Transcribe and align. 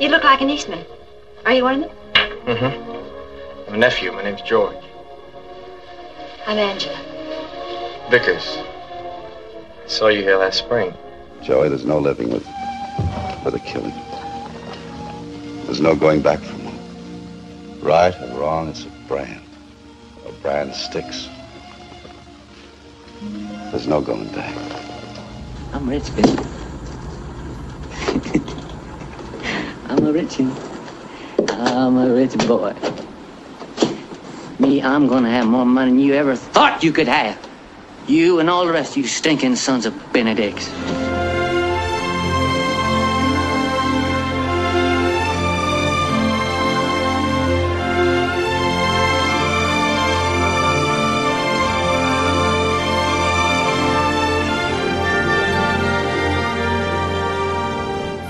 You 0.00 0.08
look 0.08 0.24
like 0.24 0.40
an 0.40 0.48
Eastman. 0.48 0.82
Are 1.44 1.52
you 1.52 1.62
one 1.62 1.84
of 1.84 1.90
them? 1.90 1.98
Mm-hmm. 2.46 3.68
I'm 3.68 3.74
a 3.74 3.76
nephew. 3.76 4.10
My 4.12 4.22
name's 4.22 4.40
George. 4.40 4.82
I'm 6.46 6.56
Angela. 6.56 6.98
Vickers. 8.10 8.56
I 8.56 9.88
saw 9.88 10.08
you 10.08 10.22
here 10.22 10.38
last 10.38 10.58
spring. 10.58 10.94
Joey, 11.42 11.68
there's 11.68 11.84
no 11.84 11.98
living 11.98 12.30
with 12.30 12.46
with 13.44 13.54
a 13.54 13.58
killing. 13.58 13.92
There's 15.66 15.82
no 15.82 15.94
going 15.94 16.22
back 16.22 16.38
from 16.38 16.64
one. 16.64 17.80
Right 17.82 18.14
and 18.14 18.38
wrong, 18.38 18.68
it's 18.68 18.86
a 18.86 18.90
brand. 19.06 19.42
A 20.26 20.32
brand 20.32 20.74
sticks. 20.74 21.28
There's 23.70 23.86
no 23.86 24.00
going 24.00 24.28
back. 24.28 24.56
I'm 25.74 25.86
rich, 25.86 26.14
baby. 26.16 26.49
I'm 30.00 30.06
a 30.06 30.12
rich. 30.14 30.40
I'm 31.50 31.98
a 31.98 32.14
rich 32.14 32.34
boy. 32.48 32.72
Me, 34.58 34.80
I'm 34.80 35.06
gonna 35.06 35.28
have 35.28 35.46
more 35.46 35.66
money 35.66 35.90
than 35.90 36.00
you 36.00 36.14
ever 36.14 36.34
thought 36.36 36.82
you 36.82 36.90
could 36.90 37.06
have. 37.06 37.38
You 38.06 38.40
and 38.40 38.48
all 38.48 38.64
the 38.64 38.72
rest 38.72 38.92
of 38.92 38.96
you 38.96 39.06
stinking 39.06 39.56
sons 39.56 39.84
of 39.84 39.94
Benedicts. 40.10 40.70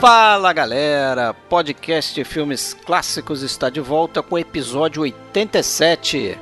Fala 0.00 0.50
galera, 0.54 1.34
podcast 1.34 2.24
filmes 2.24 2.72
clássicos 2.72 3.42
está 3.42 3.68
de 3.68 3.82
volta 3.82 4.22
com 4.22 4.34
o 4.34 4.38
episódio 4.38 5.02
87. 5.02 6.38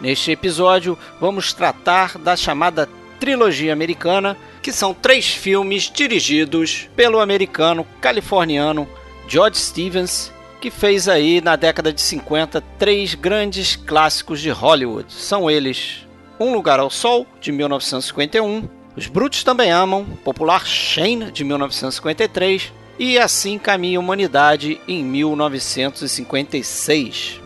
Neste 0.00 0.32
episódio 0.32 0.98
vamos 1.20 1.52
tratar 1.52 2.18
da 2.18 2.34
chamada 2.34 2.88
trilogia 3.20 3.72
americana, 3.72 4.36
que 4.60 4.72
são 4.72 4.92
três 4.92 5.28
filmes 5.28 5.84
dirigidos 5.84 6.90
pelo 6.96 7.20
americano 7.20 7.86
californiano 8.00 8.88
George 9.28 9.58
Stevens, 9.58 10.32
que 10.60 10.68
fez 10.68 11.06
aí 11.06 11.40
na 11.40 11.54
década 11.54 11.92
de 11.92 12.00
50 12.00 12.60
três 12.76 13.14
grandes 13.14 13.76
clássicos 13.76 14.40
de 14.40 14.50
Hollywood. 14.50 15.12
São 15.12 15.48
eles 15.48 16.08
Um 16.40 16.52
Lugar 16.52 16.80
ao 16.80 16.90
Sol, 16.90 17.24
de 17.40 17.52
1951, 17.52 18.81
Os 18.94 19.06
Brutos 19.06 19.42
Também 19.42 19.70
Amam, 19.70 20.04
popular 20.22 20.66
Shane, 20.66 21.32
de 21.32 21.42
1953, 21.44 22.74
e 22.98 23.18
Assim 23.18 23.58
Caminha 23.58 23.98
a 23.98 24.00
Humanidade, 24.00 24.78
em 24.86 25.02
1956. 25.02 27.40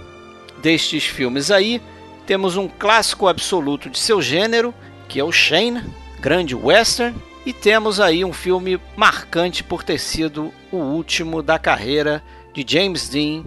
Destes 0.61 1.05
filmes 1.05 1.53
aí, 1.53 1.81
temos 2.27 2.57
um 2.57 2.67
clássico 2.67 3.29
absoluto 3.29 3.89
de 3.89 3.97
seu 3.97 4.21
gênero, 4.21 4.75
que 5.09 5.21
é 5.21 5.25
o 5.25 5.31
Shane, 5.31 5.85
grande 6.19 6.57
western, 6.57 7.17
e 7.45 7.53
temos 7.53 8.01
aí 8.01 8.25
um 8.25 8.33
filme 8.33 8.81
marcante 8.97 9.63
por 9.63 9.85
ter 9.85 10.01
sido 10.01 10.53
o 10.73 10.79
último 10.79 11.45
da 11.45 11.61
carreira 11.61 12.25
de 12.53 12.65
James 12.67 13.09
Dean, 13.09 13.45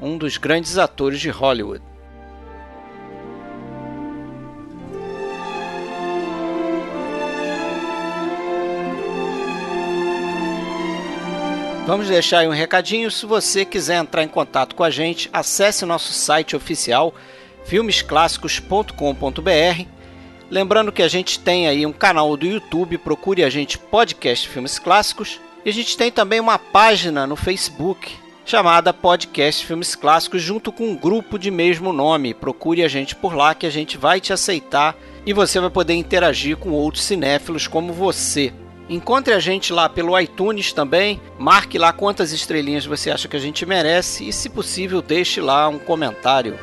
um 0.00 0.18
dos 0.18 0.36
grandes 0.36 0.78
atores 0.78 1.20
de 1.20 1.30
Hollywood. 1.30 1.80
Vamos 11.86 12.08
deixar 12.08 12.40
aí 12.40 12.48
um 12.48 12.52
recadinho. 12.52 13.08
Se 13.12 13.24
você 13.24 13.64
quiser 13.64 13.98
entrar 13.98 14.24
em 14.24 14.28
contato 14.28 14.74
com 14.74 14.82
a 14.82 14.90
gente, 14.90 15.30
acesse 15.32 15.86
nosso 15.86 16.12
site 16.12 16.56
oficial 16.56 17.14
filmesclássicos.com.br. 17.64 19.86
Lembrando 20.50 20.90
que 20.90 21.02
a 21.02 21.06
gente 21.06 21.38
tem 21.38 21.68
aí 21.68 21.86
um 21.86 21.92
canal 21.92 22.36
do 22.36 22.44
YouTube, 22.44 22.98
procure 22.98 23.44
a 23.44 23.48
gente 23.48 23.78
Podcast 23.78 24.48
Filmes 24.48 24.80
Clássicos. 24.80 25.40
E 25.64 25.70
a 25.70 25.72
gente 25.72 25.96
tem 25.96 26.10
também 26.10 26.40
uma 26.40 26.58
página 26.58 27.24
no 27.24 27.36
Facebook 27.36 28.12
chamada 28.44 28.92
Podcast 28.92 29.64
Filmes 29.64 29.94
Clássicos, 29.94 30.42
junto 30.42 30.72
com 30.72 30.88
um 30.88 30.96
grupo 30.96 31.38
de 31.38 31.52
mesmo 31.52 31.92
nome. 31.92 32.34
Procure 32.34 32.82
a 32.82 32.88
gente 32.88 33.14
por 33.14 33.32
lá 33.32 33.54
que 33.54 33.66
a 33.66 33.70
gente 33.70 33.96
vai 33.96 34.20
te 34.20 34.32
aceitar 34.32 34.96
e 35.24 35.32
você 35.32 35.60
vai 35.60 35.70
poder 35.70 35.94
interagir 35.94 36.56
com 36.56 36.70
outros 36.70 37.04
cinéfilos 37.04 37.68
como 37.68 37.92
você. 37.92 38.52
Encontre 38.88 39.34
a 39.34 39.40
gente 39.40 39.72
lá 39.72 39.88
pelo 39.88 40.18
iTunes 40.18 40.72
também, 40.72 41.20
marque 41.36 41.76
lá 41.76 41.92
quantas 41.92 42.30
estrelinhas 42.30 42.86
você 42.86 43.10
acha 43.10 43.26
que 43.26 43.36
a 43.36 43.40
gente 43.40 43.66
merece 43.66 44.28
e, 44.28 44.32
se 44.32 44.48
possível, 44.48 45.02
deixe 45.02 45.40
lá 45.40 45.68
um 45.68 45.76
comentário. 45.76 46.56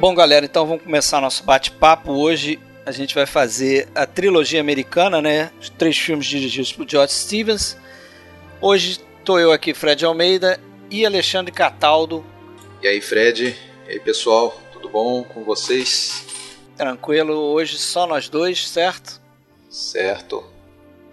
Bom, 0.00 0.12
galera, 0.12 0.44
então 0.44 0.66
vamos 0.66 0.82
começar 0.82 1.20
nosso 1.20 1.44
bate-papo. 1.44 2.12
Hoje 2.12 2.58
a 2.84 2.90
gente 2.90 3.14
vai 3.14 3.26
fazer 3.26 3.88
a 3.94 4.06
trilogia 4.06 4.60
americana, 4.60 5.22
né? 5.22 5.52
Os 5.60 5.70
três 5.70 5.96
filmes 5.96 6.26
dirigidos 6.26 6.72
por 6.72 6.88
George 6.88 7.12
Stevens. 7.12 7.76
Hoje 8.60 9.00
estou 9.18 9.38
eu 9.38 9.52
aqui, 9.52 9.72
Fred 9.72 10.04
Almeida, 10.04 10.60
e 10.90 11.04
Alexandre 11.04 11.52
Cataldo. 11.52 12.24
E 12.82 12.88
aí, 12.88 13.00
Fred? 13.00 13.56
E 13.86 13.92
aí, 13.92 14.00
pessoal? 14.00 14.60
Tudo 14.72 14.88
bom 14.88 15.24
com 15.24 15.44
vocês? 15.44 16.26
Tranquilo, 16.76 17.34
hoje 17.34 17.78
só 17.78 18.06
nós 18.06 18.28
dois, 18.28 18.68
certo? 18.68 19.20
Certo. 19.70 20.44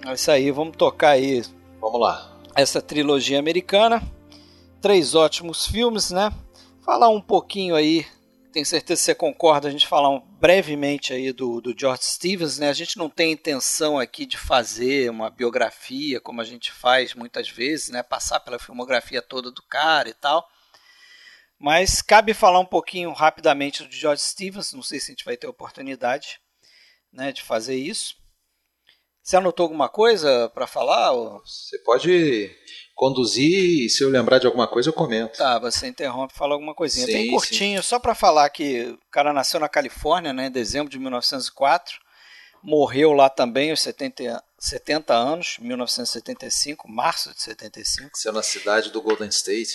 É 0.05 0.13
isso 0.13 0.29
aí, 0.29 0.51
vamos 0.51 0.75
tocar 0.75 1.11
aí. 1.11 1.43
Vamos 1.79 1.99
lá. 1.99 2.37
Essa 2.55 2.81
trilogia 2.81 3.39
americana. 3.39 4.01
Três 4.81 5.15
ótimos 5.15 5.65
filmes, 5.65 6.11
né? 6.11 6.31
Falar 6.81 7.09
um 7.09 7.21
pouquinho 7.21 7.75
aí 7.75 8.05
tenho 8.53 8.65
certeza 8.65 8.99
que 9.01 9.05
você 9.05 9.15
concorda, 9.15 9.67
a 9.67 9.71
gente 9.71 9.87
falar 9.87 10.19
brevemente 10.39 11.11
aí 11.11 11.33
do, 11.33 11.59
do 11.59 11.75
George 11.77 12.05
Stevens, 12.05 12.59
né? 12.59 12.69
A 12.69 12.73
gente 12.73 12.97
não 12.97 13.09
tem 13.09 13.31
intenção 13.31 13.97
aqui 13.97 14.25
de 14.27 14.37
fazer 14.37 15.09
uma 15.09 15.29
biografia, 15.29 16.21
como 16.21 16.39
a 16.39 16.43
gente 16.43 16.71
faz 16.71 17.15
muitas 17.15 17.49
vezes, 17.49 17.89
né? 17.89 18.03
Passar 18.03 18.39
pela 18.39 18.59
filmografia 18.59 19.21
toda 19.21 19.51
do 19.51 19.63
cara 19.63 20.07
e 20.07 20.13
tal. 20.13 20.47
Mas 21.57 22.01
cabe 22.01 22.33
falar 22.33 22.59
um 22.59 22.65
pouquinho 22.65 23.11
rapidamente 23.11 23.83
do 23.83 23.91
George 23.91 24.21
Stevens, 24.21 24.71
não 24.71 24.83
sei 24.83 24.99
se 24.99 25.11
a 25.11 25.13
gente 25.13 25.25
vai 25.25 25.35
ter 25.35 25.47
oportunidade 25.47 26.39
né, 27.11 27.31
de 27.31 27.41
fazer 27.41 27.75
isso. 27.75 28.15
Você 29.23 29.35
anotou 29.35 29.63
alguma 29.63 29.89
coisa 29.89 30.49
para 30.49 30.67
falar? 30.67 31.11
Ou... 31.11 31.41
Você 31.43 31.79
pode 31.79 32.55
conduzir 32.93 33.85
e 33.85 33.89
se 33.89 34.03
eu 34.03 34.09
lembrar 34.09 34.39
de 34.39 34.45
alguma 34.45 34.67
coisa 34.67 34.89
eu 34.89 34.93
comento. 34.93 35.37
Tá, 35.37 35.59
você 35.59 35.87
interrompe 35.87 36.33
fala 36.33 36.53
alguma 36.53 36.75
coisinha. 36.75 37.05
Sim, 37.05 37.13
Bem 37.13 37.31
curtinho, 37.31 37.81
sim. 37.81 37.87
só 37.89 37.99
para 37.99 38.15
falar 38.15 38.49
que 38.49 38.83
o 38.83 39.11
cara 39.11 39.33
nasceu 39.33 39.59
na 39.59 39.69
Califórnia, 39.69 40.33
né, 40.33 40.47
em 40.47 40.51
dezembro 40.51 40.91
de 40.91 40.99
1904, 40.99 41.99
morreu 42.63 43.11
lá 43.11 43.29
também 43.29 43.71
aos 43.71 43.81
70, 43.81 44.41
70 44.57 45.13
anos, 45.13 45.57
1975, 45.59 46.89
março 46.89 47.33
de 47.33 47.41
75. 47.41 48.09
Nasceu 48.11 48.31
na 48.31 48.43
cidade 48.43 48.91
do 48.91 49.01
Golden 49.01 49.29
State. 49.29 49.73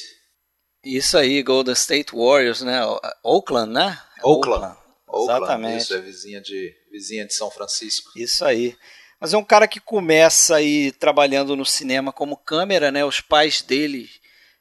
Isso 0.85 1.19
aí, 1.19 1.43
Golden 1.43 1.75
State 1.75 2.15
Warriors, 2.15 2.62
né? 2.62 2.81
Oakland, 3.23 3.73
né? 3.73 4.00
Oakland. 4.23 4.77
Oakland. 5.09 5.43
Exatamente. 5.43 5.83
Isso 5.83 5.95
é 5.95 6.00
vizinha 6.00 6.41
de, 6.41 6.75
vizinha 6.91 7.27
de 7.27 7.35
São 7.35 7.50
Francisco. 7.50 8.11
Isso 8.17 8.45
aí. 8.45 8.77
Mas 9.21 9.34
é 9.34 9.37
um 9.37 9.45
cara 9.45 9.67
que 9.67 9.81
começa 9.81 10.56
aí 10.56 10.93
trabalhando 10.93 11.56
no 11.56 11.67
cinema 11.67 12.12
como 12.12 12.37
câmera, 12.37 12.93
né? 12.93 13.05
Os 13.05 13.21
pais 13.21 13.62
dele 13.62 14.09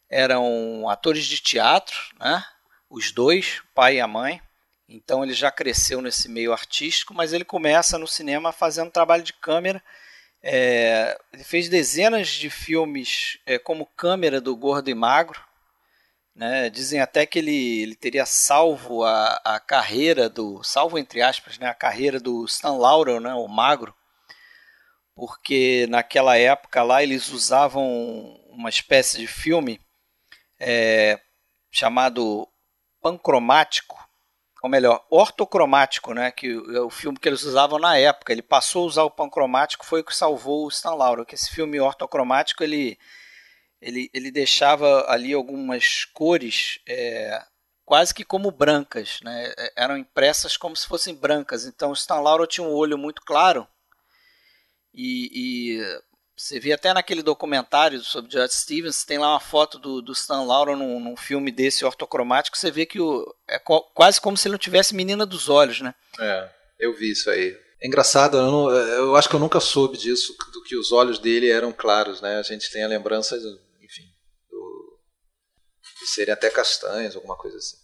eram 0.09 0.90
atores 0.90 1.25
de 1.25 1.40
teatro, 1.40 1.95
né? 2.19 2.44
Os 2.90 3.12
dois, 3.12 3.62
pai 3.75 3.97
e 3.97 4.01
a 4.01 4.07
mãe. 4.07 4.42
Então 4.89 5.24
ele 5.24 5.33
já 5.33 5.51
cresceu 5.51 6.01
nesse 6.01 6.27
meio 6.30 6.54
artístico, 6.54 7.13
mas 7.13 7.33
ele 7.33 7.45
começa 7.45 7.98
no 8.00 8.07
cinema 8.07 8.51
fazendo 8.51 8.89
trabalho 8.89 9.21
de 9.21 9.33
câmera. 9.33 9.83
É, 10.42 11.19
ele 11.33 11.44
fez 11.44 11.69
dezenas 11.69 12.30
de 12.30 12.50
filmes 12.50 13.38
é, 13.45 13.59
como 13.59 13.86
câmera 13.86 14.42
do 14.42 14.56
Gordo 14.56 14.89
e 14.89 14.95
Magro. 14.95 15.42
Né? 16.33 16.69
Dizem 16.69 17.00
até 17.00 17.25
que 17.25 17.39
ele, 17.39 17.81
ele 17.81 17.95
teria 17.95 18.25
salvo 18.25 19.04
a, 19.04 19.42
a 19.44 19.59
carreira 19.59 20.30
do. 20.30 20.63
salvo 20.63 20.98
entre 20.98 21.21
aspas, 21.21 21.59
né? 21.59 21.68
a 21.68 21.74
carreira 21.75 22.19
do 22.19 22.45
Stan 22.45 22.74
Laurel, 22.74 23.19
né? 23.19 23.33
o 23.33 23.48
Magro 23.48 23.94
porque 25.18 25.88
naquela 25.90 26.38
época 26.38 26.84
lá 26.84 27.02
eles 27.02 27.30
usavam 27.30 28.40
uma 28.52 28.69
espécie 28.69 29.18
de 29.18 29.25
filme 29.25 29.81
é, 30.60 31.19
chamado 31.72 32.48
pancromático, 33.02 33.98
ou 34.62 34.69
melhor, 34.69 35.04
ortocromático, 35.10 36.14
né, 36.14 36.30
que 36.30 36.52
é 36.52 36.81
o 36.81 36.90
filme 36.92 37.18
que 37.18 37.28
eles 37.28 37.42
usavam 37.42 37.80
na 37.80 37.98
época. 37.98 38.31
Ele 38.31 38.44
passou 38.44 38.84
a 38.84 38.86
usar 38.86 39.04
o 39.04 39.12
pancromático, 39.12 39.86
foi 39.88 40.02
o 40.02 40.04
que 40.04 40.16
salvou 40.16 40.66
o 40.66 40.69
Stan 40.69 40.94
Laurel, 40.94 41.25
que 41.25 41.34
esse 41.34 41.50
filme 41.50 41.80
ortocromático 41.80 42.64
ele, 42.64 43.00
ele, 43.81 44.12
ele 44.14 44.30
deixava 44.30 45.10
ali 45.10 45.34
algumas 45.34 46.06
cores 46.06 46.80
é, 46.88 47.44
quase 47.84 48.14
que 48.14 48.24
como 48.24 48.52
brancas, 48.52 49.19
né? 49.24 49.52
É, 49.58 49.74
eram 49.78 49.98
impressas 49.98 50.58
como 50.58 50.75
se 50.75 50.88
fossem 50.88 51.16
brancas. 51.16 51.66
Então 51.66 51.94
Stan 51.94 52.19
Laurel 52.19 52.46
tinha 52.46 52.66
um 52.66 52.74
olho 52.74 53.00
muito 53.00 53.24
claro 53.24 53.68
e, 54.97 55.75
e 55.77 56.01
você 56.35 56.59
vê 56.59 56.73
até 56.73 56.91
naquele 56.91 57.21
documentário 57.21 57.99
sobre 58.01 58.31
George 58.31 58.55
Stevens, 58.55 59.03
tem 59.03 59.19
lá 59.19 59.33
uma 59.33 59.39
foto 59.39 59.77
do, 59.77 60.01
do 60.01 60.11
Stan 60.11 60.41
Laurel 60.41 60.75
num, 60.75 60.99
num, 60.99 61.15
filme 61.15 61.51
desse 61.51 61.85
ortocromático, 61.85 62.57
você 62.57 62.71
vê 62.71 62.85
que 62.85 62.99
o, 62.99 63.23
é 63.47 63.59
co 63.59 63.81
quase 63.94 64.19
como 64.19 64.35
se 64.35 64.47
ele 64.47 64.53
não 64.53 64.59
tivesse 64.59 64.95
menina 64.95 65.23
dos 65.23 65.49
olhos, 65.49 65.81
né? 65.81 65.94
É, 66.19 66.49
eu 66.79 66.95
vi 66.95 67.11
isso 67.11 67.29
aí. 67.29 67.55
É 67.79 67.85
engraçado, 67.88 68.38
eu, 68.38 68.51
não, 68.51 68.71
eu 68.71 69.15
acho 69.15 69.29
que 69.29 69.35
eu 69.35 69.39
nunca 69.39 69.59
soube 69.59 69.97
disso, 69.97 70.35
do 70.51 70.63
que 70.63 70.75
os 70.75 70.91
olhos 70.91 71.19
dele 71.19 71.51
eram 71.51 71.71
claros, 71.71 72.19
né? 72.19 72.38
A 72.38 72.44
gente 72.44 72.71
tem 72.71 72.83
a 72.83 72.88
lembrança, 72.88 73.35
enfim, 73.81 74.09
do, 74.49 74.99
de 75.99 76.07
serem 76.07 76.33
até 76.33 76.49
castanhos, 76.49 77.15
alguma 77.15 77.38
coisa 77.38 77.57
assim. 77.57 77.77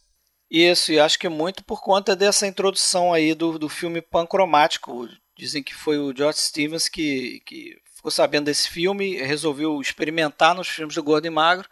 Isso, 0.49 0.91
e 0.91 0.99
acho 0.99 1.17
que 1.17 1.29
muito 1.29 1.63
por 1.63 1.81
conta 1.81 2.15
dessa 2.15 2.47
introdução 2.47 3.13
aí 3.13 3.35
do, 3.35 3.57
do 3.57 3.69
filme 3.69 4.01
pancromático. 4.01 5.07
Dizem 5.37 5.63
que 5.63 5.73
foi 5.73 5.97
o 5.97 6.15
George 6.15 6.39
Stevens 6.39 6.87
que, 6.87 7.41
que 7.45 7.75
ficou 7.95 8.11
sabendo 8.11 8.45
desse 8.45 8.69
filme, 8.69 9.15
resolveu 9.15 9.79
experimentar 9.79 10.53
nos 10.53 10.67
filmes 10.67 10.95
do 10.95 11.03
Gordo 11.03 11.25
e 11.25 11.29
Magro, 11.29 11.67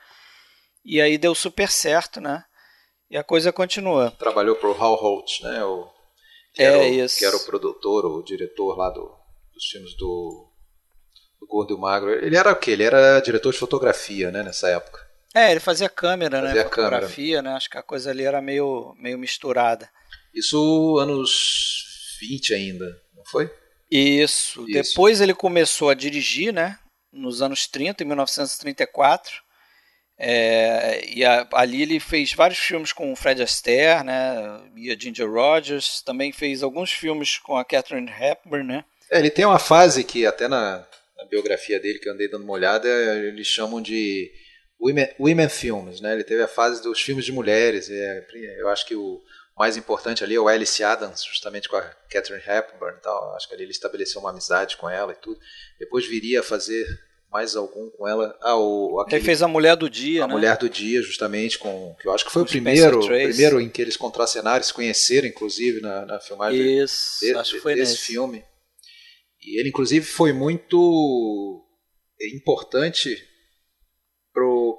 e 0.83 0.99
aí 0.99 1.17
deu 1.17 1.35
super 1.35 1.69
certo, 1.69 2.19
né? 2.19 2.43
E 3.09 3.17
a 3.17 3.23
coisa 3.23 3.51
continua. 3.51 4.11
Trabalhou 4.11 4.55
para 4.55 4.69
o 4.69 4.73
Hal 4.73 4.95
Holt, 4.95 5.41
né? 5.41 5.63
O, 5.63 5.89
que, 6.53 6.61
é, 6.61 6.65
era 6.65 6.77
o, 6.79 6.83
isso. 6.83 7.19
que 7.19 7.25
era 7.25 7.35
o 7.35 7.45
produtor, 7.45 8.05
o 8.05 8.23
diretor 8.23 8.77
lá 8.77 8.89
do, 8.89 9.13
dos 9.53 9.65
filmes 9.65 9.95
do, 9.97 10.49
do 11.39 11.45
Gordo 11.45 11.75
e 11.75 11.77
Magro. 11.79 12.11
Ele 12.11 12.37
era 12.37 12.51
o 12.51 12.55
quê? 12.55 12.71
Ele 12.71 12.83
era 12.83 13.19
diretor 13.19 13.51
de 13.51 13.59
fotografia, 13.59 14.31
né? 14.31 14.41
Nessa 14.41 14.69
época. 14.69 15.05
É, 15.33 15.51
ele 15.51 15.59
fazia 15.59 15.89
câmera, 15.89 16.41
né? 16.41 16.47
fazia 16.47 16.63
né? 16.63 16.69
Fotografia, 16.69 17.35
câmera. 17.37 17.51
né? 17.51 17.57
Acho 17.57 17.69
que 17.69 17.77
a 17.77 17.83
coisa 17.83 18.09
ali 18.09 18.23
era 18.23 18.41
meio, 18.41 18.95
meio 18.97 19.17
misturada. 19.17 19.89
Isso 20.33 20.97
anos 20.97 22.17
20 22.21 22.53
ainda, 22.53 23.00
não 23.21 23.25
foi? 23.25 23.51
Isso. 23.89 24.65
Isso. 24.65 24.65
Depois 24.65 25.21
ele 25.21 25.33
começou 25.33 25.89
a 25.89 25.93
dirigir, 25.93 26.53
né? 26.53 26.79
Nos 27.11 27.41
anos 27.41 27.67
30, 27.67 28.03
em 28.03 28.07
1934. 28.07 29.41
É, 30.17 31.03
e 31.09 31.25
a, 31.25 31.47
ali 31.53 31.81
ele 31.81 31.99
fez 31.99 32.31
vários 32.33 32.59
filmes 32.59 32.93
com 32.93 33.11
o 33.11 33.15
Fred 33.15 33.41
Astaire, 33.41 34.03
né? 34.03 34.61
E 34.75 34.91
a 34.91 34.97
Ginger 34.97 35.29
Rogers. 35.29 36.01
Também 36.01 36.31
fez 36.31 36.63
alguns 36.63 36.91
filmes 36.91 37.37
com 37.37 37.57
a 37.57 37.65
Catherine 37.65 38.09
Hepburn, 38.09 38.65
né? 38.65 38.85
É, 39.09 39.19
ele 39.19 39.29
tem 39.29 39.45
uma 39.45 39.59
fase 39.59 40.03
que 40.03 40.25
até 40.25 40.47
na, 40.47 40.87
na, 41.17 41.25
biografia 41.25 41.79
dele 41.79 41.99
que 41.99 42.07
eu 42.07 42.13
andei 42.13 42.29
dando 42.29 42.43
uma 42.43 42.53
olhada, 42.53 42.87
eles 42.87 43.47
chamam 43.47 43.81
de 43.81 44.31
women, 44.79 45.09
women 45.19 45.49
films, 45.49 45.99
né? 45.99 46.13
Ele 46.13 46.23
teve 46.23 46.41
a 46.41 46.47
fase 46.47 46.81
dos 46.81 47.01
filmes 47.01 47.25
de 47.25 47.31
mulheres. 47.31 47.89
É, 47.89 48.25
eu 48.59 48.69
acho 48.69 48.85
que 48.85 48.95
o 48.95 49.21
mais 49.57 49.77
importante 49.77 50.23
ali 50.23 50.35
é 50.35 50.39
o 50.39 50.47
Alice 50.47 50.83
Adams, 50.83 51.23
justamente 51.23 51.69
com 51.69 51.75
a 51.75 51.81
Catherine 52.09 52.43
Hepburn 52.45 52.97
e 52.97 53.01
tal. 53.01 53.35
Acho 53.35 53.47
que 53.47 53.53
ali 53.53 53.63
ele 53.63 53.71
estabeleceu 53.71 54.21
uma 54.21 54.31
amizade 54.31 54.77
com 54.77 54.89
ela 54.89 55.11
e 55.11 55.15
tudo. 55.15 55.39
Depois 55.79 56.05
viria 56.05 56.39
a 56.39 56.43
fazer 56.43 56.85
mais 57.31 57.55
algum 57.55 57.89
com 57.91 58.07
ela. 58.07 58.37
Ah, 58.41 58.57
o, 58.57 58.99
aquele, 58.99 59.17
ele 59.17 59.25
fez 59.25 59.41
a 59.41 59.47
Mulher 59.47 59.77
do 59.77 59.89
Dia, 59.89 60.25
a 60.25 60.27
né? 60.27 60.33
Mulher 60.33 60.57
do 60.57 60.69
Dia, 60.69 61.01
justamente, 61.01 61.57
com 61.57 61.95
que 61.99 62.07
eu 62.07 62.11
acho 62.13 62.25
que 62.25 62.31
foi 62.31 62.41
o 62.41 62.45
primeiro, 62.45 62.99
primeiro 62.99 63.61
em 63.61 63.69
que 63.69 63.81
eles 63.81 63.95
contracenaram, 63.95 64.61
se 64.63 64.73
conheceram, 64.73 65.27
inclusive, 65.27 65.79
na, 65.79 66.05
na 66.05 66.19
filmagem 66.19 66.83
Isso, 66.83 67.19
de, 67.21 67.33
acho 67.33 67.53
que 67.53 67.59
foi 67.61 67.75
desse 67.75 67.93
nesse. 67.93 68.05
filme. 68.05 68.43
E 69.41 69.59
ele, 69.59 69.69
inclusive, 69.69 70.05
foi 70.05 70.33
muito 70.33 71.65
importante 72.33 73.17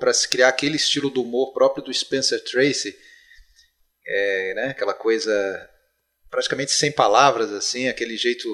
para 0.01 0.13
se 0.13 0.29
criar 0.29 0.49
aquele 0.49 0.77
estilo 0.77 1.11
do 1.11 1.23
humor 1.23 1.53
próprio 1.53 1.83
do 1.85 1.93
Spencer 1.93 2.43
Tracy, 2.45 2.95
é, 4.07 4.55
né, 4.55 4.65
aquela 4.69 4.95
coisa 4.95 5.69
praticamente 6.31 6.73
sem 6.73 6.91
palavras, 6.91 7.53
assim, 7.53 7.89
aquele 7.89 8.17
jeito 8.17 8.49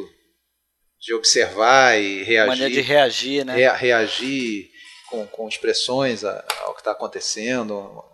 de 1.01 1.15
observar 1.15 1.99
e 2.01 2.25
reagir. 2.25 2.49
Maneira 2.49 2.75
de 2.75 2.81
reagir, 2.81 3.45
né? 3.45 3.55
Rea 3.55 3.73
reagir 3.73 4.69
com, 5.09 5.27
com 5.27 5.49
expressões 5.49 6.25
ao 6.25 6.75
que 6.75 6.81
está 6.81 6.91
acontecendo. 6.91 8.05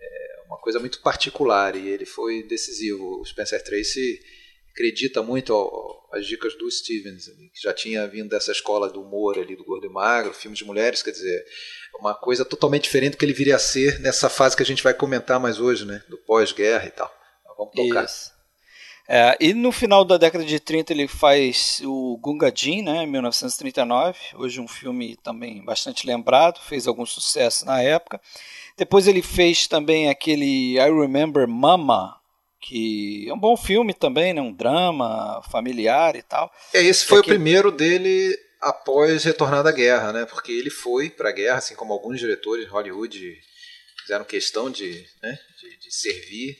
É 0.00 0.42
uma 0.46 0.58
coisa 0.58 0.80
muito 0.80 1.00
particular 1.02 1.76
e 1.76 1.88
ele 1.88 2.04
foi 2.04 2.42
decisivo. 2.42 3.20
O 3.20 3.24
Spencer 3.24 3.62
Tracy 3.62 4.20
acredita 4.76 5.22
muito 5.22 6.06
às 6.12 6.26
dicas 6.26 6.54
do 6.58 6.70
Stevens, 6.70 7.24
que 7.26 7.62
já 7.62 7.72
tinha 7.72 8.06
vindo 8.06 8.28
dessa 8.28 8.52
escola 8.52 8.90
do 8.90 9.00
humor 9.00 9.38
ali, 9.38 9.56
do 9.56 9.64
Gordo 9.64 9.86
e 9.86 9.88
Magro, 9.88 10.34
filmes 10.34 10.58
de 10.58 10.66
mulheres, 10.66 11.02
quer 11.02 11.12
dizer, 11.12 11.44
uma 11.98 12.14
coisa 12.14 12.44
totalmente 12.44 12.84
diferente 12.84 13.12
do 13.12 13.16
que 13.16 13.24
ele 13.24 13.32
viria 13.32 13.56
a 13.56 13.58
ser 13.58 13.98
nessa 14.00 14.28
fase 14.28 14.54
que 14.54 14.62
a 14.62 14.66
gente 14.66 14.82
vai 14.82 14.92
comentar 14.92 15.40
mais 15.40 15.58
hoje, 15.58 15.86
né? 15.86 16.02
Do 16.10 16.18
pós-guerra 16.18 16.86
e 16.86 16.90
tal. 16.90 17.10
Vamos 17.56 17.74
tocar. 17.74 18.04
Isso. 18.04 18.36
É, 19.08 19.36
e 19.40 19.54
no 19.54 19.72
final 19.72 20.04
da 20.04 20.18
década 20.18 20.44
de 20.44 20.58
30 20.60 20.92
ele 20.92 21.08
faz 21.08 21.80
o 21.84 22.18
Gunga 22.18 22.50
Din, 22.50 22.82
né, 22.82 23.06
1939, 23.06 24.18
hoje 24.34 24.60
um 24.60 24.66
filme 24.66 25.16
também 25.22 25.64
bastante 25.64 26.06
lembrado, 26.06 26.60
fez 26.60 26.88
algum 26.88 27.06
sucesso 27.06 27.64
na 27.64 27.80
época. 27.80 28.20
Depois 28.76 29.06
ele 29.06 29.22
fez 29.22 29.68
também 29.68 30.10
aquele 30.10 30.76
I 30.76 30.90
Remember 30.90 31.46
Mama, 31.46 32.20
que 32.60 33.28
é 33.28 33.32
um 33.32 33.38
bom 33.38 33.56
filme 33.56 33.94
também, 33.94 34.34
né, 34.34 34.40
um 34.40 34.52
drama 34.52 35.42
familiar 35.50 36.16
e 36.16 36.22
tal. 36.22 36.50
É, 36.72 36.82
esse 36.82 37.04
foi 37.04 37.20
o 37.20 37.24
primeiro 37.24 37.70
dele 37.70 38.36
após 38.60 39.24
retornar 39.24 39.62
da 39.62 39.70
guerra, 39.70 40.12
né? 40.12 40.26
Porque 40.26 40.52
ele 40.52 40.70
foi 40.70 41.10
para 41.10 41.28
a 41.28 41.32
guerra, 41.32 41.58
assim 41.58 41.74
como 41.74 41.92
alguns 41.92 42.18
diretores 42.18 42.64
de 42.64 42.70
Hollywood 42.70 43.38
fizeram 44.02 44.24
questão 44.24 44.70
de, 44.70 45.04
né, 45.22 45.38
de, 45.60 45.78
de 45.78 45.94
servir 45.94 46.56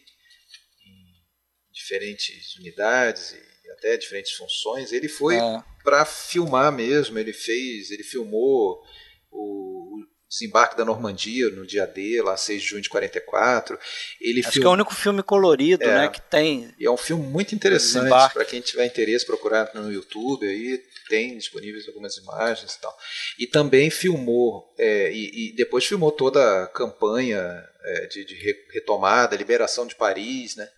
em 0.85 1.73
diferentes 1.73 2.57
unidades 2.57 3.33
e 3.33 3.71
até 3.73 3.97
diferentes 3.97 4.33
funções. 4.33 4.93
Ele 4.93 5.09
foi 5.09 5.37
é. 5.37 5.65
para 5.83 6.05
filmar 6.05 6.73
mesmo. 6.73 7.19
Ele 7.19 7.33
fez, 7.33 7.91
ele 7.91 8.03
filmou 8.03 8.83
o, 9.31 10.03
desembarque 10.28 10.76
da 10.76 10.84
Normandia 10.84 11.49
no 11.50 11.67
dia 11.67 11.87
D, 11.87 12.20
lá 12.23 12.37
6 12.37 12.62
de 12.62 12.69
junho 12.69 12.82
de 12.82 12.88
44. 12.88 13.78
Ele 14.20 14.40
Acho 14.40 14.52
film... 14.52 14.62
que 14.62 14.67
é 14.67 14.70
o 14.70 14.73
único 14.73 14.94
filme 14.94 15.23
colorido, 15.23 15.84
é, 15.84 16.02
né, 16.02 16.08
que 16.08 16.20
tem. 16.20 16.75
E 16.78 16.87
é 16.87 16.90
um 16.90 16.96
filme 16.96 17.25
muito 17.26 17.55
interessante 17.55 18.08
para 18.32 18.44
quem 18.44 18.61
tiver 18.61 18.87
interesse 18.87 19.25
procurar 19.25 19.70
no 19.75 19.93
YouTube 19.93 20.46
aí 20.46 20.82
tem 21.08 21.38
disponíveis 21.38 21.87
algumas 21.87 22.17
imagens 22.17 22.75
e 22.75 22.81
tal. 22.81 22.96
E 23.38 23.46
também 23.46 23.90
filmou 23.90 24.75
é, 24.78 25.12
e, 25.12 25.50
e, 25.50 25.56
depois 25.56 25.84
filmou 25.84 26.11
toda 26.11 26.64
a 26.64 26.67
campanha 26.67 27.40
é, 27.84 28.06
de, 28.06 28.25
de, 28.25 28.34
retomada, 28.73 29.37
liberação 29.37 29.87
de 29.87 29.94
Paris, 29.94 30.56
né? 30.56 30.69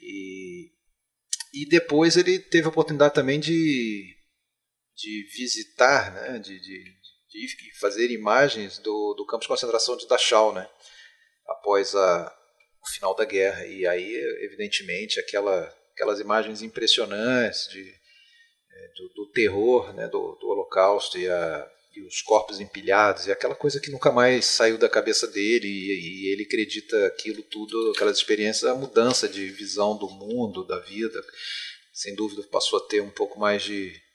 E, 0.00 0.70
e 1.52 1.68
depois 1.68 2.16
ele 2.16 2.38
teve 2.38 2.66
a 2.66 2.70
oportunidade 2.70 3.14
também 3.14 3.40
de 3.40 4.14
de 4.96 5.26
visitar, 5.36 6.10
né, 6.10 6.38
de, 6.38 6.58
de, 6.58 6.82
e 7.44 7.78
fazer 7.78 8.10
imagens 8.10 8.78
do, 8.78 9.14
do 9.14 9.26
campo 9.26 9.42
de 9.42 9.48
concentração 9.48 9.96
de 9.96 10.08
Dachau, 10.08 10.52
né? 10.54 10.68
após 11.46 11.94
a, 11.94 12.36
o 12.82 12.90
final 12.90 13.14
da 13.14 13.24
guerra. 13.24 13.66
E 13.66 13.86
aí, 13.86 14.14
evidentemente, 14.42 15.20
aquela, 15.20 15.72
aquelas 15.92 16.20
imagens 16.20 16.62
impressionantes 16.62 17.68
de, 17.68 17.82
é, 17.82 18.88
do, 18.96 19.08
do, 19.14 19.30
terror 19.32 19.92
né? 19.94 20.08
do, 20.08 20.36
do 20.36 20.48
Holocausto 20.48 21.18
e, 21.18 21.28
a, 21.28 21.70
e, 21.94 22.02
os 22.02 22.20
corpos 22.22 22.60
empilhados, 22.60 23.26
e 23.26 23.32
aquela 23.32 23.54
coisa 23.54 23.80
que 23.80 23.90
nunca 23.90 24.10
mais 24.10 24.46
saiu 24.46 24.78
da 24.78 24.88
cabeça 24.88 25.26
dele, 25.26 25.66
e, 25.66 26.26
e 26.26 26.32
ele 26.32 26.44
acredita 26.44 27.06
aquilo 27.06 27.42
tudo, 27.42 27.92
aquelas 27.94 28.18
experiências, 28.18 28.70
a 28.70 28.74
mudança 28.74 29.28
de 29.28 29.48
visão 29.48 29.96
do 29.96 30.08
mundo, 30.08 30.66
da 30.66 30.78
vida. 30.80 31.22
Sem 31.92 32.14
dúvida, 32.14 32.42
passou 32.50 32.78
a 32.78 32.86
ter 32.86 33.00
um 33.00 33.10
pouco 33.10 33.38
mais 33.38 33.62
de 33.62 34.05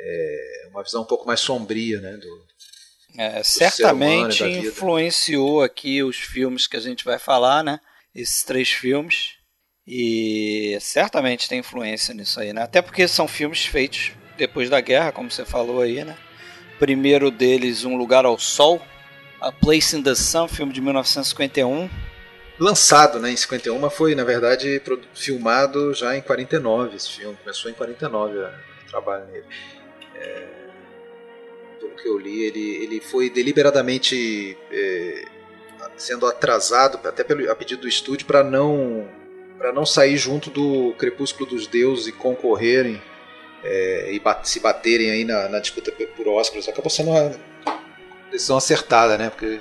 é, 0.00 0.68
uma 0.70 0.82
visão 0.82 1.02
um 1.02 1.06
pouco 1.06 1.26
mais 1.26 1.40
sombria 1.40 2.00
né, 2.00 2.16
do, 2.16 2.48
é, 3.16 3.42
certamente 3.42 4.44
influenciou 4.44 5.62
aqui 5.62 6.04
os 6.04 6.16
filmes 6.16 6.68
que 6.68 6.76
a 6.76 6.80
gente 6.80 7.04
vai 7.04 7.18
falar, 7.18 7.64
né? 7.64 7.80
Esses 8.14 8.44
três 8.44 8.70
filmes. 8.70 9.34
E 9.84 10.78
certamente 10.80 11.48
tem 11.48 11.58
influência 11.58 12.14
nisso 12.14 12.38
aí, 12.38 12.52
né? 12.52 12.62
Até 12.62 12.80
porque 12.80 13.08
são 13.08 13.26
filmes 13.26 13.66
feitos 13.66 14.12
depois 14.36 14.70
da 14.70 14.80
guerra, 14.80 15.10
como 15.10 15.30
você 15.30 15.44
falou 15.44 15.80
aí, 15.80 16.04
né? 16.04 16.16
Primeiro 16.78 17.30
deles, 17.30 17.84
Um 17.84 17.96
Lugar 17.96 18.24
ao 18.24 18.38
Sol, 18.38 18.80
A 19.40 19.50
Place 19.50 19.96
in 19.96 20.02
the 20.02 20.14
Sun, 20.14 20.46
filme 20.46 20.72
de 20.72 20.80
1951. 20.80 21.90
Lançado 22.60 23.18
né, 23.18 23.30
em 23.32 23.36
51, 23.36 23.78
mas 23.78 23.94
foi, 23.94 24.14
na 24.14 24.24
verdade, 24.24 24.80
filmado 25.14 25.92
já 25.94 26.16
em 26.16 26.20
49 26.20 26.94
esse 26.94 27.10
filme. 27.10 27.36
Começou 27.36 27.70
em 27.70 27.74
49 27.74 28.38
o 28.38 28.50
trabalho 28.90 29.26
nele. 29.26 29.46
É 30.20 30.58
pelo 31.78 31.94
que 31.94 32.08
eu 32.08 32.18
li, 32.18 32.42
ele, 32.42 32.76
ele 32.82 33.00
foi 33.00 33.30
deliberadamente 33.30 34.56
é, 34.70 35.24
sendo 35.96 36.26
atrasado, 36.26 36.98
até 37.06 37.24
pelo, 37.24 37.50
a 37.50 37.54
pedido 37.54 37.82
do 37.82 37.88
estúdio, 37.88 38.26
para 38.26 38.42
não 38.42 39.08
para 39.56 39.72
não 39.72 39.84
sair 39.84 40.16
junto 40.16 40.50
do 40.50 40.94
Crepúsculo 40.96 41.50
dos 41.50 41.66
Deuses 41.66 42.06
e 42.06 42.12
concorrerem 42.12 43.02
é, 43.64 44.12
e 44.12 44.20
bat, 44.20 44.48
se 44.48 44.60
baterem 44.60 45.10
aí 45.10 45.24
na, 45.24 45.48
na, 45.48 45.58
disputa 45.58 45.90
por 46.16 46.28
Oscars. 46.28 46.68
Acabou 46.68 46.88
sendo 46.88 47.10
uma 47.10 47.34
decisão 48.30 48.56
acertada, 48.56 49.18
né? 49.18 49.30
Porque 49.30 49.58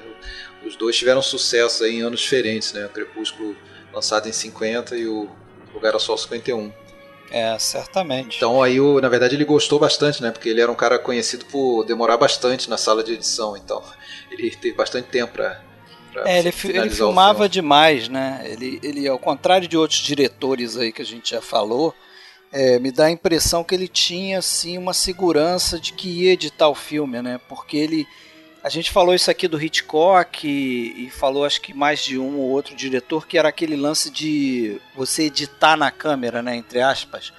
os 0.63 0.75
dois 0.75 0.95
tiveram 0.95 1.19
sucesso 1.19 1.83
em 1.83 2.03
anos 2.03 2.19
diferentes, 2.19 2.73
né? 2.73 2.85
O 2.85 2.89
Crepúsculo 2.89 3.55
lançado 3.91 4.29
em 4.29 4.31
50 4.31 4.95
e 4.95 5.07
o 5.07 5.27
Lugar 5.73 5.95
ao 5.95 5.99
Sol 5.99 6.15
51. 6.15 6.71
É, 7.29 7.57
certamente. 7.59 8.37
Então 8.37 8.63
aí, 8.63 8.79
o, 8.79 9.01
na 9.01 9.09
verdade, 9.09 9.35
ele 9.35 9.45
gostou 9.45 9.79
bastante, 9.79 10.21
né? 10.21 10.31
Porque 10.31 10.49
ele 10.49 10.61
era 10.61 10.71
um 10.71 10.75
cara 10.75 10.97
conhecido 10.97 11.45
por 11.45 11.83
demorar 11.83 12.17
bastante 12.17 12.69
na 12.69 12.77
sala 12.77 13.03
de 13.03 13.13
edição, 13.13 13.57
então 13.57 13.83
ele 14.31 14.49
teve 14.51 14.75
bastante 14.75 15.07
tempo 15.09 15.33
para 15.33 15.61
é, 16.25 16.39
ele, 16.39 16.51
ele 16.63 16.89
filmava 16.89 17.47
demais, 17.47 18.07
né? 18.07 18.41
Ele, 18.45 18.79
ele, 18.81 19.07
ao 19.07 19.19
contrário 19.19 19.67
de 19.67 19.77
outros 19.77 19.99
diretores 19.99 20.77
aí 20.77 20.91
que 20.91 21.01
a 21.01 21.05
gente 21.05 21.31
já 21.31 21.41
falou, 21.41 21.93
é, 22.51 22.79
me 22.79 22.91
dá 22.91 23.05
a 23.05 23.11
impressão 23.11 23.63
que 23.63 23.75
ele 23.75 23.87
tinha 23.87 24.39
assim 24.39 24.77
uma 24.77 24.93
segurança 24.93 25.79
de 25.79 25.93
que 25.93 26.23
ia 26.23 26.33
editar 26.33 26.69
o 26.69 26.75
filme, 26.75 27.21
né? 27.21 27.39
Porque 27.47 27.77
ele 27.77 28.07
a 28.63 28.69
gente 28.69 28.91
falou 28.91 29.13
isso 29.13 29.29
aqui 29.31 29.47
do 29.47 29.61
Hitchcock 29.61 30.47
e, 30.47 31.05
e, 31.05 31.09
falou 31.09 31.45
acho 31.45 31.61
que 31.61 31.73
mais 31.73 32.03
de 32.03 32.17
um 32.17 32.37
ou 32.37 32.49
outro 32.49 32.75
diretor 32.75 33.27
que 33.27 33.37
era 33.37 33.49
aquele 33.49 33.75
lance 33.75 34.09
de 34.09 34.81
você 34.95 35.23
editar 35.23 35.77
na 35.77 35.91
câmera, 35.91 36.41
né, 36.41 36.55
entre 36.55 36.81
aspas. 36.81 37.31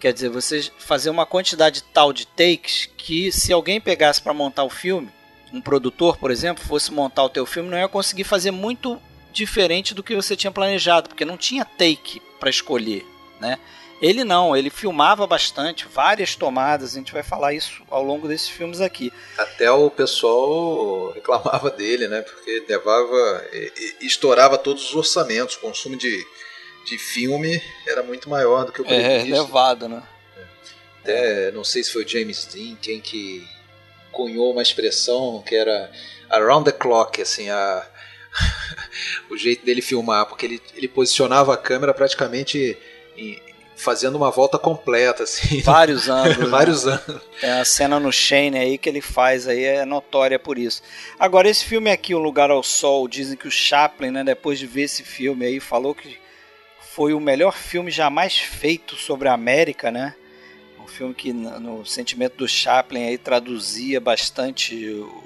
Quer 0.00 0.12
dizer, 0.12 0.28
você 0.28 0.70
fazer 0.78 1.08
uma 1.08 1.24
quantidade 1.24 1.82
tal 1.82 2.12
de 2.12 2.26
takes 2.26 2.90
que 2.96 3.32
se 3.32 3.52
alguém 3.52 3.80
pegasse 3.80 4.20
para 4.20 4.34
montar 4.34 4.64
o 4.64 4.70
filme, 4.70 5.08
um 5.52 5.60
produtor, 5.60 6.18
por 6.18 6.30
exemplo, 6.30 6.64
fosse 6.64 6.92
montar 6.92 7.24
o 7.24 7.30
teu 7.30 7.46
filme, 7.46 7.70
não 7.70 7.78
ia 7.78 7.88
conseguir 7.88 8.24
fazer 8.24 8.50
muito 8.50 9.00
diferente 9.32 9.94
do 9.94 10.02
que 10.02 10.14
você 10.14 10.36
tinha 10.36 10.50
planejado, 10.50 11.08
porque 11.08 11.24
não 11.24 11.36
tinha 11.36 11.64
take 11.64 12.20
para 12.38 12.50
escolher, 12.50 13.06
né? 13.40 13.58
Ele 14.00 14.24
não, 14.24 14.56
ele 14.56 14.70
filmava 14.70 15.26
bastante, 15.26 15.86
várias 15.86 16.34
tomadas, 16.36 16.94
a 16.94 16.98
gente 16.98 17.12
vai 17.12 17.22
falar 17.22 17.54
isso 17.54 17.82
ao 17.88 18.02
longo 18.02 18.28
desses 18.28 18.48
filmes 18.48 18.80
aqui. 18.80 19.12
Até 19.38 19.70
o 19.70 19.90
pessoal 19.90 21.12
reclamava 21.12 21.70
dele, 21.70 22.08
né? 22.08 22.22
Porque 22.22 22.64
levava. 22.68 23.44
estourava 24.00 24.58
todos 24.58 24.88
os 24.88 24.94
orçamentos, 24.94 25.56
o 25.56 25.60
consumo 25.60 25.96
de, 25.96 26.26
de 26.84 26.98
filme 26.98 27.62
era 27.86 28.02
muito 28.02 28.28
maior 28.28 28.64
do 28.66 28.72
que 28.72 28.82
o 28.82 28.84
previsto. 28.84 29.34
É, 29.34 29.40
levado, 29.40 29.88
né? 29.88 30.02
Até, 31.00 31.50
não 31.52 31.64
sei 31.64 31.84
se 31.84 31.92
foi 31.92 32.04
o 32.04 32.08
James 32.08 32.46
Dean 32.46 32.76
quem 32.80 33.00
que 33.00 33.46
cunhou 34.10 34.52
uma 34.52 34.62
expressão 34.62 35.42
que 35.46 35.54
era 35.54 35.90
around 36.30 36.70
the 36.70 36.72
clock, 36.72 37.20
assim, 37.20 37.50
a, 37.50 37.86
o 39.30 39.36
jeito 39.36 39.64
dele 39.64 39.82
filmar, 39.82 40.26
porque 40.26 40.46
ele, 40.46 40.62
ele 40.74 40.88
posicionava 40.88 41.52
a 41.52 41.56
câmera 41.56 41.92
praticamente 41.92 42.78
em, 43.16 43.40
fazendo 43.76 44.16
uma 44.16 44.30
volta 44.30 44.58
completa, 44.58 45.24
assim. 45.24 45.60
Vários 45.60 46.08
anos. 46.10 46.38
Né? 46.38 46.46
Vários 46.46 46.84
né? 46.84 47.00
anos. 47.06 47.22
Tem 47.40 47.50
a 47.50 47.64
cena 47.64 48.00
no 48.00 48.12
Shane 48.12 48.58
aí 48.58 48.78
que 48.78 48.88
ele 48.88 49.00
faz 49.00 49.46
aí 49.48 49.64
é 49.64 49.84
notória 49.84 50.38
por 50.38 50.58
isso. 50.58 50.82
Agora, 51.18 51.48
esse 51.48 51.64
filme 51.64 51.90
aqui, 51.90 52.14
O 52.14 52.18
Lugar 52.18 52.50
ao 52.50 52.62
Sol, 52.62 53.08
dizem 53.08 53.36
que 53.36 53.48
o 53.48 53.50
Chaplin, 53.50 54.10
né, 54.10 54.24
depois 54.24 54.58
de 54.58 54.66
ver 54.66 54.82
esse 54.82 55.02
filme 55.02 55.44
aí, 55.44 55.60
falou 55.60 55.94
que 55.94 56.18
foi 56.94 57.12
o 57.12 57.20
melhor 57.20 57.56
filme 57.56 57.90
jamais 57.90 58.38
feito 58.38 58.94
sobre 58.94 59.28
a 59.28 59.32
América, 59.32 59.90
né? 59.90 60.14
Um 60.80 60.86
filme 60.86 61.12
que 61.12 61.32
no 61.32 61.84
sentimento 61.84 62.36
do 62.36 62.46
Chaplin 62.46 63.08
aí 63.08 63.18
traduzia 63.18 64.00
bastante 64.00 64.86
o, 64.86 65.24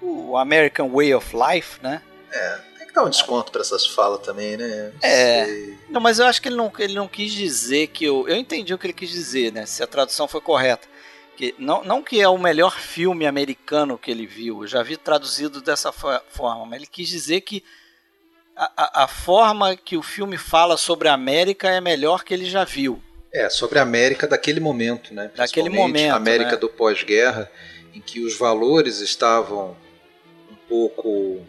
o 0.00 0.36
American 0.36 0.90
Way 0.90 1.14
of 1.14 1.34
Life, 1.34 1.80
né? 1.82 2.00
É, 2.30 2.60
dar 2.94 3.04
um 3.04 3.10
desconto 3.10 3.50
para 3.50 3.60
essas 3.60 3.86
falas 3.86 4.20
também, 4.20 4.56
né? 4.56 4.92
Não 4.92 5.08
é. 5.08 5.44
Sei. 5.44 5.78
Não, 5.90 6.00
mas 6.00 6.18
eu 6.18 6.26
acho 6.26 6.40
que 6.40 6.48
ele 6.48 6.56
não, 6.56 6.72
ele 6.78 6.94
não 6.94 7.08
quis 7.08 7.32
dizer 7.32 7.88
que 7.88 8.04
eu. 8.04 8.28
Eu 8.28 8.36
entendi 8.36 8.72
o 8.72 8.78
que 8.78 8.86
ele 8.86 8.92
quis 8.92 9.10
dizer, 9.10 9.52
né? 9.52 9.66
Se 9.66 9.82
a 9.82 9.86
tradução 9.86 10.28
foi 10.28 10.40
correta. 10.40 10.86
Que, 11.36 11.52
não, 11.58 11.82
não 11.82 12.02
que 12.02 12.20
é 12.20 12.28
o 12.28 12.38
melhor 12.38 12.78
filme 12.78 13.26
americano 13.26 13.98
que 13.98 14.08
ele 14.08 14.24
viu, 14.24 14.62
eu 14.62 14.68
já 14.68 14.84
vi 14.84 14.96
traduzido 14.96 15.60
dessa 15.60 15.90
forma, 15.90 16.64
mas 16.64 16.76
ele 16.76 16.86
quis 16.86 17.08
dizer 17.08 17.40
que 17.40 17.64
a, 18.56 18.70
a, 18.76 19.04
a 19.04 19.08
forma 19.08 19.74
que 19.74 19.96
o 19.96 20.02
filme 20.02 20.38
fala 20.38 20.76
sobre 20.76 21.08
a 21.08 21.14
América 21.14 21.68
é 21.68 21.80
melhor 21.80 22.22
que 22.22 22.32
ele 22.32 22.44
já 22.44 22.62
viu. 22.62 23.02
É, 23.32 23.50
sobre 23.50 23.80
a 23.80 23.82
América 23.82 24.28
daquele 24.28 24.60
momento, 24.60 25.12
né? 25.12 25.28
Daquele 25.34 25.68
momento. 25.68 26.12
A 26.12 26.16
América 26.16 26.52
né? 26.52 26.56
do 26.56 26.68
pós-guerra, 26.68 27.50
em 27.92 28.00
que 28.00 28.24
os 28.24 28.38
valores 28.38 29.00
estavam 29.00 29.76
um 30.48 30.54
pouco 30.68 31.44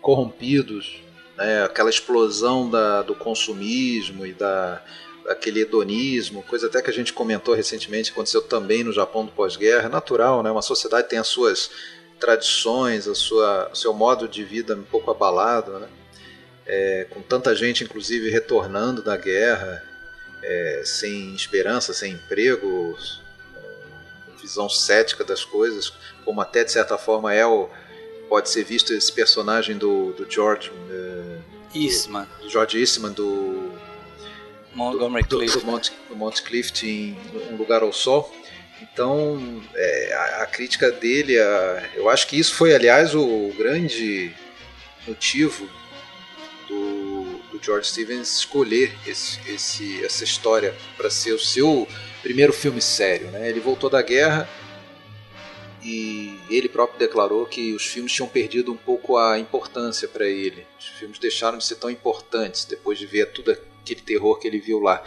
corrompidos, 0.00 1.02
né? 1.36 1.64
aquela 1.64 1.90
explosão 1.90 2.68
da, 2.68 3.02
do 3.02 3.14
consumismo 3.14 4.26
e 4.26 4.32
da, 4.32 4.82
daquele 5.24 5.60
hedonismo, 5.60 6.42
coisa 6.42 6.66
até 6.66 6.80
que 6.82 6.90
a 6.90 6.92
gente 6.92 7.12
comentou 7.12 7.54
recentemente, 7.54 8.10
aconteceu 8.10 8.42
também 8.42 8.82
no 8.84 8.92
Japão 8.92 9.24
do 9.24 9.32
pós-guerra, 9.32 9.86
é 9.86 9.88
natural, 9.88 10.42
né? 10.42 10.50
uma 10.50 10.62
sociedade 10.62 11.08
tem 11.08 11.18
as 11.18 11.28
suas 11.28 11.70
tradições, 12.18 13.06
a 13.06 13.14
sua, 13.14 13.70
o 13.72 13.76
seu 13.76 13.92
modo 13.94 14.26
de 14.26 14.42
vida 14.42 14.74
um 14.74 14.82
pouco 14.82 15.10
abalado, 15.10 15.78
né? 15.78 15.88
É, 16.70 17.06
com 17.08 17.22
tanta 17.22 17.54
gente 17.54 17.82
inclusive 17.82 18.28
retornando 18.28 19.02
da 19.02 19.16
guerra, 19.16 19.82
é, 20.42 20.82
sem 20.84 21.34
esperança, 21.34 21.94
sem 21.94 22.12
emprego, 22.12 22.94
visão 24.40 24.68
cética 24.68 25.24
das 25.24 25.44
coisas, 25.44 25.92
como 26.24 26.40
até 26.40 26.64
de 26.64 26.72
certa 26.72 26.96
forma 26.96 27.32
é 27.34 27.46
o, 27.46 27.68
pode 28.28 28.50
ser 28.50 28.64
visto 28.64 28.92
esse 28.92 29.12
personagem 29.12 29.76
do, 29.76 30.12
do 30.12 30.30
George 30.30 30.70
uh, 30.70 31.42
Eastman. 31.74 32.26
Do, 32.40 32.48
George 32.48 32.78
Eastman 32.78 33.12
do 33.12 33.72
Montgomery 34.74 35.26
do, 35.26 35.38
Clift. 35.38 35.58
Do, 35.58 35.66
Mont, 35.66 35.92
do 36.08 36.86
em 36.86 37.16
Um 37.50 37.56
Lugar 37.56 37.82
ao 37.82 37.92
Sol. 37.92 38.32
Então, 38.80 39.60
é, 39.74 40.12
a, 40.12 40.42
a, 40.42 40.46
crítica 40.46 40.90
dele, 40.90 41.38
a, 41.38 41.90
eu 41.94 42.08
acho 42.08 42.26
que 42.28 42.38
isso 42.38 42.54
foi, 42.54 42.74
aliás, 42.74 43.14
o 43.14 43.52
grande 43.56 44.32
motivo 45.06 45.68
do, 46.68 47.40
do 47.50 47.60
George 47.62 47.88
Stevens 47.88 48.38
escolher 48.38 48.92
esse, 49.06 49.40
esse, 49.48 50.04
essa 50.04 50.22
história 50.22 50.74
para 50.96 51.10
ser 51.10 51.32
o 51.32 51.38
seu 51.38 51.88
primeiro 52.22 52.52
filme 52.52 52.80
sério. 52.80 53.28
Né? 53.30 53.48
Ele 53.48 53.58
voltou 53.58 53.90
da 53.90 54.02
guerra 54.02 54.48
e 55.88 56.38
ele 56.50 56.68
próprio 56.68 56.98
declarou 56.98 57.46
que 57.46 57.72
os 57.72 57.86
filmes 57.86 58.12
tinham 58.12 58.28
perdido 58.28 58.70
um 58.70 58.76
pouco 58.76 59.16
a 59.16 59.38
importância 59.38 60.06
para 60.06 60.26
ele. 60.26 60.66
Os 60.78 60.86
filmes 60.86 61.18
deixaram 61.18 61.56
de 61.56 61.64
ser 61.64 61.76
tão 61.76 61.88
importantes 61.88 62.66
depois 62.66 62.98
de 62.98 63.06
ver 63.06 63.32
tudo 63.32 63.52
aquele 63.52 64.02
terror 64.02 64.38
que 64.38 64.46
ele 64.46 64.60
viu 64.60 64.80
lá. 64.80 65.02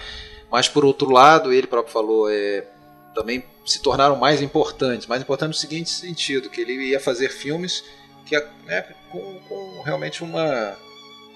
Mas 0.51 0.67
por 0.67 0.83
outro 0.83 1.11
lado, 1.11 1.53
ele 1.53 1.67
próprio 1.67 1.93
falou, 1.93 2.27
é, 2.31 2.67
também 3.13 3.43
se 3.63 3.79
tornaram 3.79 4.15
mais 4.15 4.41
importantes. 4.41 5.05
Mais 5.05 5.21
importantes 5.21 5.55
no 5.55 5.61
seguinte 5.61 5.91
sentido, 5.91 6.49
que 6.49 6.61
ele 6.61 6.73
ia 6.73 6.99
fazer 6.99 7.29
filmes 7.29 7.83
que 8.25 8.35
né, 8.65 8.81
com, 9.11 9.39
com 9.47 9.81
realmente 9.83 10.23
uma 10.23 10.75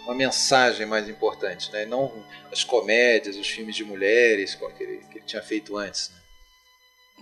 uma 0.05 0.13
mensagem 0.13 0.85
mais 0.85 1.09
importante, 1.09 1.71
né? 1.71 1.83
não 1.83 2.11
as 2.51 2.63
comédias, 2.63 3.37
os 3.37 3.47
filmes 3.47 3.75
de 3.75 3.83
mulheres 3.83 4.53
que 4.53 4.83
ele, 4.83 4.97
que 5.09 5.17
ele 5.17 5.25
tinha 5.25 5.41
feito 5.41 5.75
antes. 5.75 6.11
Né? 6.11 6.24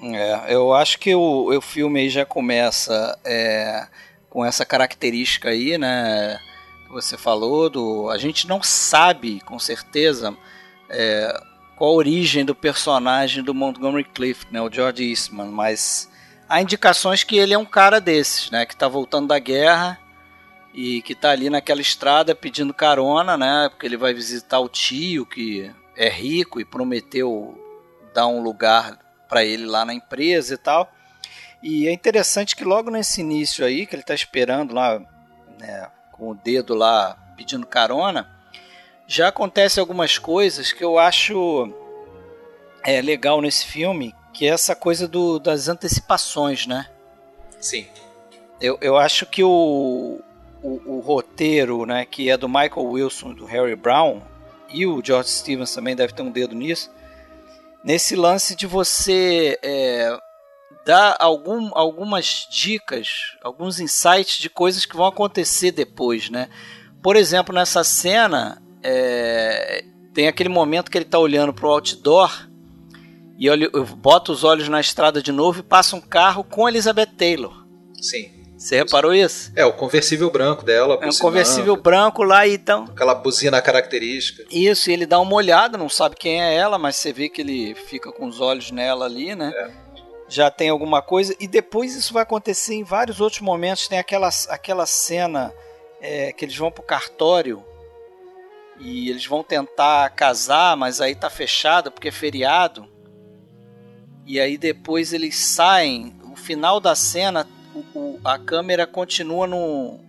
É, 0.01 0.53
eu 0.53 0.73
acho 0.73 0.99
que 0.99 1.13
o, 1.15 1.55
o 1.55 1.61
filme 1.61 2.01
aí 2.01 2.09
já 2.09 2.25
começa 2.25 3.17
é, 3.23 3.87
com 4.29 4.43
essa 4.43 4.65
característica 4.65 5.49
aí, 5.49 5.77
né? 5.77 6.39
Que 6.85 6.91
você 6.91 7.17
falou 7.17 7.69
do. 7.69 8.09
A 8.09 8.17
gente 8.17 8.47
não 8.47 8.61
sabe 8.63 9.39
com 9.41 9.59
certeza 9.59 10.35
é, 10.89 11.41
qual 11.77 11.91
a 11.91 11.95
origem 11.95 12.43
do 12.43 12.55
personagem 12.55 13.43
do 13.43 13.53
Montgomery 13.53 14.03
Clift, 14.03 14.51
né? 14.51 14.61
O 14.61 14.71
George 14.71 15.09
Eastman, 15.09 15.47
mas 15.47 16.09
há 16.49 16.61
indicações 16.61 17.23
que 17.23 17.37
ele 17.37 17.53
é 17.53 17.57
um 17.57 17.65
cara 17.65 18.01
desses, 18.01 18.49
né? 18.49 18.65
Que 18.65 18.73
está 18.73 18.87
voltando 18.87 19.27
da 19.27 19.39
guerra 19.39 19.99
e 20.73 21.01
que 21.03 21.13
está 21.13 21.29
ali 21.29 21.49
naquela 21.49 21.81
estrada 21.81 22.33
pedindo 22.33 22.73
carona, 22.73 23.37
né? 23.37 23.69
Porque 23.69 23.85
ele 23.85 23.97
vai 23.97 24.13
visitar 24.13 24.59
o 24.59 24.67
tio 24.67 25.25
que 25.25 25.71
é 25.95 26.09
rico 26.09 26.59
e 26.59 26.65
prometeu 26.65 27.55
dar 28.13 28.27
um 28.27 28.41
lugar 28.41 28.97
para 29.33 29.43
ele 29.43 29.65
lá 29.65 29.83
na 29.83 29.95
empresa 29.95 30.53
e 30.53 30.57
tal. 30.57 30.93
E 31.61 31.87
é 31.87 31.91
interessante 31.91 32.55
que 32.55 32.63
logo 32.63 32.91
nesse 32.91 33.21
início 33.21 33.65
aí, 33.65 33.87
que 33.87 33.95
ele 33.95 34.03
está 34.03 34.13
esperando 34.13 34.75
lá, 34.75 34.99
né, 35.59 35.89
com 36.11 36.29
o 36.29 36.35
dedo 36.35 36.75
lá 36.75 37.17
pedindo 37.35 37.65
carona, 37.65 38.29
já 39.07 39.29
acontece 39.29 39.79
algumas 39.79 40.19
coisas 40.19 40.71
que 40.71 40.83
eu 40.83 40.99
acho 40.99 41.73
é, 42.83 43.01
legal 43.01 43.41
nesse 43.41 43.65
filme, 43.65 44.13
que 44.31 44.45
é 44.45 44.49
essa 44.49 44.75
coisa 44.75 45.07
do, 45.07 45.39
das 45.39 45.67
antecipações, 45.67 46.67
né? 46.67 46.87
Sim. 47.59 47.87
Eu, 48.61 48.77
eu 48.79 48.95
acho 48.95 49.25
que 49.25 49.43
o, 49.43 50.21
o, 50.61 50.97
o 50.97 50.99
roteiro, 50.99 51.87
né, 51.87 52.05
que 52.05 52.29
é 52.29 52.37
do 52.37 52.47
Michael 52.47 52.85
Wilson, 52.85 53.33
do 53.33 53.45
Harry 53.45 53.75
Brown, 53.75 54.21
e 54.69 54.85
o 54.85 55.01
George 55.03 55.29
Stevens 55.29 55.73
também 55.73 55.95
deve 55.95 56.13
ter 56.13 56.21
um 56.21 56.31
dedo 56.31 56.53
nisso, 56.53 56.91
nesse 57.83 58.15
lance 58.15 58.55
de 58.55 58.65
você 58.65 59.59
é, 59.61 60.17
dar 60.85 61.15
algum, 61.19 61.69
algumas 61.73 62.47
dicas, 62.49 63.35
alguns 63.43 63.79
insights 63.79 64.37
de 64.37 64.49
coisas 64.49 64.85
que 64.85 64.95
vão 64.95 65.05
acontecer 65.05 65.71
depois, 65.71 66.29
né? 66.29 66.49
Por 67.01 67.15
exemplo, 67.15 67.53
nessa 67.53 67.83
cena 67.83 68.61
é, 68.81 69.83
tem 70.13 70.27
aquele 70.27 70.49
momento 70.49 70.89
que 70.89 70.97
ele 70.97 71.05
está 71.05 71.19
olhando 71.19 71.53
para 71.53 71.67
o 71.67 71.71
outdoor 71.71 72.49
e 73.37 73.49
olha, 73.49 73.69
bota 73.97 74.31
os 74.31 74.43
olhos 74.43 74.69
na 74.69 74.79
estrada 74.79 75.21
de 75.21 75.31
novo 75.31 75.59
e 75.59 75.63
passa 75.63 75.95
um 75.95 76.01
carro 76.01 76.43
com 76.43 76.67
Elizabeth 76.67 77.07
Taylor. 77.17 77.65
Sim. 77.99 78.42
Você 78.63 78.77
reparou 78.77 79.13
isso? 79.13 79.51
É, 79.57 79.65
o 79.65 79.73
conversível 79.73 80.31
branco 80.31 80.63
dela. 80.63 80.97
É 81.01 81.09
um 81.09 81.17
conversível 81.17 81.75
branco 81.75 82.23
lá 82.23 82.47
então. 82.47 82.85
Aquela 82.85 83.13
buzina 83.13 83.61
característica. 83.61 84.45
Isso, 84.49 84.89
e 84.89 84.93
ele 84.93 85.05
dá 85.05 85.19
uma 85.19 85.35
olhada, 85.35 85.77
não 85.77 85.89
sabe 85.89 86.15
quem 86.15 86.41
é 86.41 86.55
ela, 86.55 86.77
mas 86.77 86.95
você 86.95 87.11
vê 87.11 87.27
que 87.27 87.41
ele 87.41 87.75
fica 87.75 88.09
com 88.09 88.25
os 88.25 88.39
olhos 88.39 88.71
nela 88.71 89.03
ali, 89.03 89.35
né? 89.35 89.51
É. 89.53 89.71
Já 90.29 90.49
tem 90.49 90.69
alguma 90.69 91.01
coisa. 91.01 91.35
E 91.41 91.45
depois 91.45 91.93
isso 91.93 92.13
vai 92.13 92.23
acontecer 92.23 92.73
em 92.73 92.85
vários 92.85 93.19
outros 93.19 93.41
momentos. 93.41 93.89
Tem 93.89 93.99
aquela, 93.99 94.29
aquela 94.47 94.85
cena 94.85 95.53
é, 95.99 96.31
que 96.31 96.45
eles 96.45 96.55
vão 96.55 96.71
pro 96.71 96.83
cartório 96.83 97.61
e 98.79 99.09
eles 99.09 99.25
vão 99.25 99.43
tentar 99.43 100.09
casar, 100.11 100.77
mas 100.77 101.01
aí 101.01 101.15
tá 101.15 101.29
fechado 101.29 101.91
porque 101.91 102.07
é 102.07 102.13
feriado. 102.13 102.87
E 104.25 104.39
aí 104.39 104.57
depois 104.57 105.11
eles 105.11 105.35
saem. 105.35 106.15
O 106.31 106.35
final 106.37 106.79
da 106.79 106.95
cena 106.95 107.45
o, 107.73 108.19
a 108.23 108.37
câmera 108.37 108.85
continua 108.85 109.47
no, 109.47 109.99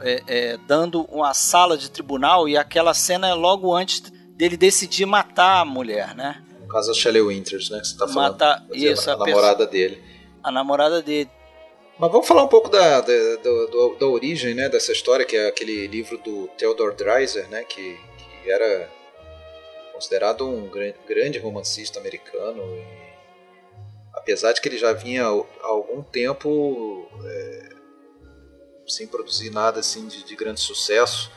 é, 0.00 0.22
é, 0.26 0.56
dando 0.66 1.02
uma 1.10 1.32
sala 1.34 1.76
de 1.76 1.90
tribunal 1.90 2.48
e 2.48 2.56
aquela 2.56 2.94
cena 2.94 3.28
é 3.28 3.34
logo 3.34 3.74
antes 3.74 4.00
dele 4.36 4.56
decidir 4.56 5.06
matar 5.06 5.60
a 5.60 5.64
mulher, 5.64 6.14
né? 6.14 6.42
No 6.60 6.68
caso 6.68 6.88
da 6.88 6.94
Shelley 6.94 7.22
Winters, 7.22 7.70
né? 7.70 7.80
Que 7.80 7.86
você 7.86 7.96
tá 7.96 8.08
falando. 8.08 8.32
Matar, 8.32 8.66
isso, 8.72 9.10
a, 9.10 9.14
a 9.14 9.18
namorada 9.18 9.66
dele. 9.66 10.02
A 10.42 10.50
namorada 10.50 11.02
dele. 11.02 11.30
Mas 11.98 12.10
vamos 12.10 12.26
falar 12.26 12.42
um 12.42 12.48
pouco 12.48 12.68
da, 12.68 13.00
da, 13.00 13.12
da, 13.36 13.98
da, 14.00 14.06
origem 14.06 14.54
né, 14.54 14.68
dessa 14.68 14.90
história, 14.90 15.24
que 15.24 15.36
é 15.36 15.46
aquele 15.46 15.86
livro 15.86 16.18
do 16.18 16.48
Theodore 16.58 16.96
Dreiser, 16.96 17.48
né, 17.48 17.62
que, 17.62 17.96
que 18.42 18.50
era 18.50 18.90
considerado 19.92 20.48
um 20.48 20.68
grande 21.06 21.38
romancista 21.38 22.00
americano. 22.00 22.60
Apesar 24.12 24.52
de 24.52 24.60
que 24.60 24.68
ele 24.68 24.78
já 24.78 24.92
vinha 24.92 25.24
há 25.24 25.66
algum 25.66 26.02
tempo 26.02 27.08
é, 27.24 27.68
sem 28.86 29.06
produzir 29.06 29.50
nada 29.50 29.80
assim 29.80 30.06
de, 30.06 30.22
de, 30.24 30.36
grande 30.36 30.60
sucesso, 30.60 31.30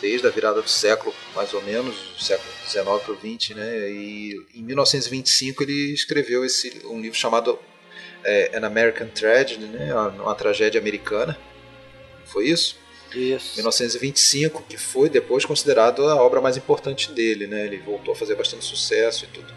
desde 0.00 0.26
a 0.26 0.30
virada 0.30 0.60
do 0.60 0.68
século, 0.68 1.14
mais 1.34 1.52
ou 1.54 1.62
menos, 1.62 1.94
do 2.16 2.22
século 2.22 2.50
XIX 2.66 2.84
para 2.84 3.12
o 3.12 3.16
XX, 3.16 3.56
né? 3.56 3.90
E 3.90 4.34
em 4.54 4.62
1925 4.62 5.62
ele 5.62 5.92
escreveu 5.92 6.44
esse 6.44 6.82
um 6.86 7.00
livro 7.00 7.18
chamado 7.18 7.58
é, 8.24 8.56
An 8.56 8.66
American 8.66 9.08
Tragedy, 9.08 9.66
né? 9.66 9.92
Uma, 9.92 10.08
uma 10.08 10.34
tragédia 10.34 10.80
americana. 10.80 11.38
Foi 12.24 12.46
isso? 12.46 12.76
Isso. 13.14 13.54
1925, 13.56 14.62
que 14.68 14.76
foi 14.76 15.08
depois 15.08 15.44
considerado 15.44 16.06
a 16.06 16.16
obra 16.16 16.40
mais 16.40 16.56
importante 16.56 17.10
dele, 17.12 17.46
né? 17.46 17.66
Ele 17.66 17.78
voltou 17.78 18.12
a 18.12 18.16
fazer 18.16 18.34
bastante 18.34 18.64
sucesso 18.64 19.24
e 19.24 19.28
tudo. 19.28 19.52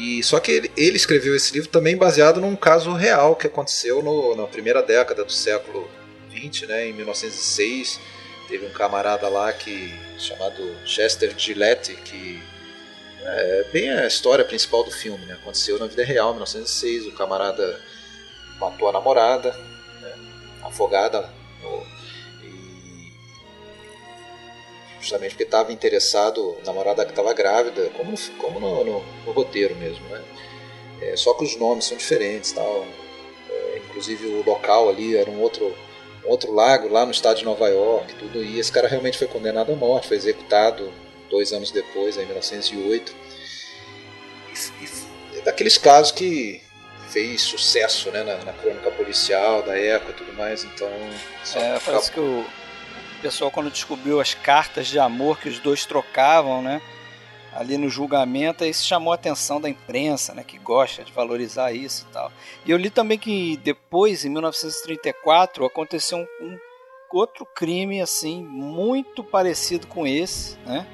E 0.00 0.22
só 0.22 0.40
que 0.40 0.50
ele, 0.50 0.72
ele, 0.78 0.96
escreveu 0.96 1.36
esse 1.36 1.52
livro 1.52 1.68
também 1.68 1.94
baseado 1.94 2.40
num 2.40 2.56
caso 2.56 2.94
real 2.94 3.36
que 3.36 3.46
aconteceu 3.46 4.02
no, 4.02 4.34
na 4.34 4.46
primeira 4.46 4.82
década 4.82 5.26
do 5.26 5.30
século 5.30 5.86
XX, 6.30 6.66
né, 6.66 6.88
em 6.88 6.94
1906. 6.94 8.00
Teve 8.48 8.64
um 8.64 8.70
camarada 8.70 9.28
lá 9.28 9.52
que 9.52 9.94
chamado 10.18 10.74
Chester 10.86 11.34
Gillette 11.36 11.94
que 11.96 12.42
é 13.22 13.66
bem 13.70 13.90
a 13.90 14.06
história 14.06 14.42
principal 14.42 14.82
do 14.82 14.90
filme, 14.90 15.22
né? 15.26 15.34
Aconteceu 15.34 15.78
na 15.78 15.86
vida 15.86 16.02
real, 16.02 16.30
em 16.30 16.36
1906. 16.36 17.06
O 17.08 17.12
camarada 17.12 17.78
matou 18.58 18.88
a 18.88 18.92
namorada, 18.92 19.52
né, 20.00 20.14
afogada 20.62 21.28
no, 21.62 21.86
justamente 25.00 25.30
porque 25.30 25.44
estava 25.44 25.72
interessado, 25.72 26.56
a 26.62 26.66
namorada 26.66 27.04
que 27.04 27.10
estava 27.10 27.32
grávida, 27.32 27.88
como, 27.90 28.14
como 28.38 28.60
no, 28.60 28.84
no, 28.84 29.04
no, 29.24 29.32
roteiro 29.32 29.74
mesmo, 29.76 30.06
né? 30.08 30.22
É, 31.00 31.16
só 31.16 31.32
que 31.34 31.44
os 31.44 31.56
nomes 31.56 31.86
são 31.86 31.96
diferentes, 31.96 32.52
tal. 32.52 32.86
É, 33.48 33.78
inclusive 33.78 34.26
o 34.26 34.44
local 34.44 34.90
ali 34.90 35.16
era 35.16 35.30
um 35.30 35.40
outro, 35.40 35.74
um 36.24 36.28
outro 36.28 36.52
lago 36.52 36.88
lá 36.88 37.04
no 37.06 37.10
estado 37.10 37.38
de 37.38 37.44
Nova 37.44 37.68
York, 37.68 38.14
tudo. 38.16 38.44
E 38.44 38.58
esse 38.58 38.70
cara 38.70 38.86
realmente 38.86 39.16
foi 39.16 39.26
condenado 39.26 39.72
à 39.72 39.76
morte, 39.76 40.08
foi 40.08 40.18
executado 40.18 40.92
dois 41.30 41.52
anos 41.52 41.70
depois, 41.70 42.18
em 42.18 42.26
1908. 42.26 43.14
E, 44.48 44.84
e, 44.84 45.38
é 45.38 45.42
daqueles 45.42 45.78
casos 45.78 46.12
que 46.12 46.60
fez 47.08 47.40
sucesso 47.40 48.10
né, 48.10 48.22
na, 48.22 48.36
na 48.44 48.52
crônica 48.52 48.90
policial 48.92 49.62
da 49.62 49.76
época 49.76 50.12
e 50.12 50.14
tudo 50.14 50.32
mais, 50.34 50.62
então... 50.62 50.88
É, 51.56 51.78
parece 51.80 52.12
que 52.12 52.20
o 52.20 52.44
o 53.20 53.22
pessoal 53.22 53.50
quando 53.50 53.70
descobriu 53.70 54.18
as 54.18 54.32
cartas 54.32 54.86
de 54.86 54.98
amor 54.98 55.38
que 55.38 55.48
os 55.48 55.58
dois 55.58 55.84
trocavam, 55.84 56.62
né? 56.62 56.80
Ali 57.52 57.76
no 57.76 57.90
julgamento, 57.90 58.64
isso 58.64 58.86
chamou 58.86 59.12
a 59.12 59.16
atenção 59.16 59.60
da 59.60 59.68
imprensa, 59.68 60.32
né? 60.32 60.42
Que 60.42 60.58
gosta 60.58 61.04
de 61.04 61.12
valorizar 61.12 61.72
isso 61.72 62.06
e 62.08 62.12
tal. 62.12 62.32
E 62.64 62.70
eu 62.70 62.78
li 62.78 62.88
também 62.88 63.18
que 63.18 63.58
depois, 63.58 64.24
em 64.24 64.30
1934, 64.30 65.66
aconteceu 65.66 66.18
um, 66.18 66.46
um 66.46 66.58
outro 67.12 67.44
crime 67.44 68.00
assim 68.00 68.42
muito 68.42 69.22
parecido 69.22 69.86
com 69.86 70.06
esse, 70.06 70.56
né? 70.60 70.86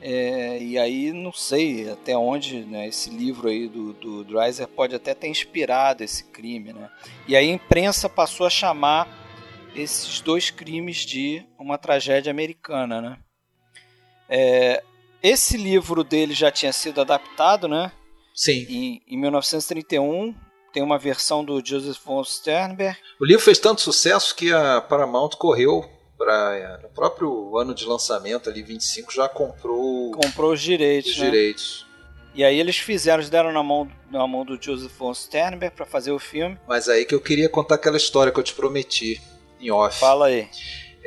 É, 0.00 0.58
e 0.62 0.78
aí 0.78 1.12
não 1.12 1.32
sei 1.32 1.90
até 1.90 2.16
onde 2.16 2.60
né, 2.60 2.86
esse 2.86 3.10
livro 3.10 3.48
aí 3.48 3.68
do, 3.68 3.92
do 3.92 4.24
Dreiser 4.24 4.68
pode 4.68 4.94
até 4.94 5.14
ter 5.14 5.26
inspirado 5.26 6.02
esse 6.02 6.24
crime, 6.24 6.72
né? 6.72 6.88
E 7.28 7.36
aí 7.36 7.50
a 7.50 7.52
imprensa 7.52 8.08
passou 8.08 8.46
a 8.46 8.50
chamar 8.50 9.25
esses 9.76 10.20
dois 10.20 10.50
crimes 10.50 10.98
de 10.98 11.44
uma 11.58 11.78
tragédia 11.78 12.30
americana, 12.30 13.00
né? 13.00 13.18
É, 14.28 14.82
esse 15.22 15.56
livro 15.56 16.02
dele 16.02 16.34
já 16.34 16.50
tinha 16.50 16.72
sido 16.72 17.00
adaptado, 17.00 17.68
né? 17.68 17.92
Sim. 18.34 18.66
Em, 18.68 19.02
em 19.06 19.18
1931 19.18 20.34
tem 20.72 20.82
uma 20.82 20.98
versão 20.98 21.44
do 21.44 21.64
Joseph 21.64 21.98
von 22.04 22.22
Sternberg. 22.22 22.98
O 23.20 23.24
livro 23.24 23.42
fez 23.42 23.58
tanto 23.58 23.80
sucesso 23.80 24.34
que 24.34 24.52
a 24.52 24.80
Paramount 24.80 25.30
correu 25.38 25.84
para 26.18 26.80
no 26.82 26.88
próprio 26.88 27.58
ano 27.58 27.74
de 27.74 27.84
lançamento 27.84 28.48
ali 28.48 28.62
25 28.62 29.12
já 29.12 29.28
comprou 29.28 30.10
comprou 30.12 30.52
os 30.52 30.62
direitos, 30.62 31.12
os 31.12 31.18
né? 31.18 31.24
direitos. 31.26 31.86
E 32.34 32.44
aí 32.44 32.58
eles 32.58 32.76
fizeram, 32.76 33.20
eles 33.20 33.30
deram 33.30 33.52
na 33.52 33.62
mão, 33.62 33.90
na 34.10 34.26
mão 34.26 34.44
do 34.44 34.62
Joseph 34.62 34.92
von 34.92 35.14
Sternberg 35.14 35.74
para 35.74 35.86
fazer 35.86 36.12
o 36.12 36.18
filme. 36.18 36.58
Mas 36.68 36.88
aí 36.88 37.06
que 37.06 37.14
eu 37.14 37.20
queria 37.20 37.48
contar 37.48 37.76
aquela 37.76 37.96
história 37.96 38.30
que 38.30 38.38
eu 38.38 38.44
te 38.44 38.52
prometi 38.52 39.20
em 39.60 39.70
off. 39.70 39.98
Fala 39.98 40.26
aí. 40.26 40.48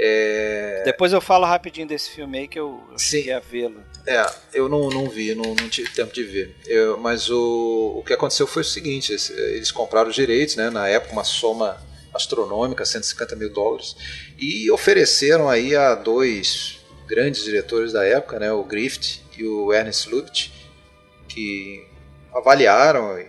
É... 0.02 0.84
Depois 0.86 1.12
eu 1.12 1.20
falo 1.20 1.46
rapidinho 1.46 1.86
desse 1.86 2.10
filme 2.10 2.40
aí 2.40 2.48
que 2.48 2.58
eu, 2.58 2.82
eu 2.90 2.98
cheguei 2.98 3.34
a 3.34 3.40
vê-lo. 3.40 3.84
É, 4.08 4.26
eu 4.54 4.70
não, 4.70 4.90
não 4.90 5.10
vi, 5.10 5.36
não, 5.36 5.54
não 5.54 5.68
tive 5.68 5.90
tempo 5.90 6.14
de 6.14 6.24
ver. 6.24 6.56
Eu, 6.66 6.98
mas 6.98 7.30
o, 7.30 7.96
o 7.98 8.04
que 8.04 8.14
aconteceu 8.14 8.48
foi 8.48 8.62
o 8.62 8.66
seguinte: 8.66 9.12
eles, 9.12 9.30
eles 9.30 9.72
compraram 9.72 10.10
os 10.10 10.16
direitos, 10.16 10.56
né, 10.56 10.70
na 10.70 10.88
época, 10.88 11.12
uma 11.12 11.26
soma 11.26 11.78
astronômica, 12.14 12.86
150 12.86 13.36
mil 13.36 13.52
dólares, 13.52 13.96
e 14.38 14.72
ofereceram 14.72 15.50
aí 15.50 15.76
a 15.76 15.96
dois 15.96 16.80
grandes 17.06 17.44
diretores 17.44 17.92
da 17.92 18.06
época, 18.06 18.40
né, 18.40 18.52
o 18.52 18.64
Griffith 18.64 19.22
e 19.38 19.44
o 19.44 19.74
Ernest 19.74 20.10
Lubitsch, 20.10 20.50
que 21.28 21.86
avaliaram 22.34 23.20
e 23.20 23.26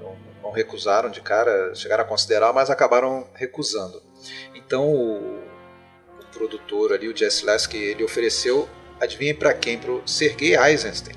não, 0.00 0.16
não 0.42 0.50
recusaram 0.52 1.10
de 1.10 1.20
cara, 1.20 1.74
chegaram 1.74 2.04
a 2.04 2.06
considerar, 2.06 2.52
mas 2.52 2.70
acabaram 2.70 3.26
recusando. 3.34 4.02
Então 4.74 4.88
o, 4.88 5.38
o 6.20 6.26
produtor 6.32 6.92
ali, 6.92 7.06
o 7.06 7.16
Jess 7.16 7.42
Lasky, 7.42 7.76
ele 7.76 8.02
ofereceu, 8.02 8.68
adivinha 9.00 9.32
para 9.32 9.54
quem? 9.54 9.78
Para 9.78 9.92
o 9.92 10.02
Sergei 10.04 10.56
Eisenstein. 10.56 11.14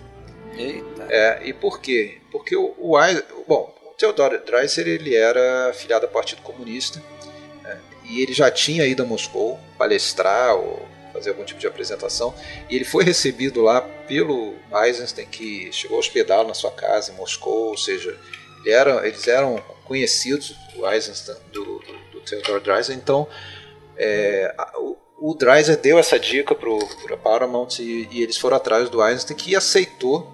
Eita. 0.56 1.08
É, 1.10 1.42
e 1.44 1.54
por 1.54 1.82
quê? 1.82 2.20
Porque 2.32 2.56
o, 2.56 2.76
o 2.78 3.46
bom, 3.48 3.76
o 3.84 3.96
Theodor 3.98 4.40
Dreiser 4.46 4.88
ele 4.88 5.16
era 5.16 5.74
filiado 5.74 6.06
ao 6.06 6.12
Partido 6.12 6.44
Comunista 6.44 7.02
né, 7.64 7.80
e 8.06 8.22
ele 8.22 8.32
já 8.32 8.52
tinha 8.52 8.86
ido 8.86 9.02
a 9.02 9.06
Moscou 9.08 9.60
palestrar 9.76 10.56
ou 10.56 10.88
fazer 11.12 11.32
algum 11.32 11.44
tipo 11.44 11.60
de 11.60 11.66
apresentação 11.66 12.36
e 12.70 12.76
ele 12.76 12.86
foi 12.86 13.04
recebido 13.04 13.64
lá 13.64 13.82
pelo 13.82 14.54
Eisenstein 14.84 15.26
que 15.26 15.72
chegou 15.72 15.98
a 15.98 16.00
hospedá-lo 16.00 16.48
na 16.48 16.54
sua 16.54 16.72
casa 16.72 17.12
em 17.12 17.16
Moscou, 17.16 17.70
ou 17.70 17.78
seja, 17.78 18.16
ele 18.60 18.72
era, 18.72 19.08
eles 19.08 19.28
eram 19.28 19.58
conhecidos, 19.84 20.56
o 20.76 20.88
Eisenstein 20.88 21.38
do, 21.52 21.80
do 21.80 22.07
Theodore 22.30 22.64
Dreiser. 22.64 22.96
Então, 22.96 23.28
é, 23.98 24.54
o, 24.76 24.98
o 25.20 25.34
Dreiser 25.34 25.78
deu 25.78 25.98
essa 25.98 26.20
dica 26.20 26.54
para 26.54 26.70
a 27.14 27.18
Paramount 27.18 27.80
e, 27.80 28.08
e, 28.12 28.22
eles 28.22 28.38
foram 28.38 28.58
atrás 28.58 28.90
do 28.90 29.02
Einstein, 29.02 29.36
que 29.36 29.56
aceitou, 29.56 30.32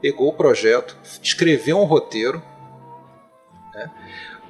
pegou 0.00 0.28
o 0.28 0.32
projeto, 0.32 0.96
escreveu 1.22 1.78
um 1.78 1.84
roteiro, 1.84 2.42
né, 3.72 3.90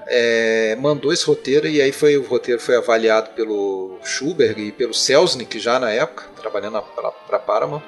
é, 0.07 0.76
mandou 0.76 1.12
esse 1.12 1.24
roteiro 1.24 1.66
e 1.66 1.80
aí 1.80 1.92
foi 1.92 2.16
o 2.16 2.26
roteiro 2.26 2.61
foi 2.61 2.76
avaliado 2.76 3.30
pelo 3.30 3.98
Schubert 4.02 4.59
e 4.59 4.70
pelo 4.70 4.92
Selznick 4.92 5.59
já 5.59 5.78
na 5.78 5.90
época, 5.90 6.24
trabalhando 6.40 6.83
para 6.83 7.37
a 7.37 7.38
Paramount. 7.38 7.83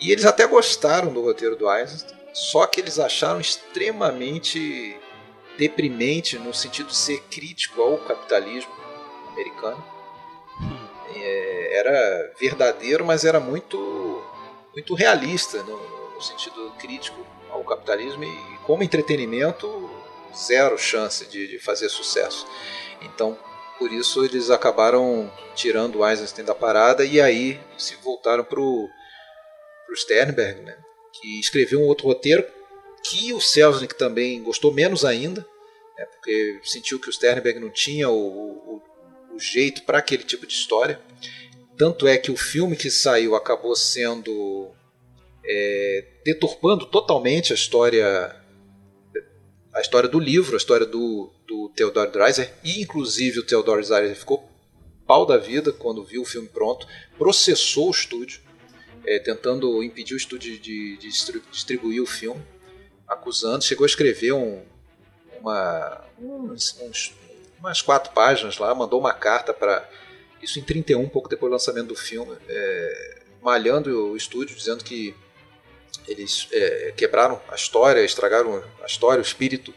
E 0.00 0.10
eles 0.10 0.24
até 0.24 0.46
gostaram 0.46 1.12
do 1.12 1.22
roteiro 1.22 1.56
do 1.56 1.68
Einstein, 1.68 2.18
só 2.32 2.66
que 2.66 2.80
eles 2.80 2.98
acharam 2.98 3.40
extremamente 3.40 4.96
deprimente 5.58 6.38
no 6.38 6.52
sentido 6.52 6.88
de 6.88 6.96
ser 6.96 7.20
crítico 7.30 7.80
ao 7.80 7.98
capitalismo 7.98 8.72
americano. 9.32 9.84
É, 11.14 11.78
era 11.78 12.34
verdadeiro, 12.38 13.04
mas 13.04 13.24
era 13.24 13.38
muito, 13.38 14.24
muito 14.74 14.94
realista 14.94 15.62
no, 15.62 16.14
no, 16.14 16.22
sentido 16.22 16.72
crítico 16.78 17.24
ao 17.50 17.62
capitalismo 17.64 18.24
e 18.24 18.58
como 18.64 18.82
entretenimento 18.82 19.90
zero 20.34 20.78
chance 20.78 21.26
de, 21.26 21.46
de 21.48 21.58
fazer 21.58 21.88
sucesso. 21.88 22.46
Então 23.02 23.38
por 23.82 23.92
isso 23.92 24.24
eles 24.24 24.48
acabaram 24.48 25.28
tirando 25.56 25.98
o 25.98 26.08
Eisenstein 26.08 26.44
da 26.44 26.54
parada 26.54 27.04
e 27.04 27.20
aí 27.20 27.60
se 27.76 27.96
voltaram 27.96 28.44
pro, 28.44 28.88
pro 29.86 29.96
Sternberg, 29.96 30.60
né? 30.60 30.76
Que 31.12 31.40
escreveu 31.40 31.80
um 31.80 31.86
outro 31.86 32.06
roteiro 32.06 32.46
que 33.04 33.32
o 33.32 33.40
Selznick 33.40 33.96
também 33.96 34.42
gostou 34.42 34.72
menos 34.72 35.04
ainda, 35.04 35.46
né? 35.98 36.06
porque 36.06 36.60
sentiu 36.62 37.00
que 37.00 37.08
o 37.08 37.12
Sternberg 37.12 37.58
não 37.58 37.70
tinha 37.70 38.08
o, 38.08 38.14
o, 38.14 38.82
o 39.34 39.38
jeito 39.38 39.82
para 39.82 39.98
aquele 39.98 40.24
tipo 40.24 40.46
de 40.46 40.54
história. 40.54 41.00
Tanto 41.76 42.06
é 42.06 42.16
que 42.16 42.30
o 42.30 42.36
filme 42.36 42.76
que 42.76 42.90
saiu 42.90 43.34
acabou 43.34 43.74
sendo 43.74 44.70
é, 45.44 46.04
deturpando 46.24 46.86
totalmente 46.86 47.52
a 47.52 47.56
história 47.56 48.38
a 49.72 49.80
história 49.80 50.08
do 50.08 50.18
livro, 50.18 50.54
a 50.54 50.58
história 50.58 50.84
do, 50.84 51.32
do 51.46 51.70
Theodore 51.70 52.10
Dreiser, 52.10 52.52
e 52.62 52.82
inclusive 52.82 53.38
o 53.38 53.42
Theodore 53.42 53.86
Dreiser 53.86 54.14
ficou 54.14 54.46
pau 55.06 55.24
da 55.24 55.38
vida 55.38 55.72
quando 55.72 56.04
viu 56.04 56.22
o 56.22 56.26
filme 56.26 56.48
pronto, 56.48 56.86
processou 57.16 57.88
o 57.88 57.90
estúdio, 57.90 58.40
é, 59.04 59.18
tentando 59.18 59.82
impedir 59.82 60.14
o 60.14 60.16
estúdio 60.16 60.58
de, 60.58 60.96
de, 60.98 61.08
distribuir 61.50 62.02
o 62.02 62.06
filme, 62.06 62.42
acusando, 63.12 63.64
chegou 63.64 63.84
a 63.84 63.86
escrever 63.86 64.32
um, 64.32 64.62
uma, 65.40 66.04
uns, 66.18 66.76
uns, 66.80 67.14
umas 67.58 67.82
quatro 67.82 68.12
páginas 68.12 68.58
lá, 68.58 68.74
mandou 68.74 69.00
uma 69.00 69.12
carta 69.12 69.52
para 69.52 69.88
isso 70.42 70.58
em 70.58 70.62
31, 70.62 71.08
pouco 71.08 71.28
depois 71.28 71.50
do 71.50 71.54
lançamento 71.54 71.88
do 71.88 71.96
filme, 71.96 72.36
é, 72.48 73.18
malhando 73.40 74.10
o 74.10 74.16
estúdio, 74.16 74.56
dizendo 74.56 74.82
que 74.82 75.14
eles 76.08 76.48
é, 76.52 76.92
quebraram 76.96 77.40
a 77.48 77.54
história, 77.54 78.04
estragaram 78.04 78.62
a 78.82 78.86
história, 78.86 79.20
o 79.20 79.22
espírito 79.24 79.72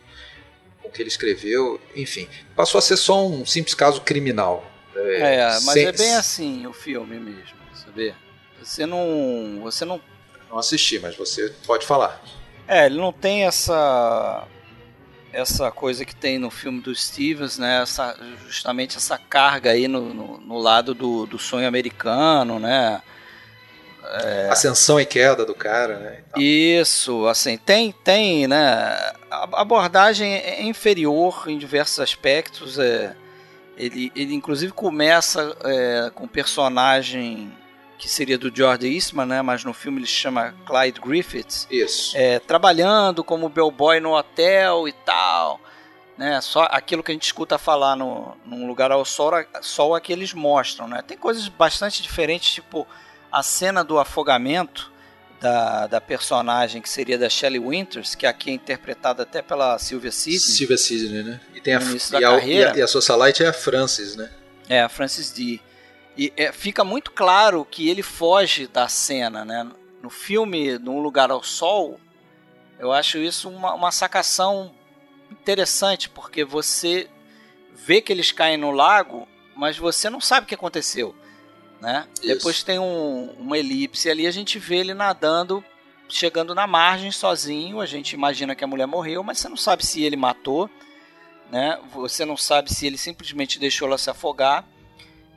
com 0.82 0.89
que 0.89 1.02
ele 1.02 1.10
escreveu, 1.10 1.80
enfim, 1.95 2.28
passou 2.56 2.80
a 2.80 2.82
ser 2.82 2.98
só 2.98 3.26
um 3.26 3.45
simples 3.45 3.76
caso 3.76 4.02
criminal. 4.02 4.71
É, 4.95 5.36
é 5.36 5.45
mas 5.45 5.63
sem... 5.65 5.86
é 5.86 5.91
bem 5.91 6.15
assim 6.15 6.65
o 6.65 6.74
filme 6.74 7.19
mesmo, 7.19 7.58
sabe? 7.76 8.15
Você 8.62 8.86
não, 8.86 9.60
você 9.62 9.86
não 9.86 10.02
não 10.56 10.60
assisti, 10.60 11.00
mas 11.00 11.17
você 11.17 11.54
pode 11.65 11.86
falar. 11.86 12.24
É, 12.67 12.86
ele 12.86 12.97
não 12.97 13.12
tem 13.12 13.45
essa 13.45 14.47
essa 15.36 15.69
coisa 15.69 16.06
que 16.06 16.15
tem 16.15 16.39
no 16.39 16.49
filme 16.49 16.80
do 16.80 16.95
Stevens, 16.95 17.58
né? 17.58 17.82
Essa, 17.82 18.17
justamente 18.47 18.95
essa 18.95 19.17
carga 19.17 19.71
aí 19.71 19.86
no, 19.86 20.13
no, 20.13 20.38
no 20.39 20.58
lado 20.58 20.93
do, 20.93 21.25
do 21.25 21.38
sonho 21.38 21.67
americano, 21.67 22.58
né? 22.58 23.01
É... 24.21 24.49
Ascensão 24.49 24.99
e 24.99 25.06
queda 25.06 25.45
do 25.45 25.54
cara, 25.54 25.97
né? 25.99 26.19
Isso, 26.38 27.28
assim, 27.28 27.58
tem, 27.58 27.91
tem, 27.91 28.47
né? 28.47 28.58
A 29.30 29.62
abordagem 29.62 30.34
é 30.36 30.63
inferior 30.63 31.43
em 31.47 31.58
diversos 31.58 31.99
aspectos. 31.99 32.80
É, 32.80 33.13
ele, 33.78 34.12
ele 34.15 34.34
inclusive 34.34 34.71
começa 34.71 35.56
é, 35.65 36.12
com 36.13 36.28
personagem 36.28 37.51
que 37.97 38.10
seria 38.10 38.38
do 38.38 38.53
George 38.53 38.88
Eastman, 38.88 39.25
né? 39.25 39.41
Mas 39.41 39.63
no 39.63 39.73
filme 39.73 39.99
ele 39.99 40.08
se 40.08 40.13
chama 40.13 40.53
Clyde 40.65 40.99
Griffiths. 40.99 41.67
Isso. 41.69 42.15
É, 42.15 42.39
trabalhando 42.39 43.23
como 43.23 43.49
bellboy 43.49 43.99
no 43.99 44.15
hotel 44.15 44.88
e 44.88 44.93
tal. 44.93 45.60
Né, 46.17 46.39
só 46.39 46.63
aquilo 46.71 47.03
que 47.03 47.12
a 47.12 47.13
gente 47.13 47.25
escuta 47.25 47.58
falar 47.58 47.97
no, 47.97 48.38
num 48.45 48.65
lugar 48.67 48.89
ao 48.89 49.03
sol, 49.03 49.34
sol 49.62 49.97
é 49.97 49.99
que 49.99 50.13
eles 50.13 50.34
mostram, 50.34 50.88
né? 50.88 51.03
Tem 51.05 51.17
coisas 51.17 51.49
bastante 51.49 52.01
diferentes, 52.01 52.53
tipo 52.53 52.88
a 53.29 53.43
cena 53.43 53.84
do 53.84 53.99
afogamento 53.99 54.93
da, 55.41 55.88
da 55.88 55.99
personagem 55.99 56.81
que 56.81 56.89
seria 56.89 57.17
da 57.17 57.29
Shelley 57.29 57.60
Winters, 57.60 58.15
que 58.15 58.25
aqui 58.25 58.49
é 58.49 58.53
interpretada 58.53 59.23
até 59.23 59.41
pela 59.41 59.77
Sylvia 59.77 60.12
Sidney. 60.12 60.39
Sylvia 60.39 60.77
Sidney, 60.77 61.23
né? 61.23 61.41
E 61.53 61.60
tem 61.60 61.75
a, 61.75 61.81
e 61.81 62.25
a, 62.25 62.45
e, 62.45 62.63
a, 62.63 62.75
e 62.77 62.81
a 62.81 62.88
socialite 62.88 63.43
é 63.43 63.47
a 63.47 63.53
Frances, 63.53 64.15
né? 64.15 64.29
É, 64.69 64.81
a 64.81 64.89
Frances 64.89 65.31
D. 65.31 65.60
E 66.17 66.32
é, 66.38 66.51
fica 66.51 66.84
muito 66.84 67.12
claro 67.12 67.65
que 67.65 67.89
ele 67.89 68.01
foge 68.01 68.67
da 68.67 68.88
cena, 68.88 69.43
né? 69.43 69.69
No 70.01 70.10
filme 70.10 70.78
Num 70.80 71.01
Lugar 71.01 71.32
ao 71.32 71.43
Sol, 71.43 71.99
eu 72.80 72.91
acho 72.91 73.17
isso 73.17 73.49
uma, 73.49 73.73
uma 73.73 73.91
sacação 73.91 74.73
interessante, 75.32 76.10
porque 76.10 76.43
você 76.43 77.10
vê 77.73 78.01
que 78.01 78.13
eles 78.13 78.32
caem 78.32 78.58
no 78.58 78.71
lago, 78.71 79.28
mas 79.56 79.78
você 79.78 80.10
não 80.10 80.21
sabe 80.21 80.45
o 80.45 80.47
que 80.47 80.56
aconteceu. 80.56 81.15
Né? 81.82 82.08
Depois 82.21 82.63
tem 82.63 82.80
um, 82.80 83.36
uma 83.38 83.58
elipse 83.58 84.10
ali, 84.10 84.25
a 84.25 84.32
gente 84.32 84.58
vê 84.58 84.78
ele 84.78 84.93
nadando, 84.93 85.63
chegando 86.08 86.56
na 86.56 86.65
margem 86.65 87.12
sozinho. 87.12 87.82
A 87.82 87.86
gente 87.86 88.13
imagina 88.13 88.56
que 88.56 88.63
a 88.63 88.67
mulher 88.67 88.88
morreu, 88.88 89.23
mas 89.23 89.39
você 89.39 89.49
não 89.49 89.58
sabe 89.58 89.86
se 89.86 90.01
ele 90.04 90.15
matou, 90.15 90.69
né? 91.51 91.80
Você 91.93 92.25
não 92.25 92.38
sabe 92.38 92.73
se 92.73 92.88
ele 92.88 92.97
simplesmente 92.97 93.60
deixou 93.60 93.88
ela 93.88 93.97
se 93.97 94.10
afogar. 94.10 94.65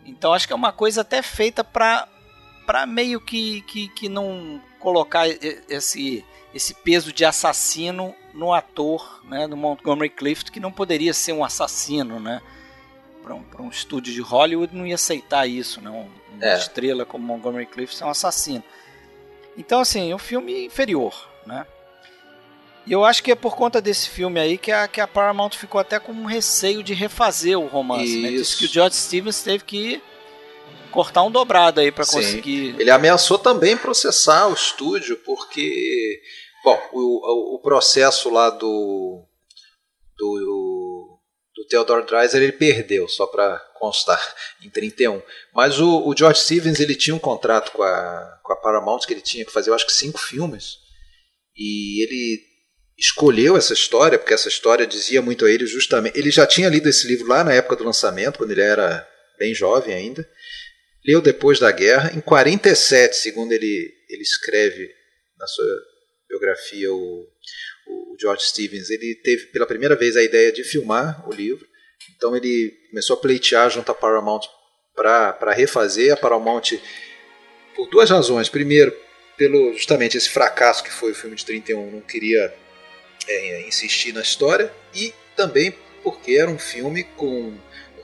Então 0.08 0.32
acho 0.32 0.46
que 0.46 0.52
é 0.52 0.56
uma 0.56 0.72
coisa 0.72 1.02
até 1.02 1.22
feita 1.22 1.62
para 1.62 2.08
para 2.66 2.84
meio 2.84 3.18
que, 3.18 3.62
que, 3.62 3.88
que 3.88 4.10
não 4.10 4.60
colocar 4.78 5.26
esse, 5.26 6.22
esse 6.54 6.74
peso 6.74 7.14
de 7.14 7.24
assassino 7.24 8.14
no 8.34 8.52
ator, 8.52 9.22
né, 9.24 9.48
do 9.48 9.56
Montgomery 9.56 10.10
Clift, 10.10 10.52
que 10.52 10.60
não 10.60 10.70
poderia 10.70 11.14
ser 11.14 11.32
um 11.32 11.42
assassino, 11.42 12.20
né? 12.20 12.42
Para 13.22 13.34
um, 13.34 13.42
um 13.60 13.70
estúdio 13.70 14.12
de 14.12 14.20
Hollywood 14.20 14.76
não 14.76 14.86
ia 14.86 14.96
aceitar 14.96 15.46
isso. 15.46 15.80
Né? 15.80 15.88
Uma 15.88 16.44
é. 16.44 16.58
estrela 16.58 17.06
como 17.06 17.24
Montgomery 17.24 17.64
Clift 17.64 18.02
é 18.02 18.04
um 18.04 18.10
assassino. 18.10 18.64
Então, 19.56 19.80
assim, 19.80 20.12
um 20.12 20.18
filme 20.18 20.66
inferior, 20.66 21.26
né? 21.46 21.66
E 22.88 22.92
eu 22.92 23.04
acho 23.04 23.22
que 23.22 23.30
é 23.30 23.34
por 23.34 23.54
conta 23.54 23.82
desse 23.82 24.08
filme 24.08 24.40
aí 24.40 24.56
que 24.56 24.72
a, 24.72 24.88
que 24.88 24.98
a 24.98 25.06
Paramount 25.06 25.50
ficou 25.50 25.78
até 25.78 26.00
com 26.00 26.10
um 26.10 26.24
receio 26.24 26.82
de 26.82 26.94
refazer 26.94 27.58
o 27.58 27.66
romance, 27.66 28.22
né? 28.22 28.30
Diz 28.30 28.54
que 28.54 28.64
o 28.64 28.68
George 28.68 28.96
Stevens 28.96 29.42
teve 29.42 29.62
que 29.62 30.02
cortar 30.90 31.22
um 31.22 31.30
dobrado 31.30 31.80
aí 31.80 31.92
para 31.92 32.06
conseguir. 32.06 32.74
Ele 32.80 32.90
ameaçou 32.90 33.38
também 33.38 33.76
processar 33.76 34.48
o 34.48 34.54
estúdio, 34.54 35.18
porque. 35.18 36.22
Bom, 36.64 36.80
o, 36.92 37.56
o 37.56 37.58
processo 37.60 38.30
lá 38.30 38.48
do. 38.48 39.22
do. 40.16 41.20
do 41.54 41.66
Theodore 41.68 42.06
Dreiser 42.06 42.42
ele 42.42 42.52
perdeu, 42.52 43.06
só 43.06 43.26
para 43.26 43.58
constar, 43.78 44.18
em 44.64 44.70
31. 44.70 45.20
Mas 45.54 45.78
o, 45.78 46.08
o, 46.08 46.16
George 46.16 46.40
Stevens 46.40 46.80
ele 46.80 46.94
tinha 46.94 47.14
um 47.14 47.18
contrato 47.18 47.70
com 47.72 47.82
a, 47.82 48.40
com 48.42 48.54
a 48.54 48.56
Paramount 48.56 49.00
que 49.00 49.12
ele 49.12 49.20
tinha 49.20 49.44
que 49.44 49.52
fazer, 49.52 49.68
eu 49.68 49.74
acho 49.74 49.86
que 49.86 49.92
cinco 49.92 50.18
filmes. 50.18 50.78
E 51.54 52.02
ele 52.02 52.47
escolheu 52.98 53.56
essa 53.56 53.72
história, 53.72 54.18
porque 54.18 54.34
essa 54.34 54.48
história 54.48 54.86
dizia 54.86 55.22
muito 55.22 55.44
a 55.46 55.50
ele 55.50 55.66
justamente. 55.66 56.18
Ele 56.18 56.30
já 56.30 56.46
tinha 56.46 56.68
lido 56.68 56.88
esse 56.88 57.06
livro 57.06 57.28
lá 57.28 57.44
na 57.44 57.52
época 57.52 57.76
do 57.76 57.84
lançamento, 57.84 58.38
quando 58.38 58.50
ele 58.50 58.60
era 58.60 59.08
bem 59.38 59.54
jovem 59.54 59.94
ainda. 59.94 60.28
Leu 61.06 61.20
depois 61.20 61.60
da 61.60 61.70
guerra. 61.70 62.10
Em 62.14 62.20
47, 62.20 63.16
segundo 63.16 63.52
ele, 63.52 63.94
ele 64.08 64.22
escreve 64.22 64.90
na 65.38 65.46
sua 65.46 65.64
biografia, 66.28 66.92
o, 66.92 67.26
o 67.86 68.16
George 68.20 68.44
Stevens, 68.44 68.90
ele 68.90 69.14
teve 69.22 69.46
pela 69.46 69.66
primeira 69.66 69.94
vez 69.94 70.16
a 70.16 70.22
ideia 70.22 70.50
de 70.50 70.64
filmar 70.64 71.26
o 71.28 71.32
livro. 71.32 71.64
Então 72.16 72.36
ele 72.36 72.76
começou 72.90 73.14
a 73.14 73.20
pleitear 73.20 73.70
junto 73.70 73.92
à 73.92 73.94
Paramount 73.94 74.40
para 74.94 75.52
refazer. 75.52 76.12
A 76.12 76.16
Paramount, 76.16 76.76
por 77.76 77.88
duas 77.88 78.10
razões. 78.10 78.48
Primeiro, 78.48 78.92
pelo 79.36 79.72
justamente 79.74 80.16
esse 80.16 80.28
fracasso 80.28 80.82
que 80.82 80.90
foi 80.90 81.12
o 81.12 81.14
filme 81.14 81.36
de 81.36 81.44
31, 81.44 81.92
não 81.92 82.00
queria 82.00 82.52
é, 83.28 83.66
insistir 83.68 84.12
na 84.12 84.22
história 84.22 84.72
e 84.94 85.12
também 85.36 85.74
porque 86.02 86.36
era 86.36 86.50
um 86.50 86.58
filme 86.58 87.04
com 87.04 87.26
um 87.26 87.58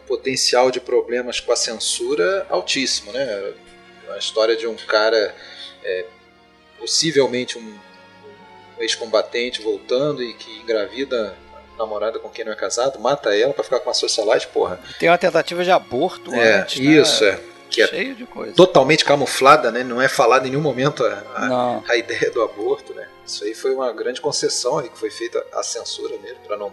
potencial 0.07 0.71
de 0.71 0.81
problemas 0.81 1.41
com 1.41 1.53
a 1.53 1.57
censura 1.57 2.47
altíssimo, 2.51 3.13
né? 3.13 3.55
A 4.11 4.19
história 4.19 4.55
de 4.55 4.67
um 4.67 4.77
cara 4.77 5.35
é, 5.83 6.05
possivelmente 6.79 7.59
um, 7.59 7.63
um 8.77 8.83
ex-combatente 8.83 9.63
voltando 9.63 10.23
e 10.23 10.35
que 10.35 10.51
engravida 10.61 11.35
a 11.75 11.79
namorada 11.79 12.19
com 12.19 12.29
quem 12.29 12.45
não 12.45 12.53
é 12.53 12.57
casado, 12.57 13.01
mata 13.01 13.35
ela 13.37 13.53
para 13.53 13.65
ficar 13.65 13.81
com 13.81 13.91
a 13.91 13.95
socialite, 13.95 14.47
porra. 14.49 14.81
Tem 14.99 15.09
uma 15.09 15.19
tentativa 15.19 15.65
de 15.65 15.71
aborto 15.71 16.33
é, 16.35 16.61
antes, 16.61 16.79
né? 16.79 16.93
Isso, 16.93 17.25
é. 17.25 17.41
Que 17.75 17.83
é 17.83 18.15
totalmente 18.55 19.05
camuflada, 19.05 19.71
né? 19.71 19.83
Não 19.83 20.01
é 20.01 20.09
falado 20.09 20.47
em 20.47 20.51
nenhum 20.51 20.63
momento 20.63 21.05
a, 21.05 21.13
a, 21.35 21.93
a 21.93 21.97
ideia 21.97 22.31
do 22.31 22.43
aborto, 22.43 22.95
né? 22.95 23.09
Isso 23.27 23.45
aí 23.45 23.55
foi 23.55 23.75
uma 23.75 23.93
grande 23.93 24.21
concessão 24.21 24.83
que 24.83 24.99
foi 24.99 25.11
feita 25.11 25.45
a 25.53 25.63
censura 25.63 26.17
mesmo, 26.19 26.41
para 26.47 26.57
não 26.57 26.73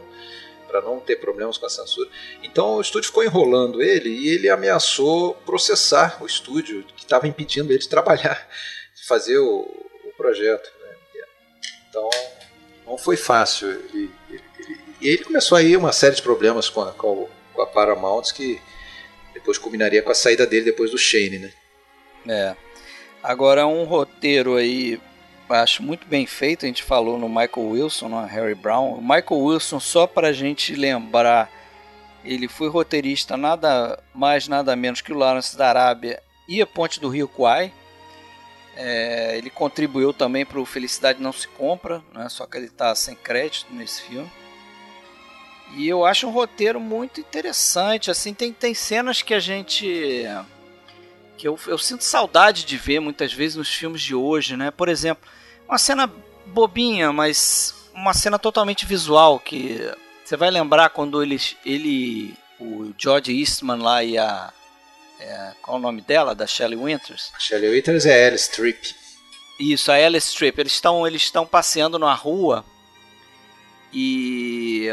para 0.67 0.81
não 0.81 1.01
ter 1.01 1.17
problemas 1.17 1.57
com 1.57 1.65
a 1.65 1.69
censura. 1.69 2.09
Então 2.41 2.75
o 2.75 2.81
estúdio 2.81 3.07
ficou 3.09 3.23
enrolando 3.23 3.81
ele 3.81 4.09
e 4.09 4.29
ele 4.29 4.49
ameaçou 4.49 5.33
processar 5.45 6.17
o 6.21 6.25
estúdio 6.25 6.85
que 6.95 7.03
estava 7.03 7.27
impedindo 7.27 7.73
ele 7.73 7.79
de 7.79 7.89
trabalhar, 7.89 8.47
de 8.95 9.05
fazer 9.05 9.37
o, 9.37 9.67
o 10.05 10.13
projeto. 10.15 10.71
Né? 10.81 10.95
Então 11.89 12.09
não 12.85 12.97
foi 12.97 13.17
fácil. 13.17 13.69
Ele, 13.69 14.09
ele, 14.29 14.43
ele, 14.59 14.79
e 15.01 15.09
ele 15.09 15.23
começou 15.25 15.57
aí 15.57 15.75
uma 15.75 15.91
série 15.91 16.15
de 16.15 16.21
problemas 16.21 16.69
com 16.69 16.81
a, 16.81 16.93
com 16.93 17.27
a 17.59 17.65
Paramount 17.65 18.23
que 18.33 18.61
depois 19.33 19.57
culminaria 19.57 20.01
com 20.01 20.11
a 20.11 20.15
saída 20.15 20.45
dele 20.45 20.65
depois 20.65 20.91
do 20.91 20.97
Shane, 20.97 21.39
né? 21.39 21.51
É. 22.27 22.55
Agora 23.23 23.67
um 23.67 23.83
roteiro 23.83 24.55
aí 24.55 24.99
acho 25.49 25.83
muito 25.83 26.07
bem 26.07 26.25
feito. 26.25 26.65
A 26.65 26.67
gente 26.67 26.83
falou 26.83 27.17
no 27.17 27.27
Michael 27.27 27.67
Wilson, 27.69 28.09
no 28.09 28.25
Harry 28.25 28.55
Brown. 28.55 28.93
O 28.93 29.01
Michael 29.01 29.41
Wilson, 29.41 29.79
só 29.79 30.07
para 30.07 30.29
a 30.29 30.33
gente 30.33 30.75
lembrar 30.75 31.51
Ele 32.23 32.47
foi 32.47 32.69
roteirista 32.69 33.35
nada 33.35 34.01
mais, 34.13 34.47
nada 34.47 34.75
menos 34.75 35.01
que 35.01 35.11
o 35.11 35.17
Lawrence 35.17 35.57
da 35.57 35.69
Arábia 35.69 36.21
e 36.47 36.61
a 36.61 36.67
Ponte 36.67 36.99
do 36.99 37.09
Rio 37.09 37.27
Kwai. 37.27 37.73
É, 38.75 39.37
ele 39.37 39.49
contribuiu 39.49 40.13
também 40.13 40.45
para 40.45 40.59
o 40.59 40.65
Felicidade 40.65 41.21
Não 41.21 41.33
Se 41.33 41.47
Compra, 41.47 42.01
né? 42.13 42.29
só 42.29 42.45
que 42.45 42.57
ele 42.57 42.67
está 42.67 42.95
sem 42.95 43.15
crédito 43.15 43.73
nesse 43.73 44.03
filme. 44.03 44.31
E 45.75 45.87
eu 45.87 46.05
acho 46.05 46.27
um 46.27 46.31
roteiro 46.31 46.79
muito 46.79 47.19
interessante. 47.19 48.11
Assim, 48.11 48.33
tem, 48.33 48.51
tem 48.51 48.73
cenas 48.73 49.21
que 49.21 49.33
a 49.33 49.39
gente. 49.39 50.25
que 51.37 51.47
eu, 51.47 51.57
eu 51.67 51.77
sinto 51.77 52.03
saudade 52.03 52.65
de 52.65 52.77
ver 52.77 52.99
muitas 52.99 53.33
vezes 53.33 53.55
nos 53.55 53.73
filmes 53.73 54.01
de 54.01 54.13
hoje, 54.13 54.57
né? 54.57 54.71
Por 54.71 54.89
exemplo, 54.89 55.27
uma 55.67 55.77
cena 55.77 56.11
bobinha, 56.45 57.13
mas 57.13 57.73
uma 57.93 58.13
cena 58.13 58.37
totalmente 58.37 58.85
visual 58.85 59.39
que 59.39 59.79
você 60.23 60.35
vai 60.35 60.49
lembrar 60.49 60.89
quando 60.89 61.21
eles, 61.21 61.55
ele, 61.65 62.33
o 62.59 62.93
George 62.97 63.37
Eastman 63.37 63.81
lá 63.81 64.03
e 64.03 64.17
a 64.17 64.51
é, 65.21 65.53
qual 65.61 65.77
é 65.77 65.79
o 65.79 65.83
nome 65.83 66.01
dela, 66.01 66.33
da 66.33 66.47
Shelley 66.47 66.77
Winters? 66.77 67.31
Shelley 67.37 67.69
Winters 67.69 68.05
é 68.07 68.27
Alice 68.27 68.49
Tripp. 68.49 68.95
Isso, 69.59 69.91
a 69.91 69.95
Alice 69.95 70.35
Tripp. 70.35 70.59
Eles 70.59 70.73
estão 70.73 71.05
eles 71.05 71.21
estão 71.21 71.45
passeando 71.45 71.99
na 71.99 72.13
rua 72.13 72.65
e 73.93 74.89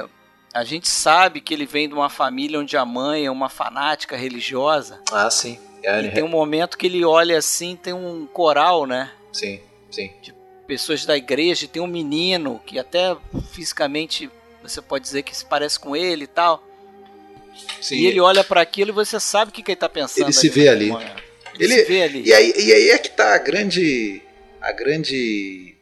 a 0.53 0.65
gente 0.65 0.89
sabe 0.89 1.41
que 1.41 1.53
ele 1.53 1.67
vem 1.67 1.89
de 1.89 1.95
uma 1.95 2.09
família 2.09 2.59
onde 2.59 2.77
a 2.77 2.85
mãe 2.85 3.27
é 3.27 3.31
uma 3.31 3.49
fanática 3.49 4.17
religiosa. 4.17 5.01
Ah, 5.13 5.31
sim. 5.31 5.59
É, 5.83 6.01
e 6.03 6.11
tem 6.11 6.25
um 6.25 6.29
momento 6.29 6.77
que 6.77 6.87
ele 6.87 7.05
olha 7.05 7.39
assim, 7.39 7.77
tem 7.77 7.93
um 7.93 8.27
coral, 8.27 8.87
né? 8.87 9.13
Sim, 9.33 9.61
sim. 9.91 10.11
De 10.21 10.35
pessoas 10.67 11.07
da 11.07 11.17
igreja, 11.17 11.69
tem 11.69 11.81
um 11.81 11.87
menino 11.87 12.61
que 12.67 12.79
até 12.79 13.17
fisicamente 13.53 14.31
você 14.63 14.83
pode 14.83 15.05
dizer 15.05 15.23
que 15.23 15.37
se 15.37 15.45
parece 15.45 15.79
com 15.79 15.95
ele 15.95 16.25
e 16.25 16.29
tal. 16.29 16.63
Sim. 17.81 17.97
E 17.97 18.07
ele 18.07 18.21
olha 18.21 18.43
para 18.43 18.61
aquilo 18.61 18.91
e 18.91 18.93
você 18.93 19.21
sabe 19.21 19.51
o 19.51 19.55
que, 19.55 19.63
que 19.63 19.71
ele 19.71 19.77
está 19.77 19.89
pensando. 19.89 20.25
Ele 20.25 20.33
se 20.33 20.49
vê 20.49 20.69
ali. 20.69 20.91
Ele, 20.91 21.05
ele, 21.59 21.75
se 21.75 21.85
vê 21.85 22.03
ali. 22.03 22.23
E 22.25 22.33
aí, 22.33 22.53
e 22.57 22.73
aí 22.73 22.91
é 22.91 22.99
que 22.99 23.11
tá 23.11 23.35
a 23.35 23.39
grande, 23.39 24.23
a 24.61 24.73
grande 24.73 25.77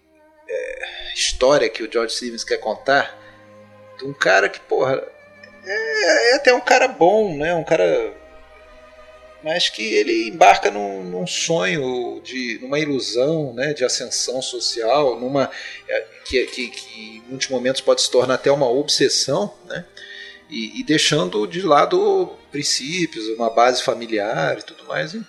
é, 0.48 1.12
história 1.14 1.68
que 1.68 1.82
o 1.82 1.90
George 1.90 2.14
Stevens 2.14 2.44
quer 2.44 2.58
contar 2.58 3.25
um 4.04 4.12
cara 4.12 4.48
que, 4.48 4.60
porra, 4.60 5.02
é, 5.64 6.32
é 6.32 6.34
até 6.36 6.54
um 6.54 6.60
cara 6.60 6.88
bom, 6.88 7.36
né? 7.36 7.54
Um 7.54 7.64
cara 7.64 8.14
mas 9.42 9.68
que 9.68 9.94
ele 9.94 10.28
embarca 10.28 10.72
num, 10.72 11.04
num, 11.04 11.26
sonho 11.26 12.20
de 12.24 12.58
numa 12.60 12.80
ilusão 12.80 13.52
né 13.52 13.72
de 13.72 13.84
ascensão 13.84 14.42
social 14.42 15.20
numa 15.20 15.48
é, 15.88 16.04
que, 16.24 16.44
que, 16.46 16.68
que, 16.68 17.18
em 17.18 17.22
muitos 17.28 17.48
momentos 17.48 17.80
pode 17.80 18.02
se 18.02 18.10
tornar 18.10 18.34
até 18.34 18.50
uma 18.50 18.68
obsessão 18.68 19.54
né 19.66 19.84
e, 20.50 20.80
e 20.80 20.82
deixando 20.82 21.46
de 21.46 21.62
lado 21.62 22.36
princípios 22.50 23.28
uma 23.28 23.48
base 23.48 23.84
familiar 23.84 24.58
e 24.58 24.62
tudo 24.62 24.84
mais 24.84 25.14
em 25.14 25.24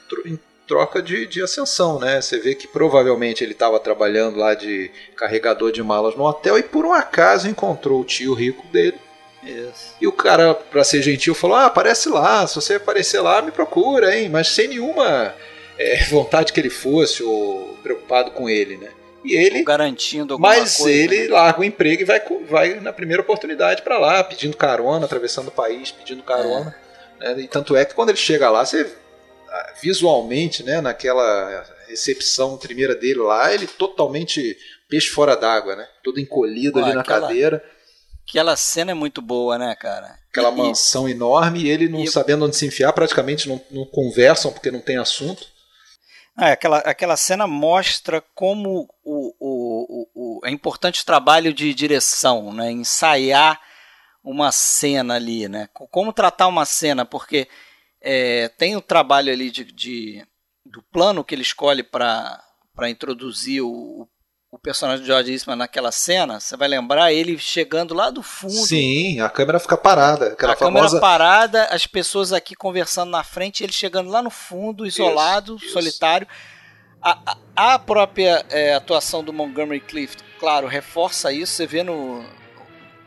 troca 0.67 1.01
de, 1.01 1.25
de 1.25 1.41
ascensão 1.41 1.99
né 1.99 2.21
você 2.21 2.37
vê 2.39 2.53
que 2.53 2.67
provavelmente 2.67 3.43
ele 3.43 3.53
estava 3.53 3.79
trabalhando 3.79 4.37
lá 4.37 4.53
de 4.53 4.91
carregador 5.15 5.71
de 5.71 5.81
malas 5.81 6.15
no 6.15 6.23
hotel 6.23 6.57
e 6.57 6.63
por 6.63 6.85
um 6.85 6.93
acaso 6.93 7.47
encontrou 7.47 8.01
o 8.01 8.05
tio 8.05 8.33
rico 8.33 8.65
dele 8.67 8.99
isso. 9.43 9.95
E 10.01 10.07
o 10.07 10.11
cara, 10.11 10.53
para 10.53 10.83
ser 10.83 11.01
gentil, 11.01 11.33
falou: 11.33 11.55
Ah, 11.55 11.67
aparece 11.67 12.09
lá, 12.09 12.45
se 12.45 12.55
você 12.55 12.75
aparecer 12.75 13.21
lá, 13.21 13.41
me 13.41 13.51
procura, 13.51 14.17
hein? 14.17 14.27
Mas 14.29 14.49
sem 14.49 14.67
nenhuma 14.67 15.33
é, 15.77 16.03
vontade 16.09 16.51
que 16.51 16.59
ele 16.59 16.69
fosse 16.69 17.23
ou 17.23 17.77
preocupado 17.81 18.31
com 18.31 18.49
ele, 18.49 18.77
né? 18.77 18.89
E 19.23 19.35
ele. 19.35 19.63
Garantindo 19.63 20.33
alguma 20.33 20.49
Mas 20.49 20.77
coisa, 20.77 20.91
ele 20.91 21.27
né? 21.27 21.33
larga 21.33 21.61
o 21.61 21.63
emprego 21.63 22.01
e 22.01 22.05
vai, 22.05 22.21
vai 22.47 22.79
na 22.79 22.93
primeira 22.93 23.21
oportunidade 23.21 23.81
para 23.81 23.97
lá, 23.97 24.23
pedindo 24.23 24.55
carona, 24.55 25.05
atravessando 25.05 25.47
o 25.47 25.51
país, 25.51 25.91
pedindo 25.91 26.23
carona. 26.23 26.75
É. 27.19 27.33
Né? 27.35 27.41
E 27.43 27.47
tanto 27.47 27.75
é 27.75 27.85
que 27.85 27.93
quando 27.93 28.09
ele 28.09 28.17
chega 28.17 28.49
lá, 28.49 28.65
você 28.65 28.89
visualmente, 29.81 30.63
né, 30.63 30.81
naquela 30.81 31.65
recepção 31.87 32.57
primeira 32.57 32.95
dele 32.95 33.19
lá, 33.19 33.53
ele 33.53 33.67
totalmente 33.67 34.57
peixe 34.89 35.09
fora 35.09 35.35
d'água, 35.35 35.75
né? 35.75 35.87
Todo 36.03 36.19
encolhido 36.19 36.79
ali 36.79 36.93
na 36.93 37.01
aquela... 37.01 37.21
cadeira 37.21 37.63
Aquela 38.29 38.57
cena 38.57 38.91
é 38.91 38.93
muito 38.93 39.21
boa, 39.21 39.57
né, 39.57 39.73
cara? 39.75 40.19
Aquela 40.29 40.49
e, 40.49 40.57
mansão 40.57 41.07
enorme 41.07 41.61
e 41.61 41.69
ele 41.69 41.87
não 41.87 42.01
e... 42.01 42.07
sabendo 42.07 42.45
onde 42.45 42.57
se 42.57 42.65
enfiar, 42.65 42.91
praticamente 42.91 43.47
não, 43.47 43.61
não 43.71 43.85
conversam 43.85 44.51
porque 44.51 44.69
não 44.69 44.81
tem 44.81 44.97
assunto. 44.97 45.47
É, 46.37 46.51
aquela, 46.51 46.79
aquela 46.79 47.15
cena 47.15 47.47
mostra 47.47 48.21
como 48.35 48.87
o, 49.03 49.33
o, 49.39 50.07
o, 50.19 50.39
o, 50.39 50.45
é 50.45 50.51
importante 50.51 51.01
o 51.01 51.05
trabalho 51.05 51.53
de 51.53 51.73
direção, 51.73 52.53
né? 52.53 52.69
ensaiar 52.69 53.59
uma 54.21 54.51
cena 54.51 55.15
ali, 55.15 55.47
né? 55.47 55.69
como 55.73 56.11
tratar 56.11 56.47
uma 56.47 56.65
cena, 56.65 57.05
porque 57.05 57.47
é, 58.01 58.49
tem 58.49 58.75
o 58.75 58.81
trabalho 58.81 59.31
ali 59.31 59.49
de, 59.49 59.63
de 59.65 60.25
do 60.65 60.81
plano 60.91 61.23
que 61.23 61.33
ele 61.33 61.41
escolhe 61.41 61.83
para 61.83 62.41
introduzir 62.89 63.61
o, 63.61 64.07
o 64.51 64.59
personagem 64.59 65.01
de 65.01 65.07
George 65.07 65.31
Eastman 65.31 65.55
naquela 65.55 65.91
cena, 65.91 66.39
você 66.39 66.55
vai 66.55 66.67
lembrar 66.67 67.11
ele 67.11 67.37
chegando 67.37 67.93
lá 67.93 68.09
do 68.09 68.23
fundo. 68.23 68.53
Sim, 68.53 69.19
a 69.19 69.29
câmera 69.29 69.59
fica 69.59 69.77
parada. 69.77 70.27
Aquela 70.27 70.53
a 70.53 70.55
famosa... 70.55 70.85
câmera 70.85 71.01
parada, 71.01 71.63
as 71.65 71.85
pessoas 71.85 72.31
aqui 72.31 72.55
conversando 72.55 73.11
na 73.11 73.23
frente, 73.23 73.63
ele 73.63 73.73
chegando 73.73 74.09
lá 74.09 74.21
no 74.21 74.29
fundo, 74.29 74.85
isolado, 74.85 75.57
isso, 75.57 75.69
solitário. 75.69 76.27
A, 77.01 77.37
a, 77.55 77.73
a 77.73 77.79
própria 77.79 78.45
é, 78.49 78.73
atuação 78.73 79.23
do 79.23 79.31
Montgomery 79.31 79.79
Clift, 79.79 80.23
claro, 80.39 80.67
reforça 80.67 81.31
isso. 81.31 81.53
Você 81.53 81.67
vê 81.67 81.83
no, 81.83 82.25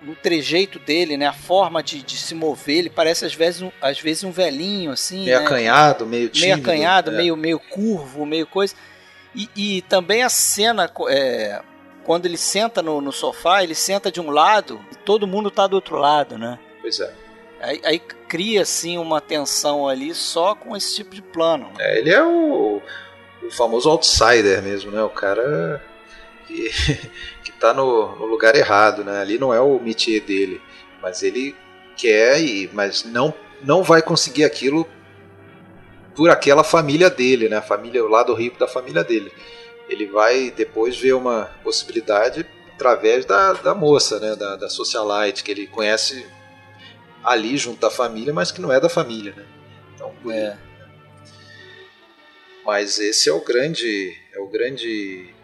no 0.02 0.14
trejeito 0.14 0.78
dele, 0.78 1.16
né? 1.16 1.26
A 1.26 1.32
forma 1.32 1.82
de, 1.82 2.02
de 2.02 2.16
se 2.16 2.34
mover, 2.34 2.78
ele 2.78 2.90
parece 2.90 3.24
às 3.24 3.34
vezes 3.34 3.62
um, 3.62 3.70
às 3.80 4.00
vezes 4.00 4.24
um 4.24 4.30
velhinho, 4.30 4.90
assim. 4.92 5.24
Meio 5.24 5.38
né? 5.38 5.44
acanhado, 5.44 6.06
meio 6.06 6.28
tímido. 6.28 6.56
Meio 6.56 6.56
acanhado, 6.56 7.10
é. 7.10 7.16
meio, 7.16 7.36
meio 7.36 7.58
curvo, 7.58 8.24
meio 8.24 8.46
coisa. 8.46 8.74
E, 9.34 9.48
e 9.54 9.82
também 9.82 10.22
a 10.22 10.28
cena, 10.28 10.90
é, 11.08 11.60
quando 12.04 12.26
ele 12.26 12.36
senta 12.36 12.82
no, 12.82 13.00
no, 13.00 13.12
sofá, 13.12 13.62
ele 13.62 13.74
senta 13.74 14.10
de 14.10 14.20
um 14.20 14.30
lado 14.30 14.80
e 14.90 14.96
todo 14.96 15.26
mundo 15.26 15.48
está 15.48 15.66
do 15.66 15.74
outro 15.74 15.96
lado, 15.96 16.38
né? 16.38 16.58
Pois 16.80 16.98
é. 16.98 17.12
Aí, 17.60 17.80
aí, 17.84 17.98
cria, 17.98 18.62
assim, 18.62 18.96
uma 18.96 19.20
tensão 19.20 19.86
ali 19.86 20.14
só 20.14 20.54
com 20.54 20.74
esse 20.74 20.94
tipo 20.96 21.14
de 21.14 21.20
plano. 21.20 21.70
É, 21.78 21.98
ele 21.98 22.10
é 22.10 22.22
o, 22.22 22.80
o 23.42 23.50
famoso 23.50 23.90
outsider 23.90 24.62
mesmo, 24.62 24.90
né? 24.90 25.02
O 25.02 25.10
cara 25.10 25.82
que, 26.50 26.70
que 27.44 27.52
tá 27.52 27.72
no, 27.72 28.16
no 28.16 28.26
lugar 28.26 28.54
errado, 28.56 29.04
né? 29.04 29.20
Ali 29.20 29.38
não 29.38 29.54
é 29.54 29.60
o 29.60 29.78
métier 29.78 30.20
dele, 30.20 30.60
mas 31.00 31.22
ele 31.22 31.54
quer, 31.96 32.40
e, 32.40 32.68
mas 32.72 33.04
não, 33.04 33.32
não 33.62 33.82
vai 33.82 34.02
conseguir 34.02 34.44
aquilo 34.44 34.86
por 36.14 36.28
aquela 36.28 36.64
família 36.64 37.08
dele, 37.08 37.48
né? 37.48 37.56
A 37.56 37.62
família, 37.62 38.04
o 38.04 38.08
lado 38.08 38.34
rico 38.34 38.58
da 38.58 38.66
família 38.66 39.04
dele. 39.04 39.32
Ele 39.88 40.06
vai 40.06 40.50
depois 40.50 40.96
ver 40.96 41.14
uma 41.14 41.50
possibilidade 41.62 42.46
através 42.74 43.24
da, 43.24 43.52
da 43.54 43.74
moça, 43.74 44.18
né? 44.18 44.34
Da, 44.34 44.56
da 44.56 44.68
socialite 44.68 45.44
que 45.44 45.50
ele 45.50 45.66
conhece 45.66 46.26
ali 47.22 47.56
junto 47.56 47.80
da 47.80 47.90
família, 47.90 48.32
mas 48.32 48.50
que 48.50 48.60
não 48.60 48.72
é 48.72 48.80
da 48.80 48.88
família, 48.88 49.34
né? 49.36 49.46
Então, 49.94 50.14
é. 50.30 50.56
Mas 52.64 52.98
esse 52.98 53.28
é 53.28 53.32
o 53.32 53.40
grande, 53.40 54.16
é 54.32 54.38
o 54.38 54.46
grande 54.46 55.34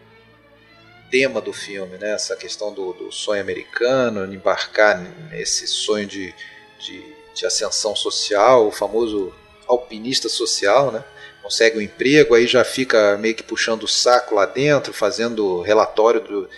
tema 1.09 1.41
do 1.41 1.53
filme, 1.53 1.97
né? 1.97 2.13
Essa 2.13 2.35
questão 2.35 2.73
do, 2.73 2.93
do 2.93 3.11
sonho 3.11 3.41
americano, 3.41 4.31
embarcar 4.33 4.99
nesse 5.31 5.67
sonho 5.67 6.05
de, 6.05 6.33
de, 6.79 7.03
de 7.33 7.45
ascensão 7.45 7.95
social, 7.95 8.67
o 8.67 8.71
famoso 8.71 9.33
alpinista 9.67 10.29
social, 10.29 10.91
né? 10.91 11.03
Consegue 11.41 11.77
um 11.77 11.81
emprego, 11.81 12.35
aí 12.35 12.45
já 12.45 12.63
fica 12.63 13.17
meio 13.17 13.35
que 13.35 13.43
puxando 13.43 13.83
o 13.83 13.87
saco 13.87 14.35
lá 14.35 14.45
dentro, 14.45 14.93
fazendo 14.93 15.61
relatório 15.61 16.19
do, 16.19 16.49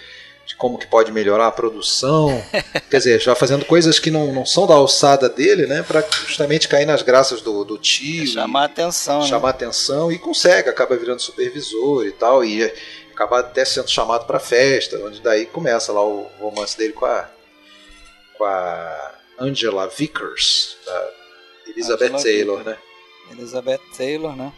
de 0.50 0.56
como 0.56 0.80
que 0.80 0.88
pode 0.88 1.12
melhorar 1.12 1.46
a 1.46 1.52
produção. 1.52 2.44
Quer 2.90 2.98
dizer, 2.98 3.22
já 3.22 3.36
fazendo 3.36 3.66
coisas 3.66 4.00
que 4.00 4.10
não, 4.10 4.34
não 4.34 4.48
são 4.48 4.66
da 4.66 4.74
alçada 4.74 5.30
dele, 5.30 5.68
né? 5.68 5.84
Para 5.84 6.04
justamente 6.26 6.68
cair 6.68 6.88
nas 6.88 7.04
graças 7.04 7.40
do, 7.40 7.64
do 7.64 7.78
tio. 7.78 8.26
Chamar 8.26 8.66
atenção. 8.66 9.22
Chamar 9.22 9.50
né? 9.50 9.54
atenção 9.54 10.12
e 10.12 10.18
consegue, 10.18 10.70
acaba 10.70 10.98
virando 10.98 11.22
supervisor 11.22 12.08
e 12.08 12.12
tal. 12.12 12.44
E 12.44 12.74
acaba 13.20 13.40
até 13.42 13.66
sendo 13.66 13.90
chamado 13.90 14.26
para 14.26 14.40
festa, 14.40 14.98
onde 15.06 15.20
daí 15.20 15.46
começa 15.46 15.92
lá 15.92 16.02
o 16.02 16.30
romance 16.40 16.78
dele 16.78 16.94
com 16.94 17.06
a, 17.06 17.30
com 18.38 18.46
a 18.46 19.12
Angela 19.38 19.88
Vickers, 19.90 20.78
da 20.86 21.10
Elizabeth 21.68 22.06
Angela 22.06 22.24
Taylor, 22.24 22.58
Vickers. 22.60 22.78
né? 22.78 22.84
Elizabeth 23.32 23.82
Taylor, 23.98 24.36
né? 24.36 24.54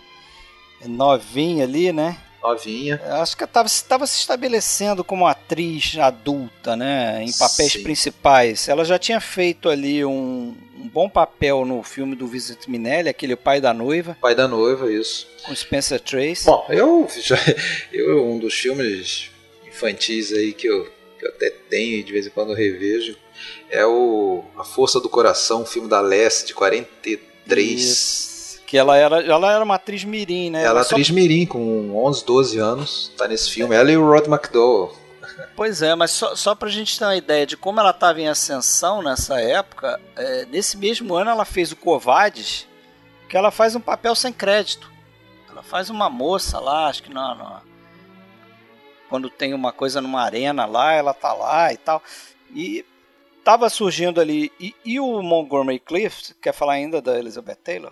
Novinha 0.85 1.63
ali, 1.63 1.91
né? 1.91 2.17
Novinha. 2.41 3.01
Acho 3.21 3.35
que 3.35 3.43
estava 3.43 3.67
se 3.67 4.19
estabelecendo 4.19 5.03
como 5.03 5.27
atriz 5.27 5.97
adulta, 5.99 6.75
né? 6.75 7.23
Em 7.23 7.31
papéis 7.31 7.73
Sim. 7.73 7.83
principais. 7.83 8.67
Ela 8.69 8.85
já 8.85 8.97
tinha 8.97 9.19
feito 9.19 9.69
ali 9.69 10.05
um, 10.05 10.55
um, 10.81 10.87
bom 10.87 11.09
papel 11.09 11.65
no 11.65 11.83
filme 11.83 12.15
do 12.15 12.27
Vincent 12.27 12.67
Minelli, 12.67 13.09
aquele 13.09 13.35
Pai 13.35 13.61
da 13.61 13.73
Noiva. 13.73 14.17
Pai 14.19 14.35
da 14.35 14.47
Noiva, 14.47 14.91
isso. 14.91 15.27
Com 15.45 15.55
Spencer 15.55 15.99
Tracy. 15.99 16.45
Bom, 16.45 16.65
eu, 16.69 17.07
já, 17.21 17.37
eu 17.91 18.25
um 18.25 18.39
dos 18.39 18.53
filmes 18.53 19.29
infantis 19.65 20.31
aí 20.33 20.53
que 20.53 20.67
eu 20.67 20.89
que 21.21 21.25
eu 21.27 21.29
até 21.29 21.51
tenho 21.69 21.99
e 21.99 22.03
de 22.03 22.11
vez 22.11 22.25
em 22.25 22.31
quando 22.31 22.53
revejo, 22.53 23.15
é 23.69 23.85
o 23.85 24.43
A 24.57 24.63
Força 24.63 24.99
do 24.99 25.07
Coração, 25.07 25.61
um 25.61 25.65
filme 25.65 25.87
da 25.87 26.01
Leste 26.01 26.47
de 26.47 26.53
43. 26.55 27.79
Isso. 27.79 28.61
Que 28.65 28.77
ela 28.77 28.97
era, 28.97 29.21
ela 29.21 29.53
era 29.53 29.63
uma 29.63 29.75
atriz 29.75 30.03
mirim, 30.03 30.49
né? 30.49 30.63
Ela 30.63 30.79
é 30.79 30.81
atriz 30.81 31.07
só... 31.07 31.13
mirim, 31.13 31.45
com 31.45 31.95
11, 32.05 32.25
12 32.25 32.57
anos, 32.57 33.11
tá 33.17 33.27
nesse 33.27 33.51
filme. 33.51 33.75
Ela 33.75 33.91
e 33.91 33.97
o 33.97 34.05
Rod 34.09 34.27
McDowell. 34.27 34.93
Pois 35.55 35.81
é, 35.81 35.95
mas 35.95 36.11
só, 36.11 36.35
só 36.35 36.55
pra 36.55 36.69
gente 36.69 36.97
ter 36.97 37.05
uma 37.05 37.15
ideia 37.15 37.45
de 37.45 37.57
como 37.57 37.79
ela 37.79 37.91
estava 37.91 38.19
em 38.19 38.27
ascensão 38.27 39.01
nessa 39.01 39.39
época, 39.39 39.99
é, 40.15 40.45
nesse 40.45 40.77
mesmo 40.77 41.13
ano 41.15 41.31
ela 41.31 41.45
fez 41.45 41.71
o 41.71 41.75
Covades, 41.75 42.67
que 43.29 43.37
ela 43.37 43.51
faz 43.51 43.75
um 43.75 43.81
papel 43.81 44.15
sem 44.15 44.33
crédito. 44.33 44.91
Ela 45.49 45.63
faz 45.63 45.89
uma 45.89 46.09
moça 46.09 46.59
lá, 46.59 46.87
acho 46.87 47.03
que 47.03 47.13
não, 47.13 47.35
não 47.35 47.71
quando 49.11 49.29
tem 49.29 49.53
uma 49.53 49.73
coisa 49.73 49.99
numa 49.99 50.21
arena 50.21 50.65
lá, 50.65 50.93
ela 50.93 51.13
tá 51.13 51.33
lá 51.33 51.73
e 51.73 51.77
tal. 51.77 52.01
E 52.55 52.85
tava 53.43 53.69
surgindo 53.69 54.21
ali. 54.21 54.49
E, 54.57 54.73
e 54.85 55.01
o 55.01 55.21
Montgomery 55.21 55.79
Clift, 55.79 56.33
quer 56.41 56.53
falar 56.53 56.73
ainda 56.73 57.01
da 57.01 57.19
Elizabeth 57.19 57.57
Taylor? 57.61 57.91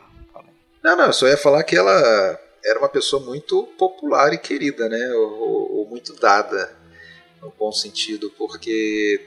Não, 0.82 0.96
não, 0.96 1.08
eu 1.08 1.14
só 1.14 1.28
ia 1.28 1.36
falar 1.36 1.64
que 1.64 1.76
ela 1.76 2.40
era 2.64 2.80
uma 2.80 2.88
pessoa 2.88 3.22
muito 3.22 3.64
popular 3.78 4.32
e 4.32 4.38
querida, 4.38 4.88
né? 4.88 5.12
Ou, 5.14 5.40
ou, 5.40 5.78
ou 5.80 5.90
muito 5.90 6.14
dada, 6.16 6.74
no 7.42 7.54
bom 7.58 7.72
sentido, 7.72 8.32
porque 8.38 9.22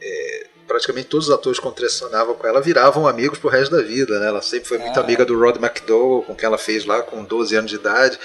é, 0.00 0.46
praticamente 0.66 1.08
todos 1.08 1.28
os 1.28 1.34
atores 1.34 1.58
que 1.58 1.64
contracenavam 1.64 2.34
com 2.34 2.46
ela 2.46 2.60
viravam 2.60 3.06
amigos 3.06 3.38
pro 3.38 3.48
resto 3.48 3.76
da 3.76 3.82
vida, 3.82 4.18
né? 4.18 4.28
Ela 4.28 4.42
sempre 4.42 4.68
foi 4.68 4.78
muito 4.78 4.98
ah. 4.98 5.02
amiga 5.02 5.24
do 5.24 5.38
Rod 5.38 5.56
McDowell, 5.56 6.22
com 6.22 6.34
quem 6.34 6.46
ela 6.46 6.58
fez 6.58 6.84
lá 6.84 7.02
com 7.02 7.24
12 7.24 7.56
anos 7.56 7.70
de 7.70 7.76
idade 7.76 8.18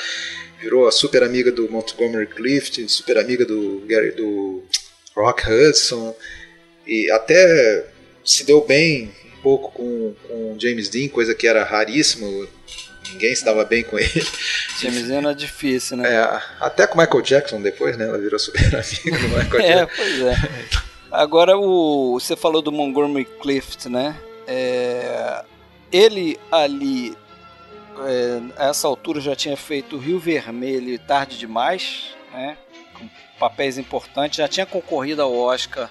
virou 0.66 0.88
a 0.88 0.92
super 0.92 1.24
amiga 1.24 1.52
do 1.52 1.70
Montgomery 1.70 2.28
Clift, 2.28 2.90
super 2.90 3.18
amiga 3.18 3.46
do 3.46 3.84
Gary, 3.86 4.12
do 4.12 4.64
Rock 5.16 5.44
Hudson 5.48 6.16
e 6.88 7.10
até 7.12 7.86
se 8.24 8.44
deu 8.44 8.62
bem 8.62 9.12
um 9.38 9.42
pouco 9.42 9.72
com, 9.72 10.16
com 10.28 10.58
James 10.60 10.90
Dean, 10.90 11.08
coisa 11.10 11.36
que 11.36 11.48
era 11.48 11.64
raríssimo. 11.64 12.48
Ninguém 13.12 13.36
se 13.36 13.46
dava 13.46 13.64
bem 13.66 13.84
com 13.84 13.98
ele. 13.98 14.26
Dean 14.82 15.18
era 15.18 15.34
difícil, 15.34 15.98
né? 15.98 16.14
É, 16.14 16.42
até 16.60 16.88
com 16.88 17.00
Michael 17.00 17.22
Jackson 17.22 17.62
depois, 17.62 17.98
né? 17.98 18.08
Ela 18.08 18.18
virou 18.18 18.40
super 18.40 18.62
amiga 18.66 19.20
do 19.20 19.30
Michael 19.30 19.62
é, 19.62 19.68
Jackson. 19.76 19.82
É, 19.82 19.86
pois 19.96 20.22
é. 20.22 20.36
Agora, 21.12 21.58
o, 21.58 22.20
você 22.20 22.36
falou 22.36 22.62
do 22.62 22.72
Montgomery 22.72 23.26
Clift, 23.42 23.88
né? 23.88 24.16
É, 24.48 25.44
ele 25.92 26.38
ali 26.52 27.16
é, 28.00 28.42
a 28.58 28.70
essa 28.70 28.88
altura 28.88 29.22
já 29.22 29.36
tinha 29.36 29.56
feito 29.56 29.98
Rio 29.98 30.20
Vermelho 30.20 30.90
e 30.90 30.98
Tarde 30.98 31.38
Demais, 31.38 32.16
né? 32.34 32.58
com 32.94 33.10
papéis 33.40 33.78
importantes, 33.78 34.38
já 34.38 34.48
tinha 34.48 34.66
concorrido 34.66 35.22
ao 35.22 35.34
Oscar 35.34 35.90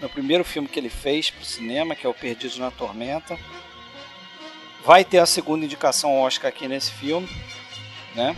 no 0.00 0.08
primeiro 0.08 0.44
filme 0.44 0.68
que 0.68 0.78
ele 0.78 0.90
fez 0.90 1.30
para 1.30 1.42
o 1.42 1.44
cinema, 1.44 1.94
que 1.94 2.06
é 2.06 2.08
o 2.08 2.14
Perdidos 2.14 2.58
na 2.58 2.70
Tormenta. 2.70 3.38
Vai 4.86 5.04
ter 5.04 5.18
a 5.18 5.26
segunda 5.26 5.64
indicação 5.64 6.16
Oscar 6.20 6.48
aqui 6.48 6.68
nesse 6.68 6.92
filme, 6.92 7.28
né? 8.14 8.36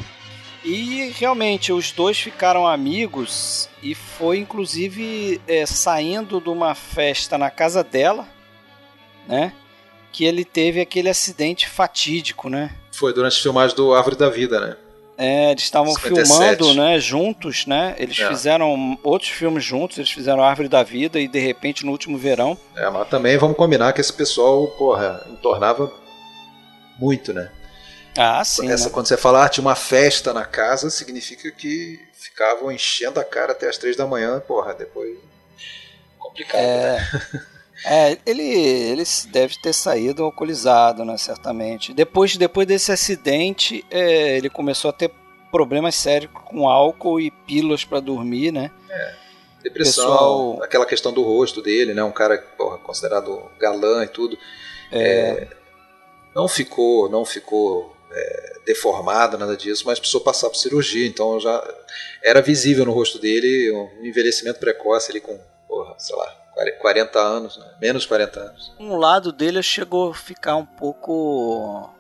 E 0.64 1.12
realmente 1.14 1.74
os 1.74 1.92
dois 1.92 2.18
ficaram 2.18 2.66
amigos 2.66 3.68
e 3.82 3.94
foi 3.94 4.38
inclusive 4.38 5.42
é, 5.46 5.66
saindo 5.66 6.40
de 6.40 6.48
uma 6.48 6.74
festa 6.74 7.36
na 7.36 7.50
casa 7.50 7.84
dela, 7.84 8.26
né? 9.28 9.52
Que 10.10 10.24
ele 10.24 10.42
teve 10.42 10.80
aquele 10.80 11.10
acidente 11.10 11.68
fatídico, 11.68 12.48
né? 12.48 12.74
Foi 12.92 13.12
durante 13.12 13.38
a 13.38 13.42
filmagem 13.42 13.76
do 13.76 13.92
Árvore 13.92 14.16
da 14.16 14.30
Vida, 14.30 14.58
né? 14.58 14.76
É, 15.18 15.50
eles 15.50 15.64
estavam 15.64 15.94
filmando, 15.96 16.72
né, 16.72 16.98
juntos, 16.98 17.66
né? 17.66 17.94
Eles 17.98 18.18
é. 18.18 18.26
fizeram 18.26 18.98
outros 19.02 19.30
filmes 19.30 19.62
juntos, 19.62 19.98
eles 19.98 20.10
fizeram 20.10 20.42
Árvore 20.42 20.68
da 20.68 20.82
Vida 20.82 21.20
e 21.20 21.28
de 21.28 21.40
repente 21.40 21.84
no 21.84 21.92
último 21.92 22.16
verão. 22.16 22.56
É, 22.74 22.88
mas 22.88 23.06
também 23.08 23.36
vamos 23.36 23.56
combinar 23.56 23.92
que 23.92 24.00
esse 24.00 24.12
pessoal, 24.12 24.66
porra, 24.78 25.26
entornava 25.28 25.92
muito, 26.98 27.32
né? 27.32 27.50
Ah, 28.16 28.44
sim. 28.44 28.68
Essa, 28.70 28.86
né? 28.86 28.90
Quando 28.90 29.06
você 29.06 29.16
fala, 29.16 29.44
ah, 29.44 29.48
tinha 29.48 29.62
uma 29.62 29.76
festa 29.76 30.32
na 30.32 30.44
casa, 30.44 30.90
significa 30.90 31.50
que 31.50 32.00
ficavam 32.12 32.72
enchendo 32.72 33.20
a 33.20 33.24
cara 33.24 33.52
até 33.52 33.68
as 33.68 33.78
três 33.78 33.96
da 33.96 34.06
manhã, 34.06 34.40
porra, 34.40 34.74
depois. 34.74 35.16
Complicado, 36.18 36.60
é... 36.60 36.96
né? 36.96 37.46
É, 37.86 38.18
ele, 38.26 38.42
ele 38.42 39.04
deve 39.30 39.56
ter 39.60 39.72
saído 39.72 40.24
alcoolizado, 40.24 41.04
né, 41.04 41.16
certamente. 41.16 41.94
Depois, 41.94 42.36
depois 42.36 42.66
desse 42.66 42.90
acidente, 42.90 43.84
é, 43.88 44.36
ele 44.36 44.50
começou 44.50 44.88
a 44.88 44.92
ter 44.92 45.12
problemas 45.50 45.94
sérios 45.94 46.30
com 46.32 46.68
álcool 46.68 47.20
e 47.20 47.30
pílulas 47.30 47.84
para 47.84 48.00
dormir, 48.00 48.52
né? 48.52 48.70
É. 48.90 49.14
Depressão, 49.62 50.04
Pessoal... 50.04 50.62
aquela 50.62 50.86
questão 50.86 51.12
do 51.12 51.22
rosto 51.22 51.62
dele, 51.62 51.94
né? 51.94 52.02
Um 52.02 52.12
cara 52.12 52.38
porra, 52.56 52.78
considerado 52.78 53.48
galã 53.58 54.04
e 54.04 54.08
tudo. 54.08 54.38
É... 54.90 55.48
não 56.38 56.46
ficou, 56.46 57.08
não 57.08 57.24
ficou 57.24 57.96
é, 58.12 58.52
deformado, 58.64 59.36
nada 59.36 59.56
disso, 59.56 59.82
mas 59.84 59.98
precisou 59.98 60.20
passar 60.20 60.48
por 60.48 60.54
cirurgia, 60.54 61.04
então 61.04 61.40
já 61.40 61.60
era 62.22 62.40
visível 62.40 62.84
no 62.84 62.92
rosto 62.92 63.18
dele 63.18 63.72
um 63.72 64.04
envelhecimento 64.04 64.60
precoce 64.60 65.10
ali 65.10 65.20
com, 65.20 65.36
porra, 65.66 65.96
sei 65.98 66.14
lá, 66.14 66.32
40 66.78 67.18
anos, 67.18 67.56
né? 67.56 67.66
menos 67.80 68.06
40 68.06 68.40
anos. 68.40 68.72
Um 68.78 68.94
lado 68.94 69.32
dele 69.32 69.60
chegou 69.64 70.12
a 70.12 70.14
ficar 70.14 70.54
um 70.54 70.64
pouco 70.64 71.90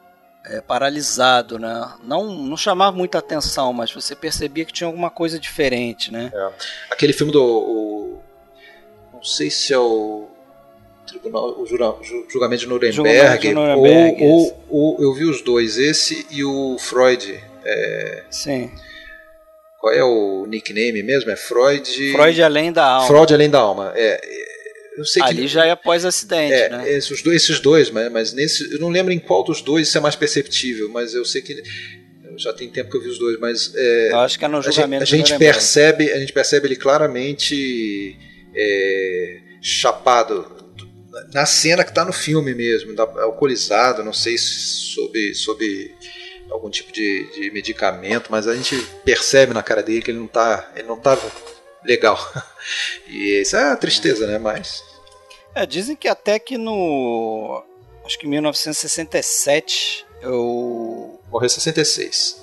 é, 0.46 0.60
paralisado, 0.60 1.58
né? 1.58 1.94
Não, 2.04 2.32
não 2.32 2.56
chamava 2.56 2.96
muita 2.96 3.18
atenção, 3.18 3.72
mas 3.72 3.92
você 3.92 4.14
percebia 4.14 4.64
que 4.64 4.72
tinha 4.72 4.86
alguma 4.86 5.10
coisa 5.10 5.38
diferente, 5.38 6.12
né? 6.12 6.30
É. 6.32 6.52
Aquele 6.90 7.12
filme 7.12 7.32
do. 7.32 7.42
O, 7.44 8.22
não 9.12 9.22
sei 9.22 9.50
se 9.50 9.72
é 9.72 9.78
o. 9.78 10.28
Tribunal, 11.08 11.60
o 11.60 11.66
julgamento 11.66 12.60
de 12.60 12.68
Nuremberg, 12.68 13.38
de 13.38 13.54
Nuremberg 13.54 14.22
ou, 14.22 14.64
ou, 14.68 14.96
ou, 14.96 15.02
eu 15.02 15.14
vi 15.14 15.24
os 15.24 15.42
dois, 15.42 15.78
esse 15.78 16.26
e 16.30 16.44
o 16.44 16.76
Freud. 16.78 17.38
É, 17.64 18.22
Sim. 18.30 18.70
Qual 19.80 19.92
é 19.92 20.02
o 20.02 20.44
nickname 20.46 21.02
mesmo? 21.02 21.30
É 21.30 21.36
Freud. 21.36 22.12
Freud 22.12 22.42
Além 22.42 22.72
da 22.72 22.84
Alma. 22.84 23.06
Freud 23.06 23.34
Além 23.34 23.48
da 23.48 23.58
Alma. 23.60 23.92
É, 23.94 24.20
eu 24.98 25.04
sei 25.04 25.22
Ali 25.22 25.42
que, 25.42 25.48
já 25.48 25.64
é 25.64 25.70
após 25.70 26.04
acidente, 26.04 26.52
é, 26.52 26.68
né? 26.68 26.92
Esses 26.92 27.22
dois, 27.22 27.42
esses 27.42 27.60
dois 27.60 27.88
mas, 27.88 28.10
mas 28.10 28.32
nesse. 28.32 28.72
Eu 28.72 28.80
não 28.80 28.88
lembro 28.88 29.12
em 29.12 29.18
qual 29.20 29.44
dos 29.44 29.62
dois 29.62 29.86
isso 29.86 29.96
é 29.96 30.00
mais 30.00 30.16
perceptível, 30.16 30.88
mas 30.88 31.14
eu 31.14 31.24
sei 31.24 31.40
que. 31.40 31.62
Já 32.36 32.52
tem 32.52 32.68
tempo 32.68 32.90
que 32.90 32.96
eu 32.96 33.00
vi 33.00 33.08
os 33.08 33.18
dois, 33.18 33.38
mas. 33.38 33.72
É, 33.76 34.12
eu 34.12 34.18
acho 34.18 34.38
que 34.38 34.44
é 34.44 34.48
no 34.48 34.60
julgamento. 34.60 35.04
A 35.04 35.06
gente, 35.06 35.32
a 35.32 35.36
gente 35.36 35.38
percebe, 35.38 36.10
a 36.10 36.18
gente 36.18 36.32
percebe 36.32 36.66
ele 36.66 36.76
claramente 36.76 38.16
é, 38.54 39.40
chapado 39.62 40.44
na 41.32 41.46
cena 41.46 41.84
que 41.84 41.90
está 41.90 42.04
no 42.04 42.12
filme 42.12 42.54
mesmo, 42.54 43.00
alcoolizado, 43.00 44.04
não 44.04 44.12
sei 44.12 44.36
sob, 44.38 45.34
sob 45.34 45.94
algum 46.50 46.70
tipo 46.70 46.92
de, 46.92 47.30
de, 47.34 47.50
medicamento, 47.50 48.30
mas 48.30 48.46
a 48.46 48.54
gente 48.54 48.76
percebe 49.04 49.52
na 49.52 49.62
cara 49.62 49.82
dele 49.82 50.02
que 50.02 50.10
ele 50.10 50.18
não 50.18 50.26
está 50.26 50.72
ele 50.74 50.88
não 50.88 50.98
tá 50.98 51.18
legal. 51.84 52.18
E 53.08 53.40
isso 53.40 53.56
é 53.56 53.74
tristeza, 53.76 54.26
né? 54.26 54.38
Mas 54.38 54.82
é, 55.58 55.66
dizem 55.66 55.96
que 55.96 56.06
até 56.06 56.38
que 56.38 56.56
no. 56.56 57.64
Acho 58.04 58.18
que 58.18 58.26
em 58.26 58.30
1967 58.30 60.06
eu. 60.22 61.20
Morreu 61.30 61.46
em 61.46 61.48
66. 61.48 62.40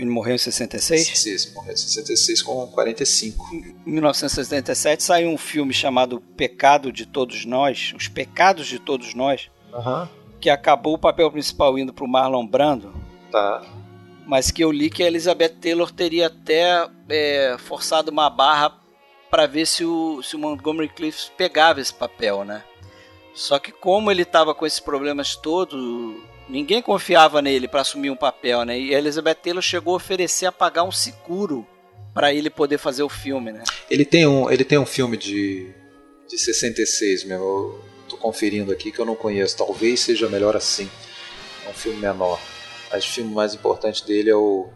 Ele 0.00 0.10
morreu 0.10 0.34
em 0.34 0.38
66? 0.38 1.06
Sim, 1.06 1.38
sim, 1.38 1.54
morreu 1.54 1.72
em 1.72 1.76
66 1.76 2.42
com 2.42 2.66
45. 2.68 3.54
Em 3.86 3.90
1977 3.90 5.02
saiu 5.02 5.30
um 5.30 5.38
filme 5.38 5.72
chamado 5.72 6.20
Pecado 6.20 6.92
de 6.92 7.04
Todos 7.06 7.44
Nós, 7.44 7.92
Os 7.96 8.08
Pecados 8.08 8.66
de 8.66 8.78
Todos 8.78 9.14
Nós, 9.14 9.50
uhum. 9.72 10.08
que 10.40 10.48
acabou 10.48 10.94
o 10.94 10.98
papel 10.98 11.30
principal 11.30 11.78
indo 11.78 11.92
para 11.92 12.04
o 12.04 12.08
Marlon 12.08 12.46
Brando. 12.46 12.94
Tá. 13.30 13.62
Mas 14.26 14.50
que 14.50 14.62
eu 14.62 14.70
li 14.70 14.90
que 14.90 15.02
a 15.02 15.06
Elizabeth 15.06 15.56
Taylor 15.60 15.90
teria 15.90 16.26
até 16.26 16.88
é, 17.08 17.56
forçado 17.58 18.10
uma 18.10 18.30
barra 18.30 18.78
para 19.30 19.46
ver 19.46 19.66
se 19.66 19.84
o, 19.84 20.22
se 20.22 20.36
o 20.36 20.38
Montgomery 20.38 20.88
Clift 20.88 21.32
pegava 21.36 21.80
esse 21.80 21.92
papel, 21.92 22.44
né? 22.44 22.62
Só 23.34 23.58
que 23.58 23.70
como 23.70 24.10
ele 24.10 24.22
estava 24.22 24.54
com 24.54 24.66
esses 24.66 24.80
problemas 24.80 25.36
todos, 25.36 25.80
ninguém 26.48 26.80
confiava 26.82 27.40
nele 27.42 27.68
para 27.68 27.80
assumir 27.82 28.10
um 28.10 28.16
papel, 28.16 28.64
né? 28.64 28.78
E 28.78 28.94
a 28.94 28.98
Elizabeth 28.98 29.34
Taylor 29.36 29.62
chegou 29.62 29.94
a 29.94 29.96
oferecer 29.96 30.46
a 30.46 30.52
pagar 30.52 30.82
um 30.84 30.92
seguro 30.92 31.66
para 32.14 32.32
ele 32.32 32.50
poder 32.50 32.78
fazer 32.78 33.02
o 33.02 33.08
filme, 33.08 33.52
né? 33.52 33.62
Ele 33.90 34.04
tem 34.04 34.26
um, 34.26 34.50
ele 34.50 34.64
tem 34.64 34.78
um 34.78 34.86
filme 34.86 35.16
de, 35.16 35.72
de 36.28 36.38
66, 36.38 37.24
meu. 37.24 37.38
Eu 37.38 37.84
tô 38.08 38.16
conferindo 38.16 38.72
aqui 38.72 38.90
que 38.90 38.98
eu 38.98 39.04
não 39.04 39.14
conheço. 39.14 39.56
Talvez 39.56 40.00
seja 40.00 40.28
melhor 40.28 40.56
assim. 40.56 40.90
É 41.66 41.70
um 41.70 41.74
filme 41.74 41.98
menor. 42.00 42.40
Mas 42.90 43.04
o 43.04 43.08
filme 43.08 43.34
mais 43.34 43.54
importante 43.54 44.04
dele 44.06 44.30
é 44.30 44.34
o 44.34 44.68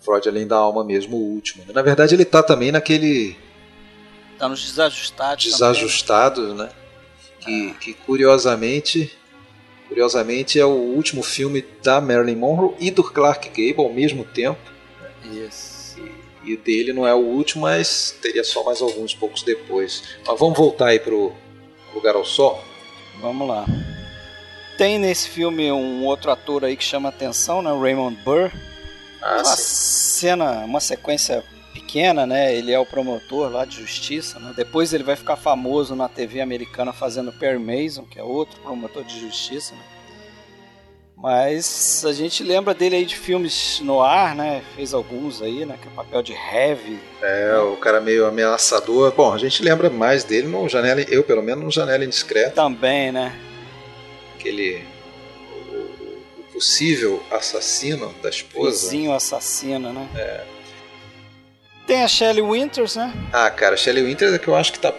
Freud 0.00 0.28
Além 0.28 0.46
da 0.46 0.56
Alma 0.56 0.84
mesmo, 0.84 1.16
o 1.16 1.20
último. 1.34 1.64
Na 1.72 1.82
verdade, 1.82 2.14
ele 2.14 2.24
tá 2.24 2.42
também 2.42 2.70
naquele 2.70 3.36
Tá 4.38 4.48
nos 4.48 4.64
desajustados. 4.64 5.44
Desajustados, 5.44 6.48
também. 6.48 6.66
né? 6.66 6.72
Que, 7.40 7.74
que 7.80 7.94
curiosamente, 7.94 9.15
curiosamente 9.88 10.58
é 10.58 10.64
o 10.64 10.70
último 10.70 11.22
filme 11.22 11.64
da 11.82 12.00
Marilyn 12.00 12.36
Monroe 12.36 12.74
e 12.78 12.90
do 12.90 13.02
Clark 13.02 13.48
Gable 13.48 13.84
ao 13.84 13.92
mesmo 13.92 14.24
tempo. 14.24 14.60
Isso. 15.24 15.98
E, 16.44 16.52
e 16.52 16.56
dele 16.56 16.92
não 16.92 17.06
é 17.06 17.14
o 17.14 17.18
último, 17.18 17.62
mas 17.62 18.16
teria 18.20 18.44
só 18.44 18.62
mais 18.64 18.80
alguns 18.80 19.14
poucos 19.14 19.42
depois. 19.42 20.02
Mas 20.26 20.38
vamos 20.38 20.56
voltar 20.56 20.88
aí 20.88 21.00
pro 21.00 21.32
Lugar 21.94 22.14
ao 22.14 22.24
Sol? 22.24 22.62
Vamos 23.20 23.48
lá. 23.48 23.66
Tem 24.76 24.98
nesse 24.98 25.28
filme 25.28 25.72
um 25.72 26.04
outro 26.04 26.30
ator 26.30 26.64
aí 26.64 26.76
que 26.76 26.84
chama 26.84 27.08
atenção, 27.08 27.62
né? 27.62 27.72
O 27.72 27.80
Raymond 27.80 28.16
Burr. 28.22 28.52
Ah, 29.22 29.36
uma 29.36 29.44
sim. 29.44 30.20
cena, 30.20 30.64
uma 30.64 30.80
sequência 30.80 31.42
pequena, 31.86 32.26
né? 32.26 32.54
Ele 32.54 32.72
é 32.72 32.78
o 32.78 32.84
promotor 32.84 33.50
lá 33.50 33.64
de 33.64 33.76
justiça, 33.76 34.40
né? 34.40 34.52
Depois 34.56 34.92
ele 34.92 35.04
vai 35.04 35.14
ficar 35.14 35.36
famoso 35.36 35.94
na 35.94 36.08
TV 36.08 36.40
americana 36.40 36.92
fazendo 36.92 37.32
Perry 37.32 37.58
Mason, 37.58 38.02
que 38.02 38.18
é 38.18 38.22
outro 38.22 38.60
promotor 38.60 39.04
de 39.04 39.20
justiça, 39.20 39.74
né? 39.74 39.82
Mas 41.16 42.04
a 42.04 42.12
gente 42.12 42.42
lembra 42.42 42.74
dele 42.74 42.96
aí 42.96 43.06
de 43.06 43.16
filmes 43.16 43.80
no 43.82 44.02
ar, 44.02 44.34
né? 44.34 44.62
Fez 44.74 44.92
alguns 44.92 45.40
aí, 45.40 45.64
né? 45.64 45.78
Que 45.80 45.88
é 45.88 45.90
o 45.90 45.94
papel 45.94 46.22
de 46.22 46.32
Heavy. 46.34 47.00
É, 47.22 47.52
né? 47.52 47.58
o 47.58 47.76
cara 47.76 48.00
meio 48.00 48.26
ameaçador. 48.26 49.12
Bom, 49.12 49.32
a 49.32 49.38
gente 49.38 49.62
lembra 49.62 49.88
mais 49.88 50.24
dele 50.24 50.46
no 50.46 50.68
Janela, 50.68 51.00
eu 51.02 51.24
pelo 51.24 51.42
menos 51.42 51.64
no 51.64 51.70
Janela 51.70 52.04
Indiscreta. 52.04 52.50
Também, 52.50 53.12
né? 53.12 53.34
Aquele 54.34 54.84
o, 55.50 56.40
o 56.40 56.44
possível 56.52 57.22
assassino 57.30 58.14
da 58.22 58.28
esposa. 58.28 58.90
Vizinho 58.90 59.14
assassino, 59.14 59.94
né? 59.94 60.06
É. 60.14 60.55
Tem 61.86 62.02
a 62.02 62.08
Shelley 62.08 62.42
Winters, 62.42 62.96
né? 62.96 63.12
Ah, 63.32 63.50
cara, 63.50 63.74
a 63.74 63.78
Shelley 63.78 64.02
Winters 64.02 64.32
é 64.32 64.38
que 64.38 64.48
eu 64.48 64.56
acho 64.56 64.72
que 64.72 64.80
tá 64.80 64.92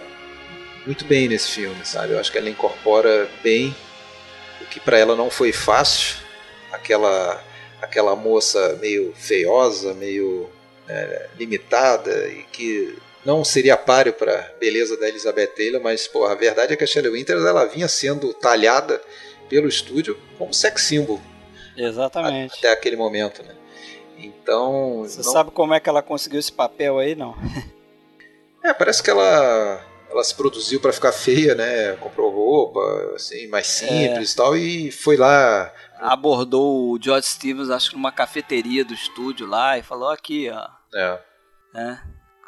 muito 0.86 1.04
bem 1.06 1.28
nesse 1.28 1.52
filme, 1.52 1.86
sabe? 1.86 2.14
Eu 2.14 2.20
acho 2.20 2.32
que 2.32 2.38
ela 2.38 2.50
incorpora 2.50 3.30
bem 3.44 3.76
que 4.70 4.80
para 4.80 4.98
ela 4.98 5.16
não 5.16 5.30
foi 5.30 5.52
fácil, 5.52 6.18
aquela 6.72 7.44
aquela 7.82 8.16
moça 8.16 8.78
meio 8.82 9.14
feiosa, 9.16 9.94
meio 9.94 10.50
é, 10.88 11.28
limitada 11.38 12.28
e 12.28 12.44
que 12.52 12.98
não 13.24 13.44
seria 13.44 13.78
páreo 13.78 14.14
para 14.14 14.54
beleza 14.60 14.98
da 14.98 15.08
Elizabeth 15.08 15.48
Taylor, 15.48 15.82
mas 15.82 16.08
pô, 16.08 16.26
a 16.26 16.34
verdade 16.34 16.74
é 16.74 16.76
que 16.76 16.84
a 16.84 16.88
Shelley 16.88 17.12
Winters 17.12 17.44
ela 17.44 17.66
vinha 17.66 17.88
sendo 17.88 18.34
talhada 18.34 19.02
pelo 19.48 19.68
estúdio 19.68 20.18
como 20.38 20.54
sex 20.54 20.82
symbol. 20.82 21.22
Exatamente. 21.76 22.56
Até 22.58 22.72
aquele 22.72 22.96
momento, 22.96 23.44
né? 23.44 23.54
Então. 24.18 25.04
Você 25.04 25.18
não... 25.18 25.32
sabe 25.32 25.52
como 25.52 25.74
é 25.74 25.80
que 25.80 25.90
ela 25.90 26.02
conseguiu 26.02 26.40
esse 26.40 26.52
papel 26.52 27.00
aí, 27.00 27.16
não? 27.16 27.36
é, 28.64 28.74
parece 28.74 29.02
que 29.02 29.10
ela 29.10 29.84
ela 30.10 30.24
se 30.24 30.34
produziu 30.34 30.80
para 30.80 30.94
ficar 30.94 31.12
feia, 31.12 31.54
né? 31.54 31.94
Comprou 31.98 32.32
roupa, 32.32 32.80
assim, 33.16 33.48
mais 33.48 33.68
simples 33.68 34.30
é. 34.30 34.34
e 34.34 34.36
tal, 34.36 34.56
e 34.56 34.92
foi 34.92 35.18
lá. 35.18 35.72
Abordou 36.00 36.92
o 36.92 37.00
George 37.02 37.28
Stevens, 37.28 37.70
acho 37.70 37.90
que 37.90 37.96
numa 37.96 38.12
cafeteria 38.12 38.86
do 38.86 38.94
estúdio 38.94 39.46
lá, 39.46 39.78
e 39.78 39.84
falou: 39.84 40.10
aqui, 40.10 40.50
ó. 40.50 40.68
É. 40.96 41.20
é 41.76 41.98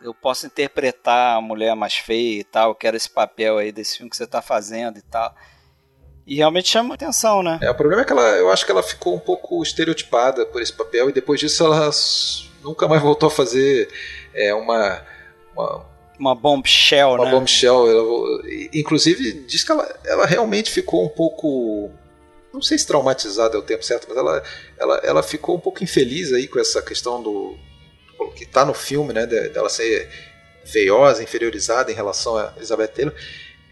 eu 0.02 0.14
posso 0.14 0.46
interpretar 0.46 1.38
a 1.38 1.42
mulher 1.42 1.76
mais 1.76 1.96
feia 1.96 2.40
e 2.40 2.44
tal, 2.44 2.70
eu 2.70 2.76
quero 2.76 2.96
esse 2.96 3.10
papel 3.10 3.58
aí 3.58 3.72
desse 3.72 3.98
filme 3.98 4.10
que 4.10 4.16
você 4.18 4.26
tá 4.26 4.42
fazendo 4.42 4.98
e 4.98 5.02
tal. 5.02 5.36
E 6.30 6.36
realmente 6.36 6.70
chama 6.70 6.94
atenção, 6.94 7.42
né? 7.42 7.58
É, 7.60 7.72
o 7.72 7.76
problema 7.76 8.04
é 8.04 8.06
que 8.06 8.12
ela, 8.12 8.38
eu 8.38 8.52
acho 8.52 8.64
que 8.64 8.72
ela 8.72 8.84
ficou 8.84 9.16
um 9.16 9.20
pouco 9.20 9.64
estereotipada 9.64 10.46
por 10.46 10.62
esse 10.62 10.72
papel, 10.72 11.10
e 11.10 11.12
depois 11.12 11.40
disso 11.40 11.66
ela 11.66 11.90
nunca 12.64 12.88
mais 12.88 13.02
voltou 13.02 13.28
a 13.28 13.32
fazer 13.32 13.90
é, 14.32 14.54
uma, 14.54 15.02
uma 15.56 15.90
uma 16.20 16.36
bombshell, 16.36 17.14
uma 17.14 17.18
né? 17.18 17.24
Uma 17.24 17.32
bombshell. 17.32 17.90
Ela, 17.90 18.42
inclusive, 18.74 19.46
diz 19.48 19.64
que 19.64 19.72
ela, 19.72 20.00
ela 20.06 20.26
realmente 20.28 20.70
ficou 20.70 21.04
um 21.04 21.10
pouco. 21.10 21.90
Não 22.54 22.62
sei 22.62 22.78
se 22.78 22.86
traumatizada 22.86 23.56
é 23.56 23.60
o 23.60 23.64
tempo 23.64 23.84
certo, 23.84 24.06
mas 24.10 24.18
ela, 24.18 24.44
ela, 24.78 24.98
ela 24.98 25.24
ficou 25.24 25.56
um 25.56 25.60
pouco 25.60 25.84
infeliz 25.84 26.34
aí 26.34 26.48
com 26.48 26.60
essa 26.60 26.82
questão 26.82 27.24
do. 27.24 27.58
que 28.36 28.44
está 28.44 28.66
no 28.66 28.74
filme, 28.74 29.14
né? 29.14 29.26
Dela 29.26 29.70
ser 29.70 30.10
feiosa, 30.66 31.24
inferiorizada 31.24 31.92
em 31.92 31.96
relação 31.96 32.36
a 32.38 32.54
Elizabeth 32.58 32.90
Taylor. 32.90 33.16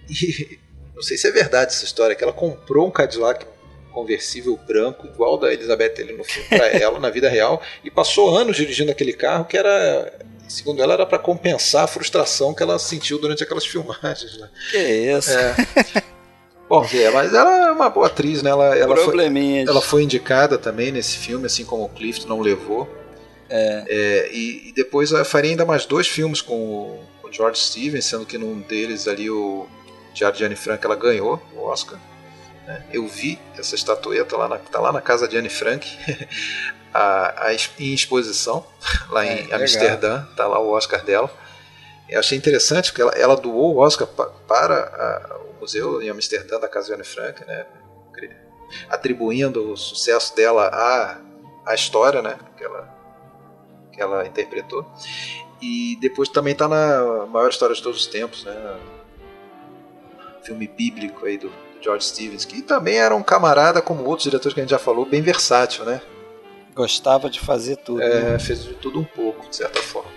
E 0.09 0.57
não 0.97 1.03
sei 1.03 1.15
se 1.15 1.27
é 1.27 1.31
verdade 1.31 1.73
essa 1.73 1.85
história, 1.85 2.15
que 2.15 2.23
ela 2.23 2.33
comprou 2.33 2.87
um 2.87 2.91
Cadillac 2.91 3.45
conversível 3.91 4.59
branco 4.67 5.05
igual 5.05 5.37
da 5.37 5.53
Elizabeth 5.53 5.89
Taylor 5.89 6.17
no 6.17 6.23
filme 6.23 6.49
para 6.49 6.67
ela 6.75 6.99
na 6.99 7.11
vida 7.11 7.29
real 7.29 7.61
e 7.83 7.91
passou 7.91 8.35
anos 8.35 8.57
dirigindo 8.57 8.91
aquele 8.91 9.13
carro 9.13 9.45
que 9.45 9.55
era 9.55 10.11
segundo 10.47 10.81
ela, 10.81 10.93
era 10.93 11.05
para 11.05 11.19
compensar 11.19 11.83
a 11.83 11.87
frustração 11.87 12.53
que 12.53 12.63
ela 12.63 12.79
sentiu 12.79 13.19
durante 13.19 13.43
aquelas 13.43 13.65
filmagens. 13.65 14.39
Né? 14.39 14.49
Que 14.71 14.77
isso? 14.77 15.31
É. 15.31 15.55
Bom, 16.67 16.85
é, 16.93 17.09
mas 17.11 17.33
ela 17.33 17.67
é 17.67 17.71
uma 17.71 17.89
boa 17.89 18.07
atriz, 18.07 18.41
né? 18.41 18.49
Ela, 18.49 18.75
ela, 18.75 18.97
foi, 18.97 19.15
ela 19.67 19.81
foi 19.81 20.03
indicada 20.03 20.57
também 20.57 20.91
nesse 20.91 21.17
filme, 21.17 21.45
assim 21.45 21.63
como 21.63 21.85
o 21.85 21.89
Clift 21.89 22.27
não 22.27 22.41
levou. 22.41 22.89
É. 23.49 23.83
É, 23.87 24.29
e, 24.33 24.69
e, 24.69 24.73
depois 24.73 25.11
eu 25.11 25.23
faria 25.23 25.51
ainda 25.51 25.65
mais 25.65 25.85
dois 25.85 26.07
filmes 26.07 26.41
com 26.41 26.55
o, 26.55 26.99
com 27.21 27.29
o 27.29 27.31
George 27.31 27.59
Stevens, 27.59 28.05
sendo 28.05 28.25
que 28.25 28.37
num 28.37 28.59
deles 28.61 29.07
ali 29.07 29.29
o 29.29 29.67
de 30.17 30.43
Anne 30.43 30.55
Frank 30.55 30.83
ela 30.83 30.95
ganhou 30.95 31.41
o 31.53 31.63
Oscar. 31.63 31.99
Né? 32.65 32.83
Eu 32.91 33.07
vi 33.07 33.39
essa 33.57 33.75
estatueta 33.75 34.35
lá 34.35 34.47
na, 34.47 34.57
tá 34.57 34.79
lá 34.79 34.91
na 34.91 35.01
casa 35.01 35.27
de 35.27 35.37
Anne 35.37 35.49
Frank. 35.49 35.87
a, 36.93 37.47
a, 37.47 37.53
em 37.53 37.93
exposição 37.93 38.65
lá 39.09 39.25
é, 39.25 39.41
em 39.41 39.53
Amsterdã, 39.53 40.23
tá 40.35 40.47
lá 40.47 40.59
o 40.59 40.69
Oscar 40.69 41.03
dela. 41.03 41.31
Eu 42.09 42.19
achei 42.19 42.37
interessante 42.37 42.91
porque 42.91 43.01
ela, 43.01 43.11
ela 43.11 43.35
doou 43.35 43.75
o 43.75 43.77
Oscar 43.77 44.07
pa, 44.07 44.25
para 44.47 44.75
a, 44.75 45.37
o 45.37 45.61
museu 45.61 46.01
em 46.01 46.09
Amsterdã 46.09 46.59
da 46.59 46.67
Casa 46.67 46.87
de 46.87 46.93
Anne 46.93 47.03
Frank, 47.03 47.43
né? 47.45 47.65
atribuindo 48.89 49.71
o 49.71 49.77
sucesso 49.77 50.35
dela 50.35 50.67
à, 50.67 51.17
à 51.65 51.73
história 51.73 52.21
né? 52.21 52.37
que, 52.57 52.63
ela, 52.63 52.97
que 53.93 54.01
ela 54.01 54.27
interpretou. 54.27 54.85
E 55.61 55.97
depois 56.01 56.29
também 56.29 56.53
está 56.53 56.67
na 56.67 57.25
maior 57.27 57.49
história 57.49 57.75
de 57.75 57.81
todos 57.81 58.01
os 58.01 58.07
tempos, 58.07 58.43
né? 58.43 58.53
Filme 60.47 60.67
bíblico 60.67 61.25
aí 61.25 61.37
do, 61.37 61.49
do 61.49 61.83
George 61.83 62.05
Stevens, 62.05 62.45
que 62.45 62.61
também 62.61 62.95
era 62.95 63.15
um 63.15 63.21
camarada, 63.21 63.81
como 63.81 64.03
outros 64.05 64.23
diretores 64.23 64.53
que 64.53 64.59
a 64.59 64.63
gente 64.63 64.71
já 64.71 64.79
falou, 64.79 65.05
bem 65.05 65.21
versátil, 65.21 65.85
né? 65.85 66.01
Gostava 66.73 67.29
de 67.29 67.39
fazer 67.39 67.77
tudo. 67.77 68.01
É, 68.01 68.31
né? 68.31 68.39
fez 68.39 68.63
de 68.63 68.73
tudo 68.75 68.99
um 68.99 69.03
pouco, 69.03 69.49
de 69.49 69.55
certa 69.55 69.81
forma. 69.81 70.11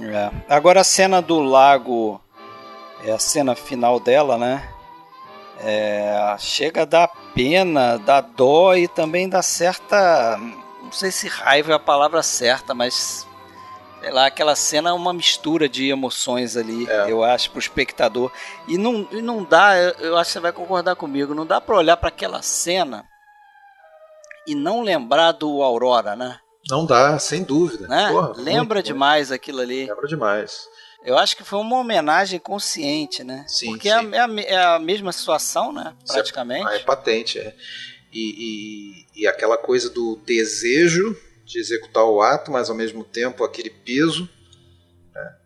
É. 0.00 0.30
Agora 0.48 0.80
a 0.80 0.84
cena 0.84 1.20
do 1.20 1.40
lago 1.40 2.20
é 3.04 3.12
a 3.12 3.18
cena 3.18 3.54
final 3.54 4.00
dela, 4.00 4.38
né? 4.38 4.68
É, 5.60 6.34
chega 6.38 6.82
a 6.82 6.86
dar 6.86 7.08
pena, 7.34 7.98
dá 7.98 8.20
dó 8.20 8.74
e 8.74 8.88
também 8.88 9.28
dá 9.28 9.42
certa. 9.42 10.38
Não 10.82 10.90
sei 10.90 11.10
se 11.10 11.28
raiva 11.28 11.72
é 11.72 11.74
a 11.74 11.78
palavra 11.78 12.22
certa, 12.22 12.74
mas 12.74 13.26
sei 14.02 14.10
lá, 14.10 14.26
aquela 14.26 14.56
cena 14.56 14.90
é 14.90 14.92
uma 14.92 15.12
mistura 15.12 15.68
de 15.68 15.88
emoções 15.88 16.56
ali, 16.56 16.90
é. 16.90 17.10
eu 17.10 17.22
acho, 17.22 17.50
pro 17.50 17.60
espectador. 17.60 18.32
E 18.66 18.76
não, 18.76 19.08
e 19.12 19.22
não 19.22 19.44
dá, 19.44 19.76
eu 20.00 20.16
acho 20.16 20.30
que 20.30 20.32
você 20.32 20.40
vai 20.40 20.52
concordar 20.52 20.96
comigo, 20.96 21.34
não 21.34 21.46
dá 21.46 21.60
para 21.60 21.76
olhar 21.76 21.96
para 21.96 22.08
aquela 22.08 22.42
cena 22.42 23.06
e 24.46 24.56
não 24.56 24.82
lembrar 24.82 25.30
do 25.32 25.62
Aurora, 25.62 26.16
né? 26.16 26.40
Não 26.68 26.84
dá, 26.84 27.16
sem 27.18 27.44
dúvida. 27.44 27.86
Né? 27.86 28.08
Porra, 28.10 28.32
Lembra 28.36 28.76
muito, 28.76 28.86
demais 28.86 29.28
muito. 29.28 29.40
aquilo 29.40 29.60
ali. 29.60 29.86
Lembra 29.86 30.08
demais. 30.08 30.66
Eu 31.04 31.16
acho 31.16 31.36
que 31.36 31.44
foi 31.44 31.60
uma 31.60 31.78
homenagem 31.78 32.40
consciente, 32.40 33.22
né? 33.22 33.44
Sim, 33.48 33.70
Porque 33.70 33.88
sim. 33.88 34.14
É, 34.14 34.20
a, 34.20 34.28
é, 34.40 34.64
a, 34.64 34.78
mesma 34.78 35.12
situação, 35.12 35.72
né? 35.72 35.94
É 36.08 36.12
Praticamente. 36.12 36.68
É, 36.68 36.76
é 36.76 36.78
patente, 36.80 37.38
é. 37.38 37.54
E, 38.12 39.06
e, 39.16 39.22
e, 39.22 39.26
aquela 39.26 39.56
coisa 39.56 39.88
do 39.88 40.16
desejo 40.24 41.16
de 41.44 41.58
executar 41.58 42.04
o 42.04 42.22
ato, 42.22 42.50
mas 42.50 42.70
ao 42.70 42.76
mesmo 42.76 43.04
tempo 43.04 43.44
aquele 43.44 43.70
peso. 43.70 44.28
Né? 45.14 45.36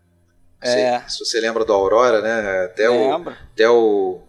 É. 0.63 1.01
Se, 1.01 1.17
se 1.17 1.25
você 1.25 1.41
lembra 1.41 1.65
do 1.65 1.73
Aurora, 1.73 2.21
né? 2.21 2.65
Até, 2.65 2.91
o, 2.91 3.29
até 3.29 3.69
o, 3.69 4.21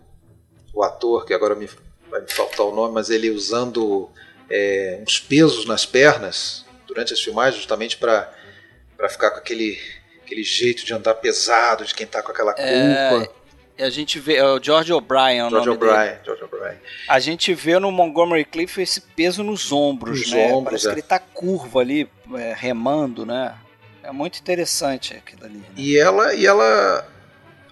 o 0.74 0.84
ator, 0.84 1.26
que 1.26 1.34
agora 1.34 1.56
me, 1.56 1.70
vai 2.10 2.22
me 2.22 2.32
faltar 2.32 2.66
o 2.66 2.76
nome, 2.76 2.94
mas 2.94 3.10
ele 3.10 3.30
usando 3.30 4.10
é, 4.50 5.00
uns 5.02 5.20
pesos 5.20 5.66
nas 5.66 5.86
pernas 5.86 6.66
durante 6.88 7.14
as 7.14 7.22
filmagens, 7.22 7.58
justamente 7.58 7.98
para 7.98 8.30
ficar 9.10 9.32
com 9.32 9.38
aquele, 9.38 9.80
aquele 10.24 10.44
jeito 10.44 10.86
de 10.86 10.94
andar 10.94 11.16
pesado, 11.16 11.86
de 11.86 11.94
quem 11.94 12.06
está 12.06 12.24
com 12.24 12.32
aquela 12.32 12.56
é, 12.58 13.10
culpa. 13.10 13.26
É, 13.26 13.38
a 13.80 13.90
gente 13.90 14.20
vê, 14.20 14.36
é 14.36 14.46
o 14.46 14.62
George 14.62 14.92
O'Brien, 14.92 15.44
o 15.44 15.50
George 15.50 15.70
O'Brien. 15.70 16.18
George 16.24 16.44
O'Brien. 16.44 16.78
A 17.08 17.20
gente 17.20 17.54
vê 17.54 17.78
no 17.80 17.92
Montgomery 17.92 18.46
Cliff 18.46 18.82
esse 18.82 19.02
peso 19.02 19.44
nos 19.44 19.72
ombros, 19.72 20.22
nos 20.22 20.32
né? 20.32 20.48
Ombros, 20.48 20.64
Parece 20.64 20.88
é. 20.88 20.90
que 20.90 20.94
ele 20.94 21.02
está 21.02 21.20
curvo 21.20 21.80
ali, 21.80 22.10
é, 22.36 22.56
remando, 22.58 23.26
né? 23.26 23.56
É 24.04 24.12
muito 24.12 24.40
interessante 24.40 25.14
aquilo 25.14 25.46
ali. 25.46 25.58
Né? 25.58 25.66
E 25.76 25.98
ela, 25.98 26.34
e 26.34 26.46
ela 26.46 27.08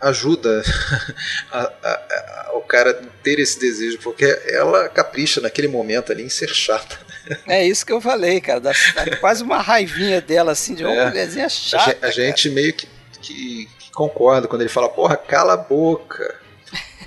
ajuda 0.02 0.62
a, 1.52 1.60
a, 1.60 2.50
a, 2.50 2.52
o 2.56 2.62
cara 2.62 2.94
ter 3.24 3.40
esse 3.40 3.60
desejo, 3.60 4.00
porque 4.00 4.26
ela 4.48 4.90
capricha 4.90 5.42
naquele 5.42 5.68
momento 5.68 6.12
ali 6.12 6.24
em 6.24 6.30
ser 6.30 6.50
chata. 6.50 7.04
É 7.48 7.66
isso 7.66 7.84
que 7.84 7.92
eu 7.92 8.00
falei, 8.00 8.40
cara. 8.40 8.60
Dá, 8.60 8.72
dá 8.94 9.18
quase 9.18 9.42
uma 9.42 9.60
raivinha 9.60 10.22
dela, 10.22 10.52
assim, 10.52 10.76
de 10.76 10.84
uma 10.84 10.94
é, 10.94 11.10
mulherzinha 11.10 11.50
chata. 11.50 11.98
A, 12.06 12.12
gente 12.12 12.52
meio 12.52 12.72
que, 12.72 12.88
que, 13.20 13.68
que, 13.96 14.10
concorda 14.10 14.48
quando 14.48 14.62
ele 14.62 14.70
fala, 14.70 14.90
porra, 14.90 15.16
cala 15.16 15.54
a 15.54 15.58
boca. 15.58 16.36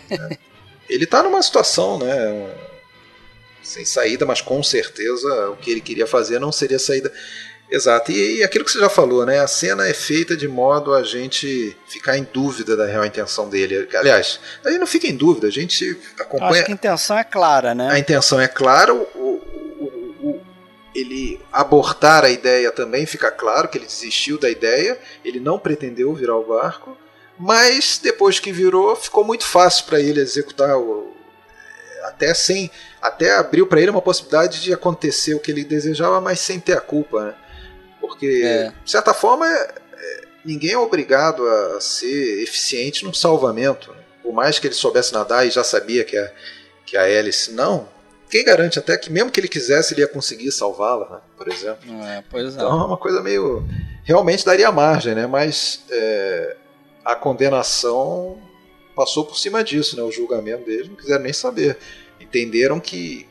Ele 0.89 1.05
tá 1.05 1.23
numa 1.23 1.43
situação, 1.43 1.99
né? 1.99 2.51
Sem 3.63 3.85
saída, 3.85 4.25
mas 4.25 4.41
com 4.41 4.63
certeza 4.63 5.51
o 5.51 5.57
que 5.57 5.71
ele 5.71 5.83
queria 5.83 6.07
fazer 6.07 6.39
não 6.39 6.51
seria 6.51 6.79
saída. 6.79 7.13
Exato, 7.71 8.11
e, 8.11 8.39
e, 8.39 8.43
aquilo 8.43 8.65
que 8.65 8.71
você 8.71 8.79
já 8.79 8.89
falou, 8.89 9.27
né? 9.27 9.41
A 9.41 9.47
cena 9.47 9.87
é 9.87 9.93
feita 9.93 10.35
de 10.35 10.49
modo 10.49 10.95
a 10.95 11.03
gente 11.03 11.77
ficar 11.87 12.17
em 12.17 12.27
dúvida 12.33 12.75
da 12.75 12.87
real 12.87 13.05
intenção 13.05 13.51
dele. 13.51 13.87
Aliás, 13.95 14.41
a 14.65 14.71
gente 14.71 14.81
não 14.81 14.87
fica 14.87 15.07
em 15.07 15.15
dúvida, 15.15 15.49
a 15.49 15.51
gente 15.51 15.95
acompanha. 16.19 16.53
Acho 16.53 16.65
que 16.65 16.73
a 16.73 16.75
intenção 16.75 17.19
é 17.19 17.25
clara, 17.25 17.75
né? 17.75 17.91
A 17.91 17.99
intenção 17.99 18.41
é 18.41 18.49
clara, 18.49 18.95
o, 18.95 19.38
ele 21.01 21.41
abortar 21.53 22.25
a 22.25 22.31
ideia 22.31 22.71
também 22.71 23.07
fica 23.07 23.31
claro 23.31 23.69
que 23.69 23.79
ele 23.79 23.87
desistiu 23.87 24.39
da 24.39 24.51
ideia, 24.51 24.99
ele 25.25 25.41
não 25.41 25.59
pretendeu 25.59 26.13
virar 26.15 26.37
o 26.37 26.45
barco, 26.45 26.97
mas 27.39 28.01
depois 28.03 28.41
que 28.41 28.53
virou, 28.53 28.97
ficou 28.97 29.25
muito 29.25 29.45
fácil 29.45 29.85
para 29.85 30.01
ele 30.01 30.21
executar 30.21 30.77
o, 30.77 31.13
até 32.05 32.35
sem 32.35 32.71
até 33.01 33.35
abriu 33.37 33.67
para 33.67 33.81
ele 33.81 33.91
uma 33.91 34.03
possibilidade 34.03 34.61
de 34.61 34.73
acontecer 34.73 35.35
o 35.35 35.41
que 35.41 35.51
ele 35.51 35.65
desejava, 35.65 36.21
mas 36.21 36.41
sem 36.41 36.59
ter 36.59 36.77
a 36.77 36.81
culpa, 36.81 37.25
né? 37.27 37.35
Porque, 38.01 38.43
é. 38.45 38.73
de 38.85 38.91
certa 38.91 39.15
forma, 39.15 39.47
é, 39.47 40.25
ninguém 40.45 40.73
é 40.73 40.79
obrigado 40.79 41.47
a 41.47 41.81
ser 41.81 42.43
eficiente 42.43 43.05
num 43.05 43.13
salvamento. 43.15 43.93
Né? 43.93 43.99
Por 44.23 44.33
mais 44.33 44.59
que 44.59 44.67
ele 44.67 44.75
soubesse 44.75 45.13
nadar 45.13 45.47
e 45.47 45.51
já 45.51 45.63
sabia 45.63 46.05
que 46.05 46.17
a, 46.17 46.33
que 46.87 46.97
a 46.97 47.09
hélice 47.09 47.53
não, 47.53 47.89
quem 48.29 48.45
garante 48.45 48.79
até 48.79 48.97
que 48.97 49.11
mesmo 49.11 49.31
que 49.31 49.41
ele 49.41 49.49
quisesse 49.49 49.95
ele 49.95 50.03
ia 50.03 50.09
conseguir 50.09 50.51
salvá-la, 50.53 51.09
né? 51.09 51.21
por 51.37 51.49
exemplo. 51.49 51.91
É, 52.05 52.23
pois 52.31 52.47
é. 52.47 52.57
Então 52.57 52.81
é 52.81 52.85
uma 52.85 52.97
coisa 52.97 53.23
meio 53.23 53.65
realmente 54.05 54.45
daria 54.45 54.71
margem, 54.71 55.15
né? 55.15 55.27
Mas 55.27 55.85
é, 55.91 56.57
a 57.05 57.15
condenação 57.15 58.39
passou 58.95 59.25
por 59.25 59.39
cima 59.39 59.63
disso, 59.63 59.97
né? 59.97 60.03
O 60.03 60.11
julgamento 60.11 60.65
deles 60.65 60.89
não 60.89 60.97
quiseram 60.97 61.23
nem 61.23 61.33
saber, 61.33 61.79
entenderam 62.21 62.81
que 62.81 63.27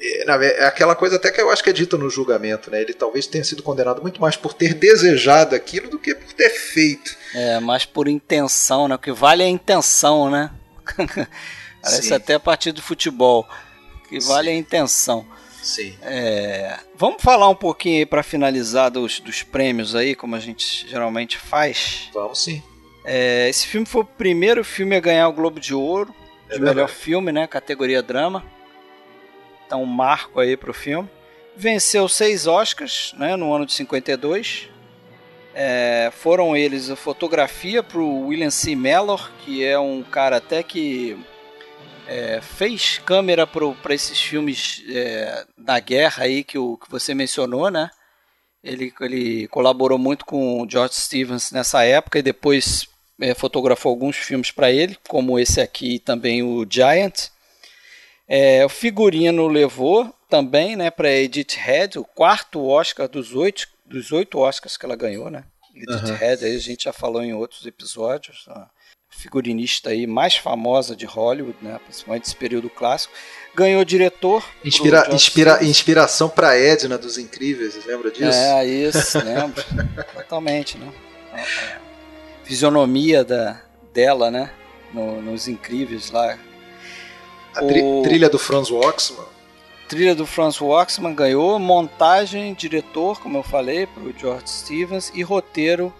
é, 0.00 0.62
é 0.62 0.66
aquela 0.66 0.94
coisa 0.94 1.16
até 1.16 1.30
que 1.30 1.40
eu 1.40 1.50
acho 1.50 1.62
que 1.62 1.70
é 1.70 1.72
dita 1.72 1.96
no 1.96 2.10
julgamento, 2.10 2.70
né? 2.70 2.80
Ele 2.82 2.94
talvez 2.94 3.26
tenha 3.26 3.44
sido 3.44 3.62
condenado 3.62 4.02
muito 4.02 4.20
mais 4.20 4.36
por 4.36 4.52
ter 4.52 4.74
desejado 4.74 5.54
aquilo 5.54 5.88
do 5.88 5.98
que 5.98 6.14
por 6.14 6.32
ter 6.32 6.50
feito. 6.50 7.16
É, 7.34 7.58
mais 7.60 7.84
por 7.84 8.08
intenção, 8.08 8.88
né? 8.88 8.94
O 8.94 8.98
que 8.98 9.12
vale 9.12 9.42
é 9.42 9.46
a 9.46 9.50
intenção, 9.50 10.30
né? 10.30 10.50
Parece 11.82 12.08
Sim. 12.08 12.14
até 12.14 12.34
a 12.34 12.40
partir 12.40 12.72
do 12.72 12.82
futebol. 12.82 13.46
Que 14.08 14.18
vale 14.20 14.48
Sim. 14.48 14.54
a 14.54 14.58
intenção. 14.58 15.26
Sim. 15.62 15.96
É, 16.02 16.78
vamos 16.94 17.20
falar 17.20 17.48
um 17.48 17.54
pouquinho 17.54 17.98
aí 17.98 18.06
para 18.06 18.22
finalizar 18.22 18.90
dos, 18.90 19.18
dos 19.18 19.42
prêmios 19.42 19.96
aí, 19.96 20.14
como 20.14 20.36
a 20.36 20.38
gente 20.38 20.88
geralmente 20.88 21.36
faz. 21.36 22.08
Vamos 22.14 22.42
sim. 22.42 22.62
É, 23.04 23.48
esse 23.48 23.66
filme 23.66 23.86
foi 23.86 24.02
o 24.02 24.04
primeiro 24.04 24.64
filme 24.64 24.94
a 24.94 25.00
ganhar 25.00 25.28
o 25.28 25.32
Globo 25.32 25.58
de 25.58 25.74
Ouro 25.74 26.14
de 26.48 26.56
é 26.56 26.58
melhor 26.58 26.88
filme, 26.88 27.32
né? 27.32 27.46
Categoria 27.46 28.02
drama. 28.02 28.44
Então, 29.66 29.82
um 29.82 29.86
marco 29.86 30.38
aí 30.38 30.56
para 30.56 30.70
o 30.70 30.74
filme. 30.74 31.08
Venceu 31.56 32.08
seis 32.08 32.46
Oscars 32.46 33.14
né, 33.18 33.34
no 33.36 33.52
ano 33.52 33.66
de 33.66 33.72
52. 33.72 34.68
É, 35.54 36.12
foram 36.14 36.56
eles 36.56 36.90
a 36.90 36.96
fotografia 36.96 37.82
para 37.82 37.98
o 37.98 38.26
William 38.26 38.50
C. 38.50 38.76
Mellor, 38.76 39.30
que 39.44 39.64
é 39.64 39.78
um 39.78 40.02
cara 40.02 40.36
até 40.36 40.62
que 40.62 41.18
é, 42.06 42.40
fez 42.40 42.98
câmera 42.98 43.46
para 43.46 43.94
esses 43.94 44.20
filmes 44.20 44.82
é, 44.88 45.44
da 45.56 45.78
guerra 45.80 46.24
aí 46.24 46.44
que, 46.44 46.58
o, 46.58 46.76
que 46.76 46.90
você 46.90 47.14
mencionou, 47.14 47.70
né? 47.70 47.90
Ele, 48.62 48.92
ele 49.00 49.48
colaborou 49.48 49.98
muito 49.98 50.24
com 50.24 50.62
o 50.62 50.68
George 50.68 50.94
Stevens 50.94 51.52
nessa 51.52 51.84
época 51.84 52.18
e 52.18 52.22
depois 52.22 52.88
é, 53.20 53.34
fotografou 53.34 53.90
alguns 53.90 54.16
filmes 54.16 54.50
para 54.50 54.70
ele, 54.70 54.96
como 55.08 55.38
esse 55.38 55.60
aqui 55.60 55.94
e 55.94 55.98
também 55.98 56.42
o 56.42 56.66
Giant. 56.68 57.28
É, 58.28 58.64
o 58.64 58.68
figurino 58.68 59.46
levou 59.46 60.12
também 60.28 60.74
né, 60.74 60.90
para 60.90 61.10
Edith 61.10 61.54
Head, 61.56 61.98
o 61.98 62.04
quarto 62.04 62.64
Oscar 62.66 63.08
dos 63.08 63.34
oito, 63.34 63.68
dos 63.84 64.10
oito 64.10 64.38
Oscars 64.38 64.76
que 64.76 64.84
ela 64.84 64.96
ganhou. 64.96 65.30
Né? 65.30 65.44
Edith 65.74 66.10
uhum. 66.10 66.16
Head, 66.16 66.44
aí 66.44 66.56
a 66.56 66.60
gente 66.60 66.84
já 66.84 66.92
falou 66.92 67.22
em 67.22 67.34
outros 67.34 67.64
episódios. 67.66 68.46
A 68.48 68.68
figurinista 69.16 69.90
aí 69.90 70.06
mais 70.06 70.36
famosa 70.36 70.94
de 70.94 71.06
Hollywood, 71.06 71.56
né, 71.62 71.78
principalmente 71.84 72.24
desse 72.24 72.36
período 72.36 72.68
clássico. 72.68 73.12
Ganhou 73.54 73.84
diretor. 73.84 74.44
Inspira, 74.64 75.08
inspira, 75.10 75.64
inspiração 75.64 76.28
para 76.28 76.56
Edna 76.56 76.98
dos 76.98 77.16
Incríveis, 77.16 77.74
lembra 77.86 78.10
disso? 78.10 78.38
É, 78.38 78.66
isso, 78.66 79.18
lembro. 79.18 79.64
Totalmente, 80.14 80.76
né? 80.76 80.92
Fisionomia 82.44 83.24
da, 83.24 83.60
dela, 83.92 84.30
né? 84.30 84.50
No, 84.92 85.20
nos 85.22 85.48
Incríveis 85.48 86.10
lá, 86.10 86.38
a 87.54 87.64
tri 87.64 87.82
o... 87.82 88.02
trilha 88.02 88.28
do 88.28 88.38
Franz 88.38 88.70
Waxman. 88.70 89.24
Trilha 89.88 90.14
do 90.14 90.26
Franz 90.26 90.60
Waxman 90.60 91.14
ganhou, 91.14 91.58
montagem, 91.58 92.52
diretor, 92.54 93.20
como 93.20 93.38
eu 93.38 93.42
falei, 93.42 93.86
para 93.86 94.02
o 94.02 94.12
George 94.16 94.50
Stevens 94.50 95.10
e 95.14 95.22
roteiro 95.22 95.92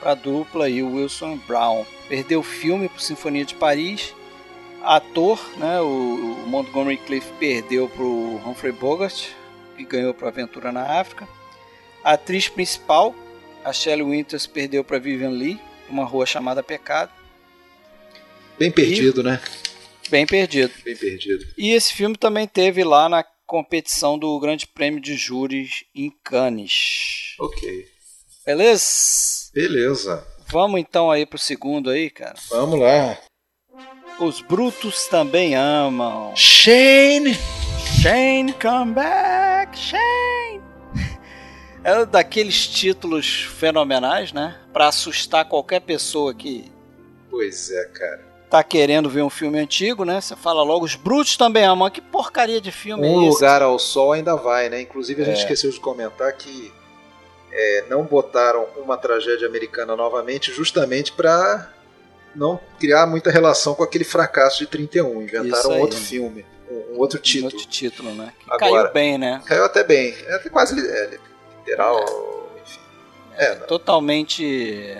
para 0.00 0.12
a 0.12 0.14
dupla 0.14 0.68
e 0.68 0.82
o 0.82 0.94
Wilson 0.94 1.36
Brown. 1.46 1.84
Perdeu 2.08 2.40
o 2.40 2.42
filme 2.42 2.88
para 2.88 2.98
Sinfonia 3.00 3.44
de 3.44 3.54
Paris. 3.54 4.14
Ator, 4.82 5.40
né, 5.58 5.80
o, 5.80 6.44
Montgomery 6.46 6.98
Cliff 6.98 7.30
perdeu 7.38 7.88
para 7.88 8.02
o 8.02 8.36
Humphrey 8.46 8.72
Bogart 8.72 9.28
e 9.76 9.84
ganhou 9.84 10.14
para 10.14 10.28
Aventura 10.28 10.72
na 10.72 11.00
África. 11.00 11.28
A 12.02 12.12
atriz 12.12 12.48
principal, 12.48 13.14
a 13.64 13.72
Shelley 13.72 14.04
Winters, 14.04 14.46
perdeu 14.46 14.84
para 14.84 14.98
Vivian 14.98 15.30
Lee, 15.30 15.60
Uma 15.88 16.04
Rua 16.04 16.26
Chamada 16.26 16.62
Pecado. 16.62 17.10
Bem 18.58 18.70
perdido, 18.70 19.20
e... 19.20 19.24
né? 19.24 19.40
Bem 20.08 20.26
perdido. 20.26 20.72
Bem 20.84 20.96
perdido. 20.96 21.46
E 21.56 21.72
esse 21.72 21.92
filme 21.92 22.16
também 22.16 22.46
teve 22.46 22.82
lá 22.82 23.08
na 23.08 23.24
competição 23.46 24.18
do 24.18 24.38
Grande 24.38 24.66
Prêmio 24.66 25.00
de 25.00 25.16
Júris 25.16 25.84
em 25.94 26.10
Cannes. 26.22 27.34
Ok. 27.38 27.97
Beleza? 28.48 29.50
Beleza. 29.52 30.24
Vamos 30.46 30.80
então 30.80 31.10
aí 31.10 31.26
pro 31.26 31.38
segundo 31.38 31.90
aí, 31.90 32.08
cara. 32.08 32.36
Vamos 32.48 32.80
lá. 32.80 33.18
Os 34.18 34.40
brutos 34.40 35.06
também 35.06 35.54
amam. 35.54 36.34
Shane! 36.34 37.36
Shane, 38.00 38.54
come 38.54 38.94
back! 38.94 39.76
Shane! 39.78 40.62
É 41.84 42.06
daqueles 42.06 42.66
títulos 42.66 43.46
fenomenais, 43.58 44.32
né? 44.32 44.58
Para 44.72 44.88
assustar 44.88 45.44
qualquer 45.44 45.80
pessoa 45.80 46.32
que. 46.32 46.72
Pois 47.30 47.70
é, 47.70 47.84
cara 47.88 48.28
tá 48.48 48.62
querendo 48.62 49.10
ver 49.10 49.20
um 49.20 49.28
filme 49.28 49.58
antigo, 49.58 50.06
né? 50.06 50.22
Você 50.22 50.34
fala 50.34 50.62
logo, 50.62 50.82
os 50.82 50.94
brutos 50.94 51.36
também 51.36 51.64
amam. 51.64 51.90
Que 51.90 52.00
porcaria 52.00 52.62
de 52.62 52.72
filme 52.72 53.02
um 53.02 53.04
é 53.04 53.26
esse? 53.26 53.26
Um 53.26 53.28
Lugar 53.28 53.60
ao 53.60 53.78
Sol 53.78 54.12
ainda 54.12 54.34
vai, 54.36 54.70
né? 54.70 54.80
Inclusive 54.80 55.20
a 55.20 55.24
gente 55.26 55.36
é. 55.36 55.40
esqueceu 55.40 55.70
de 55.70 55.78
comentar 55.78 56.32
que 56.32 56.72
é, 57.52 57.84
não 57.88 58.04
botaram 58.04 58.66
uma 58.76 58.96
tragédia 58.96 59.46
americana 59.46 59.96
novamente 59.96 60.52
justamente 60.52 61.12
para 61.12 61.72
não 62.34 62.60
criar 62.78 63.06
muita 63.06 63.30
relação 63.30 63.74
com 63.74 63.82
aquele 63.82 64.04
fracasso 64.04 64.58
de 64.58 64.66
31. 64.66 65.22
Inventaram 65.22 65.70
um 65.70 65.80
outro 65.80 65.98
filme, 65.98 66.44
um, 66.70 66.94
um, 66.94 66.98
outro 66.98 67.18
título. 67.18 67.50
Um 67.50 67.54
outro 67.54 67.68
título, 67.68 68.14
né? 68.14 68.32
Que 68.38 68.52
Agora, 68.52 68.82
caiu 68.82 68.92
bem, 68.92 69.18
né? 69.18 69.42
Caiu 69.44 69.64
até 69.64 69.82
bem. 69.82 70.14
É 70.26 70.34
até 70.34 70.48
quase 70.48 70.78
é, 70.78 71.18
literal, 71.58 72.50
enfim. 72.62 72.80
É, 73.36 73.54
totalmente 73.54 74.96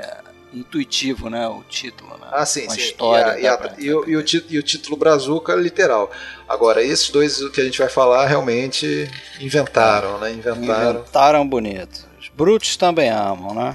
intuitivo, 0.52 1.28
né? 1.28 1.46
O 1.48 1.62
título, 1.64 2.10
né? 2.18 2.28
Ah, 2.32 2.46
sim, 2.46 2.68
sim. 2.68 2.80
História, 2.80 3.38
e, 3.38 3.46
a, 3.46 3.50
e, 3.52 3.56
a, 3.56 3.74
e, 3.78 3.94
o, 3.94 4.08
e, 4.08 4.16
o, 4.16 4.24
e 4.50 4.58
o 4.58 4.62
título 4.62 4.96
Brazuca 4.96 5.54
literal. 5.54 6.10
Agora, 6.48 6.82
esses 6.82 7.10
dois 7.10 7.46
que 7.50 7.60
a 7.60 7.64
gente 7.64 7.78
vai 7.78 7.88
falar 7.88 8.26
realmente 8.26 9.08
inventaram, 9.40 10.18
né? 10.18 10.32
Inventaram. 10.32 11.00
Inventaram 11.00 11.48
bonito. 11.48 12.07
Os 12.38 12.38
brutos 12.38 12.76
também 12.76 13.10
amam, 13.10 13.52
né? 13.52 13.74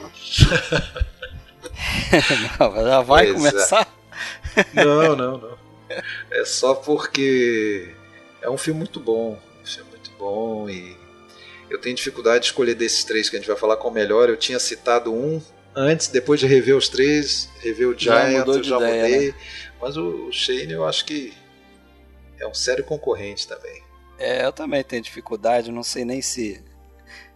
não, 2.58 2.74
já 2.82 3.02
vai 3.02 3.26
pois 3.26 3.44
é. 3.44 3.50
começar? 3.50 3.94
É. 4.56 4.84
Não, 4.84 5.14
não, 5.14 5.36
não. 5.36 5.58
É 6.30 6.46
só 6.46 6.74
porque 6.74 7.94
é 8.40 8.48
um 8.48 8.56
filme 8.56 8.78
muito 8.78 8.98
bom. 8.98 9.38
Um 9.62 9.66
filme 9.66 9.90
muito 9.90 10.10
bom 10.12 10.70
e 10.70 10.96
eu 11.68 11.78
tenho 11.78 11.94
dificuldade 11.94 12.40
de 12.40 12.46
escolher 12.46 12.74
desses 12.74 13.04
três 13.04 13.28
que 13.28 13.36
a 13.36 13.38
gente 13.38 13.48
vai 13.48 13.56
falar 13.56 13.76
qual 13.76 13.90
o 13.90 13.94
melhor. 13.94 14.30
Eu 14.30 14.38
tinha 14.38 14.58
citado 14.58 15.12
um 15.12 15.42
antes, 15.76 16.08
depois 16.08 16.40
de 16.40 16.46
rever 16.46 16.74
os 16.74 16.88
três, 16.88 17.50
rever 17.60 17.88
o 17.88 17.98
Giant, 17.98 18.46
já, 18.46 18.62
já 18.62 18.76
ideia, 18.78 19.02
mudei. 19.02 19.28
Né? 19.28 19.34
Mas 19.78 19.98
o, 19.98 20.32
Shane 20.32 20.72
eu 20.72 20.86
acho 20.86 21.04
que 21.04 21.34
é 22.40 22.46
um 22.46 22.54
sério 22.54 22.82
concorrente 22.82 23.46
também. 23.46 23.82
É, 24.18 24.46
eu 24.46 24.52
também 24.52 24.82
tenho 24.82 25.02
dificuldade, 25.02 25.70
não 25.70 25.82
sei 25.82 26.06
nem 26.06 26.22
se 26.22 26.64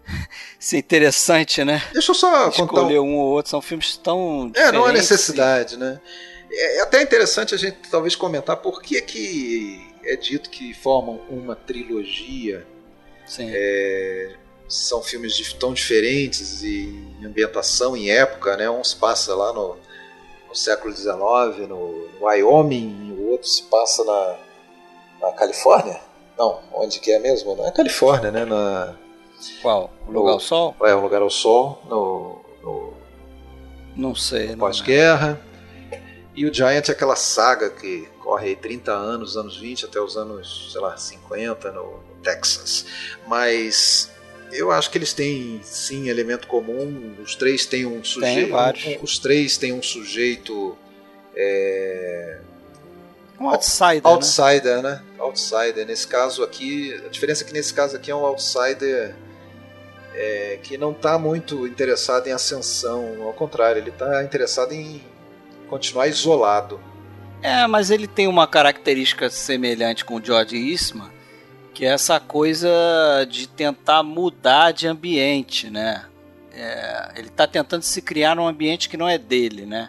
se 0.58 0.76
é 0.76 0.78
interessante, 0.78 1.64
né? 1.64 1.82
Deixa 1.92 2.10
eu 2.10 2.14
só 2.14 2.48
Escolher 2.48 2.68
contar 2.68 2.82
um... 2.82 3.00
um 3.00 3.16
ou 3.16 3.26
outro, 3.32 3.50
são 3.50 3.62
filmes 3.62 3.96
tão 3.96 4.50
É, 4.54 4.72
não 4.72 4.84
há 4.84 4.92
necessidade, 4.92 5.74
e... 5.74 5.78
né? 5.78 6.00
É, 6.50 6.78
é 6.78 6.80
até 6.82 7.02
interessante 7.02 7.54
a 7.54 7.58
gente 7.58 7.78
talvez 7.90 8.16
comentar 8.16 8.56
por 8.56 8.82
que 8.82 8.96
é 8.96 9.00
que 9.00 9.86
é 10.04 10.16
dito 10.16 10.48
que 10.48 10.72
formam 10.72 11.20
uma 11.28 11.54
trilogia. 11.54 12.66
Sim. 13.26 13.50
É, 13.52 14.34
são 14.68 15.02
filmes 15.02 15.34
de, 15.34 15.54
tão 15.54 15.72
diferentes 15.72 16.62
e 16.62 16.88
em 17.20 17.26
ambientação, 17.26 17.96
em 17.96 18.10
época, 18.10 18.56
né? 18.56 18.68
Um 18.70 18.82
se 18.82 18.96
passa 18.96 19.34
lá 19.34 19.52
no, 19.52 19.76
no 20.48 20.54
século 20.54 20.94
XIX, 20.94 21.68
no, 21.68 22.08
no 22.08 22.24
Wyoming, 22.24 23.08
e 23.08 23.12
o 23.12 23.30
outro 23.30 23.48
se 23.48 23.62
passa 23.64 24.02
na, 24.04 24.36
na 25.20 25.32
Califórnia. 25.32 26.00
Não, 26.38 26.60
onde 26.72 27.00
que 27.00 27.10
é 27.10 27.18
mesmo? 27.18 27.54
Na 27.56 27.70
Califórnia, 27.72 28.30
né? 28.30 28.44
Na, 28.44 28.96
Qual? 29.62 29.92
O 30.06 30.12
Lugar 30.12 30.32
ao 30.32 30.40
Sol? 30.40 30.76
É, 30.82 30.94
O 30.94 31.00
Lugar 31.00 31.22
ao 31.22 31.30
Sol, 31.30 31.82
no, 31.88 32.40
no 32.62 32.94
não 33.96 34.14
sei. 34.14 34.54
Pós-guerra. 34.54 35.40
E 36.34 36.46
o 36.46 36.54
Giant 36.54 36.88
é 36.88 36.92
aquela 36.92 37.16
saga 37.16 37.68
que 37.68 38.08
corre 38.20 38.50
aí 38.50 38.56
30 38.56 38.92
anos, 38.92 39.36
anos 39.36 39.56
20 39.56 39.86
até 39.86 40.00
os 40.00 40.16
anos, 40.16 40.70
sei 40.70 40.80
lá, 40.80 40.96
50 40.96 41.72
no, 41.72 41.82
no 41.82 42.22
Texas. 42.22 42.86
Mas 43.26 44.08
eu 44.52 44.70
acho 44.70 44.88
que 44.90 44.98
eles 44.98 45.12
têm 45.12 45.60
sim 45.64 46.08
elemento 46.08 46.46
comum. 46.46 47.16
Os 47.20 47.34
três 47.34 47.66
têm 47.66 47.86
um 47.86 48.04
sujeito. 48.04 48.54
Um, 48.54 49.02
os 49.02 49.18
três 49.18 49.58
têm 49.58 49.72
um 49.72 49.82
sujeito. 49.82 50.78
É, 51.34 52.40
um 53.40 53.48
outsider. 53.48 54.06
Outsider, 54.06 54.82
né? 54.82 54.82
né? 54.82 55.02
Outsider. 55.18 55.86
Nesse 55.86 56.06
caso 56.06 56.44
aqui, 56.44 56.94
a 57.04 57.08
diferença 57.08 57.42
é 57.42 57.46
que 57.46 57.52
nesse 57.52 57.74
caso 57.74 57.96
aqui 57.96 58.10
é 58.10 58.14
um 58.14 58.24
outsider 58.24 59.14
é, 60.18 60.58
que 60.60 60.76
não 60.76 60.90
está 60.90 61.16
muito 61.16 61.64
interessado 61.64 62.26
em 62.26 62.32
ascensão. 62.32 63.22
Ao 63.22 63.32
contrário, 63.32 63.80
ele 63.80 63.90
está 63.90 64.24
interessado 64.24 64.72
em 64.72 65.00
continuar 65.68 66.08
isolado. 66.08 66.80
É, 67.40 67.64
mas 67.68 67.88
ele 67.88 68.08
tem 68.08 68.26
uma 68.26 68.48
característica 68.48 69.30
semelhante 69.30 70.04
com 70.04 70.16
o 70.16 70.24
George 70.24 70.56
Eastman, 70.56 71.08
que 71.72 71.86
é 71.86 71.90
essa 71.90 72.18
coisa 72.18 72.68
de 73.30 73.46
tentar 73.46 74.02
mudar 74.02 74.72
de 74.72 74.88
ambiente, 74.88 75.70
né? 75.70 76.04
É, 76.50 77.12
ele 77.14 77.28
está 77.28 77.46
tentando 77.46 77.82
se 77.82 78.02
criar 78.02 78.34
num 78.34 78.48
ambiente 78.48 78.88
que 78.88 78.96
não 78.96 79.08
é 79.08 79.16
dele, 79.18 79.64
né? 79.64 79.88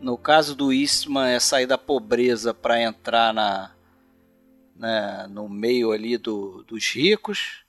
No 0.00 0.16
caso 0.16 0.54
do 0.54 0.72
Eastman 0.72 1.32
é 1.32 1.40
sair 1.40 1.66
da 1.66 1.76
pobreza 1.76 2.54
para 2.54 2.80
entrar 2.80 3.34
na, 3.34 3.72
né, 4.76 5.26
no 5.28 5.48
meio 5.48 5.90
ali 5.90 6.16
do, 6.16 6.62
dos 6.62 6.94
ricos, 6.94 7.63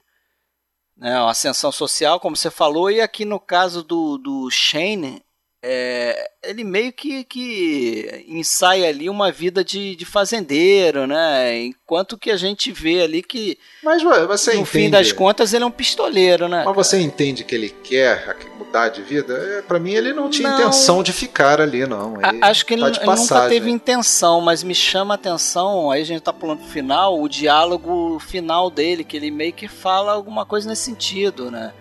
né, 0.98 1.18
ascensão 1.28 1.72
social, 1.72 2.20
como 2.20 2.36
você 2.36 2.50
falou, 2.50 2.90
e 2.90 3.02
aqui 3.02 3.26
no 3.26 3.40
caso 3.40 3.84
do, 3.84 4.18
do 4.18 4.50
Shane, 4.50 5.25
é, 5.68 6.30
ele 6.44 6.64
meio 6.64 6.94
que, 6.94 7.24
que 7.24 8.24
ensaia 8.28 8.88
ali 8.88 9.10
uma 9.10 9.32
vida 9.32 9.64
de, 9.64 9.96
de 9.96 10.06
fazendeiro, 10.06 11.08
né? 11.08 11.58
Enquanto 11.58 12.20
que 12.20 12.30
a 12.30 12.38
gente 12.38 12.72
vê 12.72 13.02
ali 13.02 13.24
que, 13.24 13.58
Mas 13.84 14.04
você 14.04 14.52
no 14.52 14.60
entende, 14.60 14.70
fim 14.70 14.90
das 14.92 15.12
contas, 15.12 15.54
ele 15.54 15.64
é 15.64 15.68
um 15.68 15.72
pistoleiro, 15.72 16.48
né? 16.48 16.62
Mas 16.64 16.76
você 16.76 17.00
entende 17.00 17.44
que 17.44 17.56
ele 17.56 17.70
quer 17.84 18.38
mudar 18.60 18.90
de 18.90 19.02
vida? 19.02 19.34
É, 19.34 19.64
para 19.64 19.80
mim, 19.80 19.94
ele 19.94 20.14
não 20.14 20.30
tinha 20.30 20.52
não, 20.52 20.60
intenção 20.60 21.02
de 21.02 21.12
ficar 21.12 21.60
ali, 21.60 21.88
não. 21.88 22.14
Ele 22.22 22.44
acho 22.44 22.64
que 22.64 22.76
ele, 22.76 22.84
tá 22.84 23.02
ele 23.02 23.16
nunca 23.16 23.50
teve 23.50 23.72
intenção, 23.72 24.42
mas 24.42 24.62
me 24.62 24.76
chama 24.76 25.16
a 25.16 25.18
atenção, 25.18 25.90
aí 25.90 26.04
a 26.04 26.06
gente 26.06 26.22
tá 26.22 26.32
pulando 26.32 26.60
pro 26.60 26.70
final, 26.70 27.20
o 27.20 27.28
diálogo 27.28 28.20
final 28.20 28.70
dele, 28.70 29.04
que 29.04 29.18
ele 29.18 29.32
meio 29.32 29.52
que 29.52 29.68
fala 29.68 30.12
alguma 30.12 30.46
coisa 30.46 30.70
nesse 30.70 30.84
sentido, 30.84 31.50
né? 31.50 31.74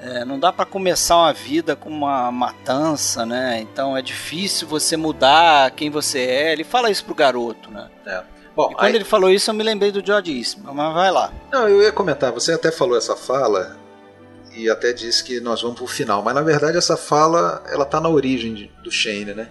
É, 0.00 0.24
não 0.24 0.38
dá 0.38 0.50
para 0.50 0.64
começar 0.64 1.16
uma 1.16 1.32
vida 1.32 1.76
com 1.76 1.90
uma 1.90 2.32
matança, 2.32 3.26
né? 3.26 3.60
Então 3.60 3.94
é 3.94 4.00
difícil 4.00 4.66
você 4.66 4.96
mudar 4.96 5.70
quem 5.72 5.90
você 5.90 6.20
é. 6.20 6.52
Ele 6.52 6.64
fala 6.64 6.90
isso 6.90 7.04
pro 7.04 7.14
garoto, 7.14 7.70
né? 7.70 7.90
É. 8.06 8.22
Bom, 8.56 8.70
e 8.72 8.74
quando 8.74 8.86
aí... 8.86 8.94
ele 8.94 9.04
falou 9.04 9.30
isso, 9.30 9.50
eu 9.50 9.54
me 9.54 9.62
lembrei 9.62 9.92
do 9.92 10.04
George 10.04 10.36
Eastman, 10.36 10.74
mas 10.74 10.94
vai 10.94 11.10
lá. 11.10 11.32
Não, 11.52 11.68
eu 11.68 11.82
ia 11.82 11.92
comentar, 11.92 12.32
você 12.32 12.52
até 12.52 12.72
falou 12.72 12.96
essa 12.96 13.14
fala 13.14 13.78
e 14.54 14.68
até 14.70 14.92
disse 14.92 15.22
que 15.22 15.38
nós 15.38 15.60
vamos 15.62 15.76
pro 15.76 15.86
final, 15.86 16.22
mas 16.22 16.34
na 16.34 16.42
verdade 16.42 16.76
essa 16.76 16.96
fala, 16.96 17.62
ela 17.70 17.84
tá 17.84 18.00
na 18.00 18.08
origem 18.08 18.54
de, 18.54 18.70
do 18.82 18.90
Shane, 18.90 19.34
né? 19.34 19.50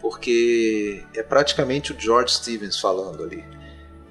Porque 0.00 1.04
é 1.14 1.22
praticamente 1.22 1.92
o 1.92 2.00
George 2.00 2.34
Stevens 2.34 2.78
falando 2.78 3.22
ali. 3.22 3.44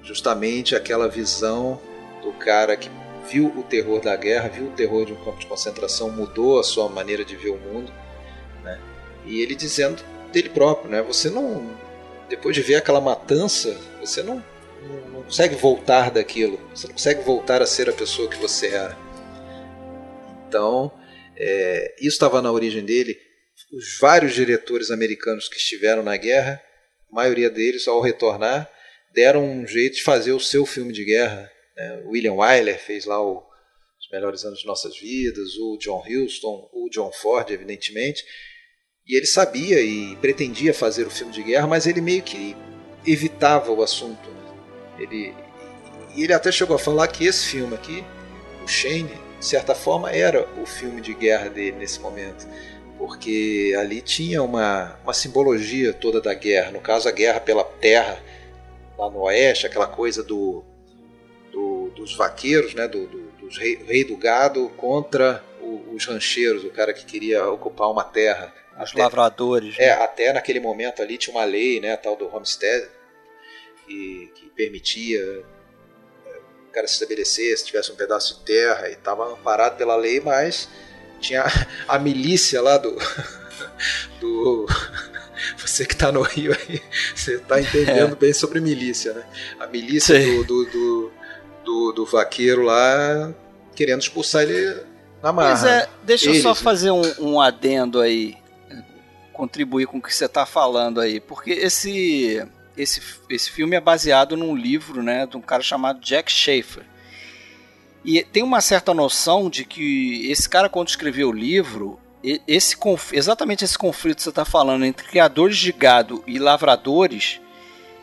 Justamente 0.02 0.74
aquela 0.74 1.08
visão 1.08 1.78
do 2.22 2.32
cara 2.32 2.76
que 2.76 2.88
viu 3.32 3.46
o 3.46 3.62
terror 3.62 4.00
da 4.00 4.14
guerra, 4.14 4.48
viu 4.48 4.66
o 4.66 4.72
terror 4.72 5.06
de 5.06 5.12
um 5.12 5.24
campo 5.24 5.38
de 5.38 5.46
concentração, 5.46 6.10
mudou 6.10 6.60
a 6.60 6.62
sua 6.62 6.88
maneira 6.88 7.24
de 7.24 7.34
ver 7.34 7.48
o 7.48 7.56
mundo, 7.56 7.90
né? 8.62 8.78
E 9.24 9.40
ele 9.40 9.54
dizendo 9.54 10.02
dele 10.30 10.50
próprio, 10.50 10.90
né? 10.90 11.00
Você 11.02 11.30
não, 11.30 11.74
depois 12.28 12.54
de 12.54 12.60
ver 12.60 12.74
aquela 12.74 13.00
matança, 13.00 13.74
você 14.00 14.22
não, 14.22 14.44
não, 14.82 15.08
não 15.08 15.22
consegue 15.22 15.54
voltar 15.54 16.10
daquilo, 16.10 16.60
você 16.74 16.86
não 16.86 16.94
consegue 16.94 17.22
voltar 17.22 17.62
a 17.62 17.66
ser 17.66 17.88
a 17.88 17.92
pessoa 17.92 18.28
que 18.28 18.36
você 18.36 18.68
era. 18.68 18.96
Então, 20.46 20.92
é, 21.34 21.94
isso 21.98 22.08
estava 22.08 22.42
na 22.42 22.52
origem 22.52 22.84
dele. 22.84 23.16
Os 23.72 23.98
vários 23.98 24.34
diretores 24.34 24.90
americanos 24.90 25.48
que 25.48 25.56
estiveram 25.56 26.02
na 26.02 26.16
guerra, 26.18 26.60
a 27.10 27.14
maioria 27.14 27.48
deles, 27.48 27.88
ao 27.88 28.02
retornar, 28.02 28.70
deram 29.14 29.44
um 29.44 29.66
jeito 29.66 29.96
de 29.96 30.02
fazer 30.02 30.32
o 30.32 30.40
seu 30.40 30.66
filme 30.66 30.92
de 30.92 31.04
guerra 31.04 31.51
né? 31.76 32.02
William 32.06 32.34
Wyler 32.34 32.78
fez 32.78 33.04
lá 33.04 33.20
o, 33.20 33.38
Os 34.00 34.10
Melhores 34.10 34.44
Anos 34.44 34.60
de 34.60 34.66
Nossas 34.66 34.98
Vidas, 34.98 35.56
o 35.56 35.76
John 35.78 36.02
Huston, 36.06 36.68
o 36.72 36.88
John 36.90 37.12
Ford, 37.12 37.50
evidentemente. 37.50 38.24
E 39.06 39.16
ele 39.16 39.26
sabia 39.26 39.80
e 39.80 40.16
pretendia 40.16 40.72
fazer 40.72 41.06
o 41.06 41.10
filme 41.10 41.32
de 41.32 41.42
guerra, 41.42 41.66
mas 41.66 41.86
ele 41.86 42.00
meio 42.00 42.22
que 42.22 42.56
evitava 43.06 43.72
o 43.72 43.82
assunto. 43.82 44.30
Né? 44.30 44.54
Ele, 45.00 45.34
e 46.14 46.22
ele 46.22 46.32
até 46.32 46.52
chegou 46.52 46.76
a 46.76 46.78
falar 46.78 47.08
que 47.08 47.26
esse 47.26 47.46
filme 47.46 47.74
aqui, 47.74 48.04
o 48.62 48.68
Shane, 48.68 49.10
de 49.38 49.46
certa 49.46 49.74
forma, 49.74 50.10
era 50.10 50.48
o 50.60 50.66
filme 50.66 51.00
de 51.00 51.14
guerra 51.14 51.48
dele 51.48 51.78
nesse 51.78 51.98
momento. 51.98 52.46
Porque 52.96 53.74
ali 53.76 54.00
tinha 54.00 54.40
uma, 54.40 54.96
uma 55.02 55.12
simbologia 55.12 55.92
toda 55.92 56.20
da 56.20 56.32
guerra. 56.32 56.70
No 56.70 56.80
caso, 56.80 57.08
a 57.08 57.12
guerra 57.12 57.40
pela 57.40 57.64
terra, 57.64 58.22
lá 58.96 59.10
no 59.10 59.22
oeste, 59.22 59.66
aquela 59.66 59.88
coisa 59.88 60.22
do 60.22 60.64
dos 61.94 62.14
vaqueiros, 62.14 62.74
né, 62.74 62.88
do, 62.88 63.06
do 63.06 63.32
dos 63.42 63.58
rei, 63.58 63.76
rei, 63.86 64.04
do 64.04 64.16
gado 64.16 64.68
contra 64.76 65.44
o, 65.60 65.94
os 65.94 66.06
rancheiros, 66.06 66.64
o 66.64 66.70
cara 66.70 66.92
que 66.92 67.04
queria 67.04 67.46
ocupar 67.48 67.90
uma 67.90 68.04
terra. 68.04 68.54
Os 68.80 68.90
até, 68.90 69.02
lavradores. 69.02 69.74
É, 69.78 69.86
né? 69.86 70.02
até 70.02 70.32
naquele 70.32 70.60
momento 70.60 71.02
ali 71.02 71.18
tinha 71.18 71.36
uma 71.36 71.44
lei, 71.44 71.80
né, 71.80 71.96
tal 71.96 72.16
do 72.16 72.26
homestead, 72.34 72.88
que, 73.86 74.32
que 74.34 74.50
permitia 74.50 75.20
é, 76.26 76.38
o 76.68 76.72
cara 76.72 76.86
se 76.86 76.94
estabelecer 76.94 77.56
se 77.58 77.66
tivesse 77.66 77.92
um 77.92 77.96
pedaço 77.96 78.38
de 78.38 78.44
terra 78.46 78.88
e 78.88 78.92
estava 78.92 79.30
amparado 79.30 79.76
pela 79.76 79.96
lei, 79.96 80.20
mas 80.20 80.68
tinha 81.20 81.44
a 81.86 81.98
milícia 81.98 82.62
lá 82.62 82.78
do 82.78 82.96
do 84.18 84.66
você 85.58 85.84
que 85.84 85.94
está 85.94 86.10
no 86.10 86.22
Rio 86.22 86.52
aí, 86.52 86.80
você 87.14 87.34
está 87.34 87.60
entendendo 87.60 88.12
é. 88.14 88.16
bem 88.16 88.32
sobre 88.32 88.60
milícia, 88.60 89.12
né? 89.12 89.24
A 89.60 89.66
milícia 89.66 90.18
do, 90.18 90.44
do, 90.44 90.64
do, 90.66 91.12
do, 91.64 91.92
do 91.92 92.04
vaqueiro 92.04 92.62
lá 92.62 93.32
querendo 93.74 94.02
expulsar 94.02 94.42
ele 94.42 94.82
na 95.22 95.32
marra. 95.32 95.50
Pois 95.50 95.64
é, 95.64 95.88
deixa 96.02 96.26
Eles, 96.26 96.38
eu 96.38 96.42
só 96.42 96.54
fazer 96.54 96.90
um, 96.90 97.02
um, 97.18 97.40
adendo 97.40 98.00
aí, 98.00 98.36
contribuir 99.32 99.86
com 99.86 99.98
o 99.98 100.02
que 100.02 100.14
você 100.14 100.26
está 100.26 100.44
falando 100.44 101.00
aí, 101.00 101.20
porque 101.20 101.50
esse, 101.50 102.46
esse, 102.76 103.00
esse 103.30 103.50
filme 103.50 103.76
é 103.76 103.80
baseado 103.80 104.36
num 104.36 104.54
livro 104.54 105.02
né, 105.02 105.26
de 105.26 105.36
um 105.36 105.40
cara 105.40 105.62
chamado 105.62 106.00
Jack 106.00 106.30
Schaefer. 106.30 106.84
E 108.04 108.24
tem 108.24 108.42
uma 108.42 108.60
certa 108.60 108.92
noção 108.92 109.48
de 109.48 109.64
que 109.64 110.28
esse 110.30 110.48
cara, 110.48 110.68
quando 110.68 110.88
escreveu 110.88 111.28
o 111.28 111.32
livro, 111.32 112.00
esse 112.46 112.76
exatamente 113.12 113.64
esse 113.64 113.78
conflito 113.78 114.16
que 114.16 114.22
você 114.24 114.28
está 114.28 114.44
falando 114.44 114.84
entre 114.84 115.06
criadores 115.06 115.56
de 115.56 115.72
gado 115.72 116.22
e 116.26 116.38
lavradores, 116.38 117.40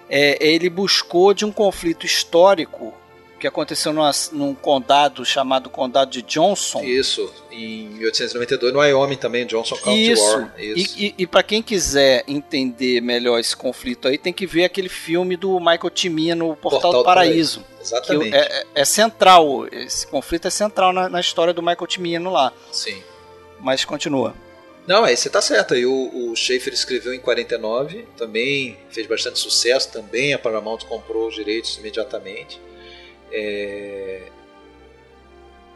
é, 0.10 0.38
ele 0.45 0.70
buscou 0.70 1.34
de 1.34 1.43
um 1.45 1.51
conflito 1.51 2.05
histórico 2.05 2.93
que 3.39 3.47
aconteceu 3.47 3.91
numa, 3.91 4.11
num 4.31 4.53
condado 4.53 5.25
chamado 5.25 5.69
Condado 5.69 6.11
de 6.11 6.21
Johnson. 6.21 6.83
Isso, 6.83 7.31
em 7.51 7.89
1892, 7.89 8.73
no 8.73 8.79
Wyoming 8.79 9.15
também, 9.15 9.45
Johnson 9.45 9.75
County 9.77 10.11
Isso. 10.11 10.23
War. 10.23 10.53
Isso. 10.57 10.95
E, 10.97 11.07
e, 11.07 11.15
e 11.19 11.27
para 11.27 11.41
quem 11.41 11.63
quiser 11.63 12.23
entender 12.27 13.01
melhor 13.01 13.39
esse 13.39 13.55
conflito 13.55 14.07
aí, 14.07 14.17
tem 14.17 14.33
que 14.33 14.45
ver 14.45 14.65
aquele 14.65 14.89
filme 14.89 15.35
do 15.35 15.59
Michael 15.59 15.89
Timia 15.89 16.35
no 16.35 16.55
Portal, 16.55 16.81
Portal 16.81 16.93
do 16.93 17.03
Paraíso. 17.03 17.61
Do 17.61 17.81
Exatamente. 17.81 18.35
É, 18.35 18.39
é, 18.39 18.65
é, 18.75 18.85
central, 18.85 19.67
esse 19.71 20.05
conflito 20.05 20.47
é 20.47 20.51
central 20.51 20.91
na, 20.91 21.09
na 21.09 21.19
história 21.19 21.53
do 21.53 21.61
Michael 21.61 21.87
Timino 21.87 22.29
lá. 22.29 22.53
Sim. 22.71 23.01
Mas 23.59 23.85
continua. 23.85 24.35
Não, 24.89 25.03
aí 25.03 25.15
você 25.15 25.29
tá 25.29 25.39
certo. 25.41 25.75
Aí 25.75 25.85
o, 25.85 26.31
o 26.31 26.35
Schaefer 26.35 26.73
escreveu 26.73 27.13
em 27.13 27.19
49, 27.19 28.07
também 28.17 28.75
fez 28.89 29.05
bastante 29.05 29.37
sucesso, 29.37 29.91
também 29.91 30.33
a 30.33 30.39
Paramount 30.39 30.79
comprou 30.79 31.27
os 31.27 31.35
direitos 31.35 31.77
imediatamente. 31.77 32.59
É... 33.32 34.32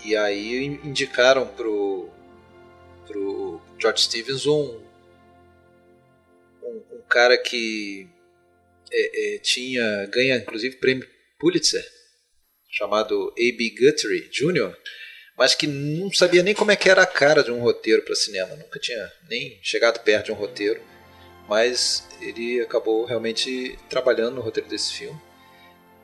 E 0.03 0.15
aí 0.15 0.65
indicaram 0.83 1.47
pro, 1.47 2.09
pro 3.07 3.61
George 3.79 4.01
Stevens 4.01 4.45
um, 4.45 4.81
um, 6.61 6.83
um 6.91 7.01
cara 7.07 7.37
que 7.37 8.09
é, 8.91 9.35
é, 9.35 9.37
tinha 9.39 10.05
ganha 10.07 10.35
inclusive 10.35 10.75
prêmio 10.75 11.07
Pulitzer, 11.39 11.85
chamado 12.69 13.33
A.B. 13.37 13.75
Guthrie 13.79 14.29
Jr., 14.29 14.75
mas 15.37 15.55
que 15.55 15.67
não 15.67 16.11
sabia 16.11 16.43
nem 16.43 16.53
como 16.53 16.71
é 16.71 16.75
que 16.75 16.89
era 16.89 17.01
a 17.01 17.07
cara 17.07 17.43
de 17.43 17.51
um 17.51 17.59
roteiro 17.59 18.03
para 18.03 18.15
cinema, 18.15 18.55
nunca 18.55 18.79
tinha 18.79 19.11
nem 19.29 19.59
chegado 19.63 20.03
perto 20.03 20.27
de 20.27 20.31
um 20.31 20.35
roteiro, 20.35 20.81
mas 21.47 22.07
ele 22.21 22.61
acabou 22.61 23.05
realmente 23.05 23.77
trabalhando 23.89 24.35
no 24.35 24.41
roteiro 24.41 24.69
desse 24.69 24.93
filme 24.93 25.19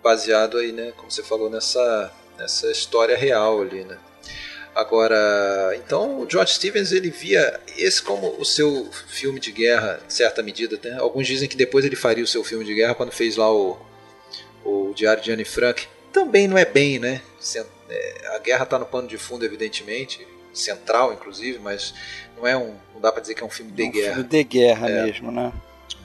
baseado 0.04 0.58
aí, 0.58 0.72
né, 0.72 0.94
como 0.96 1.12
você 1.12 1.24
falou, 1.24 1.50
nessa, 1.50 2.12
nessa 2.38 2.72
história 2.72 3.18
real 3.18 3.62
ali, 3.62 3.84
né. 3.84 3.98
Agora, 4.76 5.76
então 5.76 6.22
o 6.22 6.30
George 6.30 6.54
Stevens 6.54 6.92
ele 6.92 7.10
via 7.10 7.60
esse 7.78 8.02
como 8.02 8.36
o 8.40 8.46
seu 8.46 8.88
filme 9.08 9.40
de 9.40 9.52
guerra, 9.52 10.00
em 10.06 10.10
certa 10.10 10.42
medida. 10.42 10.80
Né? 10.82 10.98
Alguns 11.00 11.28
dizem 11.28 11.50
que 11.50 11.58
depois 11.58 11.84
ele 11.84 11.96
faria 11.96 12.24
o 12.24 12.28
seu 12.28 12.44
filme 12.44 12.64
de 12.64 12.74
guerra 12.74 12.96
quando 12.96 13.12
fez 13.12 13.36
lá 13.36 13.52
o, 13.52 13.78
o 14.64 14.94
Diário 14.96 15.22
de 15.22 15.32
Anne 15.32 15.44
Frank. 15.44 15.86
Também 16.14 16.48
não 16.48 16.58
é 16.58 16.66
bem, 16.66 16.98
né? 16.98 17.22
É, 17.90 18.36
a 18.36 18.40
guerra 18.40 18.64
está 18.64 18.80
no 18.80 18.86
pano 18.86 19.08
de 19.08 19.18
fundo, 19.18 19.44
evidentemente, 19.44 20.26
central, 20.54 21.12
inclusive, 21.12 21.60
mas 21.60 21.94
não 22.38 22.48
é 22.48 22.56
um, 22.56 22.76
não 22.94 23.02
dá 23.02 23.12
para 23.12 23.22
dizer 23.22 23.34
que 23.34 23.44
é 23.44 23.46
um 23.46 23.50
filme 23.50 23.72
de 23.72 23.84
um 23.84 23.92
guerra. 23.92 24.14
Filme 24.14 24.30
de 24.30 24.44
guerra 24.44 24.90
é. 24.90 25.04
mesmo, 25.04 25.32
né? 25.32 25.52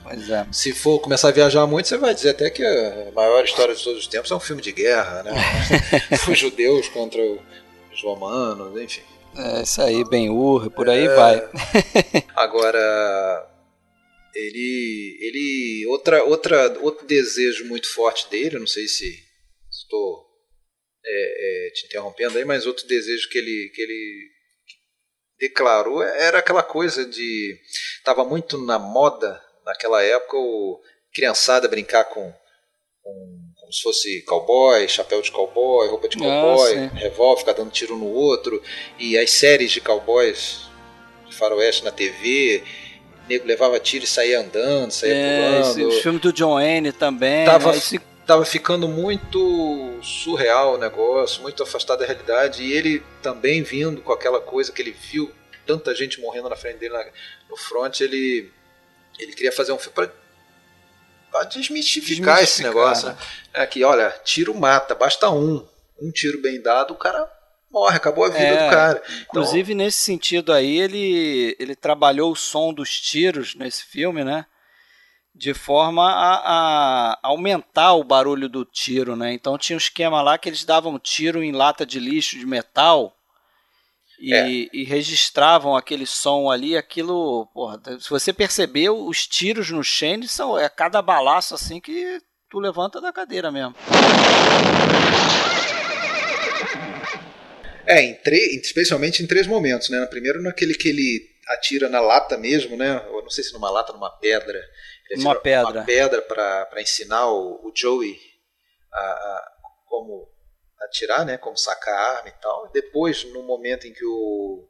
Pois 0.07 0.29
é. 0.29 0.45
Se 0.51 0.71
for 0.71 0.99
começar 0.99 1.29
a 1.29 1.31
viajar 1.31 1.65
muito, 1.65 1.87
você 1.87 1.97
vai 1.97 2.13
dizer 2.13 2.29
até 2.29 2.51
que 2.51 2.63
a 2.63 3.11
maior 3.11 3.43
história 3.43 3.73
de 3.73 3.83
todos 3.83 4.01
os 4.01 4.07
tempos 4.07 4.29
é 4.29 4.35
um 4.35 4.39
filme 4.39 4.61
de 4.61 4.71
guerra, 4.71 5.23
né? 5.23 5.31
os 6.29 6.37
judeus 6.37 6.87
contra 6.89 7.19
os 7.91 8.03
romanos, 8.03 8.79
enfim. 8.79 9.01
É, 9.35 9.63
isso 9.63 9.81
aí, 9.81 10.07
Ben-Hur, 10.07 10.69
por 10.69 10.87
aí 10.89 11.07
é... 11.07 11.15
vai. 11.15 11.49
Agora, 12.35 13.51
ele, 14.35 15.17
ele 15.21 15.87
outra, 15.87 16.23
outra, 16.23 16.79
outro 16.81 17.07
desejo 17.07 17.65
muito 17.65 17.91
forte 17.91 18.29
dele, 18.29 18.59
não 18.59 18.67
sei 18.67 18.87
se 18.87 19.11
estou 19.71 20.23
é, 21.03 21.67
é, 21.67 21.69
te 21.71 21.87
interrompendo 21.87 22.37
aí, 22.37 22.45
mas 22.45 22.67
outro 22.67 22.87
desejo 22.87 23.27
que 23.27 23.39
ele, 23.39 23.71
que 23.73 23.81
ele 23.81 24.29
declarou 25.39 26.03
era 26.03 26.37
aquela 26.37 26.61
coisa 26.61 27.03
de 27.05 27.59
estava 27.97 28.23
muito 28.23 28.55
na 28.63 28.77
moda 28.77 29.43
naquela 29.65 30.03
época 30.03 30.37
o 30.37 30.79
criançada 31.13 31.67
brincar 31.67 32.05
com, 32.05 32.33
com 33.01 33.45
como 33.65 33.73
se 33.73 33.81
fosse 33.81 34.21
cowboy, 34.21 34.87
chapéu 34.87 35.21
de 35.21 35.31
cowboy, 35.31 35.87
roupa 35.87 36.07
de 36.07 36.17
ah, 36.17 36.19
cowboy, 36.19 36.77
ah, 36.77 36.91
revólver, 36.93 37.39
ficar 37.39 37.53
dando 37.53 37.71
tiro 37.71 37.97
no 37.97 38.05
outro, 38.05 38.61
e 38.99 39.17
as 39.17 39.31
séries 39.31 39.71
de 39.71 39.81
cowboys 39.81 40.69
de 41.27 41.35
faroeste 41.35 41.83
na 41.83 41.91
TV, 41.91 42.63
o 43.23 43.27
nego 43.27 43.47
levava 43.47 43.79
tiro 43.79 44.03
e 44.03 44.07
saía 44.07 44.39
andando, 44.39 44.91
saía 44.91 45.15
é, 45.15 45.49
pulando. 45.49 45.69
Esse, 45.71 45.83
o 45.83 46.01
filme 46.03 46.19
do 46.19 46.31
John 46.31 46.53
Wayne 46.53 46.91
também. 46.91 47.43
Tava, 47.45 47.71
né? 47.71 47.77
esse... 47.79 47.97
tava 48.27 48.45
ficando 48.45 48.87
muito 48.87 49.97
surreal 50.03 50.75
o 50.75 50.77
negócio, 50.77 51.41
muito 51.41 51.63
afastado 51.63 51.99
da 52.01 52.05
realidade, 52.05 52.61
e 52.61 52.71
ele 52.71 53.01
também 53.23 53.63
vindo 53.63 53.99
com 54.01 54.13
aquela 54.13 54.39
coisa 54.39 54.71
que 54.71 54.79
ele 54.79 54.91
viu 54.91 55.31
tanta 55.65 55.95
gente 55.95 56.21
morrendo 56.21 56.49
na 56.49 56.55
frente 56.55 56.77
dele 56.77 56.93
na, 56.93 57.03
no 57.49 57.57
front, 57.57 57.99
ele 58.01 58.51
ele 59.19 59.33
queria 59.33 59.51
fazer 59.51 59.71
um 59.71 59.77
filme 59.77 59.93
para 59.93 61.43
desmistificar, 61.43 62.37
desmistificar, 62.37 62.43
esse 62.43 62.63
negócio. 62.63 63.09
Né? 63.09 63.17
É 63.53 63.65
que, 63.65 63.83
olha, 63.83 64.09
tiro 64.23 64.53
mata, 64.53 64.95
basta 64.95 65.29
um. 65.29 65.65
Um 66.01 66.11
tiro 66.11 66.41
bem 66.41 66.61
dado, 66.61 66.93
o 66.93 66.97
cara 66.97 67.29
morre, 67.71 67.97
acabou 67.97 68.25
a 68.25 68.29
vida 68.29 68.43
é, 68.43 68.65
do 68.65 68.69
cara. 68.69 69.03
Então, 69.05 69.25
inclusive, 69.41 69.75
nesse 69.75 69.99
sentido 69.99 70.53
aí, 70.53 70.77
ele, 70.77 71.55
ele 71.59 71.75
trabalhou 71.75 72.31
o 72.31 72.35
som 72.35 72.73
dos 72.73 72.99
tiros 72.99 73.55
nesse 73.55 73.83
filme, 73.83 74.23
né? 74.23 74.45
De 75.33 75.53
forma 75.53 76.09
a, 76.09 76.41
a, 77.13 77.19
aumentar 77.21 77.93
o 77.93 78.03
barulho 78.03 78.47
do 78.47 78.63
tiro, 78.63 79.17
né? 79.17 79.33
Então 79.33 79.57
tinha 79.57 79.75
um 79.75 79.77
esquema 79.77 80.21
lá 80.21 80.37
que 80.37 80.47
eles 80.47 80.63
davam 80.63 80.97
tiro 80.97 81.43
em 81.43 81.51
lata 81.51 81.85
de 81.85 81.99
lixo 81.99 82.39
de 82.39 82.45
metal 82.45 83.13
e, 84.19 84.33
é. 84.33 84.69
e, 84.71 84.83
registravam 84.83 85.75
aquele 85.75 86.05
som 86.05 86.49
ali, 86.49 86.77
aquilo, 86.77 87.47
porra, 87.53 87.81
se 87.99 88.09
você 88.09 88.31
percebeu, 88.31 89.05
os 89.05 89.27
tiros 89.27 89.69
no 89.69 89.83
Shane 89.83 90.27
são 90.27 90.57
é 90.57 90.69
cada 90.69 91.01
balaço 91.01 91.53
assim 91.53 91.81
que 91.81 92.19
tu 92.49 92.59
levanta 92.59 93.01
da 93.01 93.11
cadeira 93.11 93.51
mesmo. 93.51 93.75
É, 97.87 98.01
em 98.01 98.17
especialmente 98.61 99.21
em 99.21 99.27
três 99.27 99.45
momentos, 99.45 99.89
né? 99.89 100.05
Primeiro 100.07 100.41
naquele 100.41 100.73
que 100.73 100.89
ele 100.89 101.29
atira 101.47 101.87
na 101.87 102.01
lata 102.01 102.37
mesmo, 102.37 102.75
né? 102.75 102.99
Ou 103.09 103.21
não 103.21 103.29
sei 103.29 103.43
se 103.43 103.53
numa 103.53 103.69
lata, 103.69 103.93
numa 103.93 104.09
pedra. 104.09 104.59
uma 105.17 105.35
pedra. 105.35 105.71
Uma 105.71 105.83
pedra 105.83 106.21
para 106.21 106.81
ensinar 106.81 107.27
o, 107.27 107.67
o 107.67 107.71
Joey 107.75 108.17
a, 108.91 108.99
a, 108.99 109.51
como 109.85 110.27
atirar, 110.81 111.25
né, 111.25 111.37
como 111.37 111.57
sacar 111.57 111.93
a 111.93 112.17
arma 112.17 112.29
e 112.29 112.41
tal. 112.41 112.69
Depois, 112.73 113.23
no 113.25 113.43
momento 113.43 113.87
em 113.87 113.93
que 113.93 114.05
o, 114.05 114.63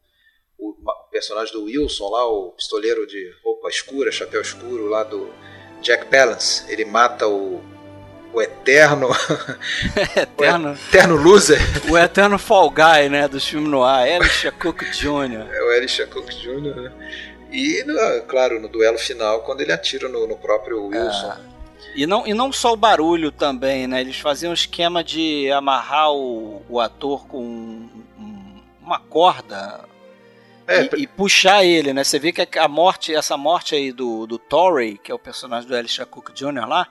o, 0.57 0.69
o, 0.69 1.09
personagem 1.11 1.53
do 1.53 1.63
Wilson, 1.63 2.09
lá, 2.09 2.27
o 2.27 2.51
pistoleiro 2.51 3.05
de 3.07 3.31
roupa 3.43 3.69
escura, 3.69 4.11
chapéu 4.11 4.41
escuro, 4.41 4.87
lá 4.87 5.03
do 5.03 5.31
Jack 5.81 6.05
Palance, 6.05 6.71
ele 6.71 6.85
mata 6.85 7.27
o, 7.27 7.61
o 8.33 8.41
eterno. 8.41 9.09
eterno. 10.15 10.71
o 10.71 10.73
eterno 10.73 11.15
loser. 11.15 11.59
O 11.89 11.97
eterno 11.97 12.39
Fall 12.39 12.69
Guy, 12.69 13.09
né? 13.09 13.27
Do 13.27 13.39
filme 13.39 13.67
no 13.67 13.83
ar, 13.83 14.07
Elisha 14.07 14.51
Cook 14.51 14.83
Jr. 14.91 15.47
É 15.51 15.61
o 15.61 15.71
Elisha 15.73 16.07
Cook 16.07 16.29
Jr., 16.29 16.75
né? 16.75 16.91
E, 17.51 17.85
claro, 18.27 18.59
no 18.59 18.67
duelo 18.67 18.97
final, 18.97 19.43
quando 19.43 19.61
ele 19.61 19.71
atira 19.71 20.09
no, 20.09 20.27
no 20.27 20.37
próprio 20.37 20.87
Wilson. 20.87 21.31
Ah. 21.31 21.54
E 21.95 22.05
não, 22.05 22.27
e 22.27 22.33
não 22.33 22.51
só 22.51 22.73
o 22.73 22.77
barulho 22.77 23.31
também, 23.31 23.87
né? 23.87 24.01
Eles 24.01 24.17
faziam 24.19 24.51
um 24.51 24.53
esquema 24.53 25.01
de 25.01 25.49
amarrar 25.51 26.11
o, 26.11 26.61
o 26.67 26.79
ator 26.79 27.25
com 27.25 27.41
um, 27.41 28.61
uma 28.81 28.99
corda 28.99 29.85
é, 30.67 30.83
e, 30.83 31.03
e, 31.03 31.07
puxar 31.07 31.63
ele, 31.63 31.93
né? 31.93 32.03
Você 32.03 32.19
vê 32.19 32.33
que 32.33 32.59
a 32.59 32.67
morte, 32.67 33.15
essa 33.15 33.37
morte 33.37 33.75
aí 33.75 33.93
do, 33.93 34.27
do 34.27 34.37
Torrey, 34.37 34.97
que 34.97 35.11
é 35.11 35.15
o 35.15 35.19
personagem 35.19 35.69
do 35.69 35.75
Elisha 35.75 36.05
Cook 36.05 36.31
Jr. 36.33 36.67
lá, 36.67 36.87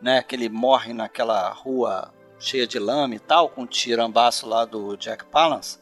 né? 0.00 0.22
Que 0.22 0.34
ele 0.34 0.48
morre 0.48 0.92
naquela 0.92 1.48
rua 1.50 2.12
cheia 2.40 2.66
de 2.66 2.78
lama 2.78 3.14
e 3.14 3.18
tal, 3.18 3.50
com 3.50 3.62
o 3.62 3.66
tirambaço 3.66 4.48
lá 4.48 4.64
do 4.64 4.96
Jack 4.96 5.26
Palance. 5.26 5.78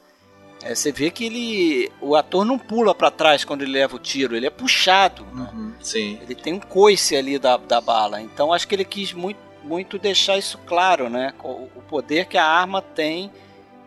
É, 0.63 0.75
você 0.75 0.91
vê 0.91 1.11
que 1.11 1.25
ele, 1.27 1.91
o 2.01 2.17
ator 2.17 2.45
não 2.45 2.59
pula 2.59 2.95
para 2.95 3.11
trás 3.11 3.45
quando 3.45 3.63
ele 3.63 3.73
leva 3.73 3.97
o 3.97 3.99
tiro, 3.99 4.37
ele 4.37 4.47
é 4.47 4.51
puxado. 4.51 5.25
Né? 5.33 5.49
Uhum, 5.53 5.75
sim. 5.81 6.19
Ele 6.23 6.35
tem 6.35 6.53
um 6.53 6.61
coice 6.61 7.17
ali 7.17 7.39
da, 7.39 7.57
da 7.57 7.81
bala. 7.81 8.21
Então 8.21 8.53
acho 8.53 8.67
que 8.67 8.75
ele 8.75 8.85
quis 8.85 9.13
muito, 9.13 9.39
muito 9.63 9.99
deixar 9.99 10.37
isso 10.37 10.59
claro, 10.67 11.09
né? 11.09 11.33
O, 11.43 11.69
o 11.77 11.83
poder 11.89 12.27
que 12.27 12.37
a 12.37 12.45
arma 12.45 12.83
tem 12.83 13.31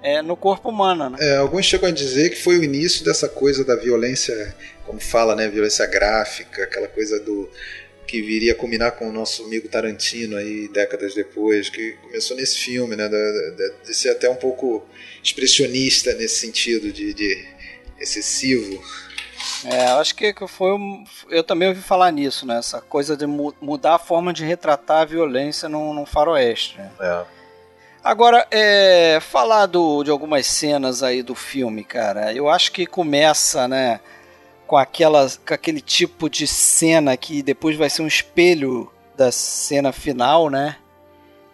é, 0.02 0.22
no 0.22 0.36
corpo 0.36 0.70
humano. 0.70 1.10
Né? 1.10 1.18
É, 1.20 1.38
alguns 1.38 1.66
chegam 1.66 1.90
a 1.90 1.92
dizer 1.92 2.30
que 2.30 2.38
foi 2.38 2.58
o 2.58 2.64
início 2.64 3.04
dessa 3.04 3.28
coisa 3.28 3.64
da 3.64 3.76
violência, 3.76 4.56
como 4.86 5.00
fala, 5.00 5.36
né? 5.36 5.48
Violência 5.50 5.86
gráfica, 5.86 6.64
aquela 6.64 6.88
coisa 6.88 7.20
do 7.20 7.50
que 8.12 8.22
viria 8.22 8.52
a 8.52 8.56
combinar 8.56 8.92
com 8.92 9.08
o 9.08 9.12
nosso 9.12 9.46
amigo 9.46 9.70
Tarantino 9.70 10.36
aí 10.36 10.68
décadas 10.68 11.16
depois, 11.16 11.70
que 11.70 11.94
começou 12.02 12.36
nesse 12.36 12.58
filme, 12.58 12.94
né? 12.94 13.08
De, 13.08 13.94
ser 13.96 14.10
até 14.10 14.30
um 14.30 14.36
pouco 14.36 14.86
expressionista 15.24 16.14
nesse 16.16 16.42
sentido 16.42 16.92
de, 16.92 17.14
de 17.14 17.48
excessivo. 17.98 18.84
É, 19.64 19.86
acho 19.92 20.14
que 20.14 20.36
foi 20.46 20.74
um, 20.74 21.06
eu 21.30 21.42
também 21.42 21.70
ouvi 21.70 21.82
falar 21.82 22.12
nisso, 22.12 22.46
né? 22.46 22.58
Essa 22.58 22.82
coisa 22.82 23.16
de 23.16 23.26
mu 23.26 23.54
mudar 23.62 23.96
a 23.96 24.00
forma 24.00 24.34
de 24.34 24.44
retratar 24.44 25.04
a 25.04 25.06
violência 25.06 25.70
num, 25.70 25.94
num 25.94 26.06
faroeste. 26.06 26.78
Né? 26.78 26.92
É. 27.00 27.24
Agora, 28.04 28.46
é, 28.52 29.20
falar 29.22 29.68
do, 29.68 30.04
de 30.04 30.12
algumas 30.12 30.46
cenas 30.48 31.02
aí 31.02 31.24
do 31.24 31.34
filme, 31.34 31.86
cara, 31.86 32.34
eu 32.34 32.50
acho 32.50 32.74
que 32.74 32.86
começa, 32.86 33.70
né, 33.70 34.02
com, 34.72 34.78
aquela, 34.78 35.30
com 35.46 35.54
aquele 35.54 35.82
tipo 35.82 36.30
de 36.30 36.48
cena 36.48 37.18
que 37.18 37.44
depois 37.44 37.76
vai 37.76 37.90
ser 37.90 38.04
um 38.04 38.08
espelho 38.08 38.90
da 39.18 39.30
cena 39.30 39.92
final, 39.92 40.50
né? 40.50 40.78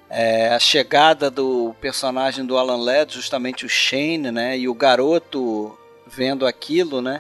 É, 0.08 0.50
a 0.50 0.60
chegada 0.60 1.32
do 1.32 1.76
personagem 1.82 2.46
do 2.46 2.60
Alan 2.60 2.78
Ladd, 2.78 3.12
justamente 3.16 3.66
o 3.66 3.70
Shane, 3.70 4.30
né? 4.30 4.56
E 4.56 4.70
o 4.70 4.74
garoto 4.76 5.76
vendo 6.06 6.46
aquilo, 6.46 7.02
né? 7.02 7.20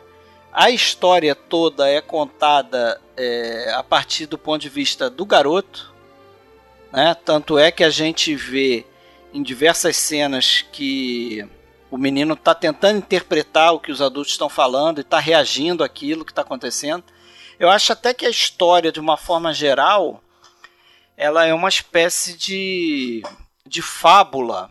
A 0.53 0.69
história 0.69 1.33
toda 1.33 1.89
é 1.89 1.99
contada 1.99 3.01
é, 3.17 3.73
a 3.73 3.81
partir 3.81 4.27
do 4.27 4.37
ponto 4.37 4.61
de 4.61 4.69
vista 4.69 5.09
do 5.09 5.25
garoto, 5.25 5.91
né? 6.93 7.17
Tanto 7.25 7.57
é 7.57 7.71
que 7.71 7.83
a 7.83 7.89
gente 7.89 8.35
vê 8.35 8.85
em 9.33 9.41
diversas 9.41 9.97
cenas 9.97 10.63
que 10.71 11.43
o 11.89 11.97
menino 11.97 12.33
está 12.33 12.53
tentando 12.53 12.97
interpretar 12.97 13.73
o 13.73 13.79
que 13.79 13.91
os 13.91 14.01
adultos 14.01 14.33
estão 14.33 14.49
falando 14.49 14.99
e 14.99 15.01
está 15.01 15.19
reagindo 15.19 15.83
àquilo 15.83 16.25
que 16.25 16.31
está 16.31 16.41
acontecendo. 16.41 17.03
Eu 17.59 17.69
acho 17.69 17.93
até 17.93 18.13
que 18.13 18.25
a 18.25 18.29
história, 18.29 18.91
de 18.91 18.99
uma 18.99 19.17
forma 19.17 19.53
geral, 19.53 20.21
ela 21.15 21.45
é 21.45 21.53
uma 21.53 21.69
espécie 21.69 22.37
de, 22.37 23.23
de 23.65 23.81
fábula. 23.81 24.69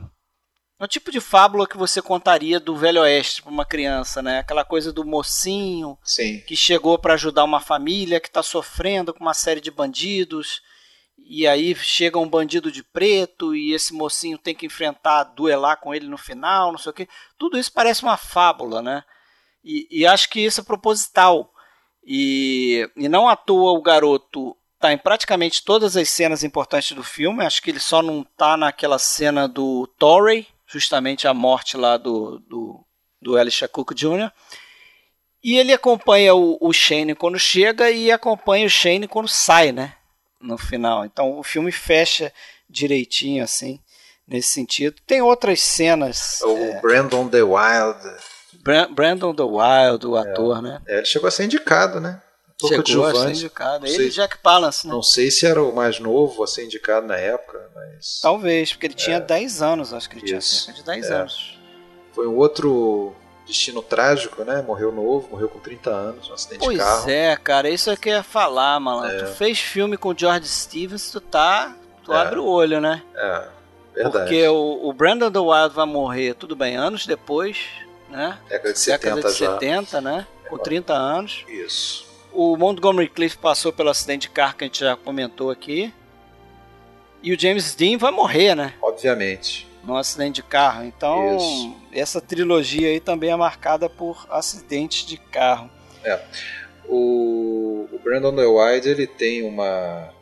É 0.78 0.84
um 0.84 0.86
tipo 0.86 1.10
de 1.10 1.20
fábula 1.20 1.66
que 1.66 1.76
você 1.76 2.02
contaria 2.02 2.60
do 2.60 2.76
Velho 2.76 3.00
Oeste 3.00 3.42
para 3.42 3.50
uma 3.50 3.64
criança, 3.64 4.20
né? 4.22 4.40
Aquela 4.40 4.64
coisa 4.64 4.92
do 4.92 5.04
mocinho 5.04 5.98
Sim. 6.04 6.40
que 6.46 6.54
chegou 6.54 6.98
para 6.98 7.14
ajudar 7.14 7.44
uma 7.44 7.60
família 7.60 8.20
que 8.20 8.28
está 8.28 8.42
sofrendo 8.42 9.14
com 9.14 9.20
uma 9.20 9.32
série 9.32 9.60
de 9.60 9.70
bandidos. 9.70 10.60
E 11.28 11.46
aí 11.46 11.74
chega 11.74 12.18
um 12.18 12.28
bandido 12.28 12.70
de 12.70 12.84
preto 12.84 13.54
e 13.54 13.72
esse 13.72 13.92
mocinho 13.92 14.38
tem 14.38 14.54
que 14.54 14.66
enfrentar, 14.66 15.24
duelar 15.24 15.80
com 15.80 15.92
ele 15.92 16.06
no 16.06 16.16
final, 16.16 16.70
não 16.70 16.78
sei 16.78 16.90
o 16.90 16.92
quê. 16.94 17.08
Tudo 17.36 17.58
isso 17.58 17.72
parece 17.72 18.04
uma 18.04 18.16
fábula, 18.16 18.80
né? 18.80 19.02
E, 19.64 19.88
e 19.90 20.06
acho 20.06 20.30
que 20.30 20.40
isso 20.40 20.60
é 20.60 20.64
proposital. 20.64 21.52
E, 22.04 22.88
e 22.96 23.08
não 23.08 23.28
à 23.28 23.34
toa 23.34 23.72
o 23.72 23.82
garoto 23.82 24.56
tá 24.78 24.92
em 24.92 24.98
praticamente 24.98 25.64
todas 25.64 25.96
as 25.96 26.08
cenas 26.08 26.44
importantes 26.44 26.92
do 26.92 27.02
filme. 27.02 27.44
Acho 27.44 27.60
que 27.60 27.70
ele 27.70 27.80
só 27.80 28.00
não 28.00 28.22
tá 28.22 28.56
naquela 28.56 28.98
cena 28.98 29.48
do 29.48 29.88
Torrey, 29.98 30.46
justamente 30.64 31.26
a 31.26 31.34
morte 31.34 31.76
lá 31.76 31.96
do, 31.96 32.38
do, 32.48 32.84
do 33.20 33.36
Elisha 33.36 33.66
Cook 33.66 33.92
Jr. 33.94 34.30
E 35.42 35.56
ele 35.56 35.72
acompanha 35.72 36.36
o, 36.36 36.56
o 36.60 36.72
Shane 36.72 37.16
quando 37.16 37.38
chega 37.38 37.90
e 37.90 38.12
acompanha 38.12 38.66
o 38.66 38.70
Shane 38.70 39.08
quando 39.08 39.28
sai, 39.28 39.72
né? 39.72 39.96
No 40.40 40.58
final. 40.58 41.04
Então 41.04 41.38
o 41.38 41.42
filme 41.42 41.72
fecha 41.72 42.32
direitinho, 42.68 43.42
assim, 43.42 43.80
nesse 44.26 44.48
sentido. 44.48 44.96
Tem 45.06 45.22
outras 45.22 45.60
cenas. 45.60 46.40
O 46.42 46.56
é... 46.56 46.80
Brandon 46.80 47.28
The 47.28 47.42
Wild. 47.42 48.00
Brandon 48.94 49.34
The 49.34 49.42
Wild, 49.42 50.06
o 50.06 50.16
ator, 50.16 50.58
é. 50.58 50.62
né? 50.62 50.82
É, 50.86 50.96
ele 50.98 51.06
chegou 51.06 51.28
a 51.28 51.30
ser 51.30 51.44
indicado, 51.44 52.00
né? 52.00 52.20
Um 52.62 52.68
chegou 52.68 53.06
a 53.06 53.14
ser 53.14 53.30
indicado. 53.30 53.86
Ele 53.86 54.06
e 54.06 54.10
Jack 54.10 54.38
Palance, 54.38 54.86
né? 54.86 54.92
Não 54.92 55.02
sei 55.02 55.30
se 55.30 55.46
era 55.46 55.62
o 55.62 55.74
mais 55.74 56.00
novo 56.00 56.42
a 56.42 56.46
ser 56.46 56.64
indicado 56.64 57.06
na 57.06 57.16
época, 57.16 57.70
mas... 57.74 58.20
Talvez, 58.22 58.72
porque 58.72 58.86
ele 58.86 58.94
tinha 58.94 59.18
é. 59.18 59.20
10 59.20 59.62
anos, 59.62 59.92
acho 59.92 60.08
que 60.08 60.16
ele 60.16 60.24
Isso. 60.24 60.64
tinha 60.64 60.74
cerca 60.74 60.80
de 60.80 60.86
10 60.86 61.10
é. 61.10 61.14
anos. 61.14 61.58
Foi 62.12 62.26
um 62.26 62.36
outro 62.36 63.14
destino 63.46 63.82
trágico, 63.82 64.44
né? 64.44 64.62
Morreu 64.66 64.90
novo, 64.92 65.28
morreu 65.30 65.48
com 65.48 65.58
30 65.58 65.90
anos, 65.90 66.30
um 66.30 66.34
acidente 66.34 66.60
pois 66.60 66.76
de 66.76 66.84
carro. 66.84 67.02
Pois 67.04 67.14
é, 67.14 67.36
cara, 67.36 67.68
isso 67.70 67.90
é 67.90 67.96
que 67.96 68.08
eu 68.08 68.14
ia 68.14 68.22
falar, 68.22 68.78
malandro. 68.80 69.16
É. 69.16 69.22
Tu 69.24 69.34
fez 69.34 69.58
filme 69.58 69.96
com 69.96 70.10
o 70.10 70.18
George 70.18 70.48
Stevens, 70.48 71.10
tu 71.10 71.20
tá... 71.20 71.74
Tu 72.04 72.12
é. 72.12 72.16
abre 72.16 72.38
o 72.38 72.44
olho, 72.44 72.80
né? 72.80 73.02
É, 73.16 73.48
verdade. 73.94 74.24
Porque 74.24 74.46
o, 74.46 74.88
o 74.88 74.92
Brandon 74.92 75.30
The 75.30 75.40
Wild 75.40 75.74
vai 75.74 75.86
morrer, 75.86 76.34
tudo 76.34 76.54
bem, 76.54 76.76
anos 76.76 77.04
depois, 77.04 77.58
né? 78.08 78.38
Década 78.48 78.72
de 78.72 78.78
70 78.78 79.14
Década 79.16 79.32
de 79.34 79.38
já. 79.40 79.52
70, 79.54 80.00
né? 80.00 80.26
Com 80.48 80.56
30 80.56 80.92
anos. 80.92 81.44
Isso. 81.48 82.06
O 82.32 82.56
Montgomery 82.56 83.08
Cliff 83.08 83.36
passou 83.38 83.72
pelo 83.72 83.90
acidente 83.90 84.22
de 84.22 84.30
carro 84.30 84.54
que 84.54 84.64
a 84.64 84.66
gente 84.66 84.80
já 84.80 84.96
comentou 84.96 85.50
aqui. 85.50 85.92
E 87.22 87.32
o 87.32 87.40
James 87.40 87.74
Dean 87.74 87.98
vai 87.98 88.12
morrer, 88.12 88.54
né? 88.54 88.74
Obviamente. 88.80 89.66
Num 89.82 89.96
acidente 89.96 90.36
de 90.36 90.42
carro. 90.42 90.84
Então, 90.84 91.36
Isso. 91.36 91.76
Essa 91.98 92.20
trilogia 92.20 92.88
aí 92.88 93.00
também 93.00 93.30
é 93.30 93.36
marcada 93.36 93.88
por 93.88 94.26
acidentes 94.30 95.06
de 95.06 95.16
carro. 95.16 95.70
É. 96.04 96.20
O, 96.88 97.88
o 97.92 97.98
Brandon 97.98 98.34
White 98.34 98.88
ele 98.88 99.06
tem 99.06 99.42
uma 99.42 100.14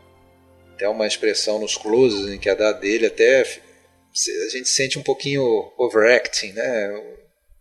até 0.75 0.89
uma 0.89 1.07
expressão 1.07 1.59
nos 1.59 1.77
closes 1.77 2.33
em 2.33 2.39
que 2.39 2.49
a 2.49 2.55
dá 2.55 2.73
dele 2.73 3.07
até 3.07 3.43
a 3.43 4.49
gente 4.49 4.69
sente 4.69 4.99
um 4.99 5.03
pouquinho 5.03 5.73
overacting, 5.77 6.53
né? 6.53 7.03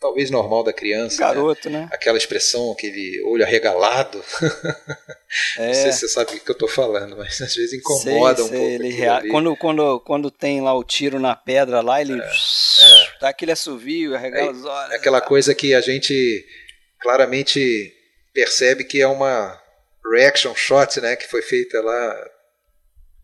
Talvez 0.04 0.30
normal 0.30 0.66
da 0.66 0.74
criança. 0.74 1.18
Garoto, 1.18 1.70
né? 1.70 1.80
né? 1.80 1.90
Aquela 1.90 2.18
expressão, 2.18 2.74
aquele 2.74 3.24
olho 3.24 3.44
arregalado. 3.44 4.22
É. 5.58 5.66
Não 5.66 5.74
sei 5.74 5.92
se 5.92 6.02
você 6.02 6.08
sabe 6.10 6.36
o 6.36 6.40
que 6.40 6.48
eu 6.48 6.54
estou 6.54 6.68
falando, 6.68 7.18
mas 7.18 7.42
às 7.42 7.56
vezes 7.56 7.74
incomoda 7.74 8.36
sei, 8.36 8.46
um 8.46 8.48
sei, 8.50 8.58
pouco. 8.60 8.72
Ele 8.72 8.90
rea... 8.90 9.24
quando, 9.32 9.58
quando, 9.58 10.00
quando 10.02 10.30
tem 10.30 10.62
lá 10.62 10.78
o 10.78 10.84
tiro 10.84 11.20
na 11.20 11.36
pedra 11.36 11.82
lá, 11.82 12.00
ele 12.00 12.14
é, 12.14 12.24
é. 12.24 13.08
dá 13.20 13.30
aquele 13.30 13.52
assovio, 13.52 14.14
arregala 14.14 14.50
é, 14.50 14.52
os 14.52 14.64
olhos. 14.64 14.92
É 14.92 14.96
aquela 14.96 15.20
coisa 15.20 15.56
que 15.56 15.74
a 15.74 15.82
gente 15.82 16.46
claramente 17.02 17.92
percebe 18.32 18.84
que 18.84 19.02
é 19.02 19.08
uma 19.08 19.60
reaction 20.12 20.54
shot, 20.54 21.02
né, 21.02 21.16
que 21.16 21.28
foi 21.28 21.42
feita 21.42 21.82
lá 21.82 22.28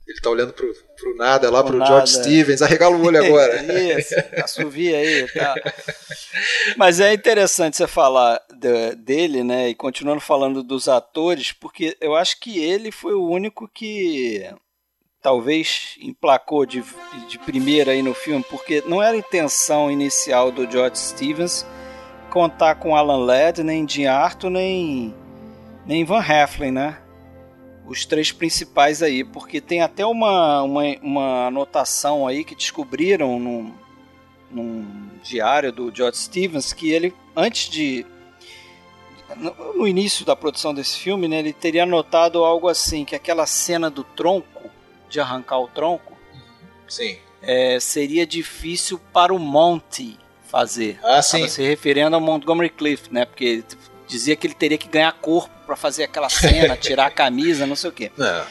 ele 0.10 0.20
tá 0.20 0.30
olhando 0.32 0.54
pro, 0.54 0.74
pro 1.00 1.16
nada 1.16 1.50
lá, 1.50 1.64
pro, 1.64 1.78
pro 1.78 1.86
George 1.86 2.14
Stevens, 2.14 2.62
arregala 2.62 2.96
o 2.96 3.06
olho 3.06 3.18
agora. 3.24 3.64
Isso, 3.98 4.16
assovia 4.44 4.98
aí 4.98 5.28
tá. 5.32 5.56
Mas 6.78 7.00
é 7.00 7.14
interessante 7.14 7.78
você 7.78 7.88
falar 7.88 8.42
de, 8.54 8.96
dele, 8.96 9.44
né, 9.44 9.70
e 9.70 9.76
continuando 9.76 10.22
falando 10.22 10.62
dos 10.62 10.88
atores, 10.88 11.52
porque 11.52 11.98
eu 12.00 12.16
acho 12.16 12.40
que 12.40 12.60
ele 12.60 12.92
foi 12.92 13.14
o 13.14 13.28
único 13.28 13.68
que 13.68 14.50
talvez 15.22 15.96
emplacou 16.02 16.66
de, 16.66 16.84
de 17.28 17.38
primeira 17.40 17.92
aí 17.92 18.02
no 18.02 18.14
filme, 18.14 18.44
porque 18.50 18.84
não 18.86 19.02
era 19.02 19.16
a 19.16 19.20
intenção 19.20 19.92
inicial 19.92 20.52
do 20.52 20.70
George 20.70 20.98
Stevens 20.98 21.66
contar 22.30 22.76
com 22.76 22.96
Alan 22.96 23.26
Ladd, 23.26 23.64
nem 23.64 23.88
Jim 23.88 24.06
Arthur, 24.06 24.50
nem, 24.50 25.14
nem 25.86 26.06
Van 26.06 26.24
Heflin, 26.24 26.72
né? 26.72 26.98
Os 27.90 28.06
três 28.06 28.32
principais 28.32 29.02
aí, 29.02 29.24
porque 29.24 29.60
tem 29.60 29.82
até 29.82 30.06
uma, 30.06 30.62
uma, 30.62 30.84
uma 31.02 31.48
anotação 31.48 32.28
aí 32.28 32.44
que 32.44 32.54
descobriram 32.54 33.40
num, 33.40 33.74
num 34.52 35.10
diário 35.24 35.72
do 35.72 35.94
George 35.94 36.18
Stevens 36.20 36.72
que 36.72 36.92
ele, 36.92 37.14
antes 37.36 37.68
de. 37.68 38.06
No, 39.36 39.88
início 39.88 40.26
da 40.26 40.36
produção 40.36 40.74
desse 40.74 41.00
filme, 41.00 41.28
né, 41.28 41.40
ele 41.40 41.52
teria 41.52 41.84
anotado 41.84 42.44
algo 42.44 42.68
assim: 42.68 43.04
que 43.04 43.16
aquela 43.16 43.48
cena 43.48 43.90
do 43.90 44.04
tronco, 44.04 44.70
de 45.10 45.20
arrancar 45.20 45.60
o 45.60 45.68
tronco, 45.68 46.16
sim. 46.88 47.18
É, 47.42 47.80
seria 47.80 48.26
difícil 48.28 49.00
para 49.12 49.34
o 49.34 49.40
Monty 49.40 50.20
fazer. 50.44 51.00
Ah, 51.04 51.24
sim. 51.24 51.48
se 51.48 51.64
referindo 51.64 52.16
ao 52.16 52.22
Montgomery 52.22 52.70
Clift, 52.70 53.12
né? 53.12 53.26
Porque 53.26 53.64
dizia 54.08 54.36
que 54.36 54.46
ele 54.46 54.54
teria 54.54 54.78
que 54.78 54.88
ganhar 54.88 55.12
corpo 55.14 55.59
para 55.70 55.76
fazer 55.76 56.06
aquela 56.06 56.30
cena, 56.30 56.76
tirar 56.76 57.06
a 57.06 57.12
camisa, 57.12 57.68
não 57.68 57.76
sei 57.76 57.90
o 57.92 57.94
quê. 57.94 58.12
É. 58.20 58.46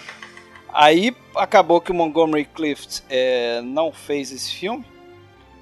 Aí 0.73 1.17
acabou 1.35 1.81
que 1.81 1.91
o 1.91 1.95
Montgomery 1.95 2.45
Clift 2.45 3.03
é, 3.09 3.61
não 3.63 3.91
fez 3.91 4.31
esse 4.31 4.53
filme. 4.53 4.85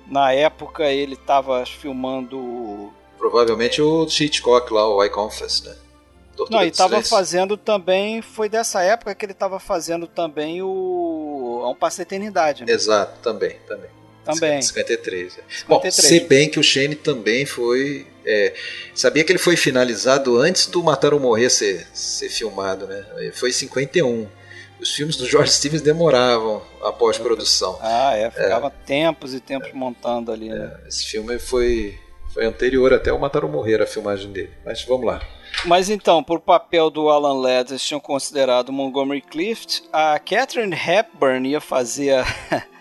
Na 0.07 0.33
época 0.33 0.85
ele 0.85 1.15
estava 1.15 1.65
filmando. 1.65 2.93
Provavelmente 3.17 3.81
o 3.81 4.05
Hitchcock 4.05 4.73
lá, 4.73 4.89
o 4.89 5.03
I 5.03 5.09
Confess, 5.09 5.63
né? 5.63 5.77
Doutor 6.37 6.53
não, 6.53 6.65
e 6.65 6.69
estava 6.69 7.01
fazendo 7.03 7.57
também. 7.57 8.21
Foi 8.21 8.49
dessa 8.49 8.83
época 8.83 9.15
que 9.15 9.25
ele 9.25 9.33
estava 9.33 9.61
fazendo 9.61 10.07
também 10.07 10.61
o. 10.61 11.63
A 11.65 11.71
um 11.71 11.75
Passo 11.75 12.03
Eternidade. 12.03 12.65
Né? 12.65 12.73
Exato, 12.73 13.21
também, 13.23 13.57
também. 13.67 13.89
Também. 14.27 14.61
53. 14.61 15.33
53. 15.33 15.65
Bom, 15.69 15.91
se 15.91 16.21
bem 16.21 16.51
que 16.51 16.59
o 16.59 16.63
Shane 16.63 16.97
também 16.97 17.47
foi. 17.47 18.07
É, 18.25 18.53
sabia 18.93 19.23
que 19.23 19.31
ele 19.31 19.39
foi 19.39 19.57
finalizado 19.57 20.37
antes 20.37 20.67
do 20.67 20.83
Matar 20.83 21.15
ou 21.15 21.21
Morrer 21.21 21.49
ser, 21.49 21.87
ser 21.95 22.29
filmado, 22.29 22.87
né? 22.89 23.07
Foi 23.33 23.51
em 23.51 23.53
51. 23.53 24.29
Os 24.81 24.93
filmes 24.93 25.17
do 25.17 25.27
George 25.27 25.53
Stevens 25.53 25.81
demoravam 25.81 26.61
a 26.83 26.93
pós-produção. 26.93 27.79
Ah, 27.81 28.15
é, 28.17 28.31
ficava 28.31 28.67
é. 28.67 28.85
tempos 28.85 29.33
e 29.33 29.41
tempos 29.41 29.73
montando 29.73 30.33
ali, 30.33 30.49
né? 30.49 30.77
É, 30.85 30.89
esse 30.89 31.07
filme 31.07 31.39
foi, 31.39 31.99
foi 32.35 32.45
anterior 32.45 32.93
até 32.93 33.13
o 33.13 33.19
Matar 33.19 33.45
ou 33.45 33.51
Morrer, 33.51 33.81
a 33.81 33.87
filmagem 33.87 34.31
dele. 34.33 34.51
Mas 34.65 34.83
vamos 34.83 35.07
lá. 35.07 35.23
Mas 35.65 35.89
então, 35.89 36.23
por 36.23 36.41
papel 36.41 36.91
do 36.91 37.09
Alan 37.09 37.41
Ladd, 37.41 37.73
eles 37.73 37.83
tinham 37.83 38.01
considerado 38.01 38.73
Montgomery 38.73 39.23
Clift. 39.23 39.85
A 39.93 40.19
Catherine 40.19 40.77
Hepburn 40.77 41.49
ia 41.49 41.61
fazer 41.61 42.17
a, 42.17 42.27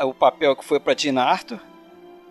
o 0.00 0.14
papel 0.14 0.56
que 0.56 0.64
foi 0.64 0.80
para 0.80 0.94
Tina 0.94 1.22
Arthur 1.22 1.60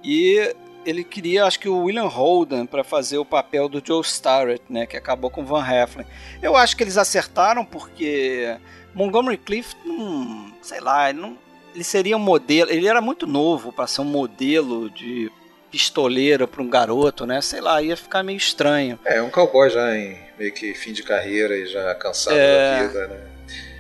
e 0.04 0.56
ele 0.86 1.04
queria, 1.04 1.46
acho 1.46 1.60
que 1.60 1.70
o 1.70 1.84
William 1.84 2.08
Holden 2.08 2.66
para 2.66 2.84
fazer 2.84 3.18
o 3.18 3.26
papel 3.26 3.68
do 3.68 3.82
Joe 3.86 4.02
Starrett, 4.02 4.64
né, 4.70 4.86
que 4.86 4.98
acabou 4.98 5.30
com 5.30 5.46
Van 5.46 5.66
Heflin. 5.66 6.06
Eu 6.42 6.56
acho 6.56 6.76
que 6.76 6.84
eles 6.84 6.98
acertaram 6.98 7.66
porque 7.66 8.58
Montgomery 8.94 9.38
Clift, 9.38 9.78
não, 9.86 10.52
sei 10.62 10.80
lá, 10.80 11.10
ele, 11.10 11.20
não, 11.20 11.38
ele 11.76 11.84
seria 11.84 12.16
um 12.16 12.20
modelo, 12.20 12.72
ele 12.72 12.88
era 12.88 13.02
muito 13.02 13.28
novo 13.28 13.72
para 13.72 13.88
ser 13.88 14.02
um 14.02 14.06
modelo 14.06 14.90
de 14.90 15.32
pistoleiro 15.70 16.48
para 16.48 16.64
um 16.64 16.70
garoto, 16.70 17.26
né? 17.26 17.42
Sei 17.42 17.62
lá, 17.62 17.82
ia 17.82 17.96
ficar 17.96 18.24
meio 18.24 18.38
estranho. 18.38 18.98
É, 19.06 19.22
um 19.22 19.30
cowboy 19.30 19.70
já 19.70 19.96
em 19.96 20.18
meio 20.38 20.52
que 20.52 20.74
fim 20.74 20.94
de 20.94 21.04
carreira 21.04 21.56
e 21.56 21.68
já 21.68 21.94
cansado 21.96 22.36
é... 22.36 22.80
da 22.80 22.88
vida, 22.88 23.08
né? 23.08 23.29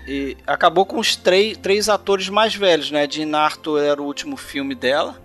E 0.10 0.36
acabou 0.47 0.88
com 0.88 0.97
os 0.97 1.16
três, 1.16 1.55
três 1.55 1.88
atores 1.88 2.30
mais 2.30 2.55
velhos, 2.55 2.89
né? 2.89 3.05
De 3.05 3.24
Arthur 3.36 3.80
era 3.80 4.01
o 4.01 4.05
último 4.05 4.36
filme 4.36 4.74
dela. 4.74 5.22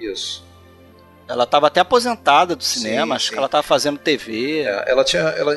Isso. 0.00 0.44
Ela 1.28 1.44
estava 1.44 1.68
até 1.68 1.78
aposentada 1.78 2.56
do 2.56 2.64
cinema, 2.64 3.14
sim, 3.14 3.16
acho 3.16 3.24
sim. 3.26 3.30
que 3.30 3.38
ela 3.38 3.46
estava 3.46 3.62
fazendo 3.62 3.96
TV. 3.96 4.62
É, 4.62 4.90
ela 4.90 5.04
tinha. 5.04 5.22
Ela, 5.22 5.56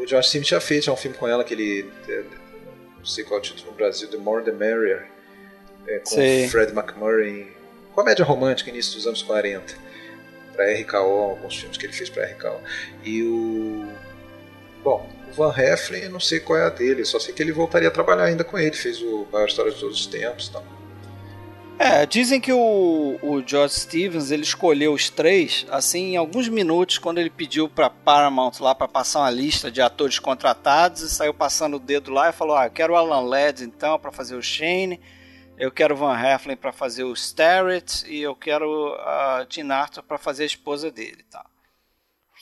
o 0.00 0.06
Josh 0.06 0.30
Sim 0.30 0.42
tinha 0.42 0.60
feito 0.60 0.92
um 0.92 0.96
filme 0.96 1.16
com 1.16 1.26
ela 1.26 1.42
que 1.42 1.54
ele. 1.54 1.90
É, 2.08 2.22
não 2.98 3.04
sei 3.04 3.24
qual 3.24 3.38
é 3.38 3.40
o 3.40 3.42
título 3.42 3.72
no 3.72 3.76
Brasil, 3.76 4.08
The 4.08 4.16
More 4.16 4.44
the 4.44 4.52
Merrier. 4.52 5.08
É, 5.88 5.98
com 5.98 6.10
Sim. 6.10 6.48
Fred 6.48 6.72
McMurray. 6.72 7.52
Comédia 7.96 8.24
romântica, 8.24 8.70
início 8.70 8.94
dos 8.94 9.08
anos 9.08 9.22
40. 9.22 9.74
Para 10.54 10.72
RKO, 10.72 10.96
alguns 10.96 11.56
filmes 11.56 11.76
que 11.76 11.84
ele 11.84 11.92
fez 11.92 12.08
para 12.08 12.26
RKO. 12.26 12.60
E 13.02 13.22
o. 13.24 13.88
Bom, 14.84 15.10
Van 15.36 15.52
Heflin, 15.56 16.08
não 16.08 16.20
sei 16.20 16.40
qual 16.40 16.58
é 16.58 16.66
a 16.66 16.70
dele, 16.70 17.04
só 17.04 17.18
sei 17.18 17.34
que 17.34 17.42
ele 17.42 17.52
voltaria 17.52 17.88
a 17.88 17.90
trabalhar 17.90 18.24
ainda 18.24 18.44
com 18.44 18.58
ele, 18.58 18.74
fez 18.74 19.00
o 19.02 19.26
Maior 19.32 19.46
História 19.46 19.72
de 19.72 19.78
Todos 19.78 20.00
os 20.00 20.06
Tempos 20.06 20.48
tal. 20.48 20.64
É, 21.76 22.06
dizem 22.06 22.40
que 22.40 22.52
o, 22.52 23.18
o 23.20 23.42
George 23.44 23.74
Stevens 23.74 24.30
ele 24.30 24.44
escolheu 24.44 24.92
os 24.92 25.10
três 25.10 25.66
assim 25.68 26.12
em 26.12 26.16
alguns 26.16 26.48
minutos 26.48 26.98
quando 26.98 27.18
ele 27.18 27.30
pediu 27.30 27.68
para 27.68 27.90
Paramount 27.90 28.52
lá 28.60 28.74
para 28.76 28.86
passar 28.86 29.20
uma 29.20 29.30
lista 29.30 29.72
de 29.72 29.82
atores 29.82 30.20
contratados 30.20 31.02
e 31.02 31.10
saiu 31.10 31.34
passando 31.34 31.76
o 31.76 31.80
dedo 31.80 32.12
lá 32.12 32.30
e 32.30 32.32
falou: 32.32 32.56
"Ah, 32.56 32.66
eu 32.66 32.70
quero 32.70 32.92
o 32.92 32.96
Alan 32.96 33.28
Ladd 33.28 33.64
então 33.64 33.98
para 33.98 34.12
fazer 34.12 34.36
o 34.36 34.42
Shane, 34.42 35.00
eu 35.58 35.70
quero 35.72 35.94
o 35.94 35.96
Van 35.96 36.16
Heflin 36.16 36.56
para 36.56 36.72
fazer 36.72 37.02
o 37.02 37.12
Starrett 37.12 38.08
e 38.08 38.22
eu 38.22 38.36
quero 38.36 38.94
a 39.00 39.44
Tina 39.48 39.74
Arthur 39.74 40.04
para 40.04 40.16
fazer 40.16 40.44
a 40.44 40.46
esposa 40.46 40.92
dele", 40.92 41.24
tá. 41.28 41.44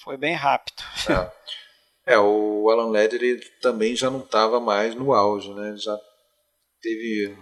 Foi 0.04 0.18
bem 0.18 0.34
rápido. 0.34 0.82
É. 1.08 1.30
É, 2.06 2.18
o 2.18 2.68
Alan 2.68 2.98
ele 2.98 3.40
também 3.60 3.94
já 3.94 4.10
não 4.10 4.20
estava 4.20 4.58
mais 4.60 4.94
no 4.94 5.12
auge, 5.12 5.52
né? 5.54 5.68
Ele 5.68 5.78
já 5.78 5.96
teve, 6.80 7.36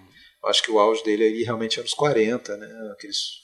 acho 0.45 0.63
que 0.63 0.71
o 0.71 0.79
auge 0.79 1.03
dele 1.03 1.25
aí 1.25 1.43
realmente 1.43 1.79
é 1.79 1.81
anos 1.81 1.95
40, 1.95 2.57
né? 2.57 2.91
Aqueles 2.93 3.41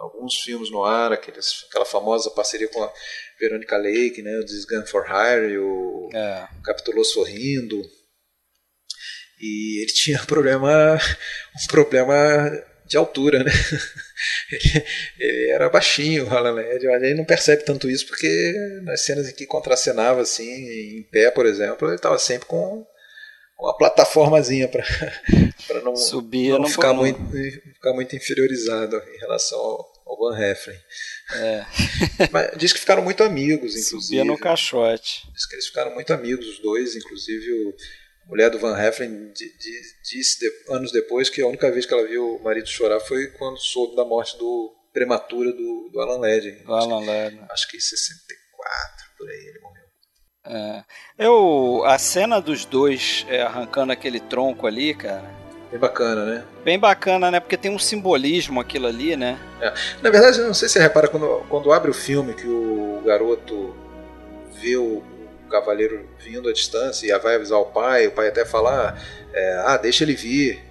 alguns 0.00 0.36
filmes 0.36 0.70
no 0.70 0.84
ar, 0.84 1.12
aqueles, 1.12 1.64
aquela 1.68 1.84
famosa 1.84 2.30
parceria 2.30 2.68
com 2.68 2.82
a 2.82 2.92
Veronica 3.38 3.76
Lake, 3.76 4.22
né, 4.22 4.38
o 4.38 4.44
This 4.44 4.64
Gun 4.64 4.86
for 4.86 5.04
Hire, 5.04 5.58
o 5.58 6.08
é. 6.14 6.48
Capitulou 6.64 7.04
Sorrindo. 7.04 7.82
E 9.40 9.82
ele 9.82 9.92
tinha 9.92 10.20
um 10.20 10.24
problema, 10.24 10.94
um 11.62 11.66
problema 11.68 12.50
de 12.86 12.96
altura, 12.96 13.42
né? 13.42 13.50
Ele, 14.50 14.84
ele 15.18 15.50
era 15.50 15.68
baixinho, 15.68 16.26
o 16.26 16.34
Alan 16.34 16.52
Led, 16.52 16.86
mas 16.86 17.02
ele 17.02 17.14
não 17.14 17.24
percebe 17.24 17.64
tanto 17.64 17.90
isso 17.90 18.06
porque 18.06 18.54
nas 18.82 19.02
cenas 19.02 19.28
em 19.28 19.34
que 19.34 19.44
contracenava 19.44 20.22
assim, 20.22 20.48
em 20.48 21.02
pé, 21.10 21.30
por 21.30 21.44
exemplo, 21.44 21.86
ele 21.88 21.96
estava 21.96 22.18
sempre 22.18 22.46
com 22.46 22.86
uma 23.58 23.76
plataformazinha 23.76 24.68
para 24.68 24.84
não, 25.82 25.96
Subir, 25.96 26.50
não, 26.50 26.60
não 26.60 26.68
ficar, 26.68 26.92
muito, 26.92 27.20
ficar 27.74 27.92
muito 27.92 28.14
inferiorizado 28.14 28.96
em 28.96 29.18
relação 29.18 29.58
ao, 29.58 29.92
ao 30.06 30.18
Van 30.18 30.38
Heflin. 30.38 30.76
É. 31.34 31.66
Mas 32.30 32.56
diz 32.56 32.72
que 32.72 32.80
ficaram 32.80 33.02
muito 33.02 33.22
amigos, 33.22 33.76
inclusive. 33.76 34.02
Subia 34.02 34.24
no 34.24 34.38
caixote. 34.38 35.26
Diz 35.32 35.46
que 35.46 35.56
eles 35.56 35.66
ficaram 35.66 35.94
muito 35.94 36.12
amigos, 36.12 36.46
os 36.46 36.58
dois, 36.60 36.94
inclusive 36.94 37.52
o, 37.52 37.68
a 37.70 37.74
mulher 38.26 38.50
do 38.50 38.58
Van 38.58 38.76
Heflin 38.78 39.32
disse 39.32 40.38
de, 40.40 40.74
anos 40.74 40.92
depois 40.92 41.30
que 41.30 41.40
a 41.40 41.46
única 41.46 41.70
vez 41.70 41.86
que 41.86 41.94
ela 41.94 42.06
viu 42.06 42.36
o 42.36 42.42
marido 42.42 42.68
chorar 42.68 43.00
foi 43.00 43.28
quando 43.38 43.58
soube 43.58 43.96
da 43.96 44.04
morte 44.04 44.36
do 44.38 44.74
prematura 44.92 45.52
do, 45.52 45.90
do 45.92 46.00
Alan 46.00 46.20
Led. 46.20 46.62
Alan 46.66 47.00
Led. 47.00 47.38
Acho 47.50 47.68
que 47.68 47.76
em 47.76 47.80
64, 47.80 49.10
por 49.18 49.28
aí 49.28 49.46
ele 49.48 49.60
morreu. 49.60 49.86
É. 50.46 50.84
Eu, 51.18 51.82
a 51.84 51.98
cena 51.98 52.40
dos 52.40 52.64
dois 52.64 53.26
é, 53.28 53.42
arrancando 53.42 53.92
aquele 53.92 54.20
tronco 54.20 54.66
ali, 54.66 54.94
cara. 54.94 55.28
Bem 55.70 55.80
bacana, 55.80 56.24
né? 56.24 56.44
Bem 56.64 56.78
bacana, 56.78 57.30
né? 57.30 57.40
Porque 57.40 57.56
tem 57.56 57.70
um 57.70 57.78
simbolismo 57.78 58.60
aquilo 58.60 58.86
ali, 58.86 59.16
né? 59.16 59.38
É. 59.60 59.74
Na 60.00 60.10
verdade, 60.10 60.40
não 60.40 60.54
sei 60.54 60.68
se 60.68 60.74
você 60.74 60.80
repara, 60.80 61.08
quando, 61.08 61.44
quando 61.48 61.72
abre 61.72 61.90
o 61.90 61.94
filme 61.94 62.34
que 62.34 62.46
o 62.46 63.02
garoto 63.04 63.74
vê 64.60 64.76
o, 64.76 65.02
o 65.46 65.50
cavaleiro 65.50 66.08
vindo 66.18 66.48
à 66.48 66.52
distância 66.52 67.06
e 67.06 67.18
vai 67.18 67.36
avisar 67.36 67.58
o 67.58 67.66
pai, 67.66 68.06
o 68.06 68.12
pai 68.12 68.28
até 68.28 68.44
falar, 68.44 69.00
é, 69.32 69.62
ah, 69.66 69.76
deixa 69.76 70.04
ele 70.04 70.14
vir. 70.14 70.64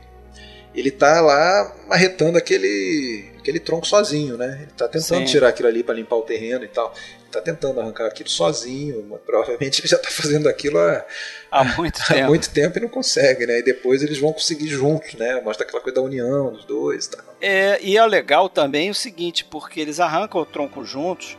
Ele 0.74 0.92
tá 0.92 1.22
lá 1.22 1.74
marretando 1.88 2.38
aquele, 2.38 3.32
aquele 3.40 3.62
tronco 3.62 3.88
sozinho, 3.88 4.36
né? 4.36 4.60
Ele 4.64 4.72
tá 4.76 4.90
tentando 4.90 5.26
Sim. 5.26 5.32
tirar 5.32 5.48
aquilo 5.48 5.70
ali 5.70 5.84
para 5.84 5.96
limpar 5.96 6.18
o 6.18 6.22
terreno 6.22 6.66
e 6.66 6.68
tal 6.68 6.94
está 7.38 7.42
tentando 7.42 7.80
arrancar 7.80 8.08
aquilo 8.08 8.30
sozinho, 8.30 9.06
mas 9.10 9.20
provavelmente 9.22 9.80
ele 9.82 9.88
já 9.88 9.98
está 9.98 10.10
fazendo 10.10 10.48
aquilo 10.48 10.80
há, 10.80 11.06
há, 11.52 11.64
muito, 11.64 12.02
há 12.02 12.14
tempo. 12.14 12.28
muito 12.28 12.50
tempo 12.50 12.78
e 12.78 12.82
não 12.82 12.90
consegue, 12.90 13.46
né? 13.46 13.60
E 13.60 13.64
depois 13.64 14.02
eles 14.02 14.18
vão 14.18 14.34
conseguir 14.34 14.68
juntos, 14.68 15.14
né? 15.16 15.42
Mostra 15.42 15.66
aquela 15.66 15.82
coisa 15.82 15.96
da 15.96 16.02
união 16.02 16.54
dos 16.54 16.66
dois, 16.66 17.08
tá? 17.08 17.24
É, 17.42 17.80
e 17.82 17.98
é 17.98 18.06
legal 18.06 18.50
também 18.50 18.90
o 18.90 18.96
seguinte, 18.96 19.44
porque 19.44 19.80
eles 19.80 20.00
arrancam 20.00 20.42
o 20.42 20.46
tronco 20.46 20.84
juntos, 20.86 21.38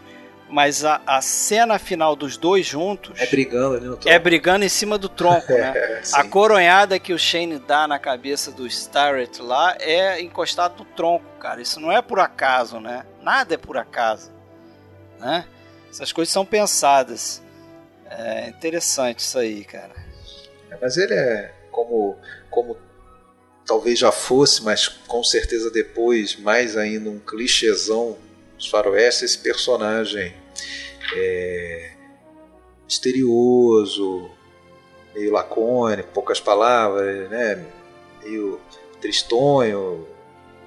mas 0.49 0.85
a, 0.85 1.01
a 1.07 1.21
cena 1.21 1.79
final 1.79 2.15
dos 2.15 2.37
dois 2.37 2.65
juntos 2.65 3.19
é 3.21 3.27
brigando 3.27 3.77
ali 3.77 3.87
no 3.87 3.97
tronco. 3.97 4.09
É 4.09 4.19
brigando 4.19 4.65
em 4.65 4.69
cima 4.69 4.97
do 4.97 5.09
tronco, 5.09 5.53
né? 5.53 5.73
é, 5.77 6.03
a 6.13 6.25
coronhada 6.25 6.99
que 6.99 7.13
o 7.13 7.19
Shane 7.19 7.59
dá 7.59 7.89
na 7.89 7.99
cabeça 7.99 8.53
do 8.53 8.67
Starrett 8.67 9.43
lá 9.43 9.77
é 9.81 10.21
encostado 10.21 10.79
no 10.79 10.85
tronco, 10.85 11.25
cara. 11.41 11.61
Isso 11.61 11.81
não 11.81 11.91
é 11.91 12.01
por 12.01 12.21
acaso, 12.21 12.79
né? 12.79 13.05
Nada 13.23 13.55
é 13.55 13.59
por 13.59 13.77
acaso, 13.77 14.33
né? 15.19 15.47
Essas 15.91 16.13
coisas 16.13 16.33
são 16.33 16.45
pensadas. 16.45 17.43
É 18.09 18.49
interessante 18.49 19.21
isso 19.21 19.39
aí, 19.39 19.65
cara. 19.65 19.95
É, 20.71 20.79
mas 20.81 20.97
ele 20.97 21.15
é 21.15 21.53
como, 21.73 22.17
como 22.51 22.77
talvez 23.67 23.99
já 23.99 24.13
fosse, 24.13 24.63
mas 24.63 24.87
com 24.87 25.25
certeza 25.25 25.71
depois, 25.71 26.37
mais 26.37 26.77
ainda 26.77 27.11
um 27.11 27.19
clichêzão 27.19 28.17
dos 28.57 28.69
faroeste, 28.69 29.25
esse 29.25 29.39
personagem 29.39 30.35
é, 31.15 31.91
misterioso, 32.85 34.31
meio 35.15 35.33
lacônico, 35.33 36.09
poucas 36.13 36.41
palavras, 36.41 37.29
né? 37.31 37.65
meio 38.23 38.61
tristonho, 39.01 40.07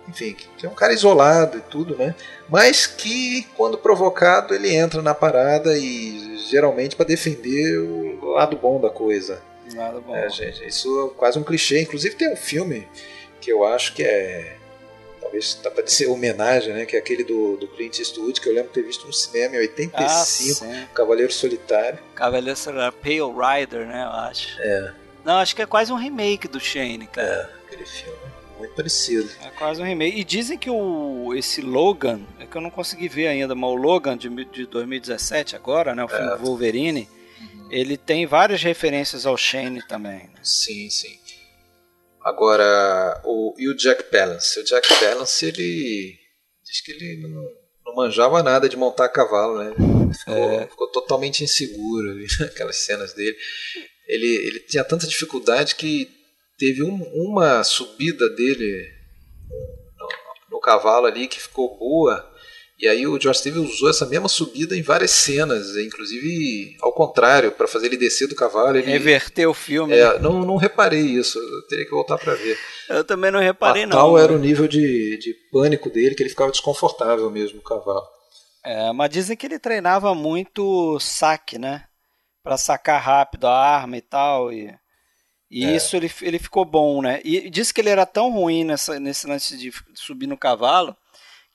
enfim, 0.08 0.36
que 0.58 0.66
é 0.66 0.70
um 0.70 0.74
cara 0.74 0.94
isolado 0.94 1.58
e 1.58 1.62
tudo, 1.62 1.96
né? 1.96 2.16
Mas 2.48 2.88
que, 2.88 3.44
quando 3.56 3.78
provocado, 3.78 4.56
ele 4.56 4.74
entra 4.74 5.02
na 5.02 5.14
parada 5.14 5.78
e 5.78 6.38
geralmente 6.50 6.96
para 6.96 7.06
defender 7.06 7.78
o 7.78 8.32
lado 8.32 8.58
bom 8.58 8.82
da 8.82 8.90
coisa. 8.90 9.42
Lado 9.76 10.02
bom. 10.02 10.16
É, 10.16 10.28
gente, 10.30 10.68
isso 10.68 11.12
é 11.14 11.18
quase 11.18 11.38
um 11.38 11.44
clichê. 11.44 11.82
Inclusive 11.82 12.16
tem 12.16 12.32
um 12.34 12.36
filme 12.36 12.88
que 13.40 13.52
eu 13.52 13.64
acho 13.64 13.94
que 13.94 14.04
é 14.04 14.58
talvez 15.30 15.60
dá 15.64 15.70
para 15.70 15.84
dizer 15.84 16.08
homenagem, 16.08 16.74
né? 16.74 16.86
Que 16.86 16.96
é 16.96 17.00
aquele 17.00 17.24
do, 17.24 17.56
do 17.58 17.68
Clint 17.68 18.00
Eastwood, 18.00 18.42
que 18.42 18.50
eu 18.50 18.54
lembro 18.54 18.70
de 18.70 18.74
ter 18.74 18.84
visto 18.84 19.06
no 19.06 19.14
cinema 19.14 19.56
em 19.56 19.60
85, 19.60 20.66
ah, 20.66 20.88
Cavaleiro 20.94 21.32
Solitário. 21.32 22.00
Cavaleiro 22.16 22.58
Solitário, 22.58 22.94
Pale 22.94 23.60
Rider, 23.60 23.88
né? 23.88 24.04
Eu 24.04 24.10
acho. 24.10 24.60
É. 24.60 24.94
Não, 25.24 25.38
acho 25.38 25.56
que 25.56 25.62
é 25.62 25.66
quase 25.66 25.94
um 25.94 25.96
remake 25.96 26.48
do 26.48 26.60
Shane, 26.60 27.06
cara. 27.08 27.28
É, 27.28 27.66
aquele 27.68 27.86
filme 27.86 28.18
muito 28.58 28.74
parecido. 28.74 29.30
É 29.42 29.50
quase 29.52 29.82
um 29.82 29.86
remake. 29.86 30.20
E 30.20 30.24
dizem 30.24 30.58
que 30.58 30.70
o, 30.70 31.34
esse 31.36 31.62
Logan, 31.62 32.22
é 32.40 32.46
que 32.46 32.56
eu 32.56 32.62
não 32.62 32.70
consegui 32.70 33.08
ver 33.08 33.28
ainda, 33.28 33.54
mas 33.56 33.70
o 33.70 33.76
Logan 33.76 34.18
de, 34.18 34.30
de 34.46 34.66
2017 34.66 35.56
agora, 35.56 35.94
né? 35.94 36.04
O 36.04 36.08
filme 36.08 36.32
é. 36.32 36.38
Wolverine, 36.38 37.10
ele 37.70 37.96
tem 37.98 38.26
várias 38.26 38.64
referências 38.64 39.26
ao 39.26 39.38
Shane 39.38 39.82
também. 39.88 40.24
Né? 40.24 40.40
Sim, 40.42 40.90
sim. 40.90 41.20
Agora, 42.22 43.22
o, 43.24 43.56
e 43.58 43.70
o 43.70 43.76
Jack 43.76 44.04
Palance? 44.12 44.60
O 44.60 44.64
Jack 44.64 44.88
Palance, 45.00 45.46
ele 45.46 46.18
diz 46.64 46.82
que 46.82 46.92
ele 46.92 47.28
não, 47.28 47.44
não 47.86 47.96
manjava 47.96 48.44
nada 48.44 48.68
de 48.68 48.78
montar 48.78 49.10
cavalo, 49.10 49.64
né? 49.64 49.74
Ficou, 50.14 50.52
é. 50.52 50.68
ficou 50.68 50.88
totalmente 50.92 51.44
inseguro 51.44 52.12
ali 52.12 52.28
naquelas 52.40 52.78
cenas 52.78 53.14
dele. 53.14 53.38
Ele, 54.08 54.28
ele 54.28 54.60
tinha 54.62 54.84
tanta 54.84 55.08
dificuldade 55.08 55.76
que 55.76 56.10
teve 56.58 56.84
um, 56.84 57.02
uma 57.14 57.64
subida 57.64 58.30
dele 58.30 58.92
no, 59.98 60.08
no, 60.52 60.60
cavalo 60.60 61.06
ali 61.06 61.28
que 61.28 61.40
ficou 61.40 61.78
boa. 61.78 62.29
E 62.80 62.88
aí 62.88 63.06
o 63.06 63.20
George 63.20 63.42
Steve 63.42 63.60
usou 63.60 63.90
essa 63.90 64.06
mesma 64.06 64.30
subida 64.30 64.74
em 64.74 64.82
várias 64.82 65.12
cenas, 65.12 65.76
inclusive 65.76 66.78
ao 66.82 66.94
contrário, 66.94 67.52
para 67.52 67.68
fazer 67.68 67.88
ele 67.88 67.98
descer 67.98 68.26
do 68.26 68.36
cavalo. 68.36 68.78
Ele, 68.78 68.90
Reverter 68.90 69.48
o 69.48 69.54
filme. 69.54 69.94
É, 69.94 70.14
né? 70.14 70.20
não, 70.20 70.46
não 70.46 70.56
reparei 70.56 71.02
isso, 71.02 71.38
eu 71.38 71.68
teria 71.68 71.84
que 71.84 71.92
voltar 71.92 72.18
para 72.18 72.36
ver. 72.36 72.58
Eu 72.88 73.04
também 73.04 73.32
não 73.32 73.40
reparei, 73.42 73.86
não. 73.86 73.98
Tal 73.98 74.18
era 74.18 74.32
o 74.32 74.40
nível 74.40 74.66
de, 74.66 75.18
de 75.18 75.34
pânico 75.52 75.90
dele 75.90 76.16
que 76.16 76.24
ele 76.24 76.30
ficava 76.30 76.52
desconfortável 76.52 77.30
mesmo 77.30 77.58
no 77.58 77.64
cavalo. 77.64 78.08
É, 78.64 78.94
mas 78.94 79.10
dizem 79.10 79.36
que 79.36 79.46
ele 79.46 79.60
treinava 79.60 80.16
muito 80.16 80.98
saque, 81.02 81.60
né? 81.60 81.84
Para 82.42 82.58
sacar 82.58 83.02
rápido 83.02 83.46
a 83.46 83.54
arma 83.54 83.98
e 83.98 84.02
tal. 84.02 84.54
E... 84.54 84.74
E 85.52 85.66
é. 85.66 85.76
isso 85.76 85.98
ele, 85.98 86.10
ele 86.22 86.38
ficou 86.38 86.64
bom, 86.64 87.02
né? 87.02 87.20
E 87.26 87.50
disse 87.50 87.74
que 87.74 87.82
ele 87.82 87.90
era 87.90 88.06
tão 88.06 88.32
ruim 88.32 88.64
nessa, 88.64 89.00
nesse 89.00 89.28
lance 89.28 89.58
de 89.58 89.72
subir 89.96 90.28
no 90.28 90.38
cavalo 90.38 90.96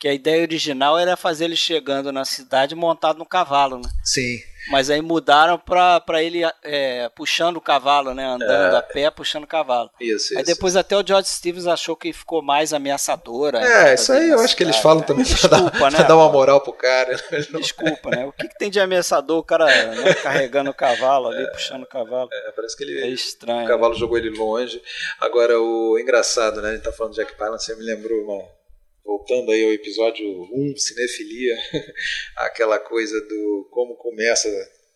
que 0.05 0.09
a 0.09 0.13
ideia 0.13 0.43
original 0.43 0.99
era 0.99 1.17
fazer 1.17 1.47
ele 1.47 1.57
chegando 1.57 2.13
na 2.13 2.27
cidade 2.27 2.75
montado 2.75 3.17
no 3.17 3.25
cavalo, 3.25 3.79
né? 3.79 3.89
Sim. 4.05 4.37
Mas 4.69 4.91
aí 4.91 5.01
mudaram 5.01 5.59
para 5.59 6.23
ele 6.23 6.43
é, 6.63 7.09
puxando 7.17 7.57
o 7.57 7.61
cavalo, 7.61 8.13
né? 8.13 8.27
Andando 8.27 8.75
é. 8.75 8.79
a 8.79 8.83
pé, 8.83 9.11
puxando 9.11 9.45
o 9.45 9.47
cavalo. 9.47 9.89
Isso, 9.99 10.35
Aí 10.35 10.43
isso. 10.43 10.55
depois 10.55 10.77
até 10.77 10.95
o 10.95 11.03
George 11.07 11.31
Stevens 11.31 11.67
achou 11.67 11.97
que 11.97 12.13
ficou 12.13 12.43
mais 12.43 12.75
ameaçadora. 12.75 13.63
É, 13.67 13.95
isso 13.95 14.13
aí 14.13 14.29
eu 14.29 14.41
acho 14.41 14.55
que 14.55 14.63
eles 14.63 14.77
falam 14.77 15.01
né? 15.01 15.07
também 15.07 15.25
para 15.25 15.49
dar, 15.49 15.91
né? 15.91 16.05
dar 16.05 16.17
uma 16.17 16.31
moral 16.31 16.61
pro 16.61 16.75
cara. 16.75 17.19
Né? 17.31 17.47
Desculpa, 17.59 18.11
né? 18.11 18.27
O 18.27 18.33
que, 18.33 18.47
que 18.47 18.59
tem 18.59 18.71
de 18.71 18.79
ameaçador 18.81 19.39
o 19.39 19.43
cara 19.43 19.65
né? 19.65 20.13
carregando 20.23 20.69
o 20.69 20.75
cavalo 20.75 21.29
ali, 21.29 21.45
é, 21.45 21.47
puxando 21.47 21.85
o 21.85 21.87
cavalo? 21.87 22.29
É, 22.31 22.53
parece 22.53 22.77
que 22.77 22.85
ele. 22.85 23.01
É 23.01 23.09
estranho. 23.09 23.65
O 23.65 23.69
cavalo 23.69 23.95
né? 23.95 24.01
jogou 24.01 24.19
ele 24.19 24.37
longe. 24.37 24.83
Agora, 25.19 25.59
o 25.59 25.99
engraçado, 25.99 26.61
né? 26.61 26.69
A 26.69 26.73
gente 26.75 26.85
tá 26.85 26.93
falando 26.93 27.15
de 27.15 27.21
Jack 27.21 27.39
Palance, 27.39 27.65
você 27.65 27.75
me 27.75 27.85
lembrou 27.85 28.21
uma 28.21 28.64
voltando 29.05 29.53
aí 29.53 29.63
ao 29.65 29.73
episódio 29.73 30.27
1, 30.53 30.77
cinefilia, 30.77 31.57
aquela 32.37 32.79
coisa 32.79 33.21
do 33.21 33.69
como 33.71 33.97
começa 33.97 34.49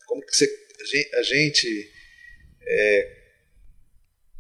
como 0.08 0.24
que 0.24 0.34
você, 0.34 0.48
a 1.14 1.22
gente, 1.22 1.92
é, 2.66 3.17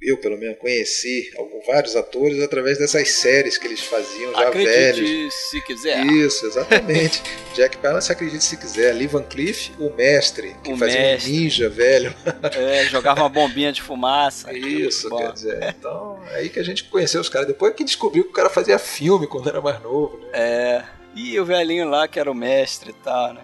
eu 0.00 0.16
pelo 0.16 0.38
menos 0.38 0.58
conheci 0.58 1.32
alguns, 1.36 1.66
vários 1.66 1.96
atores 1.96 2.40
através 2.40 2.78
dessas 2.78 3.10
séries 3.10 3.58
que 3.58 3.66
eles 3.66 3.80
faziam 3.80 4.32
já 4.32 4.48
acredite 4.48 5.02
velhos. 5.02 5.34
se 5.34 5.60
quiser. 5.62 6.06
Isso, 6.06 6.46
exatamente. 6.46 7.22
Jack 7.54 7.76
Palance 7.78 8.12
acredite 8.12 8.44
se 8.44 8.56
quiser. 8.56 8.92
Lee 8.92 9.08
Van 9.08 9.24
Cleef, 9.24 9.70
o 9.78 9.90
mestre, 9.90 10.54
que 10.62 10.72
o 10.72 10.76
fazia 10.76 11.00
mestre. 11.00 11.30
um 11.30 11.34
ninja 11.34 11.68
velho. 11.68 12.14
É, 12.54 12.84
jogava 12.84 13.22
uma 13.22 13.28
bombinha 13.28 13.72
de 13.72 13.82
fumaça. 13.82 14.52
Isso, 14.56 15.10
quer 15.10 15.32
dizer. 15.32 15.74
Então, 15.76 16.22
é 16.30 16.36
aí 16.36 16.48
que 16.48 16.60
a 16.60 16.64
gente 16.64 16.84
conheceu 16.84 17.20
os 17.20 17.28
caras. 17.28 17.48
Depois 17.48 17.74
que 17.74 17.82
descobriu 17.82 18.22
que 18.22 18.30
o 18.30 18.34
cara 18.34 18.48
fazia 18.48 18.78
filme 18.78 19.26
quando 19.26 19.48
era 19.48 19.60
mais 19.60 19.82
novo. 19.82 20.16
Né? 20.18 20.28
É. 20.32 20.84
E 21.14 21.38
o 21.40 21.44
velhinho 21.44 21.88
lá 21.88 22.06
que 22.06 22.20
era 22.20 22.30
o 22.30 22.34
mestre 22.34 22.90
e 22.90 23.02
tal, 23.02 23.34
né? 23.34 23.40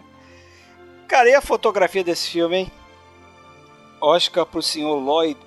Cara, 1.09 1.29
e 1.29 1.35
a 1.35 1.41
fotografia 1.41 2.05
desse 2.05 2.31
filme, 2.31 2.57
hein? 2.57 2.73
Oscar 4.01 4.47
pro 4.47 4.63
senhor 4.63 4.95
Lloyd, 4.97 5.39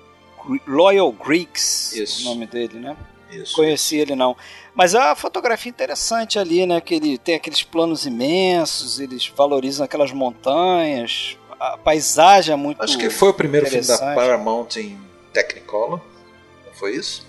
Loyal 0.66 1.12
Greeks, 1.12 1.92
Isso. 1.92 2.22
o 2.22 2.34
nome 2.34 2.46
dele, 2.46 2.78
né? 2.78 2.96
Isso. 3.30 3.54
Conheci 3.54 3.96
ele 3.96 4.14
não. 4.14 4.36
Mas 4.74 4.94
é 4.94 4.98
uma 4.98 5.14
fotografia 5.14 5.68
interessante 5.68 6.38
ali, 6.38 6.64
né? 6.64 6.80
Que 6.80 6.94
ele 6.94 7.18
tem 7.18 7.34
aqueles 7.34 7.62
planos 7.62 8.06
imensos, 8.06 9.00
eles 9.00 9.30
valorizam 9.36 9.84
aquelas 9.84 10.12
montanhas, 10.12 11.36
a 11.58 11.76
paisagem 11.76 12.52
é 12.52 12.56
muito. 12.56 12.82
Acho 12.82 12.96
que 12.96 13.10
foi 13.10 13.30
o 13.30 13.34
primeiro 13.34 13.66
filme 13.66 13.86
da 13.86 13.98
Paramount 13.98 14.76
em 14.76 14.98
Technicolor. 15.32 16.00
Não 16.66 16.72
foi 16.72 16.94
isso? 16.96 17.26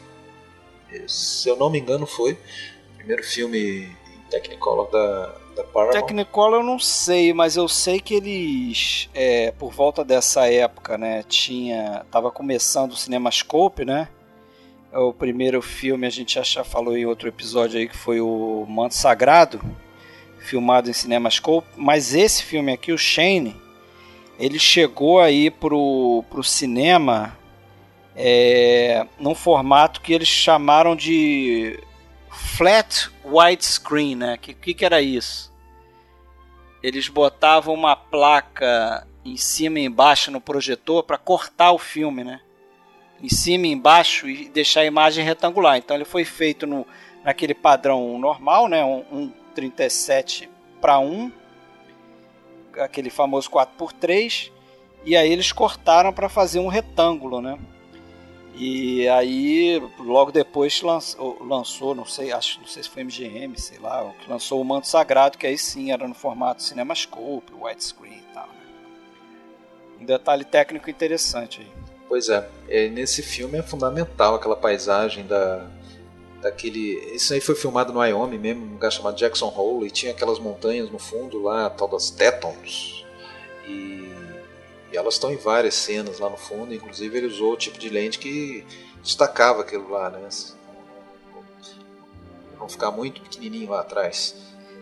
Se 1.07 1.49
eu 1.49 1.55
não 1.55 1.69
me 1.69 1.79
engano, 1.79 2.05
foi. 2.05 2.33
O 2.33 2.97
primeiro 2.97 3.23
filme 3.23 3.83
em 3.85 4.29
Technicolor 4.29 4.89
da, 4.91 5.35
da 5.59 5.63
Paramount. 5.65 5.93
Technicolor 5.93 6.59
eu 6.59 6.63
não 6.63 6.79
sei, 6.79 7.33
mas 7.33 7.55
eu 7.55 7.67
sei 7.67 7.99
que 7.99 8.15
eles, 8.15 9.09
é, 9.13 9.51
por 9.51 9.71
volta 9.71 10.03
dessa 10.03 10.47
época, 10.47 10.97
né, 10.97 11.23
tinha. 11.27 12.05
Tava 12.09 12.31
começando 12.31 12.91
o 12.91 12.97
Cinemascope, 12.97 13.85
né? 13.85 14.07
O 14.91 15.13
primeiro 15.13 15.61
filme 15.61 16.07
a 16.07 16.09
gente 16.09 16.41
já 16.43 16.63
falou 16.63 16.97
em 16.97 17.05
outro 17.05 17.27
episódio 17.27 17.79
aí 17.79 17.87
que 17.87 17.95
foi 17.95 18.19
o 18.19 18.65
Manto 18.67 18.95
Sagrado, 18.95 19.61
filmado 20.39 20.89
em 20.89 20.93
Cinemascope, 20.93 21.67
mas 21.75 22.15
esse 22.15 22.43
filme 22.43 22.71
aqui, 22.73 22.91
o 22.91 22.97
Shane, 22.97 23.55
ele 24.39 24.57
chegou 24.57 25.19
aí 25.19 25.51
pro, 25.51 26.23
pro 26.27 26.43
cinema 26.43 27.37
é, 28.15 29.05
num 29.19 29.35
formato 29.35 30.01
que 30.01 30.11
eles 30.11 30.27
chamaram 30.27 30.95
de 30.95 31.79
flat 32.31 33.11
widescreen, 33.23 34.15
né? 34.15 34.37
Que 34.41 34.55
que, 34.55 34.73
que 34.73 34.85
era 34.85 35.01
isso? 35.01 35.48
Eles 36.81 37.07
botavam 37.07 37.73
uma 37.73 37.95
placa 37.95 39.05
em 39.23 39.35
cima 39.37 39.79
e 39.79 39.85
embaixo 39.85 40.31
no 40.31 40.39
projetor 40.39 41.03
para 41.03 41.17
cortar 41.17 41.71
o 41.71 41.77
filme, 41.77 42.23
né? 42.23 42.39
Em 43.21 43.29
cima 43.29 43.67
e 43.67 43.71
embaixo 43.71 44.29
e 44.29 44.47
deixar 44.49 44.81
a 44.81 44.85
imagem 44.85 45.25
retangular. 45.25 45.77
Então 45.77 45.95
ele 45.95 46.05
foi 46.05 46.23
feito 46.23 46.65
no, 46.65 46.85
naquele 47.23 47.53
padrão 47.53 48.17
normal, 48.17 48.67
né? 48.67 48.83
Um, 48.83 49.03
um 49.11 49.33
37 49.53 50.49
para 50.79 50.99
1, 50.99 51.31
aquele 52.79 53.09
famoso 53.09 53.49
4x3, 53.49 54.51
e 55.05 55.17
aí 55.17 55.29
eles 55.31 55.51
cortaram 55.51 56.13
para 56.13 56.29
fazer 56.29 56.59
um 56.59 56.67
retângulo, 56.67 57.41
né? 57.41 57.57
E 58.61 59.07
aí, 59.07 59.81
logo 59.97 60.33
depois 60.33 60.81
lançou, 60.81 61.41
lançou, 61.41 61.95
não 61.95 62.03
sei, 62.03 62.33
acho, 62.33 62.59
não 62.59 62.67
sei 62.67 62.83
se 62.83 62.89
foi 62.89 63.05
MGM, 63.05 63.57
sei 63.57 63.79
lá, 63.79 64.13
lançou 64.27 64.59
o 64.59 64.65
Manto 64.65 64.85
Sagrado, 64.85 65.37
que 65.37 65.47
aí 65.47 65.57
sim 65.57 65.93
era 65.93 66.05
no 66.05 66.13
formato 66.13 66.61
CinemaScope, 66.61 67.53
widescreen 67.53 68.17
e 68.17 68.33
tal. 68.33 68.47
Né? 68.47 68.53
Um 70.01 70.05
detalhe 70.05 70.43
técnico 70.43 70.89
interessante 70.89 71.61
aí. 71.61 71.71
Pois 72.09 72.27
é, 72.27 72.49
é, 72.67 72.89
nesse 72.89 73.23
filme 73.23 73.57
é 73.57 73.63
fundamental 73.63 74.35
aquela 74.35 74.57
paisagem 74.57 75.25
da, 75.25 75.65
daquele. 76.41 76.95
Isso 77.15 77.33
aí 77.33 77.39
foi 77.39 77.55
filmado 77.55 77.93
no 77.93 77.99
Wyoming 77.99 78.39
mesmo, 78.39 78.65
num 78.65 78.73
lugar 78.73 78.91
chamado 78.91 79.15
Jackson 79.15 79.53
Hole, 79.55 79.87
e 79.87 79.91
tinha 79.91 80.11
aquelas 80.11 80.37
montanhas 80.37 80.91
no 80.91 80.99
fundo 80.99 81.41
lá, 81.41 81.69
tal 81.69 81.87
das 81.87 82.09
Tetons. 82.09 83.05
E 83.65 84.18
e 84.91 84.97
elas 84.97 85.15
estão 85.15 85.31
em 85.31 85.37
várias 85.37 85.75
cenas 85.75 86.19
lá 86.19 86.29
no 86.29 86.37
fundo, 86.37 86.73
inclusive 86.73 87.17
ele 87.17 87.27
usou 87.27 87.53
o 87.53 87.57
tipo 87.57 87.77
de 87.77 87.89
lente 87.89 88.19
que 88.19 88.65
destacava 89.01 89.61
aquilo 89.61 89.89
lá, 89.89 90.09
né? 90.09 90.27
Não 92.57 92.67
ficar 92.67 92.91
muito 92.91 93.21
pequenininho 93.21 93.69
lá 93.69 93.81
atrás. 93.81 94.35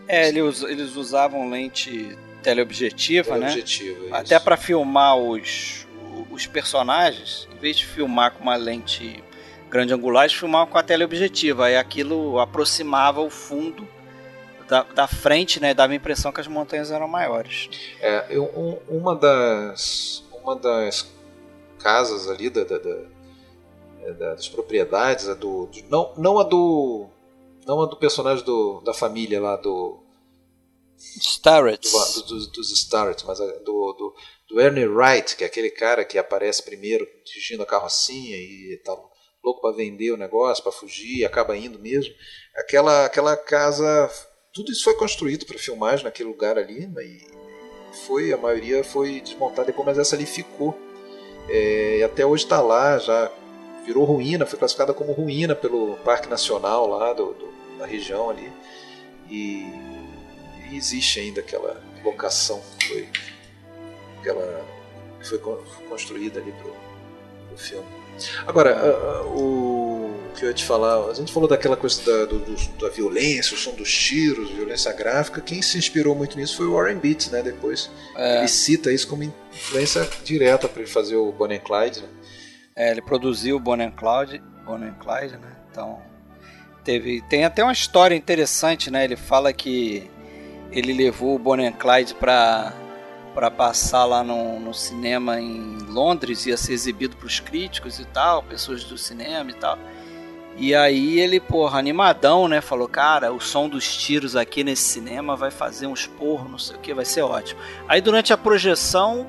É, 0.08 0.30
eles, 0.30 0.64
eles 0.64 0.96
usavam 0.96 1.50
lente 1.50 2.18
teleobjetiva, 2.42 3.34
teleobjetiva 3.34 4.06
né? 4.06 4.18
Até 4.18 4.40
para 4.40 4.56
filmar 4.56 5.18
os, 5.18 5.86
os 6.32 6.48
personagens, 6.48 7.48
em 7.54 7.58
vez 7.58 7.78
de 7.78 7.86
filmar 7.86 8.32
com 8.32 8.44
uma 8.44 8.56
lente 8.56 9.24
grande 9.70 9.94
angular, 9.94 10.24
eles 10.24 10.34
filmavam 10.34 10.68
com 10.68 10.78
a 10.78 10.84
teleobjetiva. 10.84 11.66
Aí 11.66 11.76
aquilo 11.76 12.40
aproximava 12.40 13.22
o 13.22 13.30
fundo 13.30 13.88
da, 14.68 14.84
da 14.84 15.08
frente, 15.08 15.60
né, 15.60 15.74
dava 15.74 15.94
a 15.94 15.96
impressão 15.96 16.32
que 16.32 16.42
as 16.42 16.48
montanhas 16.48 16.92
eram 16.92 17.08
maiores. 17.08 17.70
É, 18.00 18.28
eu, 18.30 18.46
um, 18.46 18.98
uma 18.98 19.16
das 19.16 20.24
uma 20.44 20.56
das 20.56 21.08
casas 21.80 22.30
ali 22.30 22.50
da, 22.50 22.64
da, 22.64 22.78
da 22.78 23.18
é, 24.02 24.14
das 24.14 24.48
propriedades, 24.48 25.28
a 25.28 25.34
do, 25.34 25.70
não, 25.90 26.14
não 26.18 26.40
a 26.40 26.44
do 26.44 27.10
não 27.66 27.82
a 27.82 27.86
do 27.86 27.98
personagem 27.98 28.46
do, 28.46 28.82
da 28.82 28.94
família 28.94 29.42
lá 29.42 29.58
do 29.58 30.04
Starrett. 30.98 31.90
Do, 31.90 32.24
do, 32.24 32.52
dos, 32.52 32.72
Starrett, 32.72 33.26
mas 33.26 33.40
do, 33.40 33.54
do, 33.64 34.16
do, 34.50 34.62
Ernie 34.62 34.88
Wright, 34.88 35.36
que 35.36 35.44
é 35.44 35.48
aquele 35.48 35.70
cara 35.70 36.04
que 36.06 36.18
aparece 36.18 36.64
primeiro 36.64 37.06
dirigindo 37.26 37.64
a 37.64 37.68
carrocinha 37.68 38.36
e 38.38 38.82
tá 38.84 38.98
louco 39.44 39.62
para 39.62 39.76
vender 39.76 40.12
o 40.12 40.18
negócio, 40.18 40.64
para 40.64 40.72
fugir, 40.72 41.20
e 41.20 41.26
acaba 41.26 41.56
indo 41.56 41.78
mesmo. 41.78 42.14
Aquela, 42.56 43.06
aquela 43.06 43.38
casa 43.38 44.10
tudo 44.58 44.72
isso 44.72 44.84
foi 44.84 44.96
construído 44.96 45.46
para 45.46 45.58
filmagem 45.60 46.04
naquele 46.04 46.30
lugar 46.30 46.58
ali, 46.58 46.88
né, 46.88 47.04
e 47.04 47.22
foi 48.06 48.34
a 48.34 48.38
maioria 48.38 48.84
foi 48.84 49.22
desmontada 49.22 49.68
depois, 49.68 49.86
mas 49.86 50.00
essa 50.00 50.16
ali 50.16 50.26
ficou. 50.26 50.76
É, 51.48 52.00
e 52.00 52.04
até 52.04 52.26
hoje 52.26 52.44
está 52.44 52.60
lá, 52.60 52.98
já 52.98 53.32
virou 53.86 54.04
ruína, 54.04 54.48
foi 54.48 54.58
classificada 54.58 54.96
como 54.96 55.14
ruína 55.14 55.56
pelo 55.56 55.96
Parque 55.98 56.28
Nacional 56.28 56.88
lá 56.88 57.14
do, 57.14 57.34
do 57.34 57.48
da 57.78 57.86
região 57.86 58.32
ali. 58.32 58.52
E, 59.30 59.68
e, 60.72 60.76
existe 60.76 61.20
ainda 61.20 61.42
aquela 61.42 61.80
locação 62.04 62.60
que 62.80 62.88
foi, 62.88 63.10
aquela, 64.20 64.66
que 65.20 65.28
foi 65.28 65.38
construída 65.88 66.40
ali 66.40 66.52
para 66.52 67.54
o 67.54 67.58
filme. 67.58 67.86
Agora, 68.48 69.24
o 69.28 69.87
que 70.36 70.44
eu 70.44 70.50
ia 70.50 70.54
te 70.54 70.64
falar. 70.64 71.10
A 71.10 71.14
gente 71.14 71.32
falou 71.32 71.48
daquela 71.48 71.76
coisa 71.76 72.02
da, 72.04 72.26
do, 72.26 72.40
da 72.80 72.90
violência, 72.90 73.56
o 73.56 73.58
som 73.58 73.72
dos 73.72 73.92
tiros, 73.92 74.50
violência 74.52 74.92
gráfica. 74.94 75.42
Quem 75.42 75.62
se 75.62 75.78
inspirou 75.78 76.16
muito 76.16 76.38
nisso 76.38 76.58
foi 76.58 76.66
o 76.66 76.74
Warren 76.74 76.98
Beatty, 76.98 77.32
né? 77.32 77.42
Depois 77.42 77.90
é. 78.16 78.40
ele 78.40 78.48
cita 78.48 78.92
isso 78.92 79.08
como 79.08 79.24
influência 79.24 80.08
direta 80.24 80.68
para 80.68 80.82
ele 80.82 80.92
fazer 80.92 81.16
o 81.16 81.32
Bonnie 81.32 81.58
and 81.58 81.62
Clyde. 81.62 82.02
Né? 82.02 82.08
É, 82.76 82.92
ele 82.92 83.02
produziu 83.02 83.58
o 83.58 83.60
Bonnie 83.60 83.88
and 83.88 83.92
Clyde, 83.92 84.44
Bonnie 84.66 84.90
and 84.90 84.96
Clyde, 84.96 85.38
né? 85.38 85.52
Então 85.72 86.00
teve, 86.84 87.22
tem 87.30 87.44
até 87.44 87.64
uma 87.64 87.74
história 87.74 88.16
interessante, 88.16 88.90
né? 88.90 89.04
Ele 89.04 89.16
fala 89.16 89.52
que 89.52 90.10
ele 90.72 90.94
levou 90.94 91.36
o 91.36 91.40
Bonnie 91.40 91.66
and 91.66 91.74
Clyde 91.74 92.14
para 92.16 92.74
para 93.34 93.52
passar 93.52 94.04
lá 94.06 94.24
no, 94.24 94.60
no, 94.60 94.74
cinema 94.74 95.40
em 95.40 95.78
Londres, 95.90 96.48
ia 96.48 96.58
ser 96.58 96.74
exibido 96.74 97.16
para 97.16 97.28
os 97.28 97.40
críticos 97.40 98.00
e 98.00 98.06
tal, 98.06 98.42
pessoas 98.42 98.84
do 98.84 98.98
cinema 98.98 99.52
e 99.52 99.54
tal. 99.54 99.78
E 100.60 100.74
aí 100.74 101.20
ele, 101.20 101.40
porra, 101.40 101.78
animadão, 101.78 102.48
né? 102.48 102.62
Falou, 102.62 102.88
cara, 102.88 103.32
o 103.32 103.40
som 103.40 103.70
dos 103.70 103.96
tiros 103.96 104.36
aqui 104.36 104.64
nesse 104.64 104.82
cinema 104.82 105.36
vai 105.36 105.52
fazer 105.52 105.86
uns 105.86 106.08
porros, 106.08 106.50
não 106.50 106.58
sei 106.58 106.76
o 106.76 106.80
que, 106.80 106.94
vai 106.96 107.06
ser 107.06 107.22
ótimo. 107.22 107.62
Aí 107.88 108.02
durante 108.02 108.34
a 108.34 108.38
projeção, 108.38 109.28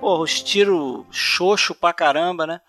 porra, 0.00 0.24
os 0.24 0.42
tiros 0.42 1.04
xoxo 1.12 1.76
pra 1.76 1.92
caramba, 1.92 2.44
né? 2.44 2.60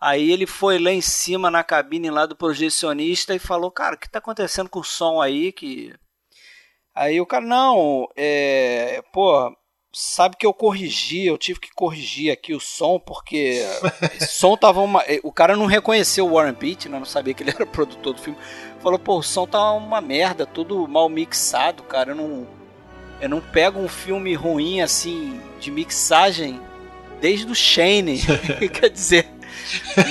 Aí 0.00 0.30
ele 0.30 0.46
foi 0.46 0.78
lá 0.78 0.92
em 0.92 1.00
cima 1.00 1.50
na 1.50 1.64
cabine 1.64 2.08
lá 2.08 2.24
do 2.24 2.36
projecionista 2.36 3.34
e 3.34 3.38
falou, 3.40 3.68
cara, 3.68 3.96
o 3.96 3.98
que 3.98 4.08
tá 4.08 4.20
acontecendo 4.20 4.70
com 4.70 4.78
o 4.78 4.84
som 4.84 5.20
aí? 5.20 5.50
Que... 5.50 5.92
Aí 6.94 7.20
o 7.20 7.26
cara, 7.26 7.44
não, 7.44 8.08
é. 8.16 9.02
Pô, 9.12 9.52
sabe 9.92 10.36
que 10.36 10.46
eu 10.46 10.52
corrigi, 10.52 11.26
eu 11.26 11.38
tive 11.38 11.60
que 11.60 11.72
corrigir 11.74 12.30
aqui 12.30 12.54
o 12.54 12.60
som, 12.60 12.98
porque 12.98 13.64
o 14.20 14.24
som 14.24 14.56
tava 14.56 14.80
uma. 14.80 15.02
Eh, 15.06 15.20
o 15.22 15.32
cara 15.32 15.56
não 15.56 15.66
reconheceu 15.66 16.26
o 16.26 16.34
Warren 16.34 16.52
Beatty, 16.52 16.88
né? 16.88 16.98
não 16.98 17.06
sabia 17.06 17.34
que 17.34 17.42
ele 17.42 17.50
era 17.50 17.66
produtor 17.66 18.14
do 18.14 18.20
filme. 18.20 18.38
Falou, 18.80 18.98
pô, 18.98 19.18
o 19.18 19.22
som 19.22 19.46
tá 19.46 19.72
uma 19.72 20.00
merda, 20.00 20.46
tudo 20.46 20.86
mal 20.86 21.08
mixado, 21.08 21.82
cara. 21.82 22.12
Eu 22.12 22.16
não, 22.16 22.46
eu 23.20 23.28
não 23.28 23.40
pego 23.40 23.80
um 23.80 23.88
filme 23.88 24.34
ruim 24.34 24.80
assim, 24.80 25.40
de 25.58 25.70
mixagem, 25.70 26.60
desde 27.20 27.50
o 27.50 27.54
Shane. 27.54 28.20
Quer 28.72 28.90
dizer, 28.90 29.26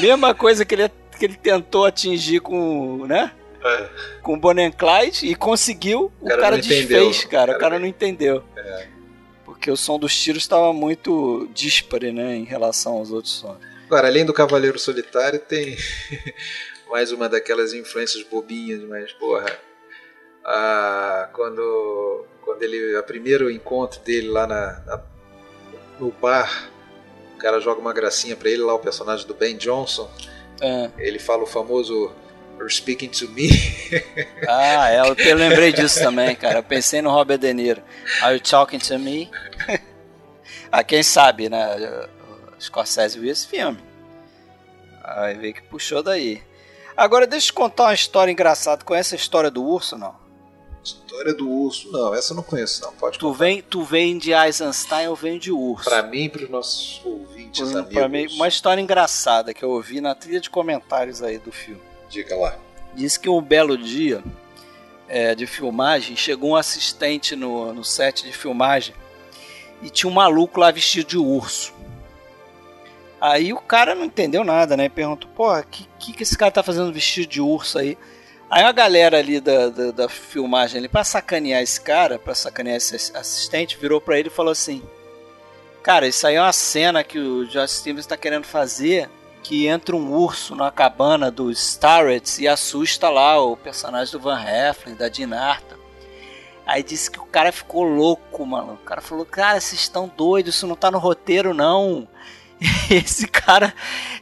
mesma 0.01 0.33
coisa 0.33 0.65
que 0.65 0.75
ele, 0.75 0.89
que 1.17 1.25
ele 1.25 1.35
tentou 1.35 1.85
atingir 1.85 2.39
com. 2.41 3.05
né? 3.05 3.31
É. 3.63 3.89
Com 4.21 4.39
Bonnie 4.39 4.71
Clyde 4.71 5.25
e 5.25 5.35
conseguiu, 5.35 6.11
o, 6.21 6.25
o 6.25 6.27
cara, 6.29 6.41
cara 6.41 6.57
desfez, 6.57 7.23
cara. 7.25 7.27
O 7.27 7.29
cara, 7.29 7.51
o 7.51 7.59
cara 7.59 7.79
não 7.79 7.87
entendeu. 7.87 8.43
É 8.55 8.96
porque 9.57 9.71
o 9.71 9.75
som 9.75 9.97
dos 9.99 10.15
tiros 10.15 10.43
estava 10.43 10.71
muito 10.71 11.49
dispare, 11.53 12.11
né, 12.11 12.35
em 12.35 12.43
relação 12.43 12.93
aos 12.93 13.11
outros 13.11 13.33
sons. 13.33 13.57
Agora, 13.85 14.07
além 14.07 14.25
do 14.25 14.33
Cavaleiro 14.33 14.77
Solitário, 14.77 15.39
tem 15.39 15.75
mais 16.89 17.11
uma 17.11 17.27
daquelas 17.27 17.73
influências 17.73 18.23
bobinhas, 18.23 18.81
mas 18.83 19.11
porra, 19.13 19.59
a, 20.45 21.29
quando 21.33 22.25
quando 22.41 22.63
ele 22.63 22.95
a 22.95 23.03
primeiro 23.03 23.51
encontro 23.51 23.99
dele 24.01 24.29
lá 24.29 24.47
na, 24.47 24.79
na 24.85 25.03
no 25.99 26.11
bar, 26.11 26.69
o 27.35 27.37
cara 27.37 27.59
joga 27.59 27.81
uma 27.81 27.91
gracinha 27.91 28.35
para 28.35 28.49
ele 28.49 28.61
lá 28.61 28.73
o 28.73 28.79
personagem 28.79 29.25
do 29.25 29.33
Ben 29.33 29.57
Johnson. 29.57 30.09
É. 30.61 30.89
Ele 30.97 31.19
fala 31.19 31.43
o 31.43 31.47
famoso 31.47 32.11
You're 32.57 32.73
speaking 32.73 33.09
to 33.09 33.29
me. 33.29 33.49
ah, 34.49 34.89
é, 34.89 34.99
eu, 34.99 35.35
lembrei 35.35 35.71
disso 35.71 35.99
também, 35.99 36.35
cara. 36.35 36.59
Eu 36.59 36.63
pensei 36.63 37.01
no 37.01 37.11
Robert 37.11 37.37
De 37.37 37.53
Niro. 37.53 37.83
Are 38.21 38.33
you 38.33 38.41
talking 38.41 38.79
to 38.79 38.97
me? 38.97 39.29
ah, 40.71 40.83
quem 40.83 41.03
sabe, 41.03 41.49
né? 41.49 42.07
Scorsese 42.59 43.19
viu 43.19 43.31
esse 43.31 43.47
filme. 43.47 43.77
Aí 45.03 45.35
veio 45.35 45.53
que 45.53 45.61
puxou 45.61 46.01
daí. 46.01 46.41
Agora 46.95 47.27
deixa 47.27 47.51
eu 47.51 47.55
contar 47.55 47.83
uma 47.83 47.93
história 47.93 48.31
engraçada. 48.31 48.83
Conhece 48.83 49.13
a 49.13 49.17
história 49.17 49.51
do 49.51 49.63
urso, 49.63 49.97
não? 49.97 50.15
História 50.83 51.33
do 51.33 51.49
urso, 51.49 51.91
não, 51.91 52.15
essa 52.15 52.31
eu 52.31 52.37
não 52.37 52.43
conheço, 52.43 52.81
não. 52.81 52.93
Pode 52.93 53.19
tu 53.19 53.33
vem, 53.33 53.61
tu 53.61 53.83
vem 53.83 54.17
de 54.17 54.31
Eisenstein 54.31 55.07
ou 55.07 55.15
vem 55.15 55.37
de 55.37 55.51
urso? 55.51 55.89
Para 55.89 56.01
mim 56.03 56.23
e 56.23 56.29
para 56.29 56.43
os 56.43 56.49
nossos 56.49 57.01
ouvintes, 57.03 57.59
pra, 57.59 57.79
amigos. 57.81 57.93
Pra 57.93 58.07
mim, 58.07 58.27
uma 58.35 58.47
história 58.47 58.81
engraçada 58.81 59.53
que 59.53 59.63
eu 59.63 59.69
ouvi 59.69 59.99
na 59.99 60.15
trilha 60.15 60.39
de 60.39 60.49
comentários 60.49 61.21
aí 61.21 61.37
do 61.37 61.51
filme. 61.51 61.81
Diga 62.09 62.35
lá. 62.35 62.57
Diz 62.93 63.17
que 63.17 63.29
um 63.29 63.41
belo 63.41 63.77
dia 63.77 64.23
é, 65.07 65.35
de 65.35 65.45
filmagem 65.45 66.15
chegou 66.15 66.51
um 66.51 66.55
assistente 66.55 67.35
no, 67.35 67.73
no 67.73 67.83
set 67.83 68.25
de 68.25 68.33
filmagem 68.33 68.95
e 69.81 69.89
tinha 69.89 70.09
um 70.09 70.13
maluco 70.13 70.59
lá 70.59 70.71
vestido 70.71 71.07
de 71.07 71.17
urso. 71.17 71.73
Aí 73.19 73.51
o 73.51 73.57
cara 73.57 73.95
não 73.95 74.05
entendeu 74.05 74.43
nada, 74.43 74.77
né? 74.77 74.89
Perguntou, 74.89 75.29
pô, 75.35 75.51
o 75.51 75.63
que, 75.63 75.87
que, 75.99 76.13
que 76.13 76.23
esse 76.23 76.37
cara 76.37 76.51
tá 76.51 76.61
fazendo 76.61 76.93
vestido 76.93 77.27
de 77.27 77.41
urso 77.41 77.79
aí? 77.79 77.97
Aí 78.49 78.63
a 78.63 78.71
galera 78.71 79.17
ali 79.17 79.41
da, 79.41 79.69
da, 79.69 79.91
da, 79.91 80.09
filmagem 80.09 80.77
ali, 80.77 80.87
pra 80.87 81.03
sacanear 81.03 81.61
esse 81.61 81.81
cara, 81.81 82.17
pra 82.17 82.33
sacanear 82.33 82.77
esse 82.77 82.95
assistente, 83.15 83.77
virou 83.77 83.99
pra 83.99 84.17
ele 84.17 84.29
e 84.29 84.31
falou 84.31 84.51
assim: 84.51 84.81
Cara, 85.83 86.07
isso 86.07 86.25
aí 86.25 86.35
é 86.35 86.41
uma 86.41 86.53
cena 86.53 87.03
que 87.03 87.19
o 87.19 87.45
Josh 87.47 87.71
Stevens 87.71 88.05
tá 88.05 88.15
querendo 88.15 88.45
fazer. 88.45 89.09
Que 89.47 89.65
entra 89.65 89.95
um 89.95 90.11
urso 90.11 90.55
na 90.55 90.69
cabana 90.69 91.31
dos 91.31 91.57
Starrets 91.57 92.37
e 92.37 92.49
assusta 92.49 93.09
lá 93.09 93.41
o 93.41 93.55
personagem 93.55 94.11
do 94.11 94.19
Van 94.19 94.43
Heflin, 94.43 94.93
da 94.93 95.07
Dinarta. 95.07 95.77
Aí 96.65 96.83
disse 96.83 97.09
que 97.09 97.17
o 97.17 97.25
cara 97.25 97.49
ficou 97.53 97.83
louco, 97.83 98.45
mano. 98.45 98.73
O 98.73 98.85
cara 98.85 98.99
falou: 98.99 99.25
Cara, 99.25 99.61
vocês 99.61 99.79
estão 99.79 100.11
doidos, 100.17 100.55
isso 100.55 100.67
não 100.67 100.75
tá 100.75 100.91
no 100.91 100.97
roteiro, 100.97 101.53
não. 101.53 102.05
esse 102.91 103.25
cara, 103.25 103.73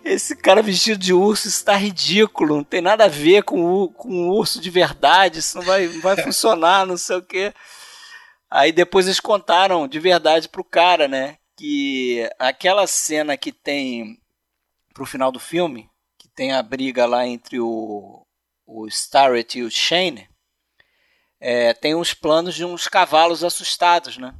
esse 0.04 0.36
cara 0.36 0.62
vestido 0.62 1.00
de 1.00 1.12
urso 1.12 1.48
está 1.48 1.76
ridículo, 1.76 2.58
não 2.58 2.64
tem 2.64 2.82
nada 2.82 3.06
a 3.06 3.08
ver 3.10 3.42
com 3.42 3.66
o, 3.66 3.90
com 3.90 4.10
um 4.10 4.30
urso 4.30 4.62
de 4.62 4.70
verdade, 4.70 5.40
isso 5.40 5.58
não 5.58 5.66
vai, 5.66 5.88
não 5.88 6.02
vai 6.02 6.18
funcionar, 6.22 6.86
não 6.86 6.98
sei 6.98 7.16
o 7.16 7.24
que. 7.24 7.52
Aí 8.52 8.72
depois 8.72 9.08
eles 9.08 9.20
contaram 9.20 9.88
de 9.88 10.00
verdade 10.00 10.48
pro 10.48 10.64
cara, 10.64 11.08
né, 11.08 11.38
que 11.58 12.30
aquela 12.38 12.86
cena 12.86 13.36
que 13.36 13.52
tem 13.52 14.20
pro 14.96 15.06
final 15.06 15.30
do 15.30 15.40
filme, 15.40 15.90
que 16.18 16.30
tem 16.30 16.54
a 16.54 16.64
briga 16.64 17.06
lá 17.06 17.28
entre 17.28 17.60
o, 17.60 18.26
o 18.66 18.88
Starrett 18.88 19.60
e 19.60 19.64
o 19.64 19.70
Shane, 19.70 20.28
é, 21.40 21.74
tem 21.74 21.94
uns 21.94 22.14
planos 22.14 22.56
de 22.56 22.64
uns 22.64 22.88
cavalos 22.88 23.44
assustados, 23.44 24.18
né? 24.18 24.34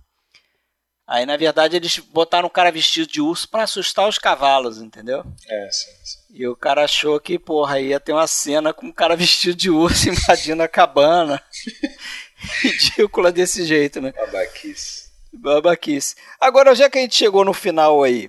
Aí, 1.06 1.24
na 1.24 1.38
verdade, 1.38 1.76
eles 1.76 2.00
botaram 2.00 2.48
um 2.48 2.52
cara 2.52 2.72
vestido 2.72 3.06
de 3.06 3.22
urso 3.22 3.48
para 3.48 3.64
assustar 3.64 4.08
os 4.08 4.18
cavalos, 4.18 4.80
entendeu? 4.80 5.24
É, 5.48 5.70
sim, 5.72 5.92
sim. 6.04 6.20
E 6.32 6.48
o 6.48 6.56
cara 6.56 6.86
achou 6.86 7.20
que, 7.20 7.38
porra, 7.38 7.80
ia 7.80 8.00
ter 8.00 8.14
uma 8.14 8.26
cena 8.26 8.74
com 8.74 8.88
um 8.88 8.92
cara 8.92 9.14
vestido 9.18 9.56
de 9.56 9.70
urso 9.70 10.10
invadindo 10.10 10.64
a 10.64 10.68
cabana. 10.68 11.44
Ridícula 12.64 13.32
desse 13.32 13.66
jeito, 13.66 14.02
né? 14.02 14.14
Babaquice. 14.14 15.12
Babaquice. 15.32 16.16
Agora, 16.40 16.74
já 16.74 16.90
que 16.90 16.98
a 16.98 17.02
gente 17.02 17.16
chegou 17.16 17.46
no 17.46 17.54
final 17.54 18.02
aí, 18.02 18.28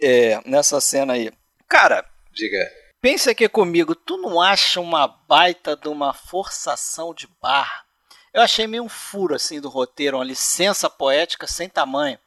é, 0.00 0.40
nessa 0.46 0.80
cena 0.80 1.14
aí. 1.14 1.32
Cara. 1.72 2.04
Diga. 2.30 2.70
Pensa 3.00 3.30
aqui 3.30 3.48
comigo, 3.48 3.94
tu 3.94 4.18
não 4.18 4.42
acha 4.42 4.78
uma 4.78 5.08
baita 5.08 5.74
de 5.74 5.88
uma 5.88 6.12
forçação 6.12 7.14
de 7.14 7.26
barra? 7.40 7.82
Eu 8.32 8.42
achei 8.42 8.66
meio 8.66 8.82
um 8.84 8.90
furo 8.90 9.34
assim 9.34 9.58
do 9.58 9.70
roteiro, 9.70 10.18
uma 10.18 10.24
licença 10.24 10.90
poética 10.90 11.46
sem 11.46 11.70
tamanho. 11.70 12.18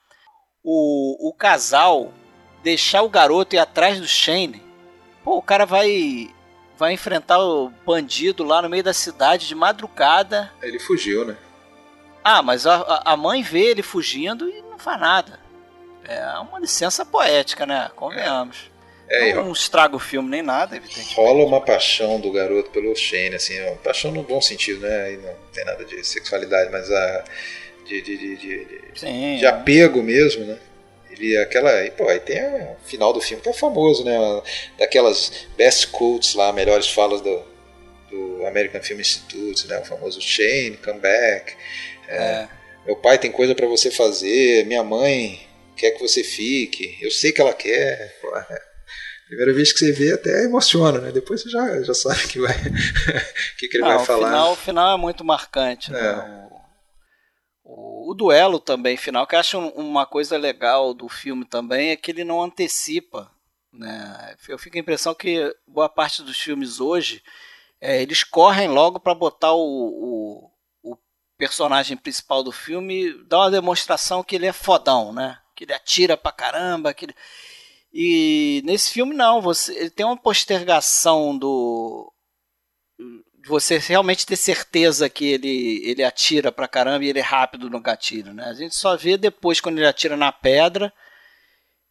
O, 0.63 1.29
o 1.29 1.31
casal 1.31 2.11
deixar 2.63 3.03
o 3.03 3.09
garoto 3.09 3.55
ir 3.55 3.59
atrás 3.59 3.99
do 3.99 4.07
Shane. 4.07 4.63
Pô, 5.23 5.37
o 5.37 5.43
cara 5.43 5.65
vai 5.65 6.33
vai 6.75 6.93
enfrentar 6.93 7.39
o 7.39 7.69
bandido 7.85 8.43
lá 8.43 8.63
no 8.63 8.69
meio 8.69 8.83
da 8.83 8.93
cidade 8.93 9.47
de 9.47 9.53
madrugada. 9.53 10.51
Ele 10.59 10.79
fugiu, 10.79 11.23
né? 11.23 11.37
Ah, 12.23 12.41
mas 12.41 12.65
a, 12.65 13.03
a 13.05 13.15
mãe 13.15 13.43
vê 13.43 13.65
ele 13.65 13.83
fugindo 13.83 14.49
e 14.49 14.63
não 14.63 14.79
faz 14.79 14.99
nada. 14.99 15.39
É 16.03 16.39
uma 16.39 16.59
licença 16.59 17.05
poética, 17.05 17.65
né? 17.67 17.91
Convenhamos. 17.95 18.71
É, 18.71 18.74
não, 19.09 19.45
não 19.45 19.51
estraga 19.51 19.95
o 19.95 19.99
filme 19.99 20.29
nem 20.29 20.41
nada, 20.41 20.75
evidentemente. 20.75 21.15
Rola 21.15 21.45
uma 21.45 21.61
paixão 21.61 22.19
do 22.19 22.31
garoto 22.31 22.71
pelo 22.71 22.95
Shane, 22.95 23.35
assim, 23.35 23.59
uma 23.61 23.75
paixão 23.77 24.11
no 24.11 24.23
bom 24.23 24.41
sentido, 24.41 24.81
né? 24.81 25.03
Aí 25.05 25.17
não 25.17 25.33
tem 25.53 25.63
nada 25.65 25.85
de 25.85 26.03
sexualidade, 26.03 26.71
mas 26.71 26.91
a. 26.91 27.23
de, 27.85 28.01
de, 28.01 28.17
de, 28.17 28.35
de, 28.35 28.67
Sim, 28.95 29.37
de 29.37 29.45
apego 29.45 30.01
mesmo, 30.01 30.45
né? 30.45 30.57
Ele, 31.11 31.37
aquela. 31.37 31.85
E, 31.85 31.91
pô, 31.91 32.07
aí 32.09 32.19
tem 32.19 32.43
o 32.43 32.75
final 32.83 33.13
do 33.13 33.21
filme 33.21 33.41
que 33.41 33.49
é 33.49 33.53
famoso, 33.53 34.03
né? 34.03 34.17
Daquelas 34.77 35.47
best 35.55 35.87
quotes 35.87 36.33
lá, 36.33 36.51
melhores 36.51 36.89
falas 36.89 37.21
do, 37.21 37.43
do 38.09 38.45
American 38.47 38.81
Film 38.81 38.99
Institute, 38.99 39.67
né? 39.67 39.79
O 39.79 39.85
famoso 39.85 40.19
Shane, 40.19 40.77
come 40.83 40.99
back. 40.99 41.53
É, 42.07 42.17
é. 42.17 42.49
Meu 42.85 42.95
pai 42.95 43.17
tem 43.17 43.31
coisa 43.31 43.53
para 43.53 43.67
você 43.67 43.89
fazer, 43.89 44.65
minha 44.65 44.83
mãe 44.83 45.41
quer 45.75 45.91
que 45.91 45.99
você 45.99 46.23
fique, 46.23 46.97
eu 47.01 47.11
sei 47.11 47.31
que 47.31 47.41
ela 47.41 47.53
quer. 47.53 48.17
Pô, 48.21 48.35
é. 48.35 48.64
Primeira 49.27 49.53
vez 49.53 49.73
que 49.73 49.79
você 49.79 49.91
vê 49.91 50.13
até 50.13 50.43
emociona, 50.43 50.99
né? 50.99 51.11
Depois 51.11 51.41
você 51.41 51.49
já, 51.49 51.81
já 51.81 51.93
sabe 51.93 52.27
que 52.27 52.39
vai 52.39 52.53
que, 53.57 53.67
que 53.67 53.77
ele 53.77 53.85
ah, 53.85 53.97
vai 53.97 54.05
falar. 54.05 54.27
Final, 54.27 54.51
o 54.51 54.55
final 54.55 54.95
é 54.95 55.01
muito 55.01 55.25
marcante, 55.25 55.91
né? 55.91 55.99
é. 55.99 56.15
né? 56.15 56.49
O, 57.63 58.07
o, 58.07 58.11
o, 58.11 58.13
duelo 58.13 58.59
também 58.59 58.95
final, 58.97 59.25
que 59.25 59.35
eu 59.35 59.39
acho 59.39 59.59
uma 59.59 60.05
coisa 60.05 60.37
legal 60.37 60.93
do 60.93 61.09
filme 61.09 61.43
também 61.43 61.89
é 61.89 61.95
que 61.95 62.11
ele 62.11 62.23
não 62.23 62.41
antecipa, 62.43 63.31
né? 63.73 64.35
Eu 64.47 64.59
fico 64.59 64.77
a 64.77 64.79
impressão 64.79 65.15
que 65.15 65.51
boa 65.67 65.89
parte 65.89 66.21
dos 66.21 66.39
filmes 66.39 66.79
hoje 66.79 67.23
é, 67.81 68.01
eles 68.01 68.23
correm 68.23 68.67
logo 68.67 68.99
para 68.99 69.15
botar 69.15 69.53
o, 69.53 70.51
o, 70.83 70.91
o 70.91 70.97
personagem 71.35 71.97
principal 71.97 72.43
do 72.43 72.51
filme, 72.51 73.11
dar 73.25 73.39
uma 73.39 73.51
demonstração 73.51 74.23
que 74.23 74.35
ele 74.35 74.45
é 74.45 74.53
fodão, 74.53 75.11
né? 75.11 75.39
Que 75.55 75.63
ele 75.63 75.73
atira 75.73 76.15
pra 76.15 76.31
caramba, 76.31 76.93
que 76.93 77.05
ele 77.05 77.15
e 77.97 78.61
nesse 78.65 78.91
filme 78.91 79.15
não, 79.15 79.39
você 79.39 79.73
ele 79.73 79.89
tem 79.89 80.05
uma 80.05 80.17
postergação 80.17 81.37
do 81.37 82.11
de 83.41 83.47
você 83.47 83.77
realmente 83.77 84.25
ter 84.25 84.35
certeza 84.35 85.09
que 85.09 85.25
ele 85.25 85.81
ele 85.89 86.03
atira 86.03 86.51
pra 86.51 86.67
caramba 86.67 87.05
e 87.05 87.07
ele 87.07 87.19
é 87.19 87.23
rápido 87.23 87.69
no 87.69 87.79
gatilho, 87.79 88.33
né? 88.33 88.43
A 88.47 88.53
gente 88.53 88.75
só 88.75 88.97
vê 88.97 89.17
depois 89.17 89.61
quando 89.61 89.77
ele 89.77 89.87
atira 89.87 90.17
na 90.17 90.29
pedra 90.29 90.91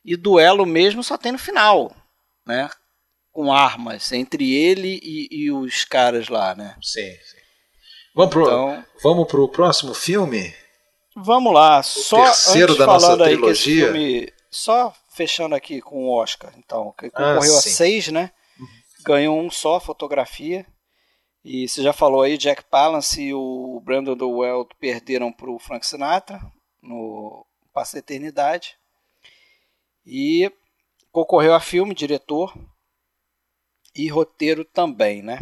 e 0.04 0.14
duelo 0.14 0.66
mesmo 0.66 1.02
só 1.02 1.16
tem 1.16 1.32
no 1.32 1.38
final, 1.38 1.96
né? 2.46 2.68
Com 3.32 3.50
armas 3.50 4.12
entre 4.12 4.54
ele 4.54 5.00
e, 5.02 5.28
e 5.30 5.50
os 5.50 5.86
caras 5.86 6.28
lá, 6.28 6.54
né? 6.54 6.76
Sim. 6.82 7.00
sim. 7.00 7.44
Vamos 8.14 8.30
pro 8.30 8.42
então, 8.42 8.84
vamos 9.02 9.26
pro 9.26 9.48
próximo 9.48 9.94
filme. 9.94 10.54
Vamos 11.16 11.54
lá. 11.54 11.80
O 11.80 11.82
só 11.82 12.24
terceiro 12.24 12.76
da 12.76 12.84
nossa 12.84 13.16
trilogia. 13.16 13.86
Filme, 13.86 14.30
só 14.50 14.94
fechando 15.14 15.54
aqui 15.54 15.80
com 15.80 16.04
o 16.04 16.12
Oscar, 16.12 16.52
então, 16.58 16.92
que 16.98 17.06
ah, 17.06 17.10
concorreu 17.10 17.54
ah, 17.54 17.58
a 17.58 17.62
seis, 17.62 18.08
né? 18.08 18.32
Ganhou 19.04 19.40
um 19.40 19.50
só, 19.50 19.78
fotografia. 19.78 20.66
E 21.44 21.68
você 21.68 21.82
já 21.82 21.92
falou 21.92 22.22
aí, 22.22 22.38
Jack 22.38 22.64
Palance 22.64 23.22
e 23.22 23.34
o 23.34 23.80
Brandon 23.84 24.16
Dowell 24.16 24.66
perderam 24.80 25.30
para 25.30 25.50
o 25.50 25.58
Frank 25.58 25.86
Sinatra 25.86 26.40
no 26.82 27.46
Passo 27.72 27.92
da 27.92 27.98
Eternidade. 27.98 28.76
E 30.06 30.50
concorreu 31.12 31.54
a 31.54 31.60
filme, 31.60 31.94
diretor 31.94 32.54
e 33.94 34.08
roteiro 34.08 34.64
também, 34.64 35.22
né? 35.22 35.38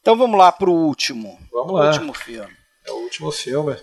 Então 0.00 0.16
vamos 0.16 0.38
lá 0.38 0.52
para 0.52 0.70
o 0.70 0.86
último. 0.86 1.38
Vamos 1.50 1.74
lá. 1.74 1.86
Último 1.88 2.14
filme. 2.14 2.56
É 2.86 2.92
o 2.92 2.96
último 2.96 3.32
filme. 3.32 3.76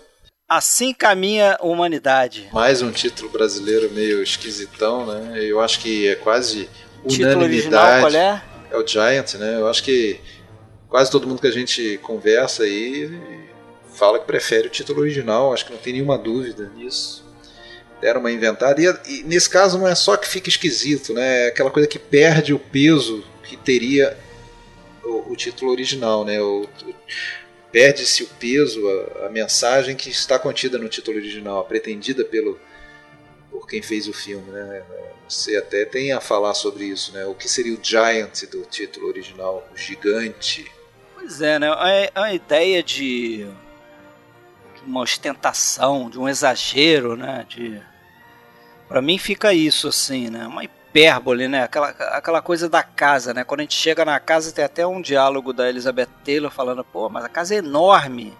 Assim 0.48 0.94
caminha 0.94 1.56
a 1.58 1.66
humanidade. 1.66 2.48
Mais 2.52 2.80
um 2.80 2.92
título 2.92 3.28
brasileiro 3.28 3.90
meio 3.90 4.22
esquisitão, 4.22 5.04
né? 5.04 5.40
Eu 5.42 5.60
acho 5.60 5.80
que 5.80 6.06
é 6.06 6.14
quase 6.14 6.68
unanimidade. 7.02 7.16
Título 7.16 7.44
original 7.44 8.00
qual 8.00 8.12
é? 8.12 8.42
É 8.70 8.76
o 8.76 8.86
Giant, 8.86 9.34
né? 9.34 9.56
Eu 9.56 9.66
acho 9.66 9.82
que 9.82 10.20
quase 10.88 11.10
todo 11.10 11.26
mundo 11.26 11.40
que 11.40 11.48
a 11.48 11.52
gente 11.52 11.98
conversa 11.98 12.62
aí 12.62 13.10
fala 13.92 14.20
que 14.20 14.26
prefere 14.26 14.68
o 14.68 14.70
título 14.70 15.00
original. 15.00 15.52
Acho 15.52 15.66
que 15.66 15.72
não 15.72 15.80
tem 15.80 15.94
nenhuma 15.94 16.16
dúvida 16.16 16.70
nisso. 16.76 17.24
Deram 18.00 18.20
uma 18.20 18.30
inventada. 18.30 18.80
E, 18.80 18.84
e 19.08 19.22
nesse 19.24 19.50
caso 19.50 19.76
não 19.76 19.88
é 19.88 19.96
só 19.96 20.16
que 20.16 20.28
fica 20.28 20.48
esquisito, 20.48 21.12
né? 21.12 21.46
É 21.46 21.48
aquela 21.48 21.72
coisa 21.72 21.88
que 21.88 21.98
perde 21.98 22.54
o 22.54 22.58
peso 22.60 23.24
que 23.42 23.56
teria 23.56 24.16
o, 25.02 25.32
o 25.32 25.36
título 25.36 25.72
original, 25.72 26.24
né? 26.24 26.40
O, 26.40 26.62
o, 26.62 26.94
perde-se 27.76 28.22
o 28.22 28.26
peso, 28.26 28.88
a, 28.88 29.26
a, 29.26 29.28
mensagem 29.28 29.94
que 29.94 30.08
está 30.08 30.38
contida 30.38 30.78
no 30.78 30.88
título 30.88 31.18
original, 31.18 31.62
pretendida 31.66 32.24
pelo 32.24 32.58
por 33.50 33.68
quem 33.68 33.82
fez 33.82 34.08
o 34.08 34.14
filme, 34.14 34.50
né? 34.50 34.82
Você 35.28 35.58
até 35.58 35.84
tem 35.84 36.10
a 36.10 36.18
falar 36.18 36.54
sobre 36.54 36.86
isso, 36.86 37.12
né? 37.12 37.26
O 37.26 37.34
que 37.34 37.46
seria 37.46 37.74
o 37.74 37.78
giant 37.82 38.46
do 38.46 38.62
título 38.62 39.08
original, 39.08 39.68
o 39.70 39.76
gigante? 39.76 40.72
Pois 41.12 41.42
é, 41.42 41.58
né? 41.58 41.68
A, 41.68 42.22
a 42.22 42.32
ideia 42.32 42.82
de, 42.82 43.44
de 43.44 44.82
uma 44.86 45.02
ostentação, 45.02 46.08
de 46.08 46.18
um 46.18 46.26
exagero, 46.26 47.14
né? 47.14 47.44
De 47.46 47.78
para 48.88 49.02
mim 49.02 49.18
fica 49.18 49.52
isso 49.52 49.86
assim, 49.86 50.30
né? 50.30 50.46
Uma 50.46 50.64
hipérbole, 50.96 51.46
né? 51.46 51.64
Aquela, 51.64 51.88
aquela 51.88 52.40
coisa 52.42 52.68
da 52.68 52.82
casa, 52.82 53.34
né? 53.34 53.44
Quando 53.44 53.60
a 53.60 53.62
gente 53.64 53.74
chega 53.74 54.04
na 54.04 54.18
casa 54.18 54.52
tem 54.52 54.64
até 54.64 54.86
um 54.86 55.02
diálogo 55.02 55.52
da 55.52 55.68
Elizabeth 55.68 56.08
Taylor 56.24 56.50
falando, 56.50 56.82
pô, 56.82 57.08
mas 57.10 57.24
a 57.24 57.28
casa 57.28 57.54
é 57.54 57.58
enorme. 57.58 58.36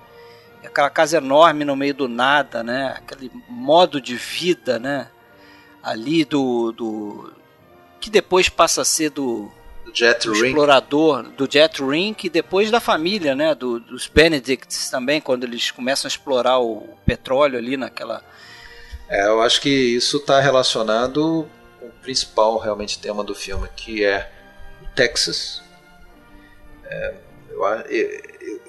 Aquela 0.64 0.90
casa 0.90 1.18
enorme 1.18 1.64
no 1.64 1.76
meio 1.76 1.94
do 1.94 2.08
nada, 2.08 2.62
né? 2.62 2.94
Aquele 2.96 3.30
modo 3.48 4.00
de 4.00 4.16
vida, 4.16 4.78
né? 4.78 5.08
Ali 5.82 6.24
do, 6.24 6.72
do 6.72 7.32
que 8.00 8.10
depois 8.10 8.48
passa 8.48 8.82
a 8.82 8.84
ser 8.84 9.10
do, 9.10 9.50
Jet 9.94 10.26
do 10.26 10.32
Ring. 10.32 10.48
explorador, 10.48 11.22
do 11.22 11.48
Jet 11.50 11.80
Rink, 11.82 12.26
e 12.26 12.30
depois 12.30 12.70
da 12.70 12.80
família, 12.80 13.36
né? 13.36 13.54
Do, 13.54 13.78
dos 13.78 14.08
Benedicts 14.08 14.90
também, 14.90 15.20
quando 15.20 15.44
eles 15.44 15.70
começam 15.70 16.08
a 16.08 16.10
explorar 16.10 16.58
o 16.58 16.88
petróleo 17.04 17.58
ali 17.58 17.76
naquela. 17.76 18.24
É, 19.08 19.28
eu 19.28 19.40
acho 19.40 19.60
que 19.60 19.68
isso 19.68 20.16
está 20.16 20.40
relacionado 20.40 21.48
principal 22.06 22.58
realmente 22.58 22.98
tema 22.98 23.22
do 23.22 23.34
filme, 23.34 23.68
que 23.76 24.04
é 24.04 24.30
o 24.80 24.86
Texas. 24.94 25.60
É, 26.84 27.14
eu, 27.50 27.64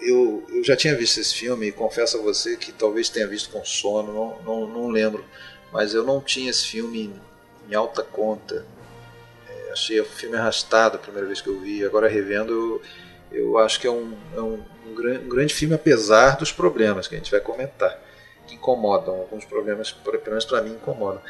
eu, 0.01 0.45
eu, 0.49 0.63
já 0.63 0.75
tinha 0.75 0.95
visto 0.95 1.19
esse 1.19 1.35
filme 1.35 1.67
e 1.67 1.71
confesso 1.71 2.17
a 2.17 2.21
você 2.21 2.57
que 2.57 2.71
talvez 2.71 3.09
tenha 3.09 3.27
visto 3.27 3.49
com 3.51 3.63
sono, 3.63 4.11
não, 4.11 4.41
não, 4.43 4.67
não 4.67 4.87
lembro, 4.89 5.23
mas 5.71 5.93
eu 5.93 6.03
não 6.03 6.19
tinha 6.19 6.49
esse 6.49 6.65
filme 6.65 7.05
em, 7.05 7.21
em 7.71 7.75
alta 7.75 8.01
conta 8.03 8.65
achei 9.77 10.01
o 10.01 10.05
filme 10.05 10.35
arrastado 10.35 10.97
a 10.97 10.99
primeira 10.99 11.27
vez 11.27 11.39
que 11.39 11.47
eu 11.47 11.59
vi. 11.59 11.85
Agora 11.85 12.09
revendo, 12.09 12.81
eu, 13.31 13.39
eu 13.39 13.57
acho 13.59 13.79
que 13.79 13.87
é, 13.87 13.91
um, 13.91 14.17
é 14.35 14.41
um, 14.41 14.63
um, 14.87 14.95
grande, 14.95 15.25
um, 15.25 15.29
grande 15.29 15.53
filme, 15.53 15.75
apesar 15.75 16.35
dos 16.37 16.51
problemas 16.51 17.07
que 17.07 17.15
a 17.15 17.17
gente 17.17 17.31
vai 17.31 17.39
comentar, 17.39 17.97
que 18.47 18.55
incomodam. 18.55 19.15
Alguns 19.15 19.45
problemas, 19.45 19.91
pelo 19.91 20.19
menos 20.27 20.45
para 20.45 20.61
mim, 20.61 20.71
incomodam. 20.71 21.21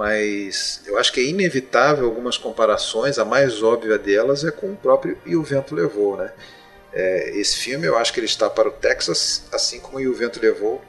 Mas 0.00 0.80
eu 0.86 0.96
acho 0.96 1.12
que 1.12 1.20
é 1.20 1.24
inevitável 1.24 2.06
algumas 2.06 2.38
comparações. 2.38 3.18
A 3.18 3.24
mais 3.26 3.62
óbvia 3.62 3.98
delas 3.98 4.42
é 4.44 4.50
com 4.50 4.72
o 4.72 4.76
próprio 4.76 5.18
E 5.26 5.36
o 5.36 5.42
Vento 5.42 5.74
Levou. 5.74 6.16
Né? 6.16 6.32
É, 6.90 7.38
esse 7.38 7.58
filme, 7.58 7.86
eu 7.86 7.98
acho 7.98 8.10
que 8.10 8.18
ele 8.18 8.24
está 8.24 8.48
para 8.48 8.66
o 8.66 8.72
Texas, 8.72 9.44
assim 9.52 9.78
como 9.78 10.00
E 10.00 10.08
o 10.08 10.14
Vento 10.14 10.40
Levou. 10.40 10.82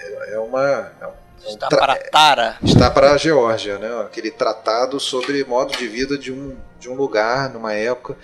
É, 0.00 0.32
é 0.32 0.38
uma. 0.38 0.90
É 0.98 1.08
Está 1.46 1.68
para 1.68 1.96
Tara. 1.96 2.56
Está 2.64 2.90
para 2.90 3.12
a 3.12 3.16
Geórgia, 3.18 3.76
né? 3.76 4.00
Aquele 4.00 4.30
tratado 4.30 4.98
sobre 4.98 5.44
modo 5.44 5.76
de 5.76 5.86
vida 5.86 6.16
de 6.16 6.32
um, 6.32 6.56
de 6.80 6.88
um 6.88 6.94
lugar, 6.94 7.52
numa 7.52 7.74
época. 7.74 8.16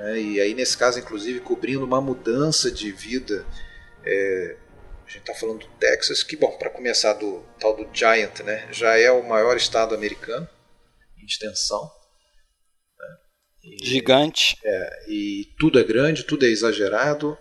Né? 0.00 0.20
E 0.20 0.40
aí, 0.40 0.52
nesse 0.52 0.76
caso, 0.76 0.98
inclusive, 0.98 1.38
cobrindo 1.38 1.84
uma 1.84 2.00
mudança 2.00 2.72
de 2.72 2.90
vida. 2.90 3.46
É, 4.04 4.56
a 5.10 5.12
gente 5.12 5.28
está 5.28 5.34
falando 5.34 5.58
do 5.58 5.66
Texas, 5.78 6.22
que, 6.22 6.36
bom, 6.36 6.56
para 6.56 6.70
começar 6.70 7.14
do 7.14 7.44
tal 7.58 7.76
do 7.76 7.88
Giant, 7.92 8.40
né? 8.40 8.68
Já 8.70 8.96
é 8.96 9.10
o 9.10 9.26
maior 9.26 9.56
estado 9.56 9.92
americano 9.92 10.48
em 11.18 11.26
extensão. 11.26 11.82
Né? 12.96 13.16
E, 13.64 13.86
Gigante. 13.86 14.56
É, 14.64 15.04
e 15.08 15.52
tudo 15.58 15.80
é 15.80 15.82
grande, 15.82 16.22
tudo 16.22 16.46
é 16.46 16.48
exagerado. 16.48 17.36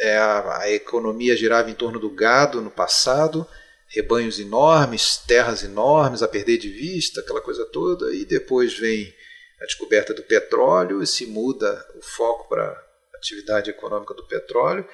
É, 0.00 0.16
a, 0.16 0.60
a 0.60 0.70
economia 0.70 1.36
girava 1.36 1.70
em 1.70 1.74
torno 1.74 2.00
do 2.00 2.08
gado 2.08 2.62
no 2.62 2.70
passado 2.70 3.46
rebanhos 3.88 4.40
enormes, 4.40 5.18
terras 5.18 5.62
enormes 5.62 6.22
a 6.22 6.28
perder 6.28 6.58
de 6.58 6.70
vista, 6.70 7.20
aquela 7.20 7.40
coisa 7.40 7.64
toda, 7.66 8.12
e 8.14 8.24
depois 8.24 8.76
vem 8.76 9.14
a 9.60 9.64
descoberta 9.64 10.12
do 10.12 10.22
petróleo 10.22 11.02
e 11.02 11.06
se 11.06 11.26
muda 11.26 11.86
o 11.94 12.02
foco 12.02 12.48
para 12.48 12.64
a 12.64 13.16
atividade 13.18 13.70
econômica 13.70 14.14
do 14.14 14.26
petróleo, 14.26 14.88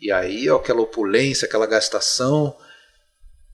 e 0.00 0.12
aí 0.12 0.48
aquela 0.48 0.80
opulência, 0.80 1.46
aquela 1.46 1.66
gastação 1.66 2.56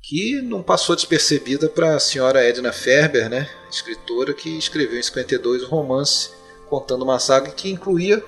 que 0.02 0.42
não 0.42 0.62
passou 0.62 0.96
despercebida 0.96 1.68
para 1.68 1.94
a 1.94 2.00
senhora 2.00 2.44
Edna 2.44 2.72
Ferber, 2.72 3.28
né, 3.28 3.48
escritora 3.70 4.34
que 4.34 4.58
escreveu 4.58 4.98
em 4.98 5.02
52 5.02 5.62
um 5.62 5.68
romance 5.68 6.30
contando 6.68 7.02
uma 7.02 7.18
saga 7.18 7.50
que 7.50 7.70
incluía 7.70 8.24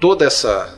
toda 0.00 0.24
essa 0.24 0.76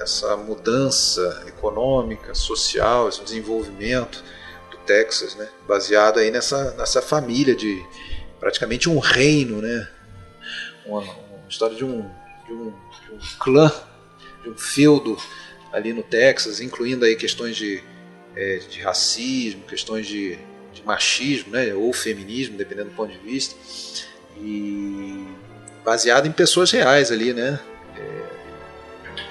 essa 0.00 0.36
mudança 0.36 1.44
econômica, 1.46 2.34
social, 2.34 3.08
esse 3.08 3.22
desenvolvimento 3.22 4.22
do 4.70 4.76
Texas, 4.78 5.34
né? 5.34 5.48
baseado 5.66 6.18
aí 6.18 6.30
nessa, 6.30 6.72
nessa 6.72 7.00
família 7.00 7.54
de 7.54 7.84
praticamente 8.40 8.88
um 8.88 8.98
reino, 8.98 9.62
né? 9.62 9.88
uma, 10.84 11.00
uma 11.00 11.48
história 11.48 11.76
de 11.76 11.84
um, 11.84 12.02
de, 12.46 12.52
um, 12.52 12.70
de 12.70 13.12
um 13.12 13.18
clã, 13.38 13.72
de 14.42 14.50
um 14.50 14.56
feudo 14.56 15.16
ali 15.74 15.92
no 15.92 16.02
Texas, 16.02 16.60
incluindo 16.60 17.04
aí 17.04 17.16
questões 17.16 17.56
de, 17.56 17.82
é, 18.36 18.58
de 18.70 18.80
racismo, 18.80 19.62
questões 19.64 20.06
de, 20.06 20.38
de 20.72 20.82
machismo, 20.84 21.52
né? 21.52 21.74
ou 21.74 21.92
feminismo, 21.92 22.56
dependendo 22.56 22.90
do 22.90 22.94
ponto 22.94 23.12
de 23.12 23.18
vista, 23.18 23.56
e 24.38 25.26
baseado 25.84 26.26
em 26.26 26.32
pessoas 26.32 26.70
reais 26.70 27.10
ali, 27.10 27.32
né? 27.34 27.58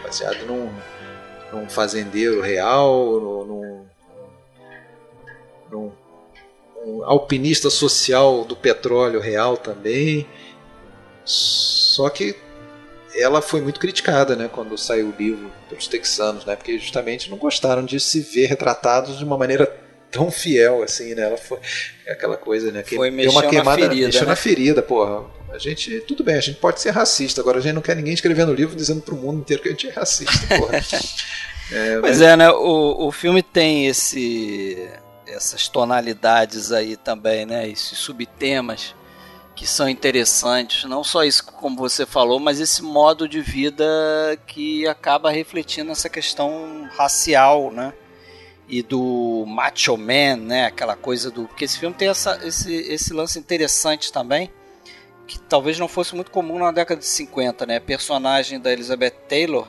baseado 0.03 0.45
num, 0.45 0.69
num 1.51 1.69
fazendeiro 1.69 2.41
real, 2.41 3.19
num, 3.19 3.85
num, 5.71 5.91
num 6.85 7.03
alpinista 7.05 7.69
social 7.69 8.43
do 8.43 8.55
petróleo 8.55 9.19
real 9.19 9.57
também. 9.57 10.27
Só 11.25 12.09
que 12.09 12.35
ela 13.15 13.41
foi 13.41 13.61
muito 13.61 13.79
criticada, 13.79 14.35
né, 14.35 14.49
quando 14.51 14.77
saiu 14.77 15.07
o 15.07 15.13
livro 15.17 15.51
pelos 15.69 15.87
texanos, 15.87 16.45
né, 16.45 16.55
porque 16.55 16.77
justamente 16.77 17.29
não 17.29 17.37
gostaram 17.37 17.83
de 17.85 17.99
se 17.99 18.21
ver 18.21 18.47
retratados 18.47 19.17
de 19.17 19.23
uma 19.23 19.37
maneira 19.37 19.65
tão 20.13 20.29
fiel 20.29 20.83
assim, 20.83 21.15
né? 21.15 21.23
Ela 21.23 21.37
foi 21.37 21.57
aquela 22.07 22.37
coisa, 22.37 22.71
né? 22.71 22.83
Que 22.83 22.95
foi 22.95 23.09
deu 23.09 23.31
uma 23.31 23.41
queimada, 23.41 23.81
na 23.81 23.89
ferida, 23.89 24.05
mexeu 24.05 24.21
né? 24.21 24.27
na 24.27 24.35
ferida, 24.35 24.81
porra. 24.83 25.25
A 25.51 25.57
gente, 25.57 25.99
tudo 26.01 26.23
bem, 26.23 26.35
a 26.35 26.41
gente 26.41 26.59
pode 26.59 26.79
ser 26.79 26.91
racista, 26.91 27.41
agora 27.41 27.57
a 27.57 27.61
gente 27.61 27.73
não 27.73 27.81
quer 27.81 27.95
ninguém 27.95 28.13
escrevendo 28.13 28.53
livro 28.53 28.75
dizendo 28.75 29.01
pro 29.01 29.15
mundo 29.15 29.39
inteiro 29.39 29.61
que 29.61 29.69
a 29.69 29.71
gente 29.71 29.87
é 29.87 29.91
racista, 29.91 30.55
porra. 30.55 30.77
é, 31.71 31.97
mas... 31.97 32.21
é, 32.21 32.37
né? 32.37 32.49
O, 32.51 33.07
o 33.07 33.11
filme 33.11 33.41
tem 33.41 33.87
esse 33.87 34.87
essas 35.27 35.67
tonalidades 35.67 36.71
aí 36.71 36.95
também, 36.95 37.45
né? 37.45 37.67
Esses 37.67 37.97
subtemas 37.97 38.95
que 39.55 39.67
são 39.67 39.87
interessantes. 39.87 40.83
Não 40.85 41.03
só 41.03 41.23
isso, 41.23 41.45
como 41.45 41.77
você 41.77 42.05
falou, 42.05 42.39
mas 42.39 42.59
esse 42.59 42.81
modo 42.81 43.27
de 43.27 43.41
vida 43.41 43.85
que 44.47 44.87
acaba 44.87 45.31
refletindo 45.31 45.91
essa 45.91 46.09
questão 46.09 46.89
racial, 46.95 47.71
né? 47.71 47.93
e 48.67 48.81
do 48.81 49.45
Macho 49.47 49.97
Man, 49.97 50.37
né? 50.37 50.65
Aquela 50.65 50.95
coisa 50.95 51.29
do. 51.29 51.45
Porque 51.47 51.65
esse 51.65 51.77
filme 51.77 51.95
tem 51.95 52.07
essa, 52.07 52.39
esse, 52.43 52.73
esse 52.73 53.13
lance 53.13 53.37
interessante 53.37 54.11
também, 54.11 54.51
que 55.27 55.39
talvez 55.39 55.77
não 55.77 55.87
fosse 55.87 56.15
muito 56.15 56.31
comum 56.31 56.59
na 56.59 56.71
década 56.71 56.99
de 56.99 57.05
50, 57.05 57.65
né? 57.65 57.77
A 57.77 57.81
personagem 57.81 58.59
da 58.59 58.71
Elizabeth 58.71 59.15
Taylor 59.27 59.67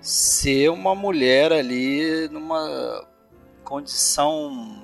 ser 0.00 0.70
uma 0.70 0.94
mulher 0.94 1.52
ali 1.52 2.28
numa 2.28 3.06
condição 3.64 4.82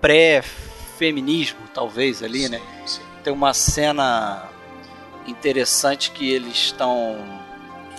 pré-feminismo, 0.00 1.60
talvez 1.74 2.22
ali, 2.22 2.48
né? 2.48 2.58
sim, 2.58 2.64
né? 2.64 2.82
Sim. 2.86 3.11
Tem 3.22 3.32
uma 3.32 3.54
cena 3.54 4.48
interessante 5.26 6.10
que 6.10 6.30
eles 6.30 6.56
estão 6.56 7.16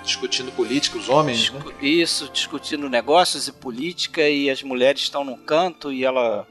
discutindo 0.03 0.51
política, 0.51 0.97
os 0.97 1.07
homens, 1.07 1.39
Discu 1.39 1.69
né? 1.69 1.75
Isso, 1.81 2.29
discutindo 2.31 2.89
negócios 2.89 3.47
e 3.47 3.51
política 3.51 4.27
e 4.27 4.49
as 4.49 4.61
mulheres 4.61 5.01
estão 5.01 5.23
num 5.23 5.37
canto 5.37 5.91
e 5.91 6.03
ela 6.03 6.45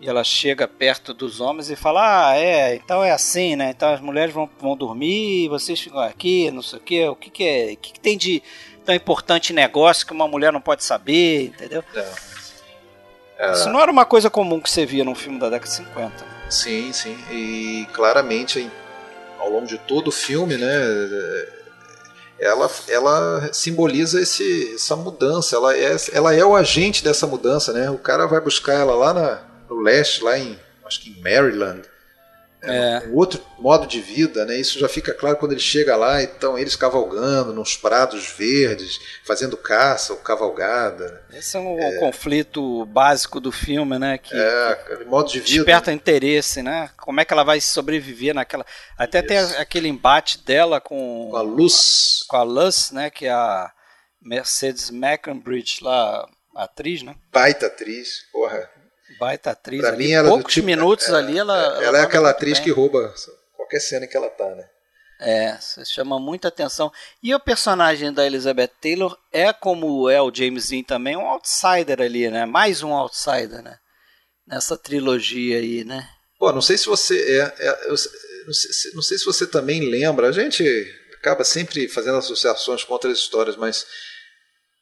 e 0.00 0.08
ela 0.08 0.24
chega 0.24 0.66
perto 0.66 1.12
dos 1.12 1.40
homens 1.40 1.70
e 1.70 1.76
fala: 1.76 2.30
Ah, 2.30 2.36
é, 2.36 2.74
então 2.76 3.04
é 3.04 3.10
assim, 3.10 3.56
né? 3.56 3.70
Então 3.70 3.92
as 3.92 4.00
mulheres 4.00 4.32
vão, 4.32 4.48
vão 4.58 4.76
dormir, 4.76 5.48
vocês 5.48 5.78
ficam 5.78 6.00
aqui, 6.00 6.50
não 6.50 6.62
sei 6.62 6.78
o 6.78 6.82
quê. 6.82 7.08
O 7.08 7.16
que, 7.16 7.30
que 7.30 7.44
é? 7.44 7.72
O 7.72 7.76
que, 7.76 7.92
que 7.92 8.00
tem 8.00 8.16
de 8.16 8.42
tão 8.84 8.94
importante 8.94 9.52
negócio 9.52 10.06
que 10.06 10.12
uma 10.12 10.26
mulher 10.26 10.52
não 10.52 10.60
pode 10.60 10.84
saber, 10.84 11.46
entendeu? 11.46 11.84
É. 13.38 13.52
Isso 13.52 13.70
não 13.70 13.80
era 13.80 13.90
uma 13.90 14.04
coisa 14.04 14.28
comum 14.28 14.60
que 14.60 14.70
você 14.70 14.84
via 14.84 15.04
num 15.04 15.14
filme 15.14 15.38
da 15.38 15.48
década 15.48 15.70
de 15.70 15.76
50. 15.76 16.39
Sim, 16.50 16.92
sim. 16.92 17.16
E 17.30 17.86
claramente 17.92 18.70
ao 19.38 19.48
longo 19.48 19.66
de 19.66 19.78
todo 19.78 20.08
o 20.08 20.12
filme, 20.12 20.56
né? 20.56 20.66
ela, 22.40 22.70
ela 22.88 23.50
simboliza 23.52 24.20
esse, 24.20 24.74
essa 24.74 24.96
mudança, 24.96 25.56
ela 25.56 25.76
é, 25.76 25.96
ela 26.12 26.34
é 26.34 26.44
o 26.44 26.56
agente 26.56 27.04
dessa 27.04 27.26
mudança, 27.26 27.72
né? 27.72 27.90
O 27.90 27.98
cara 27.98 28.26
vai 28.26 28.40
buscar 28.40 28.74
ela 28.74 28.94
lá 28.94 29.12
na, 29.12 29.42
no 29.68 29.80
leste, 29.80 30.24
lá 30.24 30.38
em, 30.38 30.58
acho 30.86 31.00
que 31.00 31.10
em 31.10 31.22
Maryland, 31.22 31.82
é. 32.62 33.08
um 33.08 33.16
outro 33.16 33.42
modo 33.58 33.86
de 33.86 34.00
vida, 34.00 34.44
né? 34.44 34.56
Isso 34.58 34.78
já 34.78 34.88
fica 34.88 35.14
claro 35.14 35.36
quando 35.36 35.52
ele 35.52 35.60
chega 35.60 35.96
lá, 35.96 36.22
então 36.22 36.58
eles 36.58 36.76
cavalgando 36.76 37.52
nos 37.52 37.76
prados 37.76 38.26
verdes, 38.36 38.98
fazendo 39.24 39.56
caça 39.56 40.12
ou 40.12 40.18
cavalgada. 40.18 41.24
Esse 41.32 41.56
é 41.56 41.60
um 41.60 41.78
é. 41.78 41.98
conflito 41.98 42.84
básico 42.86 43.40
do 43.40 43.50
filme, 43.50 43.98
né? 43.98 44.18
Que, 44.18 44.34
é, 44.34 44.74
que 44.74 45.04
modo 45.04 45.30
de 45.30 45.40
vida. 45.40 45.64
Desperta 45.64 45.92
interesse, 45.92 46.62
né? 46.62 46.90
Como 46.96 47.20
é 47.20 47.24
que 47.24 47.32
ela 47.32 47.44
vai 47.44 47.60
sobreviver 47.60 48.34
naquela. 48.34 48.64
Até 48.96 49.20
Isso. 49.20 49.28
tem 49.28 49.38
aquele 49.38 49.88
embate 49.88 50.38
dela 50.44 50.80
com. 50.80 51.28
Com 51.30 51.36
a 51.36 51.42
Luz. 51.42 52.24
Com 52.28 52.36
a 52.36 52.42
Luz, 52.42 52.90
né? 52.90 53.10
Que 53.10 53.26
é 53.26 53.30
a 53.30 53.70
Mercedes 54.20 54.90
McCambridge 54.90 55.82
lá, 55.82 56.28
atriz, 56.54 57.02
né? 57.02 57.14
Baita 57.32 57.66
atriz, 57.66 58.26
porra 58.30 58.79
baita 59.20 59.50
atriz. 59.50 59.80
Pra 59.80 59.90
ali, 59.90 60.06
mim, 60.06 60.12
ela 60.12 60.28
poucos 60.30 60.54
tipo, 60.54 60.66
minutos 60.66 61.08
é, 61.08 61.14
ali, 61.14 61.38
ela. 61.38 61.56
Ela, 61.56 61.84
ela 61.84 61.98
é 61.98 62.02
aquela 62.02 62.30
atriz 62.30 62.58
bem. 62.58 62.64
que 62.64 62.70
rouba 62.70 63.14
qualquer 63.54 63.80
cena 63.80 64.06
que 64.06 64.16
ela 64.16 64.30
tá, 64.30 64.48
né? 64.54 64.64
É, 65.22 65.58
chama 65.84 66.18
muita 66.18 66.48
atenção. 66.48 66.90
E 67.22 67.34
o 67.34 67.38
personagem 67.38 68.10
da 68.10 68.24
Elizabeth 68.24 68.70
Taylor 68.80 69.14
é 69.30 69.52
como 69.52 70.08
é 70.08 70.20
o 70.20 70.34
James 70.34 70.68
Dean 70.68 70.82
também, 70.82 71.14
um 71.14 71.26
outsider 71.26 72.00
ali, 72.00 72.30
né? 72.30 72.46
Mais 72.46 72.82
um 72.82 72.94
outsider, 72.94 73.62
né? 73.62 73.76
Nessa 74.48 74.78
trilogia 74.78 75.58
aí, 75.58 75.84
né? 75.84 76.08
Pô, 76.38 76.50
não 76.52 76.62
sei 76.62 76.78
se 76.78 76.86
você 76.86 77.38
é, 77.38 77.54
é 77.58 77.84
eu, 77.84 77.90
não, 78.46 78.54
sei, 78.54 78.92
não 78.94 79.02
sei 79.02 79.18
se 79.18 79.26
você 79.26 79.46
também 79.46 79.90
lembra. 79.90 80.26
A 80.28 80.32
gente 80.32 80.64
acaba 81.18 81.44
sempre 81.44 81.86
fazendo 81.86 82.16
associações 82.16 82.82
com 82.82 82.94
outras 82.94 83.18
histórias, 83.18 83.56
mas 83.56 83.86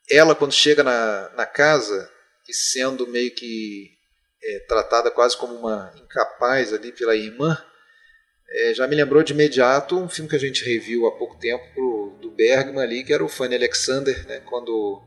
ela 0.09 0.37
quando 0.37 0.53
chega 0.53 0.85
na, 0.85 1.31
na 1.31 1.47
casa 1.47 2.09
e 2.49 2.55
sendo 2.55 3.09
meio 3.09 3.35
que 3.35 3.98
é, 4.43 4.59
tratada 4.61 5.11
quase 5.11 5.37
como 5.37 5.55
uma 5.55 5.93
incapaz 5.97 6.73
ali 6.73 6.93
pela 6.93 7.17
irmã, 7.17 7.57
é, 8.51 8.75
já 8.75 8.87
me 8.87 8.97
lembrou 8.97 9.23
de 9.23 9.33
imediato 9.33 9.99
um 9.99 10.09
filme 10.09 10.31
que 10.31 10.37
a 10.37 10.41
gente 10.41 10.65
reviu 10.65 11.07
há 11.07 11.13
pouco 11.13 11.37
tempo 11.39 12.17
do 12.21 12.31
Bergman 12.31 12.83
ali, 12.83 13.05
que 13.05 13.13
era 13.13 13.25
o 13.25 13.29
Fanny 13.29 13.55
Alexander, 13.55 14.27
né, 14.27 14.41
quando, 14.47 15.03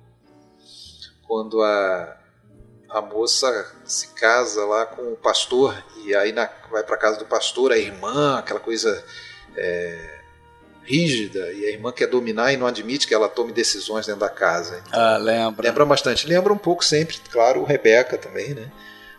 quando 1.27 1.61
a, 1.61 2.17
a 2.89 3.01
moça 3.01 3.73
se 3.83 4.09
casa 4.09 4.63
lá 4.65 4.85
com 4.85 5.13
o 5.13 5.17
pastor 5.17 5.83
e 6.05 6.13
aí 6.13 6.31
na, 6.31 6.49
vai 6.69 6.83
para 6.83 6.97
casa 6.97 7.17
do 7.17 7.25
pastor, 7.25 7.71
a 7.71 7.77
irmã, 7.77 8.37
aquela 8.37 8.59
coisa 8.59 9.03
é, 9.55 10.19
rígida, 10.83 11.51
e 11.53 11.65
a 11.65 11.69
irmã 11.71 11.91
quer 11.91 12.07
dominar 12.07 12.51
e 12.51 12.57
não 12.57 12.67
admite 12.67 13.07
que 13.07 13.13
ela 13.13 13.29
tome 13.29 13.51
decisões 13.51 14.05
dentro 14.05 14.21
da 14.21 14.29
casa. 14.29 14.81
Então, 14.87 14.99
ah, 14.99 15.17
lembra. 15.17 15.67
Lembra 15.67 15.85
bastante. 15.85 16.27
Lembra 16.27 16.51
um 16.51 16.57
pouco 16.57 16.83
sempre, 16.83 17.17
claro, 17.31 17.61
o 17.61 17.65
Rebeca 17.65 18.17
também, 18.17 18.53
né? 18.53 18.71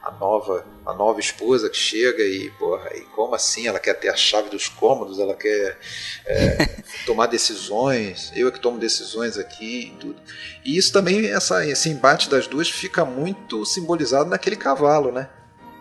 A 0.02 0.10
nova 0.10 0.66
a 0.84 0.92
nova 0.92 1.20
esposa 1.20 1.70
que 1.70 1.76
chega 1.76 2.24
e 2.24 2.50
porra, 2.58 2.90
e 2.96 3.02
como 3.02 3.34
assim? 3.34 3.68
Ela 3.68 3.78
quer 3.78 3.94
ter 3.94 4.08
a 4.08 4.16
chave 4.16 4.50
dos 4.50 4.68
cômodos 4.68 5.18
ela 5.18 5.34
quer 5.34 5.78
é, 6.26 6.82
tomar 7.06 7.26
decisões 7.26 8.32
eu 8.34 8.48
é 8.48 8.50
que 8.50 8.58
tomo 8.58 8.78
decisões 8.78 9.38
aqui 9.38 9.86
e 9.86 9.90
tudo. 9.98 10.16
E 10.64 10.76
isso 10.76 10.92
também 10.92 11.30
essa 11.30 11.64
esse 11.66 11.88
embate 11.88 12.28
das 12.28 12.46
duas 12.46 12.68
fica 12.68 13.04
muito 13.04 13.64
simbolizado 13.64 14.28
naquele 14.28 14.56
cavalo 14.56 15.12
né? 15.12 15.28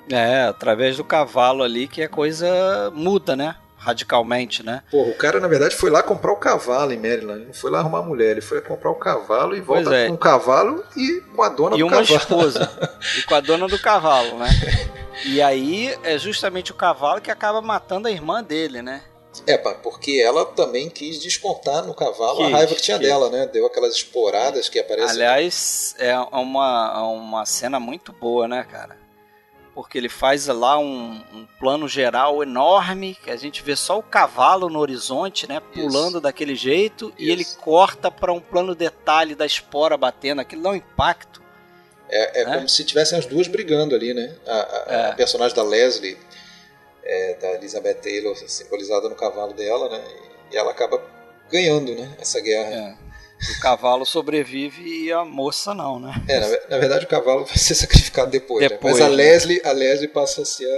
É 0.09 0.43
através 0.43 0.97
do 0.97 1.03
cavalo 1.03 1.63
ali 1.63 1.87
que 1.87 2.03
a 2.03 2.09
coisa 2.09 2.91
muda 2.93 3.35
né 3.35 3.55
radicalmente, 3.81 4.63
né? 4.63 4.83
Porra, 4.91 5.09
o 5.09 5.15
cara 5.15 5.39
na 5.39 5.47
verdade 5.47 5.75
foi 5.75 5.89
lá 5.89 6.03
comprar 6.03 6.31
o 6.31 6.35
cavalo 6.35 6.93
em 6.93 6.97
Maryland, 6.97 7.45
não 7.45 7.53
foi 7.53 7.71
lá 7.71 7.79
arrumar 7.79 7.99
a 7.99 8.03
mulher, 8.03 8.31
ele 8.31 8.41
foi 8.41 8.61
comprar 8.61 8.91
o 8.91 8.95
cavalo 8.95 9.55
e 9.55 9.61
volta 9.61 9.95
é. 9.95 10.07
com 10.07 10.13
o 10.13 10.17
cavalo 10.17 10.83
e 10.95 11.21
com 11.35 11.41
a 11.41 11.49
dona 11.49 11.75
e 11.75 11.79
do 11.79 11.87
cavalo. 11.87 12.05
E 12.05 12.11
uma 12.11 12.17
esposa. 12.17 12.71
e 13.17 13.23
com 13.23 13.35
a 13.35 13.39
dona 13.39 13.67
do 13.67 13.79
cavalo, 13.79 14.37
né? 14.37 14.47
E 15.25 15.41
aí 15.41 15.97
é 16.03 16.17
justamente 16.17 16.71
o 16.71 16.75
cavalo 16.75 17.21
que 17.21 17.31
acaba 17.31 17.59
matando 17.59 18.07
a 18.07 18.11
irmã 18.11 18.43
dele, 18.43 18.83
né? 18.83 19.01
É, 19.47 19.57
porque 19.57 20.21
ela 20.23 20.45
também 20.45 20.89
quis 20.89 21.19
descontar 21.19 21.83
no 21.83 21.93
cavalo 21.93 22.37
quis, 22.37 22.47
a 22.47 22.49
raiva 22.57 22.75
que 22.75 22.81
tinha 22.81 22.99
quis. 22.99 23.07
dela, 23.07 23.29
né? 23.29 23.47
Deu 23.47 23.65
aquelas 23.65 23.95
esporadas 23.95 24.69
que 24.69 24.77
aparecem. 24.77 25.09
Aliás, 25.09 25.95
é 25.97 26.15
uma, 26.17 27.03
uma 27.03 27.45
cena 27.45 27.79
muito 27.79 28.11
boa, 28.11 28.47
né, 28.47 28.63
cara? 28.69 28.97
Porque 29.73 29.97
ele 29.97 30.09
faz 30.09 30.47
lá 30.47 30.77
um, 30.77 31.23
um, 31.33 31.47
plano 31.59 31.87
geral 31.87 32.43
enorme, 32.43 33.17
que 33.23 33.31
a 33.31 33.35
gente 33.35 33.63
vê 33.63 33.75
só 33.75 33.97
o 33.97 34.03
cavalo 34.03 34.69
no 34.69 34.79
horizonte, 34.79 35.47
né, 35.47 35.61
pulando 35.73 36.13
Isso. 36.15 36.21
daquele 36.21 36.55
jeito, 36.55 37.13
Isso. 37.17 37.29
e 37.29 37.31
ele 37.31 37.45
corta 37.45 38.11
para 38.11 38.33
um 38.33 38.39
plano 38.39 38.75
detalhe 38.75 39.33
da 39.33 39.45
espora 39.45 39.95
batendo, 39.95 40.41
aquilo 40.41 40.63
dá 40.63 40.69
um 40.71 40.75
impacto. 40.75 41.41
É, 42.09 42.41
é 42.41 42.45
né? 42.45 42.55
como 42.55 42.67
se 42.67 42.83
tivessem 42.83 43.17
as 43.17 43.25
duas 43.25 43.47
brigando 43.47 43.95
ali, 43.95 44.13
né? 44.13 44.35
A, 44.45 44.51
a, 44.51 44.85
é. 44.87 45.05
a 45.11 45.13
personagem 45.13 45.55
da 45.55 45.63
Leslie, 45.63 46.17
é, 47.03 47.35
da 47.35 47.51
Elizabeth 47.53 47.95
Taylor, 47.95 48.35
simbolizada 48.35 49.07
no 49.07 49.15
cavalo 49.15 49.53
dela, 49.53 49.89
né? 49.89 50.03
E 50.51 50.57
ela 50.57 50.71
acaba 50.71 51.01
ganhando, 51.49 51.95
né? 51.95 52.13
Essa 52.19 52.41
guerra. 52.41 52.69
É. 52.69 53.10
O 53.49 53.59
cavalo 53.59 54.05
sobrevive 54.05 54.83
e 54.83 55.11
a 55.11 55.25
moça 55.25 55.73
não, 55.73 55.99
né? 55.99 56.13
É, 56.27 56.39
na, 56.39 56.47
na 56.69 56.77
verdade 56.77 57.05
o 57.05 57.07
cavalo 57.07 57.43
vai 57.45 57.57
ser 57.57 57.73
sacrificado 57.73 58.29
depois. 58.29 58.67
depois 58.67 58.97
né? 58.97 59.01
Mas 59.03 59.07
a 59.07 59.09
né? 59.09 59.23
Leslie, 59.23 59.61
a 59.63 59.71
Leslie 59.71 60.07
passa 60.07 60.43
a 60.43 60.45
ser 60.45 60.69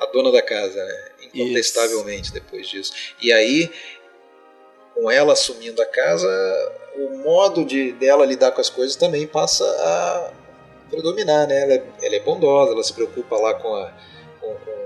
a, 0.00 0.04
a 0.04 0.06
dona 0.06 0.32
da 0.32 0.40
casa, 0.40 0.82
né? 0.82 1.04
Incontestavelmente 1.34 2.24
Isso. 2.24 2.32
depois 2.32 2.68
disso. 2.68 2.92
E 3.20 3.32
aí, 3.32 3.70
com 4.94 5.10
ela 5.10 5.34
assumindo 5.34 5.80
a 5.82 5.86
casa, 5.86 6.28
o 6.96 7.18
modo 7.18 7.64
de 7.64 7.92
dela 7.92 8.24
lidar 8.24 8.52
com 8.52 8.60
as 8.60 8.70
coisas 8.70 8.96
também 8.96 9.26
passa 9.26 9.64
a 9.64 10.32
predominar, 10.88 11.46
né? 11.46 11.62
Ela 11.62 11.74
é, 11.74 11.82
ela 12.02 12.16
é 12.16 12.20
bondosa, 12.20 12.72
ela 12.72 12.82
se 12.82 12.92
preocupa 12.92 13.36
lá 13.36 13.54
com 13.54 13.74
a 13.74 13.92
com, 14.40 14.54
com 14.54 14.79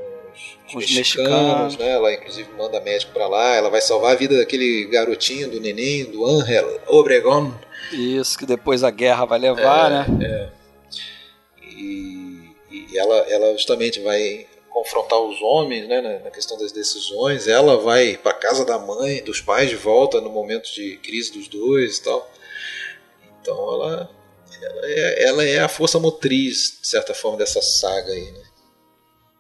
os, 0.69 0.85
os 0.85 0.95
mexicanos, 0.95 1.31
mexicanos, 1.31 1.77
né? 1.77 1.91
Ela 1.91 2.15
inclusive 2.15 2.49
manda 2.57 2.81
médico 2.81 3.12
para 3.12 3.27
lá, 3.27 3.55
ela 3.55 3.70
vai 3.70 3.81
salvar 3.81 4.12
a 4.12 4.16
vida 4.16 4.36
daquele 4.36 4.86
garotinho, 4.86 5.51
do 5.51 5.61
neném, 5.61 6.05
do 6.05 6.24
Angel 6.24 6.81
Obregon. 6.86 7.53
Isso, 7.93 8.39
que 8.39 8.47
depois 8.47 8.82
a 8.82 8.91
guerra 8.91 9.24
vai 9.24 9.39
levar, 9.39 9.91
é, 9.91 10.11
né? 10.11 10.27
É. 10.27 10.49
E, 11.62 12.55
e, 12.70 12.99
ela, 12.99 13.16
ela 13.28 13.53
justamente 13.53 14.01
vai 14.01 14.47
confrontar 14.70 15.20
os 15.20 15.41
homens 15.41 15.86
né, 15.86 16.20
na, 16.24 16.31
questão 16.31 16.59
das 16.59 16.73
decisões. 16.73 17.47
Ela 17.47 17.77
vai 17.78 18.16
para 18.16 18.35
casa 18.35 18.65
da 18.65 18.78
mãe, 18.78 19.23
dos 19.23 19.41
pais 19.41 19.70
de 19.70 19.77
volta 19.77 20.20
no 20.20 20.31
momento 20.31 20.73
de 20.73 20.97
crise 20.99 21.32
dos 21.32 21.47
dois 21.47 21.99
e 21.99 22.03
tal. 22.03 22.31
Então 23.41 23.57
ela, 23.57 24.11
ela, 24.61 24.81
é, 24.86 25.24
ela 25.28 25.45
é 25.45 25.59
a 25.61 25.69
força 25.69 25.99
motriz, 26.01 26.78
de 26.81 26.89
certa 26.89 27.15
forma, 27.15 27.39
dessa 27.39 27.62
saga 27.62 28.12
aí. 28.12 28.32
Né? 28.32 28.43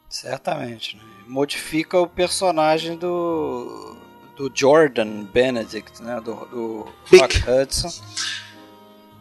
Certamente. 0.08 0.96
Né? 0.96 1.13
Modifica 1.26 1.98
o 1.98 2.06
personagem 2.06 2.96
do 2.96 3.94
do 4.36 4.50
Jordan 4.52 5.24
Benedict, 5.24 6.02
né? 6.02 6.20
Do, 6.20 6.34
do 6.46 6.92
Rock 7.18 7.42
Hudson. 7.48 7.90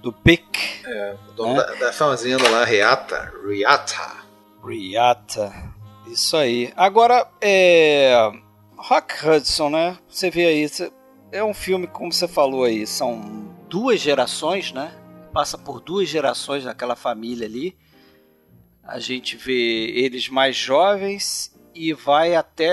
Do 0.01 0.11
Pick. 0.11 0.84
É, 0.85 1.15
o 1.30 1.31
dono 1.31 1.53
né? 1.55 1.63
da, 1.63 1.73
da 1.75 1.93
fazenda 1.93 2.49
lá, 2.49 2.65
Riata. 2.65 3.31
Riata. 3.47 4.11
Riata. 4.65 5.73
Isso 6.07 6.35
aí. 6.35 6.73
Agora, 6.75 7.27
é. 7.41 8.31
Rock 8.75 9.25
Hudson, 9.25 9.69
né? 9.69 9.97
Você 10.09 10.30
vê 10.30 10.45
aí. 10.45 10.67
É 11.31 11.43
um 11.43 11.53
filme, 11.53 11.88
como 11.88 12.11
você 12.11 12.27
falou 12.27 12.63
aí, 12.63 12.85
são 12.85 13.55
duas 13.69 13.99
gerações, 13.99 14.71
né? 14.71 14.93
Passa 15.31 15.57
por 15.57 15.80
duas 15.80 16.07
gerações 16.07 16.63
naquela 16.63 16.95
família 16.95 17.47
ali. 17.47 17.75
A 18.84 18.99
gente 18.99 19.38
vê 19.38 19.88
eles 19.95 20.27
mais 20.27 20.55
jovens 20.55 21.52
e 21.75 21.93
vai 21.93 22.35
até 22.35 22.69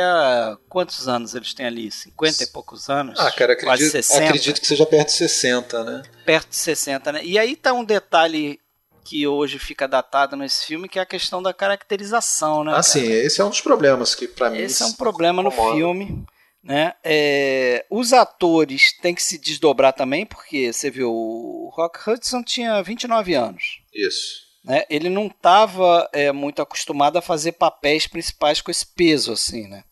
quantos 0.69 1.09
anos 1.09 1.35
eles 1.35 1.55
têm 1.55 1.67
ali? 1.67 1.91
50 1.91 2.45
e 2.45 2.47
poucos 2.47 2.89
anos? 2.89 3.19
Ah, 3.19 3.31
cara, 3.31 3.53
acredito, 3.53 3.65
quase 3.65 3.91
60. 3.91 4.25
acredito 4.25 4.61
que 4.61 4.67
seja 4.67 4.87
perto 4.87 5.09
de 5.09 5.15
60, 5.15 5.85
né? 5.85 6.03
Perto 6.25 6.51
de 6.51 6.57
60, 6.57 7.13
né? 7.13 7.21
E 7.25 7.39
aí 7.39 7.57
tá 7.57 7.73
um 7.73 7.85
detalhe 7.85 8.61
que 9.05 9.27
hoje 9.27 9.59
fica 9.59 9.89
datado 9.89 10.37
nesse 10.37 10.67
filme, 10.67 10.89
que 10.89 10.99
é 10.99 11.03
a 11.03 11.07
questão 11.07 11.43
da 11.43 11.53
caracterização, 11.53 12.63
né? 12.63 12.71
Ah, 12.71 12.75
cara? 12.75 12.83
sim, 12.83 13.11
esse 13.11 13.41
é 13.41 13.45
um 13.45 13.51
dos 13.51 13.61
problemas 13.61 14.15
que 14.15 14.29
para 14.29 14.51
mim. 14.51 14.59
Esse 14.59 14.83
é 14.83 14.87
um 14.87 14.93
problema 14.93 15.43
no 15.43 15.51
filme. 15.51 16.25
Né? 16.63 16.93
É, 17.03 17.87
os 17.89 18.13
atores 18.13 18.93
têm 18.99 19.15
que 19.15 19.23
se 19.23 19.39
desdobrar 19.39 19.95
também, 19.95 20.27
porque 20.27 20.71
você 20.71 20.91
viu, 20.91 21.11
o 21.11 21.73
Rock 21.75 21.99
Hudson 22.09 22.43
tinha 22.43 22.83
29 22.83 23.35
anos. 23.35 23.81
Isso. 23.95 24.50
Né? 24.63 24.85
Ele 24.91 25.09
não 25.09 25.27
estava 25.27 26.09
é, 26.13 26.33
muito 26.33 26.61
acostumado 26.61 27.17
a 27.17 27.23
fazer 27.23 27.53
papéis 27.53 28.07
principais 28.07 28.61
com 28.61 28.71
esse 28.71 28.87
peso, 28.87 29.33
assim, 29.33 29.67
né? 29.67 29.85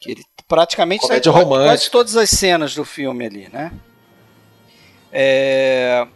Que 0.00 0.12
ele 0.12 0.24
praticamente 0.46 1.02
Comédia 1.02 1.32
tá 1.32 1.44
quase 1.44 1.90
todas 1.90 2.16
as 2.16 2.30
cenas 2.30 2.74
do 2.74 2.84
filme 2.84 3.26
ali, 3.26 3.48
né? 3.48 3.72
É, 5.12 6.06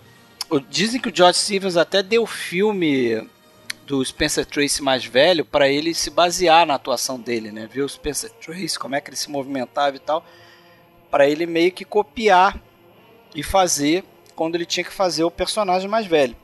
dizem 0.68 1.00
que 1.00 1.08
o 1.08 1.14
George 1.14 1.38
Stevens 1.38 1.76
até 1.76 2.02
deu 2.02 2.22
o 2.22 2.26
filme 2.26 3.28
do 3.86 4.04
Spencer 4.04 4.46
Tracy 4.46 4.82
mais 4.82 5.04
velho 5.04 5.44
para 5.44 5.68
ele 5.68 5.94
se 5.94 6.10
basear 6.10 6.66
na 6.66 6.74
atuação 6.74 7.20
dele, 7.20 7.52
né? 7.52 7.68
Ver 7.70 7.82
o 7.82 7.88
Spencer 7.88 8.30
Tracy, 8.32 8.78
como 8.78 8.94
é 8.94 9.00
que 9.00 9.10
ele 9.10 9.16
se 9.16 9.30
movimentava 9.30 9.96
e 9.96 10.00
tal, 10.00 10.24
para 11.10 11.28
ele 11.28 11.46
meio 11.46 11.72
que 11.72 11.84
copiar 11.84 12.60
e 13.34 13.42
fazer 13.42 14.04
quando 14.34 14.54
ele 14.54 14.66
tinha 14.66 14.84
que 14.84 14.92
fazer 14.92 15.24
o 15.24 15.30
personagem 15.30 15.88
mais 15.88 16.06
velho. 16.06 16.36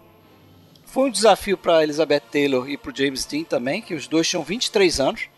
Foi 0.99 1.05
um 1.05 1.12
desafio 1.12 1.57
para 1.57 1.85
Elizabeth 1.85 2.23
Taylor 2.29 2.69
e 2.69 2.77
para 2.77 2.93
James 2.93 3.25
Dean 3.25 3.45
também, 3.45 3.81
que 3.81 3.95
os 3.95 4.09
dois 4.09 4.27
tinham 4.27 4.43
23 4.43 4.99
anos. 4.99 5.29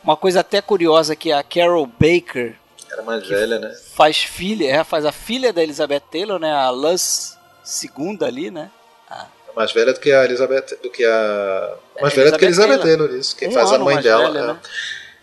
Uma 0.00 0.16
coisa 0.16 0.38
até 0.38 0.62
curiosa 0.62 1.16
que 1.16 1.32
a 1.32 1.42
Carol 1.42 1.88
Baker 1.88 2.54
era 2.92 3.02
mais 3.02 3.26
velha, 3.26 3.58
né? 3.58 3.76
Faz 3.96 4.18
filha, 4.18 4.70
é, 4.70 4.84
faz 4.84 5.04
a 5.04 5.10
filha 5.10 5.52
da 5.52 5.60
Elizabeth 5.60 6.02
Taylor, 6.08 6.38
né? 6.38 6.52
A 6.52 6.70
Luz 6.70 7.36
segunda 7.64 8.26
ali, 8.26 8.48
né? 8.48 8.70
A... 9.10 9.26
É 9.48 9.56
mais 9.56 9.72
velha 9.72 9.92
do 9.92 9.98
que 9.98 10.12
a 10.12 10.24
Elizabeth, 10.24 10.78
do 10.80 10.88
que 10.88 11.04
a 11.04 11.76
mais 12.00 12.14
velha 12.14 12.30
do 12.30 12.38
que 12.38 12.44
a 12.44 12.46
Elizabeth 12.46 12.78
Taylor, 12.78 13.08
Taylor 13.08 13.18
isso. 13.18 13.34
Quem 13.34 13.48
um 13.48 13.52
faz 13.52 13.72
a 13.72 13.80
mãe 13.80 14.00
dela. 14.00 14.30
Velha, 14.30 14.38
é. 14.38 14.46
né? 14.52 14.60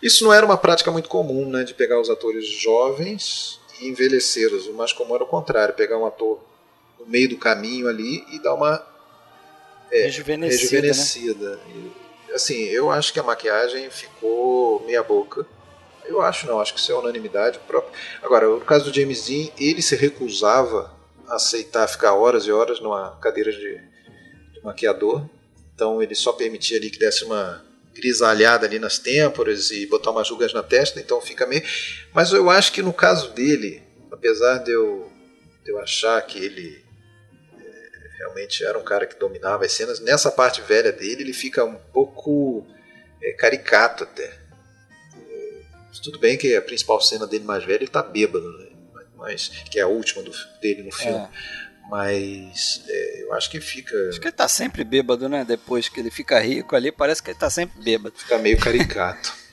Isso 0.02 0.24
não 0.24 0.32
era 0.34 0.44
uma 0.44 0.58
prática 0.58 0.90
muito 0.90 1.08
comum, 1.08 1.48
né? 1.48 1.64
De 1.64 1.72
pegar 1.72 1.98
os 1.98 2.10
atores 2.10 2.46
jovens 2.46 3.58
e 3.80 3.88
envelhecê-los. 3.88 4.66
O 4.66 4.74
mais 4.74 4.92
comum 4.92 5.14
era 5.14 5.24
o 5.24 5.26
contrário, 5.26 5.72
pegar 5.72 5.96
um 5.96 6.04
ator 6.04 6.38
no 7.00 7.06
meio 7.06 7.30
do 7.30 7.38
caminho 7.38 7.88
ali 7.88 8.26
e 8.30 8.38
dar 8.38 8.52
uma 8.52 8.92
é, 9.94 10.02
rejuvenescida. 10.02 10.62
rejuvenescida. 10.62 11.50
Né? 11.56 11.92
E, 12.28 12.32
assim, 12.32 12.64
eu 12.64 12.90
acho 12.90 13.12
que 13.12 13.20
a 13.20 13.22
maquiagem 13.22 13.88
ficou 13.90 14.84
meia 14.84 15.02
boca. 15.02 15.46
Eu 16.04 16.20
acho 16.20 16.46
não, 16.46 16.60
acho 16.60 16.74
que 16.74 16.80
isso 16.80 16.92
é 16.92 16.98
unanimidade 16.98 17.58
própria. 17.60 17.92
Agora, 18.22 18.46
no 18.46 18.60
caso 18.60 18.90
do 18.90 18.94
James 18.94 19.26
Dean, 19.26 19.48
ele 19.58 19.80
se 19.80 19.96
recusava 19.96 20.92
a 21.26 21.36
aceitar 21.36 21.86
ficar 21.88 22.14
horas 22.14 22.44
e 22.46 22.52
horas 22.52 22.80
numa 22.80 23.16
cadeira 23.20 23.50
de, 23.50 23.80
de 24.52 24.60
maquiador. 24.62 25.24
Então 25.74 26.02
ele 26.02 26.14
só 26.14 26.32
permitia 26.32 26.76
ali 26.76 26.90
que 26.90 26.98
desse 26.98 27.24
uma 27.24 27.64
grisalhada 27.94 28.66
ali 28.66 28.78
nas 28.78 28.98
têmporas 28.98 29.70
e 29.70 29.86
botar 29.86 30.10
umas 30.10 30.28
rugas 30.28 30.52
na 30.52 30.62
testa, 30.62 31.00
então 31.00 31.20
fica 31.20 31.46
meio. 31.46 31.62
Mas 32.12 32.32
eu 32.32 32.50
acho 32.50 32.72
que 32.72 32.82
no 32.82 32.92
caso 32.92 33.30
dele, 33.30 33.82
apesar 34.10 34.58
de 34.58 34.72
eu, 34.72 35.10
de 35.64 35.70
eu 35.70 35.78
achar 35.78 36.20
que 36.22 36.38
ele 36.38 36.83
realmente 38.18 38.64
era 38.64 38.78
um 38.78 38.84
cara 38.84 39.06
que 39.06 39.18
dominava 39.18 39.64
as 39.64 39.72
cenas, 39.72 40.00
nessa 40.00 40.30
parte 40.30 40.60
velha 40.62 40.92
dele 40.92 41.22
ele 41.22 41.32
fica 41.32 41.64
um 41.64 41.76
pouco 41.92 42.66
é, 43.22 43.32
caricato 43.32 44.04
até. 44.04 44.24
É, 45.16 45.60
tudo 46.02 46.18
bem 46.18 46.36
que 46.36 46.54
a 46.56 46.62
principal 46.62 47.00
cena 47.00 47.26
dele 47.26 47.44
mais 47.44 47.64
velha 47.64 47.82
ele 47.82 47.88
tá 47.88 48.02
bêbado, 48.02 48.50
né? 48.58 48.64
mas 49.16 49.48
que 49.70 49.78
é 49.78 49.82
a 49.82 49.88
última 49.88 50.22
do, 50.22 50.32
dele 50.60 50.82
no 50.82 50.92
filme. 50.92 51.18
É. 51.18 51.28
Mas 51.90 52.82
é, 52.88 53.22
eu 53.22 53.32
acho 53.34 53.50
que 53.50 53.60
fica. 53.60 53.96
Acho 54.08 54.20
que 54.20 54.28
ele 54.28 54.36
tá 54.36 54.48
sempre 54.48 54.84
bêbado, 54.84 55.28
né? 55.28 55.44
Depois 55.44 55.88
que 55.88 56.00
ele 56.00 56.10
fica 56.10 56.40
rico 56.40 56.74
ali, 56.74 56.90
parece 56.90 57.22
que 57.22 57.30
ele 57.30 57.38
tá 57.38 57.50
sempre 57.50 57.82
bêbado. 57.82 58.16
Fica 58.16 58.38
meio 58.38 58.58
caricato. 58.58 59.34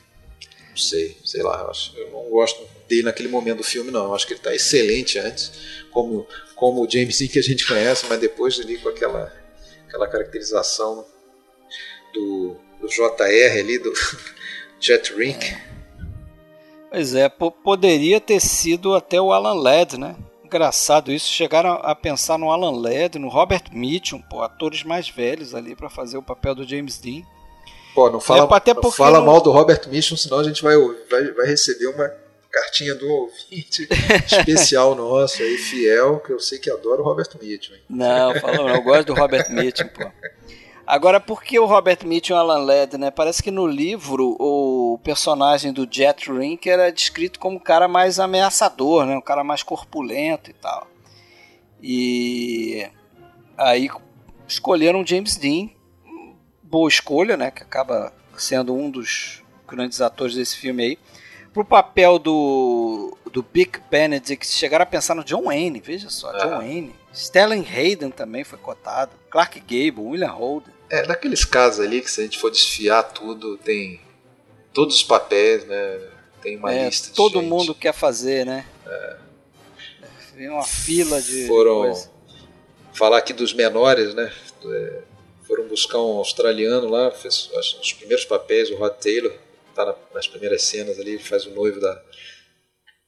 não 0.72 0.76
sei, 0.76 1.16
sei 1.24 1.42
lá. 1.42 1.60
Eu, 1.60 1.70
acho, 1.70 1.96
eu 1.96 2.10
não 2.10 2.30
gosto 2.30 2.66
dele 2.88 3.04
naquele 3.04 3.28
momento 3.28 3.58
do 3.58 3.64
filme, 3.64 3.90
não. 3.90 4.06
Eu 4.06 4.14
acho 4.14 4.26
que 4.26 4.32
ele 4.32 4.40
tá 4.40 4.54
excelente 4.54 5.18
antes, 5.18 5.52
como, 5.90 6.26
como 6.56 6.84
o 6.84 6.90
James 6.90 7.18
Dean 7.18 7.28
que 7.28 7.38
a 7.38 7.42
gente 7.42 7.66
conhece, 7.66 8.06
mas 8.08 8.18
depois 8.18 8.58
ali 8.58 8.78
com 8.78 8.88
aquela, 8.88 9.32
aquela 9.86 10.08
caracterização 10.08 11.06
do, 12.12 12.56
do 12.80 12.88
JR 12.88 13.58
ali, 13.58 13.78
do 13.78 13.92
Jet 14.80 15.14
Rink. 15.14 15.44
É. 15.46 15.72
Pois 16.90 17.14
é, 17.14 17.28
poderia 17.28 18.20
ter 18.20 18.40
sido 18.40 18.94
até 18.94 19.20
o 19.20 19.32
Alan 19.32 19.54
Ladd, 19.54 19.98
né? 19.98 20.16
engraçado 20.52 21.10
isso. 21.10 21.32
Chegaram 21.32 21.80
a 21.82 21.94
pensar 21.94 22.38
no 22.38 22.50
Alan 22.50 22.78
Ladd, 22.78 23.18
no 23.18 23.28
Robert 23.28 23.64
Mitchum, 23.72 24.20
pô, 24.20 24.42
atores 24.42 24.82
mais 24.82 25.08
velhos 25.08 25.54
ali 25.54 25.74
para 25.74 25.88
fazer 25.88 26.18
o 26.18 26.22
papel 26.22 26.54
do 26.54 26.68
James 26.68 26.98
Dean. 26.98 27.22
Pô, 27.94 28.10
não 28.10 28.20
fala, 28.20 28.48
é, 28.50 28.56
até 28.56 28.74
não 28.74 28.90
fala 28.90 29.20
mal 29.20 29.40
do 29.40 29.50
Robert 29.50 29.82
Mitchum, 29.88 30.16
senão 30.16 30.38
a 30.38 30.44
gente 30.44 30.62
vai, 30.62 30.76
vai, 31.10 31.30
vai 31.32 31.46
receber 31.46 31.86
uma 31.88 32.10
cartinha 32.50 32.94
do 32.94 33.08
ouvinte 33.08 33.88
especial 34.26 34.94
nosso 34.94 35.42
aí, 35.42 35.56
fiel, 35.56 36.20
que 36.20 36.32
eu 36.32 36.38
sei 36.38 36.58
que 36.58 36.70
adora 36.70 37.00
o 37.00 37.04
Robert 37.04 37.28
Mitchum. 37.40 37.74
Hein? 37.74 37.80
Não, 37.88 38.34
fala 38.40 38.56
não, 38.56 38.68
eu 38.68 38.82
gosto 38.82 39.06
do 39.06 39.14
Robert 39.14 39.50
Mitchum, 39.50 39.88
pô. 39.88 40.10
Agora, 40.86 41.20
por 41.20 41.42
que 41.42 41.58
o 41.58 41.64
Robert 41.64 41.98
Mitchum 42.04 42.34
e 42.34 42.36
o 42.36 42.40
Alan 42.40 42.64
Ladd, 42.64 42.98
né? 42.98 43.10
Parece 43.10 43.42
que 43.42 43.50
no 43.50 43.66
livro 43.66 44.36
o 44.38 44.98
personagem 45.04 45.72
do 45.72 45.86
Jet 45.90 46.30
Rink 46.30 46.68
era 46.68 46.90
descrito 46.90 47.38
como 47.38 47.56
um 47.56 47.60
cara 47.60 47.86
mais 47.86 48.18
ameaçador, 48.18 49.06
né? 49.06 49.16
Um 49.16 49.22
cara 49.22 49.44
mais 49.44 49.62
corpulento 49.62 50.50
e 50.50 50.54
tal. 50.54 50.86
E 51.82 52.86
aí 53.56 53.88
escolheram 54.46 55.06
James 55.06 55.36
Dean, 55.36 55.70
boa 56.72 56.88
escolha, 56.88 57.36
né? 57.36 57.50
Que 57.50 57.62
acaba 57.62 58.10
sendo 58.34 58.74
um 58.74 58.90
dos 58.90 59.42
grandes 59.68 60.00
atores 60.00 60.34
desse 60.34 60.56
filme 60.56 60.82
aí. 60.82 60.98
Pro 61.52 61.66
papel 61.66 62.18
do, 62.18 63.14
do 63.30 63.42
Big 63.42 63.78
Benedict, 63.90 64.46
chegaram 64.46 64.84
a 64.84 64.86
pensar 64.86 65.14
no 65.14 65.22
John 65.22 65.42
Wayne, 65.42 65.80
veja 65.80 66.08
só, 66.08 66.32
John 66.38 66.56
Wayne. 66.56 66.94
Stellan 67.14 67.62
Hayden 67.62 68.10
também 68.10 68.42
foi 68.42 68.58
cotado. 68.58 69.12
Clark 69.28 69.60
Gable, 69.60 70.02
William 70.02 70.30
Holden. 70.30 70.72
É, 70.88 71.06
naqueles 71.06 71.44
casos 71.44 71.84
ali 71.84 72.00
que 72.00 72.10
se 72.10 72.22
a 72.22 72.24
gente 72.24 72.38
for 72.38 72.50
desfiar 72.50 73.02
tudo, 73.02 73.58
tem 73.58 74.00
todos 74.72 74.96
os 74.96 75.02
papéis, 75.02 75.66
né? 75.66 76.00
Tem 76.40 76.56
uma 76.56 76.72
é, 76.72 76.86
lista 76.86 77.10
de 77.10 77.14
Todo 77.14 77.40
gente. 77.40 77.50
mundo 77.50 77.74
quer 77.74 77.92
fazer, 77.92 78.46
né? 78.46 78.64
É. 78.86 79.16
Vem 80.34 80.48
uma 80.48 80.64
fila 80.64 81.20
de. 81.20 81.46
Foram. 81.46 81.82
Coisa. 81.82 82.10
Falar 82.94 83.18
aqui 83.18 83.34
dos 83.34 83.52
menores, 83.52 84.14
né? 84.14 84.32
É, 84.64 85.02
foram 85.52 85.68
buscar 85.68 85.98
um 85.98 86.16
australiano 86.16 86.88
lá, 86.88 87.10
fez 87.10 87.50
os 87.52 87.92
primeiros 87.92 88.24
papéis, 88.24 88.70
o 88.70 88.76
Rod 88.76 88.94
Taylor, 88.94 89.32
tá 89.74 89.84
na, 89.84 89.94
nas 90.14 90.26
primeiras 90.26 90.62
cenas 90.62 90.98
ali, 90.98 91.18
faz 91.18 91.44
o 91.44 91.50
noivo 91.50 91.78
da. 91.78 92.02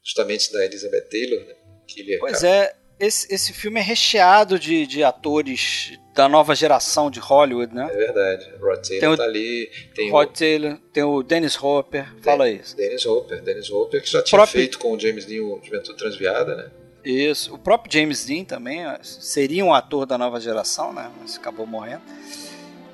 justamente 0.05 0.53
da 0.53 0.63
Elizabeth 0.63 1.09
Taylor, 1.09 1.41
né? 1.41 1.55
Que 1.89 2.01
ele 2.01 2.19
pois 2.19 2.45
é, 2.45 2.77
esse, 3.01 3.35
esse 3.35 3.55
filme 3.55 3.81
é 3.81 3.83
recheado 3.83 4.59
de, 4.59 4.87
de 4.87 5.03
atores 5.03 5.99
da 6.15 6.29
nova 6.29 6.55
geração 6.55 7.11
de 7.11 7.19
Hollywood, 7.19 7.75
né? 7.75 7.89
É 7.91 7.97
verdade. 7.97 8.51
Rod 8.61 8.87
Taylor 8.87 9.01
tem 9.01 9.09
o, 9.09 9.17
tá 9.17 9.25
ali. 9.25 9.71
Tem 9.95 10.11
Rod 10.11 10.29
o, 10.29 10.33
Taylor, 10.33 10.79
tem 10.93 11.03
o 11.03 11.23
Dennis 11.23 11.63
Hopper. 11.63 12.15
Den, 12.15 12.23
fala 12.23 12.51
isso. 12.51 12.77
Dennis 12.77 13.07
Hopper. 13.07 13.41
Dennis 13.41 13.71
Hopper 13.71 14.03
que 14.03 14.11
já 14.11 14.23
tinha 14.23 14.39
próprio, 14.39 14.61
feito 14.61 14.79
com 14.79 14.93
o 14.93 15.01
James 15.01 15.25
Dean 15.25 15.45
o 15.45 15.61
Juventude 15.65 15.97
Transviada, 15.97 16.55
né? 16.55 16.71
Isso. 17.05 17.55
O 17.55 17.59
próprio 17.59 17.93
James 17.93 18.25
Dean 18.25 18.45
também 18.45 18.85
seria 19.03 19.65
um 19.65 19.75
ator 19.75 20.07
da 20.07 20.17
nova 20.17 20.41
geração, 20.41 20.93
né? 20.93 21.11
Mas 21.21 21.37
acabou 21.37 21.67
morrendo. 21.67 22.03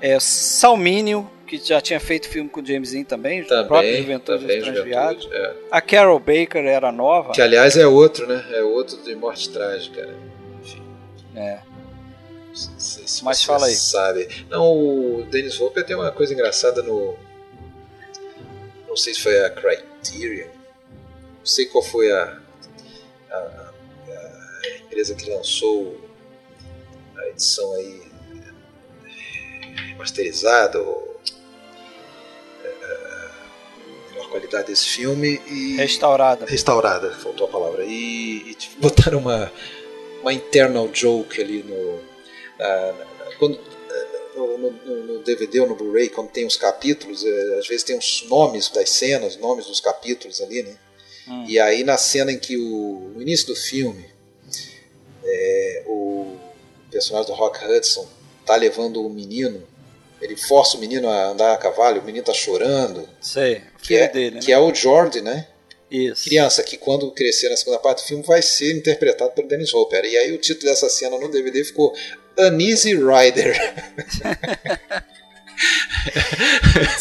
É, 0.01 0.19
Salmínio, 0.19 1.31
que 1.47 1.59
já 1.59 1.81
tinha 1.81 2.01
feito 2.01 2.29
filme 2.29 2.49
com 2.49 2.61
o 2.61 2.67
James 2.67 2.93
Dean 2.93 3.05
também, 3.05 3.45
também 3.45 3.65
o 3.65 3.69
próprio 3.69 3.97
Juventude 3.99 4.41
também, 4.41 4.61
Juventude, 4.65 5.29
é. 5.33 5.55
A 5.71 5.81
Carol 5.81 6.19
Baker 6.19 6.65
era 6.65 6.91
nova. 6.91 7.33
Que 7.33 7.43
aliás 7.43 7.77
é 7.77 7.87
outro, 7.87 8.27
né? 8.27 8.45
É 8.53 8.63
outro 8.63 8.97
de 9.03 9.15
Morte 9.15 9.51
Trágica, 9.51 10.07
né? 10.07 10.15
Enfim. 10.63 10.83
É. 11.37 11.61
Sei 12.55 13.07
se 13.07 13.25
Mas 13.25 13.45
fala 13.45 13.67
aí. 13.67 13.75
sabe. 13.75 14.47
Não, 14.49 14.73
o 14.73 15.27
Dennis 15.31 15.61
Hopper 15.61 15.85
tem 15.85 15.95
uma 15.95 16.11
coisa 16.11 16.33
engraçada 16.35 16.83
no. 16.83 17.17
Não 18.89 18.97
sei 18.97 19.15
se 19.15 19.21
foi 19.21 19.45
a 19.45 19.51
Criterion. 19.51 20.49
Não 21.39 21.47
sei 21.47 21.67
qual 21.67 21.83
foi 21.83 22.11
a, 22.11 22.39
a 23.31 23.70
empresa 25.01 25.15
que 25.15 25.31
lançou 25.31 25.99
a 27.17 27.29
edição 27.29 27.73
aí 27.75 28.03
remasterizada 29.89 30.79
ou 30.79 31.19
é, 32.63 33.31
melhor 34.11 34.29
qualidade 34.29 34.67
desse 34.67 34.87
filme 34.87 35.41
e 35.47 35.77
restaurada 35.77 36.45
restaurada 36.45 37.13
faltou 37.15 37.47
a 37.47 37.51
palavra 37.51 37.85
e, 37.85 38.53
e 38.53 38.57
botaram 38.79 39.19
uma 39.19 39.51
uma 40.21 40.35
internal 40.35 40.89
joke 40.93 41.41
ali 41.41 41.63
no 41.63 42.01
quando 43.39 43.59
no, 44.37 44.59
no, 44.59 45.03
no, 45.05 45.19
DVD 45.23 45.61
ou 45.61 45.67
no 45.67 45.75
Blu-ray, 45.75 46.09
quando 46.09 46.31
tem 46.31 46.47
os 46.47 46.57
capítulos, 46.57 47.25
é, 47.25 47.59
às 47.59 47.67
vezes 47.67 47.83
tem 47.83 47.99
os 47.99 48.25
nomes 48.29 48.71
das 48.71 48.89
cenas, 48.89 49.37
nomes 49.37 49.67
dos 49.67 49.81
capítulos 49.81 50.41
ali, 50.41 50.63
né? 50.63 50.77
Hum. 51.29 51.45
E 51.47 51.59
aí 51.59 51.85
na 51.85 51.99
cena 51.99 52.33
em 52.33 52.39
que 52.39 52.57
o, 52.57 53.13
no 53.15 53.21
início 53.21 53.49
do 53.49 53.57
filme 53.57 54.11
é, 55.31 55.85
o 55.87 56.37
personagem 56.91 57.29
do 57.29 57.35
Rock 57.35 57.65
Hudson 57.65 58.07
tá 58.45 58.57
levando 58.57 59.05
o 59.05 59.09
menino 59.09 59.63
ele 60.21 60.37
força 60.37 60.77
o 60.77 60.81
menino 60.81 61.09
a 61.09 61.29
andar 61.29 61.55
a 61.55 61.57
cavalo, 61.57 62.01
o 62.01 62.05
menino 62.05 62.25
tá 62.25 62.35
chorando. 62.35 63.09
Sei, 63.21 63.63
que 63.83 63.97
é, 63.97 64.09
dele, 64.09 64.37
né? 64.37 64.43
Que 64.43 64.53
é 64.53 64.59
o 64.59 64.75
Jordi, 64.75 65.23
né? 65.23 65.47
Isso. 65.91 66.25
Criança, 66.25 66.63
que 66.63 66.77
quando 66.77 67.11
crescer 67.11 67.49
na 67.49 67.57
segunda 67.57 67.79
parte 67.79 68.03
do 68.03 68.07
filme 68.07 68.23
vai 68.23 68.43
ser 68.43 68.77
interpretado 68.77 69.33
pelo 69.33 69.49
Dennis 69.49 69.75
Hopper. 69.75 70.05
E 70.05 70.17
aí 70.17 70.33
o 70.33 70.39
título 70.39 70.71
dessa 70.71 70.89
cena 70.89 71.19
no 71.19 71.29
DVD 71.29 71.65
ficou 71.65 71.93
Uneasy 72.39 72.95
Rider. 72.95 73.59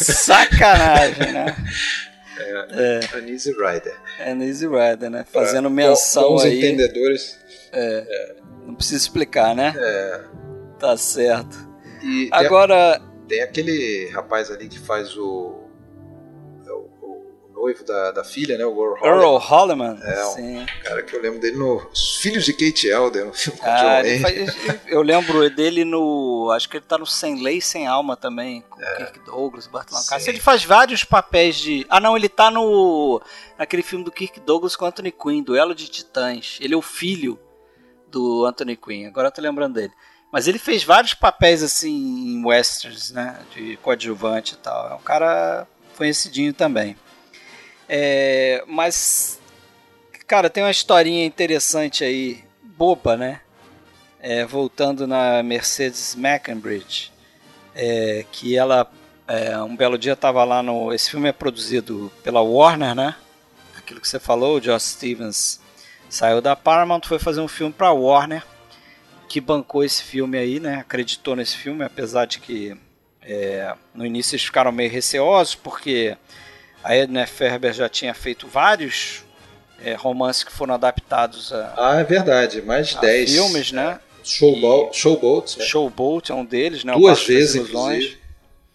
Sacanagem, 0.00 1.32
né? 1.32 1.56
É, 2.40 3.00
é. 3.14 3.18
Uneasy 3.18 3.52
Rider. 3.52 3.96
Uneasy 4.26 4.66
Rider, 4.66 5.10
né? 5.10 5.24
Fazendo 5.30 5.64
pra, 5.64 5.70
menção 5.70 6.34
os 6.34 6.44
aí. 6.44 6.58
entendedores. 6.58 7.38
É, 7.72 8.04
é. 8.08 8.36
Não 8.66 8.74
precisa 8.74 8.96
explicar, 8.96 9.54
né? 9.54 9.74
É. 9.76 10.20
Tá 10.78 10.96
certo. 10.96 11.56
E 12.02 12.28
Agora. 12.32 12.98
Tem, 13.28 13.38
tem, 13.38 13.42
aquele 13.42 14.10
rapaz 14.12 14.50
ali 14.50 14.68
que 14.68 14.78
faz 14.78 15.16
o. 15.16 15.59
Noivo 17.60 17.84
da, 17.84 18.10
da 18.10 18.24
filha, 18.24 18.56
né? 18.56 18.64
O 18.64 18.70
Earl 18.70 18.94
Holliman. 18.94 19.22
Earl 19.22 19.36
Holliman. 19.36 19.98
É, 20.02 20.24
um 20.24 20.34
Sim. 20.34 20.66
cara 20.82 21.02
que 21.02 21.14
eu 21.14 21.20
lembro 21.20 21.38
dele 21.38 21.56
no 21.56 21.76
Os 21.92 22.16
Filhos 22.16 22.44
de 22.44 22.54
Kate 22.54 22.88
Elder, 22.88 23.26
no 23.26 23.34
filme 23.34 23.58
ah, 23.62 24.02
John 24.02 24.20
faz, 24.20 24.82
Eu 24.86 25.02
lembro 25.02 25.50
dele 25.50 25.84
no. 25.84 26.50
Acho 26.52 26.68
que 26.68 26.78
ele 26.78 26.84
tá 26.86 26.96
no 26.96 27.06
Sem 27.06 27.42
Lei 27.42 27.60
Sem 27.60 27.86
Alma 27.86 28.16
também, 28.16 28.62
com 28.62 28.82
é. 28.82 28.96
Kirk 28.96 29.20
Douglas, 29.26 29.68
Lancaster. 29.70 30.28
Ele 30.28 30.40
faz 30.40 30.64
vários 30.64 31.04
papéis 31.04 31.56
de. 31.56 31.86
Ah, 31.90 32.00
não, 32.00 32.16
ele 32.16 32.28
tá 32.28 32.50
no. 32.50 33.20
naquele 33.58 33.82
filme 33.82 34.04
do 34.04 34.10
Kirk 34.10 34.40
Douglas 34.40 34.74
com 34.74 34.86
Anthony 34.86 35.12
Quinn, 35.12 35.42
Duelo 35.42 35.74
de 35.74 35.88
Titãs. 35.88 36.58
Ele 36.60 36.74
é 36.74 36.76
o 36.76 36.82
filho 36.82 37.38
do 38.08 38.46
Anthony 38.46 38.76
Quinn, 38.76 39.06
agora 39.06 39.28
eu 39.28 39.32
tô 39.32 39.40
lembrando 39.42 39.74
dele. 39.74 39.92
Mas 40.32 40.46
ele 40.46 40.58
fez 40.58 40.84
vários 40.84 41.12
papéis 41.12 41.62
assim 41.62 41.90
em 41.90 42.44
westerns, 42.44 43.10
né? 43.10 43.40
De 43.54 43.76
coadjuvante 43.78 44.54
e 44.54 44.58
tal. 44.58 44.90
É 44.90 44.94
um 44.94 45.02
cara 45.02 45.66
conhecidinho 45.96 46.54
também. 46.54 46.96
É, 47.92 48.62
mas, 48.68 49.40
cara, 50.24 50.48
tem 50.48 50.62
uma 50.62 50.70
historinha 50.70 51.26
interessante 51.26 52.04
aí, 52.04 52.44
boba, 52.62 53.16
né? 53.16 53.40
É, 54.20 54.44
voltando 54.44 55.08
na 55.08 55.42
Mercedes 55.42 56.14
Meckenbridge, 56.14 57.10
é, 57.74 58.24
que 58.30 58.56
ela, 58.56 58.88
é, 59.26 59.58
um 59.58 59.74
belo 59.74 59.98
dia 59.98 60.12
estava 60.12 60.44
lá 60.44 60.62
no. 60.62 60.92
Esse 60.92 61.10
filme 61.10 61.28
é 61.28 61.32
produzido 61.32 62.12
pela 62.22 62.40
Warner, 62.40 62.94
né? 62.94 63.16
aquilo 63.76 64.00
que 64.00 64.06
você 64.06 64.20
falou, 64.20 64.58
o 64.58 64.60
Josh 64.60 64.84
Stevens 64.84 65.60
saiu 66.08 66.40
da 66.40 66.54
Paramount, 66.54 67.00
foi 67.06 67.18
fazer 67.18 67.40
um 67.40 67.48
filme 67.48 67.72
para 67.72 67.90
Warner, 67.90 68.44
que 69.28 69.40
bancou 69.40 69.82
esse 69.82 70.02
filme 70.02 70.38
aí, 70.38 70.60
né? 70.60 70.76
Acreditou 70.76 71.34
nesse 71.34 71.56
filme, 71.56 71.82
apesar 71.82 72.26
de 72.26 72.38
que 72.38 72.76
é, 73.20 73.74
no 73.92 74.06
início 74.06 74.34
eles 74.34 74.44
ficaram 74.44 74.70
meio 74.70 74.90
receosos, 74.90 75.56
porque 75.56 76.16
a 76.82 76.94
Edna 76.94 77.26
Ferber 77.26 77.72
já 77.72 77.88
tinha 77.88 78.14
feito 78.14 78.46
vários 78.46 79.24
é, 79.82 79.94
romances 79.94 80.44
que 80.44 80.52
foram 80.52 80.74
adaptados 80.74 81.52
a. 81.52 81.74
Ah, 81.76 82.00
é 82.00 82.04
verdade, 82.04 82.62
mais 82.62 82.88
de 82.88 83.00
10 83.00 83.32
filmes, 83.32 83.72
né? 83.72 84.00
Showboat, 84.22 84.96
Showboat, 84.96 85.58
né? 85.58 85.64
Showboat 85.64 86.30
é 86.32 86.34
um 86.34 86.44
deles, 86.44 86.84
né? 86.84 86.92
Duas 86.92 87.24
vezes, 87.24 87.56
inclusive. 87.56 88.18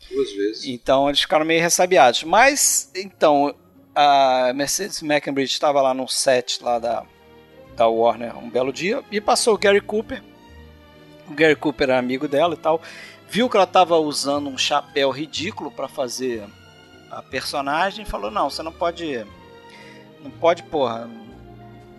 Duas 0.10 0.32
vezes. 0.32 0.65
Então 0.65 1.07
eles 1.07 1.22
ficaram 1.22 1.45
meio 1.45 1.61
ressabiados. 1.61 2.23
Mas, 2.23 2.90
então, 2.95 3.53
a 3.94 4.52
Mercedes 4.53 5.02
McEnbridge 5.02 5.53
estava 5.53 5.82
lá 5.82 5.94
no 5.94 6.07
set 6.07 6.64
lá 6.64 6.80
da, 6.80 7.03
da 7.76 7.88
Warner 7.88 8.38
um 8.38 8.49
belo 8.49 8.73
dia 8.73 9.03
e 9.11 9.22
passou 9.22 9.53
o 9.53 9.57
Gary 9.57 9.82
Cooper. 9.82 10.22
O 11.27 11.34
Gary 11.34 11.56
Cooper 11.56 11.90
era 11.90 11.99
amigo 11.99 12.27
dela 12.27 12.56
e 12.56 12.57
tal. 12.57 12.82
Viu 13.30 13.49
que 13.49 13.57
ela 13.57 13.65
estava 13.65 13.98
usando 13.98 14.48
um 14.48 14.57
chapéu 14.57 15.10
ridículo 15.10 15.72
para 15.72 15.88
fazer 15.88 16.44
a 17.16 17.22
personagem 17.22 18.06
falou: 18.06 18.30
Não, 18.30 18.50
você 18.50 18.62
não 18.62 18.74
pode. 18.74 19.26
Não 20.22 20.30
pode, 20.30 20.64
porra. 20.64 21.10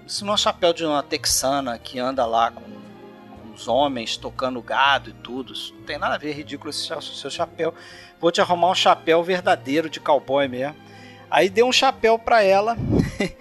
Isso 0.06 0.24
não 0.24 0.34
é 0.34 0.36
chapéu 0.36 0.72
de 0.72 0.84
uma 0.84 1.02
texana 1.02 1.78
que 1.78 1.98
anda 1.98 2.24
lá 2.26 2.50
com, 2.50 2.60
com 2.60 3.54
os 3.54 3.66
homens 3.66 4.16
tocando 4.16 4.60
gado 4.60 5.10
e 5.10 5.12
tudo. 5.14 5.54
Isso 5.54 5.74
não 5.74 5.82
tem 5.82 5.98
nada 5.98 6.14
a 6.14 6.18
ver, 6.18 6.30
é 6.30 6.34
ridículo 6.34 6.70
esse 6.70 6.86
seu 7.00 7.30
chapéu. 7.30 7.74
Vou 8.20 8.30
te 8.30 8.40
arrumar 8.40 8.70
um 8.70 8.74
chapéu 8.74 9.22
verdadeiro 9.24 9.88
de 9.88 9.98
cowboy 9.98 10.46
mesmo. 10.46 10.76
Aí 11.30 11.48
deu 11.48 11.66
um 11.66 11.72
chapéu 11.72 12.18
para 12.18 12.42
ela 12.42 12.76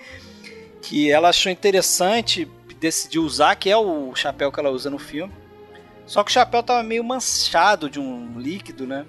que 0.82 1.12
ela 1.12 1.30
achou 1.30 1.52
interessante, 1.52 2.50
decidiu 2.80 3.24
usar, 3.24 3.56
que 3.56 3.70
é 3.70 3.78
o 3.78 4.16
chapéu 4.16 4.52
que 4.52 4.60
ela 4.60 4.72
usa 4.72 4.90
no 4.90 4.98
filme. 4.98 5.34
Só 6.08 6.24
que 6.24 6.32
o 6.32 6.34
chapéu 6.34 6.64
tava 6.64 6.82
meio 6.84 7.04
manchado 7.04 7.90
de 7.90 8.00
um 8.00 8.40
líquido, 8.40 8.88
né? 8.88 9.06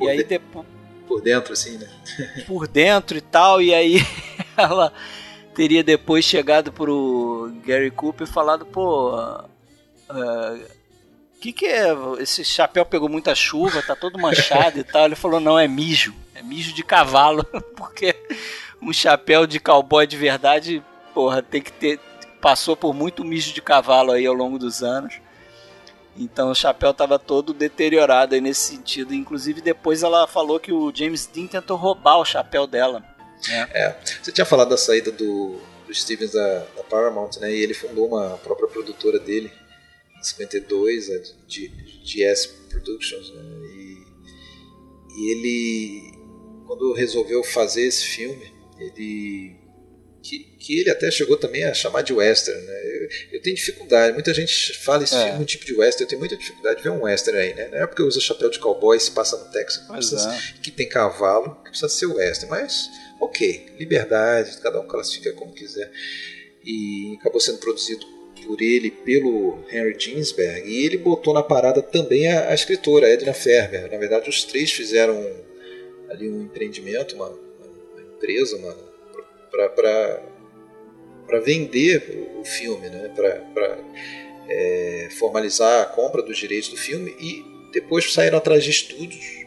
E 0.00 0.08
aí 0.08 0.22
depois 0.22 0.66
por 1.08 1.22
dentro 1.22 1.52
assim, 1.52 1.78
né? 1.78 1.88
por 2.46 2.68
dentro 2.68 3.16
e 3.16 3.20
tal, 3.20 3.60
e 3.62 3.74
aí 3.74 3.96
ela 4.56 4.92
teria 5.54 5.82
depois 5.82 6.24
chegado 6.24 6.72
pro 6.72 7.52
Gary 7.64 7.90
Cooper 7.90 8.26
e 8.28 8.30
falado, 8.30 8.64
pô, 8.66 9.16
uh, 9.16 9.48
que 11.40 11.52
que 11.52 11.66
é? 11.66 11.88
Esse 12.18 12.44
chapéu 12.44 12.84
pegou 12.84 13.08
muita 13.08 13.34
chuva, 13.34 13.82
tá 13.82 13.94
todo 13.94 14.18
manchado 14.18 14.78
e 14.78 14.84
tal. 14.84 15.04
Ele 15.04 15.14
falou, 15.14 15.40
não, 15.40 15.58
é 15.58 15.68
mijo. 15.68 16.14
É 16.34 16.42
mijo 16.42 16.72
de 16.72 16.82
cavalo. 16.82 17.44
Porque 17.76 18.14
um 18.82 18.92
chapéu 18.92 19.46
de 19.46 19.60
cowboy 19.60 20.06
de 20.06 20.16
verdade, 20.16 20.82
porra, 21.14 21.42
tem 21.42 21.62
que 21.62 21.72
ter. 21.72 22.00
Passou 22.40 22.76
por 22.76 22.94
muito 22.94 23.24
mijo 23.24 23.52
de 23.52 23.62
cavalo 23.62 24.12
aí 24.12 24.26
ao 24.26 24.34
longo 24.34 24.58
dos 24.58 24.82
anos. 24.82 25.20
Então 26.18 26.50
o 26.50 26.54
chapéu 26.54 26.90
estava 26.90 27.18
todo 27.18 27.54
deteriorado 27.54 28.34
aí 28.34 28.40
nesse 28.40 28.60
sentido. 28.76 29.14
Inclusive, 29.14 29.60
depois 29.60 30.02
ela 30.02 30.26
falou 30.26 30.58
que 30.58 30.72
o 30.72 30.92
James 30.94 31.26
Dean 31.26 31.46
tentou 31.46 31.76
roubar 31.76 32.18
o 32.18 32.24
chapéu 32.24 32.66
dela. 32.66 33.00
Né? 33.46 33.68
É. 33.72 33.96
Você 34.22 34.32
tinha 34.32 34.44
falado 34.44 34.70
da 34.70 34.76
saída 34.76 35.12
do, 35.12 35.60
do 35.86 35.94
Stevens 35.94 36.32
da, 36.32 36.58
da 36.76 36.82
Paramount, 36.82 37.30
né? 37.40 37.54
E 37.54 37.62
ele 37.62 37.74
fundou 37.74 38.08
uma 38.08 38.36
própria 38.38 38.68
produtora 38.68 39.18
dele, 39.18 39.50
em 40.18 40.22
52, 40.22 41.10
a 41.10 41.18
GS 42.02 42.46
Productions, 42.68 43.32
né? 43.32 43.42
E, 43.74 43.98
e 45.16 45.30
ele, 45.32 46.18
quando 46.66 46.92
resolveu 46.94 47.44
fazer 47.44 47.86
esse 47.86 48.04
filme, 48.04 48.52
ele 48.78 49.57
que, 50.22 50.44
que 50.58 50.80
ele 50.80 50.90
até 50.90 51.10
chegou 51.10 51.36
também 51.36 51.64
a 51.64 51.74
chamar 51.74 52.02
de 52.02 52.12
western. 52.12 52.60
Né? 52.60 52.80
Eu, 52.84 53.08
eu 53.32 53.42
tenho 53.42 53.56
dificuldade, 53.56 54.12
muita 54.12 54.34
gente 54.34 54.76
fala 54.78 55.04
esse 55.04 55.14
é. 55.14 55.34
um 55.34 55.44
tipo 55.44 55.64
de 55.64 55.74
western, 55.74 56.04
eu 56.04 56.08
tenho 56.08 56.18
muita 56.18 56.36
dificuldade 56.36 56.78
de 56.78 56.82
ver 56.82 56.90
um 56.90 57.02
western 57.02 57.38
aí. 57.38 57.54
Né? 57.54 57.68
Não 57.68 57.78
é 57.78 57.86
porque 57.86 58.02
usa 58.02 58.20
chapéu 58.20 58.50
de 58.50 58.58
cowboy 58.58 58.98
se 58.98 59.10
passa 59.10 59.36
no 59.36 59.50
Texas, 59.50 59.82
que, 59.82 59.92
precisa, 59.92 60.32
é. 60.32 60.60
que 60.62 60.70
tem 60.70 60.88
cavalo, 60.88 61.56
que 61.64 61.70
precisa 61.70 61.88
ser 61.88 62.06
western. 62.06 62.50
Mas, 62.50 62.90
ok, 63.20 63.66
liberdade, 63.78 64.58
cada 64.58 64.80
um 64.80 64.86
classifica 64.86 65.32
como 65.32 65.52
quiser. 65.52 65.90
E 66.64 67.16
acabou 67.20 67.40
sendo 67.40 67.58
produzido 67.58 68.04
por 68.44 68.60
ele, 68.62 68.90
pelo 68.90 69.58
Henry 69.70 69.94
Ginsberg, 69.98 70.68
e 70.68 70.84
ele 70.84 70.96
botou 70.96 71.34
na 71.34 71.42
parada 71.42 71.82
também 71.82 72.28
a, 72.28 72.50
a 72.50 72.54
escritora, 72.54 73.08
Edna 73.08 73.34
Ferber. 73.34 73.90
Na 73.90 73.98
verdade, 73.98 74.30
os 74.30 74.44
três 74.44 74.72
fizeram 74.72 75.18
ali 76.08 76.28
um 76.30 76.42
empreendimento, 76.42 77.14
uma, 77.14 77.28
uma 77.28 78.02
empresa, 78.14 78.56
uma 78.56 78.87
para 79.66 81.40
vender 81.42 82.30
o 82.38 82.44
filme, 82.44 82.88
né? 82.88 83.10
para 83.14 83.78
é, 84.48 85.08
formalizar 85.18 85.82
a 85.82 85.86
compra 85.86 86.22
dos 86.22 86.36
direitos 86.36 86.68
do 86.68 86.76
filme 86.76 87.14
e 87.18 87.44
depois 87.72 88.12
saíram 88.12 88.38
atrás 88.38 88.62
de 88.62 88.70
estúdios. 88.70 89.46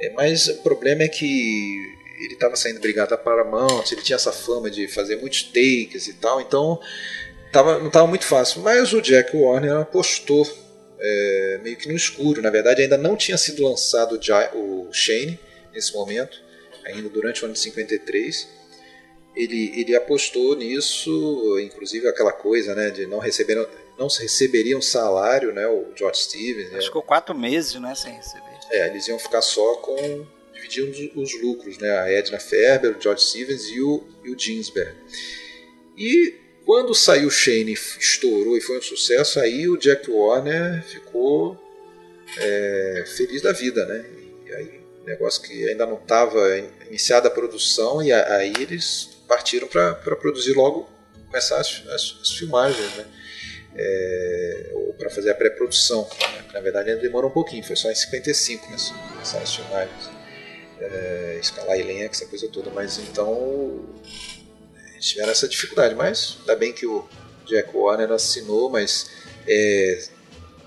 É, 0.00 0.10
mas 0.10 0.48
o 0.48 0.62
problema 0.62 1.02
é 1.02 1.08
que 1.08 1.94
ele 2.18 2.34
estava 2.34 2.56
saindo 2.56 2.80
brigado 2.80 3.10
da 3.10 3.18
Paramount, 3.18 3.84
ele 3.90 4.02
tinha 4.02 4.16
essa 4.16 4.32
fama 4.32 4.70
de 4.70 4.88
fazer 4.88 5.16
muitos 5.16 5.42
takes 5.42 6.06
e 6.08 6.14
tal, 6.14 6.40
então 6.40 6.80
tava, 7.52 7.78
não 7.78 7.88
estava 7.88 8.06
muito 8.06 8.24
fácil. 8.24 8.62
Mas 8.62 8.92
o 8.92 9.00
Jack 9.00 9.36
Warner 9.36 9.76
apostou 9.76 10.46
é, 10.98 11.60
meio 11.62 11.76
que 11.76 11.88
no 11.88 11.94
escuro. 11.94 12.42
Na 12.42 12.50
verdade, 12.50 12.82
ainda 12.82 12.96
não 12.96 13.16
tinha 13.16 13.36
sido 13.36 13.62
lançado 13.62 14.18
o 14.54 14.92
Shane 14.92 15.38
nesse 15.72 15.92
momento, 15.92 16.42
ainda 16.84 17.08
durante 17.08 17.42
o 17.42 17.44
ano 17.46 17.54
de 17.54 17.60
53 17.60 18.63
ele, 19.36 19.72
ele 19.80 19.96
apostou 19.96 20.54
nisso, 20.56 21.58
inclusive 21.60 22.08
aquela 22.08 22.32
coisa 22.32 22.74
né, 22.74 22.90
de 22.90 23.06
não 23.06 23.18
receber 23.18 23.68
não 23.98 24.08
receberiam 24.08 24.82
salário, 24.82 25.52
né, 25.52 25.66
o 25.68 25.86
George 25.94 26.22
Stevens. 26.22 26.70
Né? 26.72 26.80
Ficou 26.80 27.02
quatro 27.02 27.34
meses 27.34 27.74
né, 27.74 27.94
sem 27.94 28.12
receber. 28.12 28.42
É, 28.70 28.88
eles 28.88 29.06
iam 29.06 29.18
ficar 29.18 29.42
só 29.42 29.76
com. 29.76 30.26
dividindo 30.52 30.90
os, 30.90 31.32
os 31.32 31.42
lucros, 31.42 31.78
né, 31.78 31.90
a 31.98 32.10
Edna 32.10 32.40
Ferber, 32.40 32.96
o 32.96 33.00
George 33.00 33.22
Stevens 33.22 33.68
e 33.68 33.80
o, 33.80 34.02
e 34.24 34.30
o 34.30 34.38
Ginsberg. 34.38 34.94
E 35.96 36.34
quando 36.64 36.94
saiu 36.94 37.30
Shane 37.30 37.72
estourou 37.72 38.56
e 38.56 38.60
foi 38.60 38.78
um 38.78 38.82
sucesso, 38.82 39.38
aí 39.38 39.68
o 39.68 39.76
Jack 39.76 40.10
Warner 40.10 40.82
ficou 40.82 41.56
é, 42.38 43.04
feliz 43.16 43.42
da 43.42 43.52
vida, 43.52 43.86
né? 43.86 44.04
E 44.46 44.54
aí, 44.54 44.80
negócio 45.06 45.42
que 45.42 45.68
ainda 45.68 45.86
não 45.86 45.98
estava 45.98 46.40
iniciada 46.88 47.28
a 47.28 47.30
produção, 47.30 48.02
e 48.02 48.12
aí 48.12 48.52
eles 48.58 49.13
partiram 49.26 49.68
para 49.68 50.16
produzir 50.16 50.52
logo, 50.52 50.88
começar 51.26 51.58
as, 51.58 51.82
as, 51.88 52.18
as 52.22 52.30
filmagens, 52.32 52.94
né? 52.96 53.06
É, 53.76 54.70
ou 54.72 54.94
para 54.94 55.10
fazer 55.10 55.30
a 55.30 55.34
pré-produção. 55.34 56.08
Né? 56.20 56.44
Na 56.52 56.60
verdade, 56.60 56.90
ainda 56.90 57.02
demorou 57.02 57.28
um 57.28 57.32
pouquinho, 57.32 57.64
foi 57.64 57.74
só 57.74 57.90
em 57.90 57.94
55 57.94 58.70
né? 58.70 58.76
começaram 59.12 59.42
as 59.42 59.54
filmagens. 59.54 60.10
É, 60.80 61.38
escalar 61.40 61.78
elenco, 61.78 62.14
essa 62.14 62.26
coisa 62.26 62.48
toda, 62.48 62.70
mas 62.70 62.98
então 62.98 63.84
eles 64.92 65.06
tiveram 65.06 65.32
essa 65.32 65.48
dificuldade. 65.48 65.94
Mas 65.94 66.36
ainda 66.40 66.56
bem 66.56 66.72
que 66.72 66.86
o 66.86 67.08
Jack 67.46 67.76
Warner 67.76 68.12
assinou, 68.12 68.70
mas 68.70 69.10
é, 69.46 70.04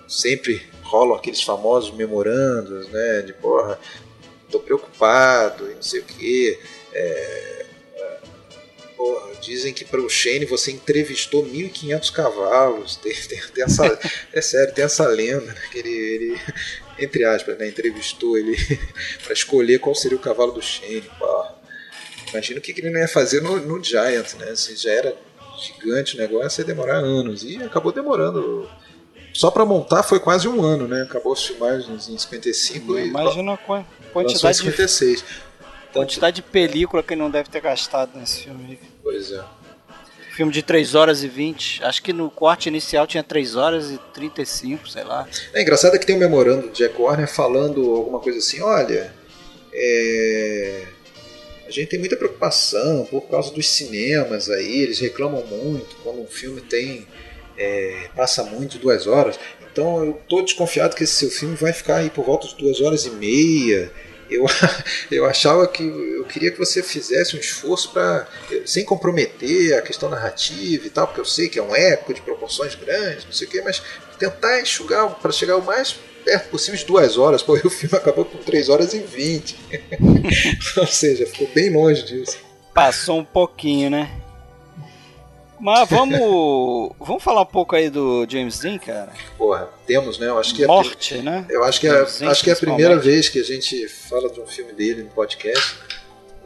sempre 0.08 0.66
rolam 0.84 1.16
aqueles 1.16 1.42
famosos 1.42 1.92
memorandos, 1.92 2.90
né? 2.90 3.22
De 3.22 3.34
porra, 3.34 3.80
tô 4.50 4.60
preocupado 4.60 5.70
e 5.72 5.76
não 5.76 5.82
sei 5.82 6.00
o 6.00 6.04
que. 6.04 6.60
É, 6.94 7.66
dizem 9.42 9.74
que 9.74 9.86
para 9.86 10.02
o 10.02 10.10
Shane 10.10 10.46
você 10.46 10.72
entrevistou 10.72 11.46
1.500 11.46 12.12
cavalos. 12.12 12.96
Tem, 12.98 13.14
tem, 13.14 13.40
tem, 13.54 13.64
essa, 13.64 14.00
é 14.34 14.42
sério, 14.42 14.74
tem 14.74 14.86
essa 14.86 15.08
lenda 15.08 15.46
né, 15.46 15.62
que 15.72 15.80
ele, 15.80 15.90
ele, 15.90 16.42
entre 17.00 17.24
aspas, 17.24 17.58
né, 17.58 17.68
entrevistou 17.68 18.38
ele 18.38 18.56
para 19.24 19.34
escolher 19.34 19.80
qual 19.80 19.96
seria 19.96 20.18
o 20.18 20.22
cavalo 20.22 20.52
do 20.52 20.62
Shane. 20.62 21.10
Imagina 22.32 22.60
o 22.60 22.62
que, 22.62 22.74
que 22.74 22.82
ele 22.82 22.90
não 22.90 23.00
ia 23.00 23.08
fazer 23.08 23.42
no, 23.42 23.58
no 23.60 23.84
Giant, 23.84 24.34
né? 24.34 24.56
Se 24.56 24.76
já 24.76 24.92
era 24.92 25.16
gigante 25.58 26.16
o 26.16 26.20
negócio, 26.20 26.62
ia 26.62 26.66
demorar 26.66 26.98
anos. 26.98 27.44
E 27.44 27.58
acabou 27.64 27.92
demorando. 27.92 28.70
Só 29.34 29.50
para 29.52 29.66
montar 29.66 30.04
foi 30.04 30.20
quase 30.20 30.48
um 30.48 30.64
ano, 30.64 30.88
né? 30.88 31.04
Acabou 31.04 31.32
as 31.32 31.46
filmagens 31.46 32.10
em 32.10 32.18
55 32.18 33.00
Imagina 33.00 33.52
e. 33.54 33.74
a 33.74 34.12
quantidade 34.12 34.58
de 34.58 34.64
56. 34.64 35.24
Quantidade 35.94 36.38
de 36.38 36.42
película 36.42 37.02
que 37.02 37.16
não 37.16 37.30
deve 37.30 37.50
ter 37.50 37.62
gastado 37.62 38.18
nesse 38.18 38.44
filme. 38.44 38.80
Pois 39.02 39.32
é. 39.32 39.44
Filme 40.36 40.52
de 40.52 40.62
3 40.62 40.94
horas 40.94 41.24
e 41.24 41.28
20. 41.28 41.84
Acho 41.84 42.04
que 42.04 42.14
no 42.14 42.30
corte 42.30 42.70
inicial 42.70 43.08
tinha 43.08 43.24
3 43.24 43.56
horas 43.56 43.90
e 43.90 43.98
35, 44.14 44.88
sei 44.88 45.04
lá. 45.04 45.28
É 45.54 45.62
engraçado 45.62 45.98
que 45.98 46.06
tem 46.06 46.16
um 46.16 46.20
memorando 46.20 46.70
de 46.70 46.78
Jack 46.78 47.02
Warner 47.02 47.28
falando 47.28 47.96
alguma 47.96 48.20
coisa 48.20 48.38
assim: 48.38 48.62
olha, 48.62 49.12
é... 49.74 50.84
a 51.66 51.72
gente 51.72 51.88
tem 51.88 51.98
muita 51.98 52.16
preocupação 52.16 53.06
por 53.10 53.22
causa 53.22 53.52
dos 53.52 53.68
cinemas 53.68 54.48
aí, 54.50 54.82
eles 54.82 55.00
reclamam 55.00 55.44
muito 55.48 55.96
quando 56.04 56.22
um 56.22 56.28
filme 56.28 56.62
tem. 56.62 57.08
É, 57.60 58.10
passa 58.16 58.44
muito 58.44 58.74
de 58.74 58.78
duas 58.78 59.08
horas. 59.08 59.40
Então 59.72 60.06
eu 60.06 60.22
tô 60.30 60.44
desconfiado 60.44 60.96
que 60.96 61.04
esse 61.04 61.14
seu 61.14 61.32
filme 61.32 61.56
vai 61.56 61.74
ficar 61.74 61.96
aí 61.96 62.12
por 62.12 62.24
volta 62.24 62.48
de 62.48 62.56
duas 62.56 62.80
horas 62.80 63.08
e 63.08 63.10
meia 63.10 63.92
eu, 64.30 64.46
eu 65.12 65.26
achava 65.26 65.68
que 65.68 65.84
eu 65.84 66.24
queria 66.26 66.52
que 66.52 66.60
você 66.60 66.84
fizesse 66.84 67.36
um 67.36 67.40
esforço 67.40 67.92
para 67.92 68.28
sem 68.66 68.84
comprometer 68.84 69.78
a 69.78 69.82
questão 69.82 70.10
narrativa 70.10 70.88
e 70.88 70.90
tal, 70.90 71.08
porque 71.08 71.22
eu 71.22 71.26
sei 71.26 71.50
que 71.50 71.60
é 71.60 71.64
um 71.64 71.76
eco 71.76 72.14
de 72.14 72.22
proporções 72.22 72.76
grandes, 72.76 73.26
não 73.26 73.32
sei 73.32 73.48
o 73.48 73.50
quê, 73.50 73.62
mas 73.62 73.82
tentar 74.18 74.62
enxugar 74.62 75.10
para 75.16 75.32
chegar 75.32 75.58
o 75.58 75.64
mais 75.64 75.96
perto 76.24 76.50
possível 76.50 76.78
de 76.78 76.86
duas 76.86 77.18
horas. 77.18 77.42
Pô, 77.42 77.54
o 77.64 77.70
filme 77.70 77.96
acabou 77.96 78.26
com 78.26 78.38
3 78.38 78.70
horas 78.70 78.94
e 78.94 79.00
20. 79.00 79.56
Ou 80.78 80.88
seja, 80.88 81.26
ficou 81.26 81.48
bem 81.54 81.70
longe 81.70 82.04
disso. 82.04 82.38
Passou 82.74 83.20
um 83.20 83.26
pouquinho, 83.26 83.90
né? 83.90 84.27
Mas 85.60 85.90
vamos, 85.90 86.92
vamos 87.00 87.24
falar 87.24 87.42
um 87.42 87.46
pouco 87.46 87.76
aí 87.76 87.90
do 87.90 88.26
James 88.30 88.60
Dean, 88.60 88.78
cara. 88.78 89.12
Porra, 89.38 89.68
temos, 89.86 90.20
né? 90.20 90.28
Eu 90.28 90.38
acho 90.38 90.54
que 90.54 90.64
é 90.64 90.68
Morte, 90.68 91.18
é, 91.18 91.22
né? 91.22 91.46
Eu 91.50 91.64
acho 91.64 91.80
que 91.80 91.88
é, 91.88 92.02
acho 92.02 92.44
que 92.44 92.50
é 92.50 92.54
a 92.54 92.58
primeira 92.58 92.98
vez 93.00 93.28
que 93.28 93.40
a 93.40 93.44
gente 93.44 93.88
fala 93.88 94.30
de 94.30 94.40
um 94.40 94.46
filme 94.46 94.74
dele 94.74 95.04
no 95.04 95.10
podcast. 95.10 95.76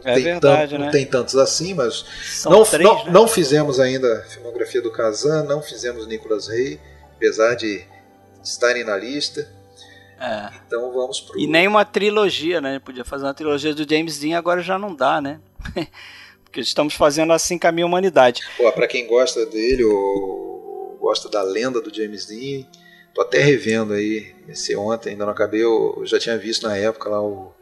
Não 0.04 0.12
é 0.12 0.18
verdade, 0.18 0.70
tanto, 0.70 0.80
né? 0.80 0.86
Não 0.86 0.92
tem 0.92 1.06
tantos 1.06 1.36
assim, 1.36 1.74
mas 1.74 2.04
não, 2.44 2.64
três, 2.64 2.88
não, 2.88 3.04
né? 3.04 3.10
não, 3.12 3.28
fizemos 3.28 3.78
ainda 3.78 4.20
a 4.20 4.22
filmografia 4.22 4.82
do 4.82 4.90
Kazan, 4.90 5.44
não 5.44 5.62
fizemos 5.62 6.06
Nicolas 6.06 6.48
Rey, 6.48 6.80
apesar 7.14 7.54
de 7.54 7.84
estarem 8.42 8.82
na 8.82 8.96
lista. 8.96 9.48
É. 10.18 10.50
Então 10.66 10.92
vamos 10.92 11.20
pro. 11.20 11.38
E 11.38 11.46
nem 11.46 11.68
uma 11.68 11.84
trilogia, 11.84 12.60
né? 12.60 12.80
Podia 12.80 13.04
fazer 13.04 13.24
uma 13.24 13.34
trilogia 13.34 13.74
do 13.74 13.88
James 13.88 14.18
Dean, 14.18 14.36
agora 14.36 14.60
já 14.62 14.78
não 14.78 14.94
dá, 14.94 15.20
né? 15.20 15.40
Porque 16.52 16.60
estamos 16.60 16.92
fazendo 16.92 17.32
assim 17.32 17.58
com 17.58 17.66
a 17.66 17.72
minha 17.72 17.86
humanidade. 17.86 18.42
Pô, 18.58 18.70
pra 18.72 18.86
quem 18.86 19.06
gosta 19.06 19.46
dele 19.46 19.84
ou 19.84 20.98
gosta 21.00 21.26
da 21.30 21.42
lenda 21.42 21.80
do 21.80 21.92
James 21.92 22.26
Dean, 22.26 22.66
tô 23.14 23.22
até 23.22 23.38
revendo 23.38 23.94
aí. 23.94 24.34
Esse 24.46 24.76
ontem, 24.76 25.10
ainda 25.12 25.24
não 25.24 25.32
acabei, 25.32 25.64
eu 25.64 26.02
já 26.04 26.18
tinha 26.18 26.36
visto 26.36 26.68
na 26.68 26.76
época 26.76 27.08
lá 27.08 27.22
o, 27.22 27.54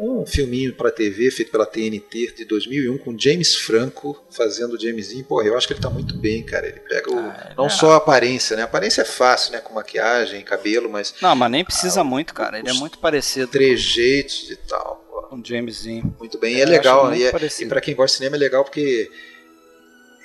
um 0.00 0.24
filminho 0.24 0.74
para 0.74 0.90
TV 0.90 1.30
feito 1.30 1.52
pela 1.52 1.66
TNT 1.66 2.32
de 2.34 2.46
2001 2.46 2.96
com 2.96 3.18
James 3.18 3.54
Franco 3.54 4.18
fazendo 4.30 4.76
o 4.76 4.80
James 4.80 5.08
Dean. 5.08 5.24
Porra, 5.24 5.48
eu 5.48 5.54
acho 5.54 5.66
que 5.66 5.74
ele 5.74 5.82
tá 5.82 5.90
muito 5.90 6.16
bem, 6.16 6.42
cara. 6.42 6.66
Ele 6.66 6.80
pega 6.80 7.12
o, 7.12 7.18
ah, 7.18 7.52
não 7.54 7.66
é. 7.66 7.68
só 7.68 7.92
a 7.92 7.96
aparência, 7.96 8.56
né? 8.56 8.62
A 8.62 8.64
aparência 8.64 9.02
é 9.02 9.04
fácil, 9.04 9.52
né? 9.52 9.58
Com 9.58 9.74
maquiagem, 9.74 10.42
cabelo, 10.42 10.88
mas. 10.88 11.16
Não, 11.20 11.36
mas 11.36 11.50
nem 11.50 11.66
precisa 11.66 12.00
ah, 12.00 12.04
muito, 12.04 12.32
cara. 12.32 12.58
Ele 12.58 12.70
é 12.70 12.72
muito 12.72 12.98
parecido. 12.98 13.48
Trejeitos 13.48 14.50
e 14.50 14.56
tal 14.56 15.01
com 15.32 15.42
James 15.42 15.82
Dean. 15.82 16.02
Muito 16.18 16.38
bem, 16.38 16.56
é, 16.56 16.58
e 16.58 16.60
é 16.60 16.66
legal. 16.66 17.14
E, 17.14 17.24
é, 17.24 17.32
e 17.60 17.66
para 17.66 17.80
quem 17.80 17.94
gosta 17.94 18.12
de 18.12 18.18
cinema 18.18 18.36
é 18.36 18.38
legal 18.38 18.62
porque 18.64 19.10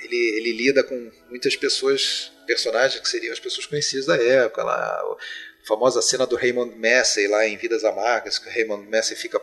ele, 0.04 0.38
ele 0.38 0.52
lida 0.52 0.84
com 0.84 1.12
muitas 1.30 1.56
pessoas, 1.56 2.34
personagens 2.46 3.00
que 3.00 3.08
seriam 3.08 3.32
as 3.32 3.40
pessoas 3.40 3.66
conhecidas 3.66 4.06
da 4.06 4.18
época. 4.18 4.64
Lá, 4.64 4.76
a 4.76 5.18
famosa 5.66 6.02
cena 6.02 6.28
do 6.28 6.36
Raymond 6.36 6.76
Massey 6.76 7.28
lá 7.28 7.48
em 7.48 7.56
Vidas 7.56 7.86
Amargas, 7.86 8.38
que 8.38 8.50
o 8.50 8.52
Raymond 8.52 8.90
Massey 8.90 9.16
fica 9.16 9.40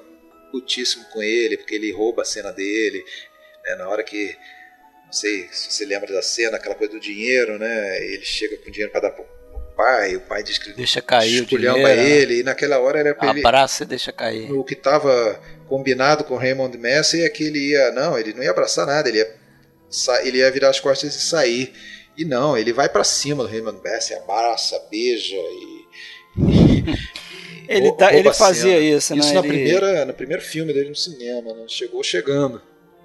putíssimo 0.52 1.04
com 1.06 1.22
ele 1.22 1.56
porque 1.56 1.74
ele 1.74 1.90
rouba 1.92 2.22
a 2.22 2.26
cena 2.26 2.52
dele. 2.52 3.02
Né, 3.64 3.76
na 3.76 3.88
hora 3.88 4.04
que 4.04 4.36
não 5.06 5.12
sei 5.12 5.48
se 5.50 5.72
você 5.72 5.86
lembra 5.86 6.12
da 6.12 6.20
cena, 6.20 6.58
aquela 6.58 6.74
coisa 6.74 6.92
do 6.92 7.00
dinheiro, 7.00 7.58
né? 7.58 8.04
Ele 8.04 8.24
chega 8.24 8.58
com 8.58 8.70
dinheiro 8.70 8.92
para 8.92 9.08
dar 9.08 9.10
pro 9.12 9.24
pai, 9.76 10.16
o 10.16 10.20
pai 10.20 10.42
diz 10.42 10.58
que 10.58 10.72
deixa 10.72 11.00
cair 11.00 11.42
o 11.42 11.46
dinheiro, 11.46 11.78
ele, 11.88 12.40
e 12.40 12.42
naquela 12.42 12.78
hora 12.78 13.00
era 13.00 13.16
ele 13.22 13.40
abraça 13.40 13.84
e 13.84 13.86
deixa 13.86 14.12
cair. 14.12 14.50
O 14.52 14.64
que 14.64 14.74
estava 14.74 15.40
combinado 15.68 16.24
com 16.24 16.36
Raymond 16.36 16.76
Messi 16.78 17.22
é 17.22 17.28
que 17.28 17.44
ele 17.44 17.70
ia, 17.70 17.90
não, 17.92 18.18
ele 18.18 18.32
não 18.32 18.42
ia 18.42 18.50
abraçar 18.50 18.86
nada, 18.86 19.08
ele 19.08 19.18
ia 19.18 19.44
ele 20.24 20.38
ia 20.38 20.50
virar 20.50 20.70
as 20.70 20.80
costas 20.80 21.14
e 21.14 21.20
sair. 21.20 21.72
E 22.16 22.24
não, 22.24 22.56
ele 22.56 22.72
vai 22.72 22.88
para 22.88 23.04
cima 23.04 23.42
do 23.42 23.48
Raymond 23.48 23.80
Messi, 23.82 24.14
abraça, 24.14 24.80
beija 24.90 25.36
e, 25.36 25.84
ele, 27.68 27.92
tá, 27.92 28.12
ele 28.12 28.32
fazia 28.32 28.78
isso, 28.78 29.14
né? 29.14 29.20
Isso 29.20 29.34
na 29.34 29.40
ele... 29.40 29.48
primeira, 29.48 30.04
no 30.04 30.14
primeiro 30.14 30.42
filme 30.42 30.72
dele 30.72 30.90
no 30.90 30.96
cinema, 30.96 31.54
né? 31.54 31.64
Chegou 31.68 32.02
chegando. 32.02 32.60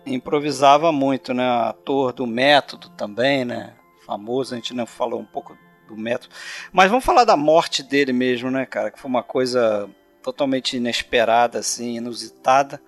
Improvisava 0.06 0.91
muito, 0.91 1.34
né? 1.34 1.44
Ator 1.44 2.14
do 2.14 2.26
método 2.26 2.90
também, 2.90 3.46
né? 3.46 3.76
Famoso, 4.06 4.54
a 4.54 4.58
gente 4.58 4.74
não 4.74 4.86
falou 4.86 5.20
um 5.20 5.26
pouco 5.26 5.56
do 5.90 5.98
método. 5.98 6.34
Mas 6.72 6.90
vamos 6.90 7.06
falar 7.06 7.24
da 7.24 7.36
morte 7.36 7.84
dele 7.84 8.14
mesmo, 8.14 8.49
né, 8.49 8.66
cara? 8.66 8.91
Que 8.91 8.99
foi 8.99 9.10
uma 9.10 9.24
coisa 9.24 9.90
totalmente 10.22 10.78
inesperada, 10.78 11.60
assim, 11.60 11.98
inusitada. 11.98 12.82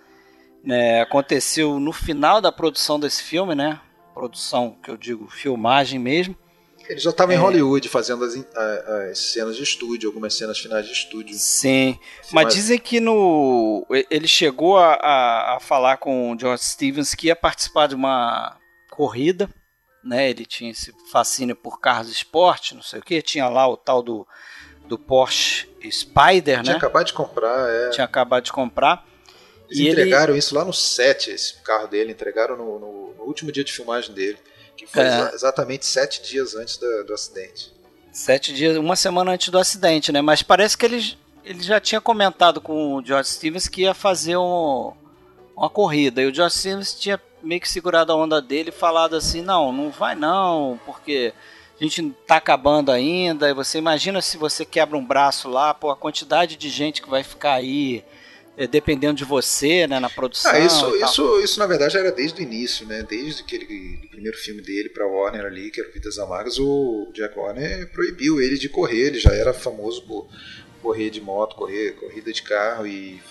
Né? 0.63 1.01
Aconteceu 1.01 1.79
no 1.79 1.91
final 1.91 2.39
da 2.39 2.51
produção 2.51 2.99
desse 2.99 3.23
filme, 3.23 3.55
né? 3.55 3.79
Produção 4.13 4.77
que 4.83 4.91
eu 4.91 4.97
digo 4.97 5.27
filmagem 5.29 5.99
mesmo. 5.99 6.35
Ele 6.89 6.99
já 6.99 7.11
estava 7.11 7.31
é. 7.31 7.35
em 7.35 7.39
Hollywood 7.39 7.87
fazendo 7.87 8.25
as, 8.25 8.35
as, 8.35 9.17
cenas 9.17 9.55
de 9.55 9.63
estúdio, 9.63 10.09
algumas 10.09 10.33
cenas 10.33 10.59
finais 10.59 10.85
de 10.85 10.91
estúdio. 10.91 11.35
Sim, 11.37 11.97
mas 12.33 12.53
dizem 12.53 12.77
que 12.77 12.99
no 12.99 13.85
ele 14.09 14.27
chegou 14.27 14.77
a, 14.77 14.95
a, 14.95 15.55
a 15.55 15.59
falar 15.59 15.97
com 15.97 16.33
o 16.33 16.39
George 16.39 16.63
Stevens 16.63 17.15
que 17.15 17.27
ia 17.27 17.35
participar 17.35 17.87
de 17.87 17.95
uma 17.95 18.57
corrida 18.89 19.49
né? 20.03 20.29
Ele 20.29 20.45
tinha 20.45 20.71
esse 20.71 20.93
fascínio 21.11 21.55
por 21.55 21.79
carros 21.79 22.09
esporte, 22.09 22.75
não 22.75 22.81
sei 22.81 22.99
o 22.99 23.03
que. 23.03 23.21
Tinha 23.21 23.47
lá 23.47 23.67
o 23.67 23.77
tal 23.77 24.01
do, 24.01 24.27
do 24.85 24.97
Porsche 24.97 25.69
Spider, 25.89 26.41
tinha 26.43 26.57
né? 26.57 26.63
Tinha 26.63 26.77
acabado 26.77 27.05
de 27.05 27.13
comprar, 27.13 27.69
é. 27.69 27.89
Tinha 27.89 28.05
acabado 28.05 28.43
de 28.43 28.51
comprar. 28.51 29.05
Eles 29.69 29.79
e 29.79 29.89
entregaram 29.89 30.33
ele... 30.33 30.39
isso 30.39 30.53
lá 30.53 30.65
no 30.65 30.73
set, 30.73 31.31
esse 31.31 31.55
carro 31.61 31.87
dele, 31.87 32.11
entregaram 32.11 32.57
no, 32.57 32.79
no, 32.79 33.13
no 33.13 33.23
último 33.23 33.51
dia 33.51 33.63
de 33.63 33.71
filmagem 33.71 34.13
dele, 34.13 34.37
que 34.75 34.85
foi 34.85 35.03
é. 35.03 35.31
exatamente 35.33 35.85
sete 35.85 36.21
dias 36.21 36.55
antes 36.55 36.77
do, 36.77 37.05
do 37.05 37.13
acidente. 37.13 37.73
Sete 38.11 38.53
dias, 38.53 38.75
uma 38.75 38.97
semana 38.97 39.31
antes 39.31 39.47
do 39.47 39.57
acidente, 39.57 40.11
né? 40.11 40.21
Mas 40.21 40.43
parece 40.43 40.77
que 40.77 40.85
ele, 40.85 41.17
ele 41.45 41.63
já 41.63 41.79
tinha 41.79 42.01
comentado 42.01 42.59
com 42.59 42.95
o 42.95 43.05
George 43.05 43.29
Stevens 43.29 43.69
que 43.69 43.83
ia 43.83 43.93
fazer 43.93 44.35
um, 44.35 44.91
uma 45.55 45.69
corrida. 45.69 46.21
E 46.21 46.25
o 46.25 46.33
George 46.33 46.57
Stevens 46.57 46.93
tinha 46.93 47.17
meio 47.41 47.61
que 47.61 47.69
segurado 47.69 48.11
a 48.11 48.15
onda 48.15 48.41
dele 48.41 48.69
e 48.69 48.73
falado 48.73 49.15
assim: 49.15 49.41
não, 49.41 49.71
não 49.71 49.89
vai 49.89 50.15
não, 50.15 50.79
porque 50.85 51.33
a 51.79 51.83
gente 51.83 52.13
tá 52.27 52.37
acabando 52.37 52.91
ainda. 52.91 53.49
E 53.49 53.53
você 53.53 53.77
imagina 53.77 54.21
se 54.21 54.37
você 54.37 54.63
quebra 54.63 54.97
um 54.97 55.05
braço 55.05 55.49
lá, 55.49 55.73
pô, 55.73 55.89
a 55.89 55.95
quantidade 55.95 56.55
de 56.55 56.69
gente 56.69 57.01
que 57.01 57.09
vai 57.09 57.23
ficar 57.23 57.53
aí 57.53 58.03
é, 58.57 58.67
dependendo 58.67 59.15
de 59.15 59.25
você, 59.25 59.87
né, 59.87 59.99
na 59.99 60.09
produção. 60.09 60.51
Ah, 60.51 60.59
isso, 60.59 60.95
isso, 60.97 61.39
isso 61.39 61.59
na 61.59 61.65
verdade 61.65 61.97
era 61.97 62.11
desde 62.11 62.41
o 62.41 62.43
início, 62.43 62.85
né? 62.85 63.01
Desde 63.01 63.41
aquele 63.41 64.07
primeiro 64.09 64.37
filme 64.37 64.61
dele 64.61 64.89
para 64.89 65.07
Warner 65.07 65.45
ali, 65.45 65.71
que 65.71 65.81
era 65.81 65.91
Vidas 65.91 66.19
Amargas, 66.19 66.59
o 66.59 67.09
Jack 67.13 67.37
Warner 67.37 67.91
proibiu 67.91 68.39
ele 68.39 68.57
de 68.57 68.69
correr. 68.69 69.07
Ele 69.07 69.19
já 69.19 69.33
era 69.33 69.53
famoso 69.53 70.03
por 70.03 70.27
correr 70.81 71.09
de 71.09 71.21
moto, 71.21 71.55
correr 71.55 71.93
corrida 71.93 72.31
de 72.31 72.41
carro 72.41 72.85
e, 72.85 73.21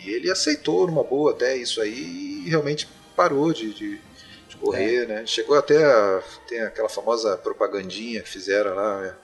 e 0.00 0.10
ele 0.10 0.30
aceitou 0.30 0.86
numa 0.86 1.04
boa 1.04 1.32
até 1.32 1.56
isso 1.56 1.80
aí 1.80 2.42
e 2.44 2.48
realmente 2.48 2.88
parou 3.12 3.52
de, 3.52 3.72
de, 3.72 4.00
de 4.48 4.56
correr, 4.56 5.04
é. 5.04 5.06
né? 5.06 5.26
Chegou 5.26 5.56
até 5.56 5.84
a, 5.84 6.22
tem 6.48 6.60
aquela 6.60 6.88
famosa 6.88 7.36
propagandinha 7.36 8.22
que 8.22 8.28
fizeram 8.28 8.74
lá, 8.74 9.06
é, 9.06 9.14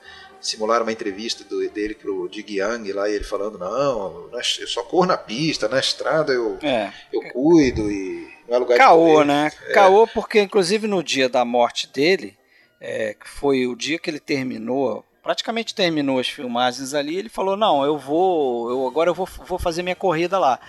simularam 0.41 0.83
uma 0.83 0.91
entrevista 0.91 1.43
do, 1.43 1.67
dele 1.69 1.95
pro 1.95 2.27
Dig 2.29 2.59
Young 2.59 2.91
lá 2.93 3.09
e 3.09 3.13
ele 3.13 3.23
falando 3.23 3.57
não, 3.57 4.29
eu 4.33 4.67
só 4.67 4.83
corro 4.83 5.05
na 5.05 5.17
pista, 5.17 5.67
na 5.67 5.79
estrada 5.79 6.31
eu, 6.31 6.57
é. 6.61 6.91
eu 7.11 7.21
cuido 7.31 7.91
e 7.91 8.27
não 8.47 8.55
é 8.55 8.59
lugar 8.59 8.77
Caô, 8.77 9.21
de 9.21 9.27
né? 9.27 9.51
É. 9.67 9.73
Caô 9.73 10.07
porque 10.07 10.41
inclusive 10.41 10.87
no 10.87 11.03
dia 11.03 11.27
da 11.27 11.43
morte 11.43 11.87
dele, 11.87 12.37
é, 12.79 13.13
que 13.13 13.27
foi 13.27 13.67
o 13.67 13.75
dia 13.75 13.99
que 13.99 14.09
ele 14.09 14.19
terminou 14.19 15.05
praticamente 15.21 15.75
terminou 15.75 16.17
as 16.17 16.27
filmagens 16.27 16.93
ali, 16.93 17.15
ele 17.15 17.29
falou: 17.29 17.55
"Não, 17.55 17.83
eu 17.83 17.97
vou, 17.97 18.69
eu 18.71 18.87
agora 18.87 19.09
eu 19.09 19.13
vou, 19.13 19.27
vou 19.45 19.59
fazer 19.59 19.83
minha 19.83 19.95
corrida 19.95 20.39
lá". 20.39 20.59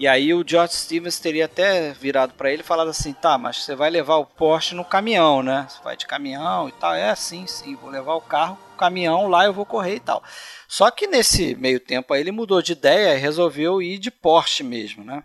E 0.00 0.08
aí 0.08 0.32
o 0.32 0.42
George 0.46 0.76
Stevens 0.76 1.18
teria 1.18 1.44
até 1.44 1.92
virado 1.92 2.32
para 2.32 2.50
ele 2.50 2.62
e 2.62 2.64
falado 2.64 2.88
assim: 2.88 3.12
tá, 3.12 3.36
mas 3.36 3.62
você 3.62 3.74
vai 3.74 3.90
levar 3.90 4.16
o 4.16 4.24
Porsche 4.24 4.74
no 4.74 4.82
caminhão, 4.82 5.42
né? 5.42 5.66
Você 5.68 5.82
vai 5.82 5.94
de 5.94 6.06
caminhão 6.06 6.70
e 6.70 6.72
tal. 6.72 6.94
É, 6.94 7.14
sim, 7.14 7.46
sim, 7.46 7.76
vou 7.76 7.90
levar 7.90 8.14
o 8.14 8.20
carro, 8.22 8.58
o 8.72 8.78
caminhão 8.78 9.28
lá 9.28 9.44
eu 9.44 9.52
vou 9.52 9.66
correr 9.66 9.96
e 9.96 10.00
tal. 10.00 10.24
Só 10.66 10.90
que 10.90 11.06
nesse 11.06 11.54
meio 11.54 11.78
tempo 11.78 12.14
aí 12.14 12.22
ele 12.22 12.32
mudou 12.32 12.62
de 12.62 12.72
ideia 12.72 13.14
e 13.14 13.20
resolveu 13.20 13.82
ir 13.82 13.98
de 13.98 14.10
Porsche 14.10 14.62
mesmo, 14.62 15.04
né? 15.04 15.22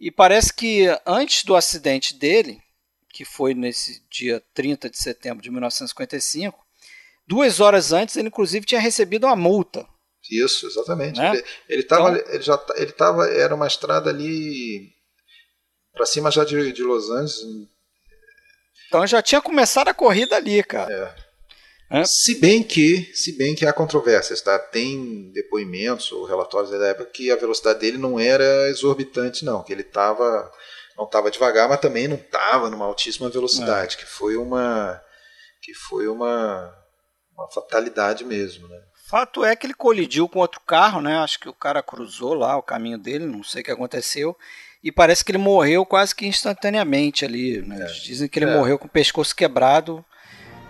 E 0.00 0.10
parece 0.10 0.54
que 0.54 0.86
antes 1.04 1.44
do 1.44 1.54
acidente 1.54 2.14
dele, 2.14 2.62
que 3.10 3.22
foi 3.22 3.52
nesse 3.52 4.02
dia 4.08 4.42
30 4.54 4.88
de 4.88 4.96
setembro 4.96 5.42
de 5.42 5.50
1955, 5.50 6.58
duas 7.26 7.60
horas 7.60 7.92
antes 7.92 8.16
ele 8.16 8.28
inclusive 8.28 8.64
tinha 8.64 8.80
recebido 8.80 9.26
uma 9.26 9.36
multa 9.36 9.86
isso, 10.30 10.66
exatamente. 10.66 11.18
Né? 11.18 11.30
Ele, 11.30 11.44
ele, 11.68 11.82
tava, 11.82 12.16
então, 12.16 12.32
ele 12.32 12.42
já 12.42 12.66
ele 12.76 12.92
tava, 12.92 13.28
era 13.28 13.54
uma 13.54 13.66
estrada 13.66 14.10
ali 14.10 14.90
para 15.92 16.06
cima 16.06 16.30
já 16.30 16.44
de, 16.44 16.72
de 16.72 16.82
Los 16.82 17.10
Angeles. 17.10 17.68
Então 18.88 19.06
já 19.06 19.22
tinha 19.22 19.40
começado 19.40 19.88
a 19.88 19.94
corrida 19.94 20.36
ali, 20.36 20.62
cara. 20.62 20.92
É. 20.92 21.24
É. 21.90 22.04
Se 22.04 22.34
bem 22.36 22.62
que, 22.62 23.10
se 23.14 23.36
bem 23.36 23.54
que 23.54 23.66
há 23.66 23.72
controvérsias, 23.72 24.40
tá? 24.40 24.58
Tem 24.58 25.30
depoimentos 25.32 26.10
ou 26.10 26.24
relatórios 26.24 26.70
da 26.70 26.86
época 26.88 27.10
que 27.10 27.30
a 27.30 27.36
velocidade 27.36 27.80
dele 27.80 27.98
não 27.98 28.18
era 28.18 28.68
exorbitante, 28.70 29.44
não, 29.44 29.62
que 29.62 29.72
ele 29.72 29.84
tava 29.84 30.50
não 30.96 31.04
estava 31.04 31.30
devagar, 31.30 31.68
mas 31.68 31.80
também 31.80 32.06
não 32.06 32.16
estava 32.16 32.70
numa 32.70 32.86
altíssima 32.86 33.28
velocidade, 33.28 33.96
é. 33.96 33.98
que 33.98 34.06
foi 34.06 34.36
uma 34.36 35.00
que 35.60 35.74
foi 35.74 36.06
uma, 36.08 36.74
uma 37.32 37.50
fatalidade 37.50 38.24
mesmo, 38.24 38.68
né? 38.68 38.80
Fato 39.06 39.44
é 39.44 39.54
que 39.54 39.66
ele 39.66 39.74
colidiu 39.74 40.26
com 40.26 40.38
outro 40.38 40.62
carro, 40.62 40.98
né? 41.02 41.18
Acho 41.18 41.38
que 41.38 41.48
o 41.48 41.52
cara 41.52 41.82
cruzou 41.82 42.32
lá 42.32 42.56
o 42.56 42.62
caminho 42.62 42.96
dele, 42.96 43.26
não 43.26 43.42
sei 43.42 43.60
o 43.60 43.64
que 43.64 43.70
aconteceu. 43.70 44.34
E 44.82 44.90
parece 44.90 45.22
que 45.22 45.30
ele 45.30 45.38
morreu 45.38 45.84
quase 45.84 46.14
que 46.14 46.26
instantaneamente 46.26 47.22
ali. 47.22 47.60
Né? 47.60 47.82
É. 47.82 47.92
Dizem 48.02 48.26
que 48.26 48.38
ele 48.38 48.50
é. 48.50 48.56
morreu 48.56 48.78
com 48.78 48.86
o 48.86 48.90
pescoço 48.90 49.36
quebrado 49.36 50.02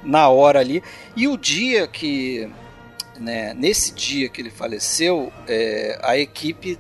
na 0.03 0.29
hora 0.29 0.59
ali. 0.59 0.83
E 1.15 1.29
o 1.29 1.37
dia 1.37 1.87
que. 1.87 2.51
Né, 3.21 3.55
nesse 3.55 3.95
dia 3.95 4.29
que 4.29 4.43
ele 4.43 4.51
faleceu, 4.51 5.33
é, 5.47 6.01
a 6.03 6.19
equipe 6.19 6.77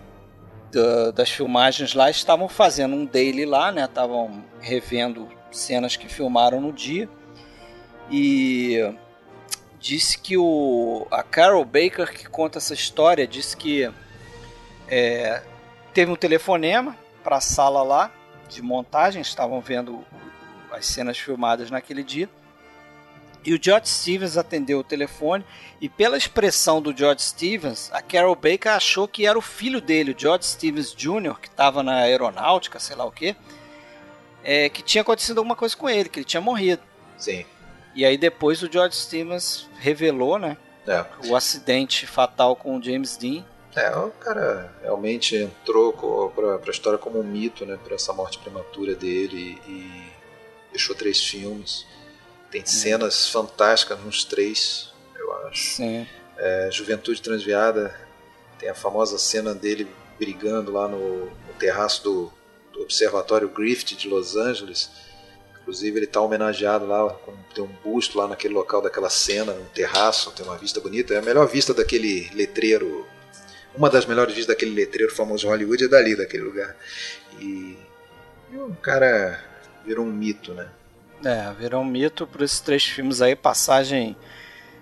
da, 0.72 1.12
das 1.12 1.31
filmagens 1.31 1.94
lá 1.94 2.10
estavam 2.10 2.48
fazendo 2.48 2.97
um 2.97 3.06
daily 3.06 3.47
lá, 3.47 3.70
né? 3.70 3.85
Estavam 3.85 4.44
revendo 4.60 5.28
cenas 5.52 5.94
que 5.94 6.09
filmaram 6.09 6.60
no 6.60 6.72
dia. 6.72 7.09
E 8.10 8.93
disse 9.85 10.19
que 10.19 10.35
o 10.39 11.06
a 11.11 11.23
Carol 11.23 11.62
Baker 11.62 12.11
que 12.11 12.27
conta 12.27 12.56
essa 12.56 12.73
história 12.73 13.27
disse 13.27 13.55
que 13.55 13.93
é, 14.89 15.43
teve 15.93 16.11
um 16.11 16.16
telefonema 16.16 16.97
para 17.23 17.36
a 17.36 17.40
sala 17.40 17.82
lá 17.82 18.11
de 18.48 18.62
montagem, 18.62 19.20
estavam 19.20 19.61
vendo 19.61 20.02
as 20.73 20.86
cenas 20.86 21.19
filmadas 21.19 21.70
naquele 21.70 22.02
dia. 22.02 22.31
E 23.44 23.52
o 23.52 23.61
George 23.62 23.90
Stevens 23.90 24.39
atendeu 24.39 24.78
o 24.78 24.85
telefone 24.85 25.44
e 25.78 25.86
pela 25.86 26.16
expressão 26.16 26.81
do 26.81 26.97
George 26.97 27.20
Stevens, 27.23 27.90
a 27.93 28.01
Carol 28.01 28.35
Baker 28.35 28.73
achou 28.73 29.06
que 29.06 29.27
era 29.27 29.39
o 29.39 29.43
filho 29.43 29.82
dele, 29.82 30.12
o 30.12 30.19
George 30.19 30.47
Stevens 30.47 30.94
Jr., 30.94 31.39
que 31.39 31.48
estava 31.48 31.82
na 31.82 31.97
aeronáutica, 31.97 32.81
sei 32.81 32.97
lá 32.97 33.05
o 33.05 33.12
que, 33.12 33.36
é, 34.43 34.70
que 34.70 34.82
tinha 34.82 35.02
acontecido 35.02 35.39
alguma 35.39 35.55
coisa 35.55 35.77
com 35.77 35.90
ele, 35.90 36.09
que 36.09 36.20
ele 36.20 36.24
tinha 36.24 36.40
morrido. 36.40 36.82
Sim. 37.19 37.44
E 37.95 38.05
aí 38.05 38.16
depois 38.16 38.62
o 38.62 38.71
George 38.71 38.97
Stevens 38.97 39.69
revelou, 39.79 40.39
né, 40.39 40.57
é. 40.87 41.05
o 41.29 41.37
acidente 41.37 42.07
fatal 42.07 42.57
com 42.57 42.79
o 42.79 42.83
James 42.83 43.16
Dean. 43.16 43.45
É, 43.77 43.91
o 43.97 44.11
cara 44.11 44.73
realmente 44.83 45.37
entrou 45.37 45.93
para 46.31 46.57
a 46.57 46.71
história 46.71 46.99
como 46.99 47.19
um 47.19 47.25
mito, 47.25 47.66
né, 47.66 47.79
para 47.83 47.95
essa 47.95 48.12
morte 48.12 48.39
prematura 48.39 48.95
dele 48.95 49.61
e 49.66 50.12
deixou 50.71 50.95
três 50.95 51.25
filmes. 51.25 51.87
Tem 52.51 52.62
hum. 52.62 52.66
cenas 52.66 53.29
fantásticas 53.29 53.99
nos 54.01 54.25
três, 54.25 54.93
eu 55.16 55.33
acho. 55.47 55.77
Sim. 55.77 56.07
É, 56.37 56.69
Juventude 56.71 57.21
Transviada, 57.21 57.95
tem 58.59 58.69
a 58.69 58.75
famosa 58.75 59.19
cena 59.19 59.55
dele 59.55 59.89
brigando 60.19 60.73
lá 60.73 60.89
no, 60.89 61.27
no 61.27 61.55
terraço 61.59 62.03
do, 62.05 62.33
do, 62.73 62.83
Observatório 62.83 63.49
Griffith 63.49 63.97
de 63.97 64.09
Los 64.09 64.37
Angeles. 64.37 64.91
Inclusive 65.65 65.99
ele 65.99 66.05
está 66.05 66.20
homenageado 66.20 66.86
lá, 66.86 67.09
tem 67.55 67.65
um 67.65 67.70
busto 67.82 68.19
lá 68.19 68.28
naquele 68.28 68.53
local 68.53 68.82
daquela 68.82 69.09
cena, 69.09 69.51
um 69.53 69.65
terraço, 69.73 70.31
tem 70.32 70.45
uma 70.45 70.59
vista 70.59 70.78
bonita. 70.78 71.15
É 71.15 71.19
a 71.19 71.23
melhor 71.23 71.49
vista 71.49 71.73
daquele 71.73 72.31
letreiro, 72.35 73.07
uma 73.74 73.89
das 73.89 74.05
melhores 74.05 74.35
vistas 74.35 74.55
daquele 74.55 74.74
letreiro 74.74 75.15
famoso 75.15 75.49
Hollywood 75.49 75.85
é 75.85 75.89
dali, 75.89 76.15
daquele 76.15 76.43
lugar. 76.43 76.77
E, 77.41 77.78
e 78.53 78.57
o 78.59 78.77
cara 78.82 79.43
virou 79.86 80.05
um 80.05 80.12
mito, 80.12 80.53
né? 80.53 80.69
É, 81.24 81.51
virou 81.59 81.81
um 81.81 81.86
mito 81.86 82.27
por 82.27 82.43
esses 82.43 82.61
três 82.61 82.85
filmes 82.85 83.23
aí, 83.23 83.35
passagem 83.35 84.15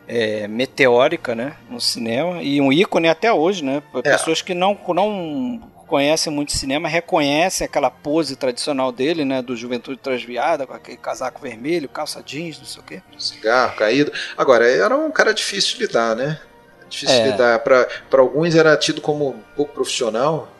é, 0.09 0.49
meteórica, 0.49 1.33
né, 1.33 1.57
no 1.71 1.81
cinema 1.81 2.43
e 2.43 2.61
um 2.61 2.73
ícone 2.73 3.09
até 3.09 3.33
hoje, 3.33 3.65
né? 3.65 3.81
É. 3.95 4.03
Pessoas 4.03 4.43
que 4.43 4.53
não, 4.53 4.77
não 4.89 5.72
conhecem 5.93 6.33
muito 6.33 6.53
cinema 6.53 6.89
reconhecem 6.89 7.67
aquela 7.67 7.91
pose 7.91 8.35
tradicional 8.35 8.91
dele, 8.91 9.27
né, 9.27 9.43
do 9.43 9.55
Juventude 9.55 9.99
Transviada, 9.99 10.67
com 10.67 10.73
aquele 10.73 10.97
casaco 10.97 11.43
vermelho, 11.43 11.87
calça 11.87 12.23
jeans, 12.23 12.59
não 12.59 12.65
sei 12.65 12.81
o 12.81 12.85
quê. 12.87 13.03
Cigarro 13.19 13.77
caído. 13.77 14.11
Agora, 14.35 14.67
era 14.67 14.97
um 14.97 15.11
cara 15.11 15.35
difícil 15.35 15.77
de 15.77 15.83
lidar, 15.83 16.17
né? 16.17 16.41
Difícil 16.89 17.15
é. 17.15 17.25
de 17.25 17.31
lidar. 17.33 17.59
Para 17.59 17.87
alguns 18.13 18.55
era 18.55 18.75
tido 18.75 19.03
como 19.03 19.29
um 19.29 19.43
pouco 19.55 19.75
profissional, 19.75 20.51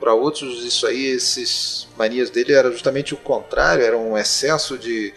para 0.00 0.14
outros, 0.14 0.64
isso 0.64 0.84
aí, 0.84 1.06
esses 1.06 1.86
manias 1.96 2.28
dele 2.28 2.52
era 2.52 2.68
justamente 2.72 3.14
o 3.14 3.16
contrário, 3.16 3.84
era 3.84 3.96
um 3.96 4.18
excesso 4.18 4.76
de, 4.76 5.14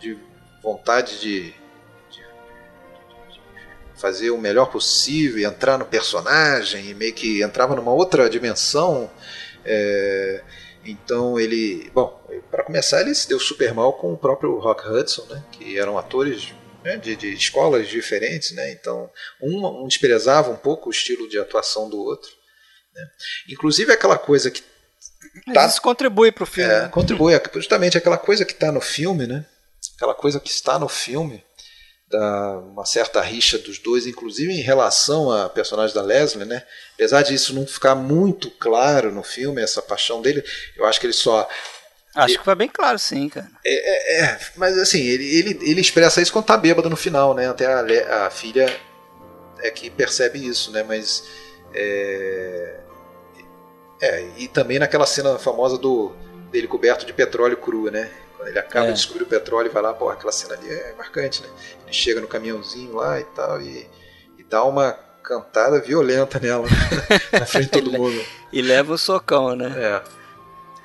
de 0.00 0.18
vontade 0.60 1.20
de, 1.20 1.42
de, 1.42 1.52
de 1.52 1.54
fazer 4.04 4.30
o 4.30 4.36
melhor 4.36 4.70
possível, 4.70 5.48
entrar 5.48 5.78
no 5.78 5.86
personagem, 5.86 6.90
e 6.90 6.94
meio 6.94 7.14
que 7.14 7.42
entrava 7.42 7.74
numa 7.74 7.90
outra 7.90 8.28
dimensão. 8.28 9.10
É, 9.64 10.42
então 10.84 11.40
ele, 11.40 11.90
bom, 11.94 12.22
para 12.50 12.64
começar 12.64 13.00
ele 13.00 13.14
se 13.14 13.26
deu 13.26 13.40
super 13.40 13.72
mal 13.72 13.94
com 13.94 14.12
o 14.12 14.18
próprio 14.18 14.58
Rock 14.58 14.86
Hudson, 14.86 15.24
né, 15.30 15.42
que 15.52 15.78
eram 15.78 15.96
atores 15.96 16.52
né, 16.84 16.98
de, 16.98 17.16
de, 17.16 17.32
escolas 17.32 17.88
diferentes, 17.88 18.50
né, 18.50 18.72
então 18.72 19.10
um, 19.40 19.84
um 19.84 19.88
desprezava 19.88 20.50
um 20.50 20.56
pouco 20.56 20.90
o 20.90 20.92
estilo 20.92 21.26
de 21.26 21.38
atuação 21.38 21.88
do 21.88 21.98
outro. 21.98 22.30
Né? 22.94 23.08
Inclusive 23.48 23.90
aquela 23.90 24.18
coisa 24.18 24.50
que. 24.50 24.62
Tá, 25.54 25.64
isso 25.64 25.80
contribui 25.80 26.30
para 26.30 26.44
o 26.44 26.46
filme. 26.46 26.70
É, 26.70 26.82
né? 26.82 26.88
Contribui, 26.88 27.32
justamente 27.54 27.96
aquela 27.96 28.18
coisa 28.18 28.44
que 28.44 28.52
está 28.52 28.70
no 28.70 28.82
filme, 28.82 29.26
né? 29.26 29.46
Aquela 29.96 30.14
coisa 30.14 30.38
que 30.38 30.50
está 30.50 30.78
no 30.78 30.90
filme, 30.90 31.42
da 32.14 32.58
uma 32.58 32.86
certa 32.86 33.20
rixa 33.20 33.58
dos 33.58 33.78
dois, 33.78 34.06
inclusive 34.06 34.52
em 34.52 34.60
relação 34.60 35.30
a 35.30 35.48
personagem 35.48 35.94
da 35.94 36.02
Leslie, 36.02 36.44
né? 36.44 36.62
Apesar 36.94 37.22
disso 37.22 37.54
não 37.54 37.66
ficar 37.66 37.94
muito 37.94 38.50
claro 38.50 39.12
no 39.12 39.22
filme, 39.22 39.60
essa 39.60 39.82
paixão 39.82 40.22
dele, 40.22 40.44
eu 40.76 40.84
acho 40.84 41.00
que 41.00 41.06
ele 41.06 41.12
só 41.12 41.48
Acho 42.14 42.38
que 42.38 42.44
foi 42.44 42.54
bem 42.54 42.68
claro, 42.68 42.96
sim, 42.96 43.28
cara. 43.28 43.50
É, 43.66 44.20
é, 44.20 44.20
é, 44.22 44.40
mas 44.54 44.78
assim, 44.78 45.00
ele, 45.00 45.36
ele, 45.36 45.58
ele 45.62 45.80
expressa 45.80 46.22
isso 46.22 46.32
quando 46.32 46.44
tá 46.44 46.56
bêbado 46.56 46.88
no 46.88 46.96
final, 46.96 47.34
né? 47.34 47.48
Até 47.48 47.66
a, 47.66 48.26
a 48.26 48.30
filha 48.30 48.72
é 49.60 49.70
que 49.70 49.90
percebe 49.90 50.38
isso, 50.38 50.70
né? 50.70 50.84
Mas 50.84 51.24
é, 51.74 52.76
é, 54.00 54.28
e 54.38 54.46
também 54.46 54.78
naquela 54.78 55.06
cena 55.06 55.38
famosa 55.40 55.76
do 55.76 56.12
dele 56.52 56.68
coberto 56.68 57.04
de 57.04 57.12
petróleo 57.12 57.56
cru, 57.56 57.90
né? 57.90 58.08
Ele 58.46 58.58
acaba 58.58 58.86
é. 58.86 58.88
de 58.88 58.94
descobrir 58.94 59.24
o 59.24 59.26
petróleo 59.26 59.68
e 59.68 59.72
vai 59.72 59.82
lá, 59.82 59.92
pô, 59.92 60.08
aquela 60.08 60.32
cena 60.32 60.54
ali 60.54 60.68
é 60.68 60.94
marcante, 60.96 61.42
né? 61.42 61.48
Ele 61.84 61.92
chega 61.92 62.20
no 62.20 62.28
caminhãozinho 62.28 62.94
lá 62.94 63.20
e 63.20 63.24
tal, 63.24 63.60
e, 63.60 63.86
e 64.38 64.44
dá 64.44 64.64
uma 64.64 64.92
cantada 65.22 65.80
violenta 65.80 66.38
nela, 66.38 66.66
na 67.32 67.46
frente 67.46 67.64
de 67.66 67.70
todo 67.70 67.92
mundo. 67.92 68.24
E 68.52 68.60
leva 68.62 68.92
o 68.92 68.98
socão, 68.98 69.54
né? 69.56 69.72
É. 69.76 70.02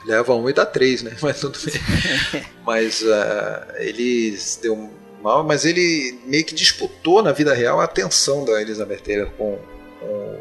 Leva 0.05 0.33
um 0.33 0.49
e 0.49 0.53
dá 0.53 0.65
três, 0.65 1.01
né? 1.03 1.15
Mas 1.21 1.39
tudo 1.39 1.59
bem. 1.59 2.45
mas 2.65 3.01
uh, 3.01 3.73
ele 3.75 4.37
deu 4.61 4.89
mal, 5.21 5.43
mas 5.43 5.65
ele 5.65 6.17
meio 6.25 6.45
que 6.45 6.55
disputou 6.55 7.21
na 7.21 7.33
vida 7.33 7.53
real 7.53 7.81
a 7.81 7.83
atenção 7.83 8.45
da 8.45 8.61
Elizabeth 8.61 8.99
Taylor 8.99 9.29
com, 9.31 9.59
com 9.99 10.39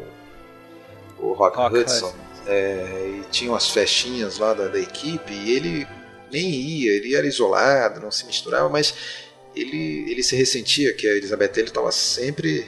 o 1.17 1.33
Rock, 1.33 1.57
Rock 1.57 1.75
Hudson. 1.75 2.07
Hudson 2.07 2.29
é, 2.49 3.19
e 3.19 3.23
tinham 3.29 3.53
as 3.53 3.69
festinhas 3.69 4.39
lá 4.39 4.53
da, 4.53 4.67
da, 4.67 4.79
equipe, 4.79 5.31
e 5.31 5.51
ele 5.51 5.87
nem 6.31 6.49
ia, 6.49 6.93
ele 6.93 7.15
era 7.15 7.27
isolado, 7.27 7.99
não 7.99 8.11
se 8.11 8.25
misturava, 8.25 8.69
mas 8.69 8.93
ele, 9.55 10.09
ele 10.09 10.23
se 10.23 10.35
ressentia 10.35 10.93
que 10.93 11.07
a 11.07 11.11
Elizabeth 11.11 11.51
ele 11.55 11.67
estava 11.67 11.91
sempre 11.91 12.65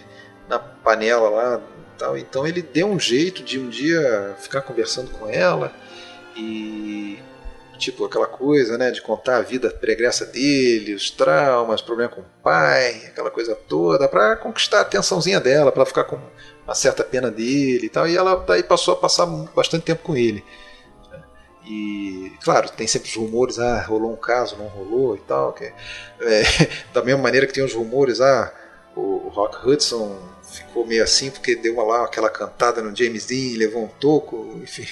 na 0.48 0.60
panela 0.60 1.30
lá, 1.30 1.62
tal, 1.98 2.18
então 2.18 2.48
ele 2.48 2.62
deu 2.62 2.88
um 2.88 3.00
jeito 3.00 3.44
de 3.44 3.60
um 3.60 3.70
dia 3.70 4.36
ficar 4.40 4.62
conversando 4.62 5.12
com 5.12 5.28
ela 5.30 5.74
e 6.36 7.20
tipo 7.78 8.06
aquela 8.06 8.28
coisa, 8.28 8.78
né, 8.78 8.92
de 8.92 9.02
contar 9.02 9.38
a 9.38 9.42
vida 9.42 9.70
pregressa 9.72 10.26
dele, 10.26 10.94
os 10.94 11.10
traumas, 11.10 11.82
problema 11.82 12.12
com 12.12 12.22
o 12.22 12.26
pai, 12.44 13.06
aquela 13.08 13.32
coisa 13.32 13.56
toda, 13.56 14.08
para 14.08 14.36
conquistar 14.36 14.80
a 14.80 14.82
atençãozinha 14.82 15.40
dela, 15.40 15.72
para 15.72 15.86
ficar 15.86 16.04
com 16.04 16.20
uma 16.64 16.76
certa 16.76 17.04
pena 17.04 17.32
dele 17.32 17.88
e 17.88 17.90
tal, 17.90 18.08
e 18.08 18.16
ela 18.16 18.36
daí 18.36 18.62
passou 18.62 18.94
a 18.94 18.98
passar 18.98 19.26
bastante 19.26 19.84
tempo 19.84 20.04
com 20.04 20.16
ele. 20.16 20.44
E, 21.72 22.34
claro, 22.44 22.70
tem 22.70 22.86
sempre 22.86 23.08
os 23.08 23.16
rumores, 23.16 23.58
ah, 23.58 23.82
rolou 23.82 24.12
um 24.12 24.18
caso, 24.18 24.58
não 24.58 24.68
rolou 24.68 25.16
e 25.16 25.20
tal. 25.20 25.54
Que, 25.54 25.72
é, 26.20 26.44
da 26.94 27.02
mesma 27.02 27.22
maneira 27.22 27.48
que 27.48 27.54
tem 27.54 27.64
os 27.64 27.74
rumores, 27.74 28.20
ah, 28.20 28.54
o, 28.94 29.30
Rock 29.30 29.66
Hudson 29.66 30.20
ficou 30.44 30.86
meio 30.86 31.02
assim 31.02 31.32
porque 31.32 31.56
deu 31.56 31.76
uma 31.76 31.84
lá 31.84 32.04
aquela 32.04 32.30
cantada 32.30 32.82
no 32.82 32.94
James 32.94 33.26
Dean, 33.26 33.58
levou 33.58 33.86
um 33.86 33.88
toco, 33.88 34.60
enfim, 34.62 34.86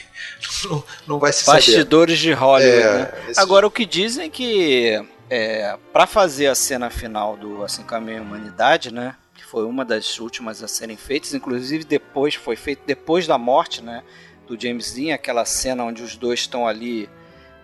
não, 0.64 0.84
não 1.06 1.20
vai 1.20 1.34
se 1.34 1.46
Bastidores 1.46 2.18
saber. 2.18 2.30
de 2.30 2.40
Hollywood. 2.40 2.78
É, 2.78 2.94
né? 2.94 3.14
esse... 3.28 3.40
Agora 3.42 3.68
o 3.68 3.72
que 3.72 3.86
dizem 3.86 4.28
é 4.28 4.30
que 4.30 5.06
é, 5.30 5.76
para 5.92 6.08
fazer 6.08 6.48
a 6.48 6.56
cena 6.56 6.90
final 6.90 7.36
do 7.36 7.62
Assim 7.62 7.84
Caminho 7.84 8.24
Humanidade, 8.24 8.94
né? 8.94 9.16
foi 9.50 9.66
uma 9.66 9.84
das 9.84 10.20
últimas 10.20 10.64
a 10.64 10.68
serem 10.68 10.96
feitas, 10.96 11.34
inclusive 11.34 11.84
depois 11.84 12.36
foi 12.36 12.56
feito 12.56 12.84
depois 12.86 13.26
da 13.26 13.36
morte, 13.36 13.84
né, 13.84 14.04
do 14.50 14.62
James 14.62 14.94
Dean, 14.94 15.14
aquela 15.14 15.46
cena 15.46 15.84
onde 15.84 16.04
os 16.04 16.16
dois 16.16 16.42
estão 16.42 16.68
ali, 16.68 17.10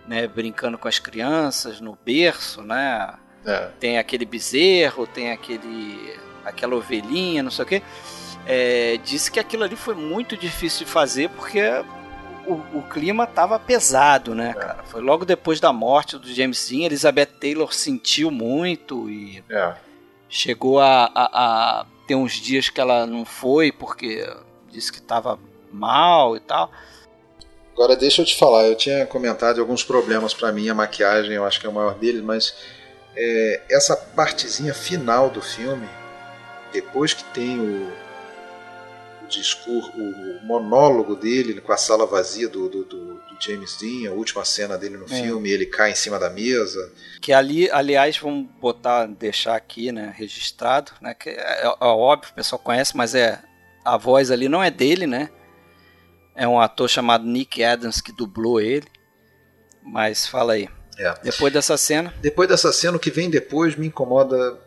né, 0.06 0.26
brincando 0.26 0.78
com 0.78 0.88
as 0.88 0.98
crianças 0.98 1.80
no 1.80 1.98
berço, 2.04 2.62
né? 2.62 3.14
É. 3.44 3.68
Tem 3.78 3.98
aquele 3.98 4.24
bezerro, 4.24 5.06
tem 5.06 5.32
aquele 5.32 6.14
aquela 6.44 6.76
ovelhinha, 6.76 7.42
não 7.42 7.50
sei 7.50 7.64
o 7.64 7.68
quê. 7.68 7.82
É, 8.46 8.98
disse 9.04 9.30
que 9.30 9.40
aquilo 9.40 9.64
ali 9.64 9.74
foi 9.74 9.94
muito 9.94 10.36
difícil 10.36 10.86
de 10.86 10.92
fazer 10.92 11.28
porque 11.30 11.60
o, 12.46 12.54
o 12.78 12.82
clima 12.88 13.24
estava 13.24 13.58
pesado, 13.58 14.34
né, 14.34 14.50
é. 14.50 14.54
cara? 14.54 14.84
Foi 14.84 15.00
logo 15.00 15.24
depois 15.24 15.58
da 15.58 15.72
morte 15.72 16.16
do 16.16 16.32
James 16.32 16.68
Dean, 16.68 16.86
Elizabeth 16.86 17.26
Taylor 17.26 17.72
sentiu 17.74 18.30
muito 18.30 19.10
e 19.10 19.42
é 19.50 19.74
chegou 20.28 20.80
a, 20.80 21.10
a, 21.14 21.80
a 21.80 21.86
tem 22.06 22.16
uns 22.16 22.34
dias 22.34 22.68
que 22.68 22.80
ela 22.80 23.06
não 23.06 23.24
foi 23.24 23.72
porque 23.72 24.28
disse 24.70 24.92
que 24.92 24.98
estava 24.98 25.38
mal 25.76 26.36
e 26.36 26.40
tal. 26.40 26.70
Agora 27.72 27.94
deixa 27.94 28.22
eu 28.22 28.26
te 28.26 28.34
falar, 28.36 28.64
eu 28.64 28.74
tinha 28.74 29.04
comentado 29.04 29.60
alguns 29.60 29.84
problemas 29.84 30.32
para 30.32 30.50
mim, 30.50 30.68
a 30.68 30.74
maquiagem 30.74 31.32
eu 31.32 31.44
acho 31.44 31.60
que 31.60 31.66
é 31.66 31.68
o 31.68 31.72
maior 31.72 31.94
deles, 31.94 32.22
mas 32.22 32.54
é, 33.14 33.60
essa 33.70 33.94
partezinha 33.94 34.72
final 34.72 35.28
do 35.28 35.42
filme, 35.42 35.86
depois 36.72 37.12
que 37.12 37.22
tem 37.24 37.60
o, 37.60 37.92
o 39.22 39.26
discurso, 39.28 39.90
o 39.94 40.46
monólogo 40.46 41.16
dele 41.16 41.60
com 41.60 41.70
a 41.70 41.76
sala 41.76 42.06
vazia 42.06 42.48
do, 42.48 42.66
do, 42.66 42.84
do, 42.84 43.14
do 43.14 43.36
James 43.38 43.76
Dean, 43.76 44.10
a 44.10 44.14
última 44.14 44.42
cena 44.44 44.78
dele 44.78 44.96
no 44.96 45.04
é. 45.04 45.08
filme, 45.08 45.50
ele 45.50 45.66
cai 45.66 45.90
em 45.90 45.94
cima 45.94 46.18
da 46.18 46.30
mesa. 46.30 46.92
Que 47.20 47.30
ali, 47.30 47.70
aliás, 47.70 48.16
vamos 48.16 48.48
botar, 48.58 49.04
deixar 49.06 49.54
aqui, 49.54 49.92
né, 49.92 50.14
registrado, 50.16 50.92
né, 51.02 51.12
que 51.12 51.28
é, 51.28 51.34
é, 51.34 51.64
é 51.66 51.74
óbvio, 51.80 52.30
o 52.30 52.34
pessoal 52.34 52.58
conhece, 52.58 52.96
mas 52.96 53.14
é 53.14 53.38
a 53.84 53.96
voz 53.96 54.30
ali 54.30 54.48
não 54.48 54.62
é 54.62 54.70
dele, 54.70 55.06
né? 55.06 55.28
É 56.36 56.46
um 56.46 56.60
ator 56.60 56.88
chamado 56.88 57.24
Nick 57.24 57.64
Adams 57.64 58.00
que 58.00 58.12
dublou 58.12 58.60
ele. 58.60 58.86
Mas 59.82 60.26
fala 60.26 60.52
aí. 60.52 60.68
É. 60.98 61.14
Depois 61.22 61.52
dessa 61.52 61.76
cena. 61.76 62.14
Depois 62.20 62.48
dessa 62.48 62.72
cena, 62.72 62.96
o 62.96 63.00
que 63.00 63.10
vem 63.10 63.30
depois 63.30 63.76
me 63.76 63.86
incomoda 63.86 64.60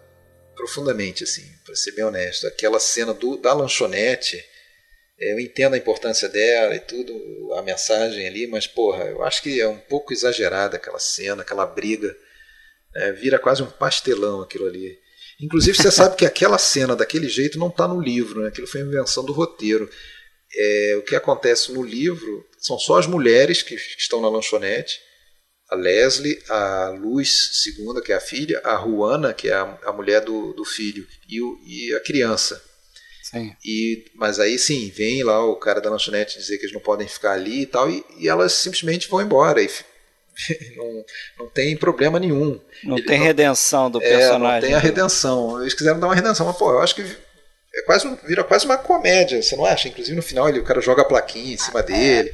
profundamente, 0.56 1.24
assim, 1.24 1.46
para 1.64 1.76
ser 1.76 1.92
bem 1.92 2.04
honesto. 2.04 2.48
Aquela 2.48 2.80
cena 2.80 3.14
do, 3.14 3.38
da 3.38 3.54
lanchonete, 3.54 4.44
é, 5.20 5.34
eu 5.34 5.40
entendo 5.40 5.74
a 5.76 5.78
importância 5.78 6.28
dela 6.28 6.76
e 6.76 6.80
tudo, 6.80 7.54
a 7.54 7.62
mensagem 7.62 8.28
ali, 8.28 8.48
mas 8.48 8.68
porra, 8.68 9.06
eu 9.06 9.24
acho 9.24 9.42
que 9.42 9.62
é 9.62 9.68
um 9.68 9.78
pouco 9.78 10.12
exagerada 10.12 10.78
aquela 10.78 11.00
cena, 11.00 11.44
aquela 11.44 11.66
briga. 11.66 12.16
É, 12.96 13.12
vira 13.12 13.38
quase 13.38 13.62
um 13.62 13.70
pastelão 13.70 14.42
aquilo 14.42 14.66
ali. 14.66 14.98
Inclusive, 15.40 15.78
você 15.78 15.92
sabe 15.92 16.16
que 16.16 16.26
aquela 16.26 16.58
cena 16.58 16.96
daquele 16.96 17.30
jeito 17.30 17.60
não 17.60 17.68
está 17.68 17.88
no 17.88 18.02
livro, 18.02 18.42
né? 18.42 18.50
aquilo 18.50 18.68
foi 18.68 18.82
invenção 18.82 19.24
do 19.24 19.32
roteiro 19.32 19.90
é, 20.56 20.96
o 20.98 21.04
que 21.04 21.16
acontece 21.16 21.72
no 21.72 21.84
livro 21.84 22.46
são 22.58 22.78
só 22.78 22.98
as 22.98 23.08
mulheres 23.08 23.62
que, 23.62 23.76
que 23.76 24.02
estão 24.02 24.22
na 24.22 24.30
lanchonete, 24.30 25.00
a 25.70 25.76
Leslie, 25.76 26.42
a 26.50 26.90
Luz 27.00 27.62
segunda, 27.64 28.02
que 28.02 28.12
é 28.12 28.16
a 28.16 28.22
filha, 28.22 28.60
a 28.64 28.76
Juana, 28.78 29.34
que 29.34 29.50
é 29.50 29.54
a, 29.54 29.78
a 29.86 29.94
mulher 29.94 30.22
do, 30.22 30.54
do 30.54 30.66
filho, 30.66 31.08
e, 31.28 31.42
o, 31.42 31.60
e 31.66 31.94
a 31.94 32.00
criança. 32.00 32.62
Sim. 33.24 33.56
E, 33.64 34.06
mas 34.16 34.40
aí 34.40 34.58
sim, 34.58 34.90
vem 34.90 35.24
lá 35.24 35.46
o 35.46 35.56
cara 35.56 35.80
da 35.80 35.90
lanchonete 35.90 36.40
dizer 36.40 36.58
que 36.58 36.64
eles 36.64 36.74
não 36.74 36.82
podem 36.82 37.08
ficar 37.08 37.34
ali 37.34 37.62
e 37.62 37.66
tal, 37.68 37.90
e, 37.90 38.04
e 38.18 38.28
elas 38.28 38.54
simplesmente 38.54 39.08
vão 39.08 39.22
embora. 39.22 39.62
E 39.62 39.70
não, 40.76 41.06
não 41.38 41.48
tem 41.50 41.78
problema 41.78 42.20
nenhum. 42.20 42.60
Não 42.84 42.98
Ele, 42.98 43.06
tem 43.06 43.20
redenção 43.20 43.92
do 43.92 44.00
personagem. 44.00 44.36
É, 44.36 44.62
não 44.62 44.62
tem 44.62 44.74
a 44.74 44.80
redenção. 44.80 45.62
Eles 45.62 45.76
quiseram 45.76 46.00
dar 46.00 46.08
uma 46.08 46.16
redenção, 46.16 46.48
mas 46.48 46.58
pô, 46.58 46.72
eu 46.72 46.80
acho 46.80 46.96
que 46.96 47.04
é 47.74 47.82
quase 47.84 48.10
vira 48.26 48.44
quase 48.44 48.66
uma 48.66 48.78
comédia, 48.78 49.42
você 49.42 49.56
não 49.56 49.66
acha? 49.66 49.88
Inclusive 49.88 50.16
no 50.16 50.22
final 50.22 50.50
ele, 50.50 50.60
o 50.60 50.64
cara 50.64 50.82
joga 50.82 51.04
a 51.04 51.06
plaquinha 51.06 51.54
em 51.54 51.58
cima 51.58 51.84
dele. 51.84 52.32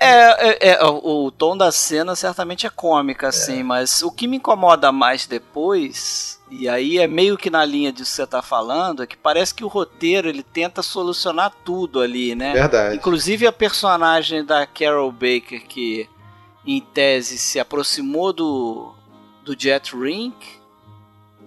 É, 0.00 0.48
é, 0.48 0.68
é 0.70 0.84
o, 0.84 1.26
o, 1.26 1.30
tom 1.30 1.56
da 1.56 1.70
cena 1.70 2.16
certamente 2.16 2.66
é 2.66 2.70
cômica, 2.70 3.28
assim, 3.28 3.60
é. 3.60 3.62
mas 3.62 4.02
o 4.02 4.10
que 4.10 4.26
me 4.26 4.38
incomoda 4.38 4.90
mais 4.90 5.26
depois, 5.26 6.40
e 6.50 6.68
aí 6.68 6.98
é 6.98 7.06
meio 7.06 7.38
que 7.38 7.48
na 7.48 7.64
linha 7.64 7.92
disso 7.92 8.10
que 8.10 8.16
você 8.16 8.22
está 8.24 8.42
falando, 8.42 9.04
é 9.04 9.06
que 9.06 9.16
parece 9.16 9.54
que 9.54 9.64
o 9.64 9.68
roteiro 9.68 10.28
ele 10.28 10.42
tenta 10.42 10.82
solucionar 10.82 11.52
tudo 11.64 12.00
ali, 12.00 12.34
né? 12.34 12.52
Verdade. 12.52 12.96
Inclusive 12.96 13.46
a 13.46 13.52
personagem 13.52 14.44
da 14.44 14.66
Carol 14.66 15.12
Baker, 15.12 15.64
que 15.68 16.08
em 16.66 16.80
tese 16.80 17.38
se 17.38 17.60
aproximou 17.60 18.32
do, 18.32 18.92
do 19.44 19.54
Jet 19.56 19.94
Rink 19.94 20.61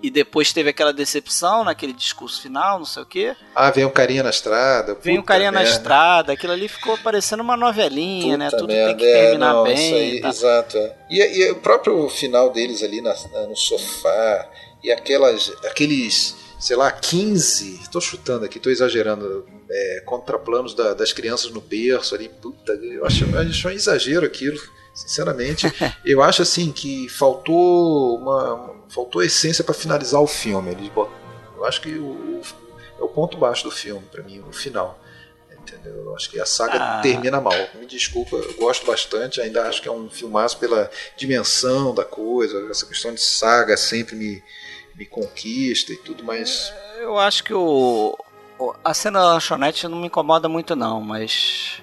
e 0.02 0.10
depois 0.10 0.54
teve 0.54 0.70
aquela 0.70 0.94
decepção 0.94 1.64
naquele 1.64 1.94
discurso 1.94 2.42
final, 2.42 2.80
não 2.80 2.86
sei 2.86 3.04
o 3.04 3.06
quê. 3.06 3.36
Ah, 3.56 3.72
vem 3.72 3.86
um 3.86 3.90
carinha 3.90 4.24
na 4.24 4.30
estrada. 4.30 4.96
Vem 5.02 5.18
um 5.18 5.24
carinha 5.24 5.52
merda. 5.52 5.68
na 5.68 5.76
estrada, 5.76 6.34
aquilo 6.34 6.54
ali 6.54 6.68
ficou 6.68 6.98
parecendo 6.98 7.42
uma 7.42 7.58
novelinha, 7.58 8.38
né? 8.38 8.50
puta 8.50 8.58
né? 8.58 8.62
Tudo 8.62 8.74
merda. 8.74 8.88
tem 8.88 8.98
que 8.98 9.14
terminar 9.14 9.50
é, 9.50 9.54
não, 9.54 9.64
bem. 9.64 9.94
Aí, 9.94 10.22
tá. 10.22 10.30
Exato. 10.30 10.78
E, 11.10 11.20
e, 11.20 11.52
o 11.52 11.56
próprio 11.56 12.08
final 12.10 12.52
deles 12.52 12.84
ali 12.84 13.02
na, 13.02 13.16
no 13.48 13.56
sofá, 13.56 14.50
e 14.84 14.92
aquelas, 14.92 15.52
aqueles, 15.66 16.36
sei 16.60 16.76
lá, 16.76 16.92
15, 16.92 17.82
estou 17.82 18.00
chutando 18.00 18.46
aqui, 18.46 18.58
estou 18.58 18.72
exagerando, 18.72 19.48
é, 19.70 20.04
contraplanos 20.06 20.76
da, 20.76 20.94
das 20.94 21.12
crianças 21.12 21.52
no 21.52 21.62
berço 21.62 22.14
ali, 22.14 22.30
puta, 22.30 22.74
eu 22.74 23.06
acho, 23.06 23.26
eu 23.26 23.40
acho 23.40 23.68
um 23.68 23.72
exagero 23.72 24.26
aquilo. 24.26 24.60
Sinceramente, 24.94 25.68
eu 26.06 26.22
acho 26.22 26.42
assim 26.42 26.72
que 26.72 27.10
faltou 27.10 28.18
uma, 28.18 28.75
faltou 28.90 29.24
essência 29.24 29.64
para 29.64 29.74
finalizar 29.74 30.22
o 30.22 30.28
filme. 30.28 30.72
Eles 30.72 30.90
botam, 30.90 31.14
eu 31.56 31.66
acho 31.66 31.82
que 31.82 31.90
o, 31.98 32.42
é 33.00 33.04
o 33.04 33.08
ponto 33.08 33.38
baixo 33.38 33.64
do 33.64 33.72
filme 33.72 34.06
para 34.12 34.24
mim, 34.24 34.44
o 34.48 34.52
final. 34.52 35.00
Entendeu? 35.52 35.96
Eu 35.96 36.16
acho 36.16 36.30
que 36.30 36.40
a 36.40 36.46
saga 36.46 36.76
ah. 36.76 37.02
termina 37.02 37.42
mal. 37.42 37.54
Me 37.74 37.88
desculpa, 37.88 38.36
eu 38.36 38.54
gosto 38.54 38.86
bastante, 38.86 39.42
ainda 39.42 39.68
acho 39.68 39.82
que 39.82 39.88
é 39.88 39.92
um 39.92 40.08
filmaço 40.10 40.60
pela 40.60 40.92
dimensão 41.18 41.94
da 41.94 42.06
coisa, 42.06 42.70
essa 42.70 42.86
questão 42.86 43.12
de 43.12 43.22
saga 43.22 43.76
sempre 43.76 44.16
me, 44.16 44.44
me 44.96 45.06
conquista 45.08 45.92
e 45.92 45.98
tudo, 45.98 46.24
mas. 46.24 46.72
Eu 47.00 47.18
acho 47.18 47.44
que 47.44 47.54
o, 47.54 48.16
a 48.84 48.94
cena 48.94 49.20
da 49.20 49.34
lanchonete 49.34 49.88
não 49.88 50.00
me 50.00 50.08
incomoda 50.08 50.48
muito, 50.48 50.76
não, 50.76 51.02
mas 51.02 51.82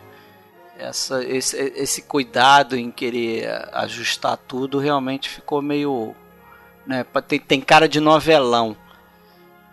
essa, 0.79 1.23
esse, 1.25 1.57
esse 1.57 2.03
cuidado 2.03 2.77
em 2.77 2.91
querer 2.91 3.49
ajustar 3.73 4.37
tudo 4.37 4.79
realmente 4.79 5.29
ficou 5.29 5.63
meio. 5.63 6.15
Né, 6.87 7.05
tem, 7.27 7.39
tem 7.39 7.61
cara 7.61 7.89
de 7.89 8.01
novelão. 8.01 8.77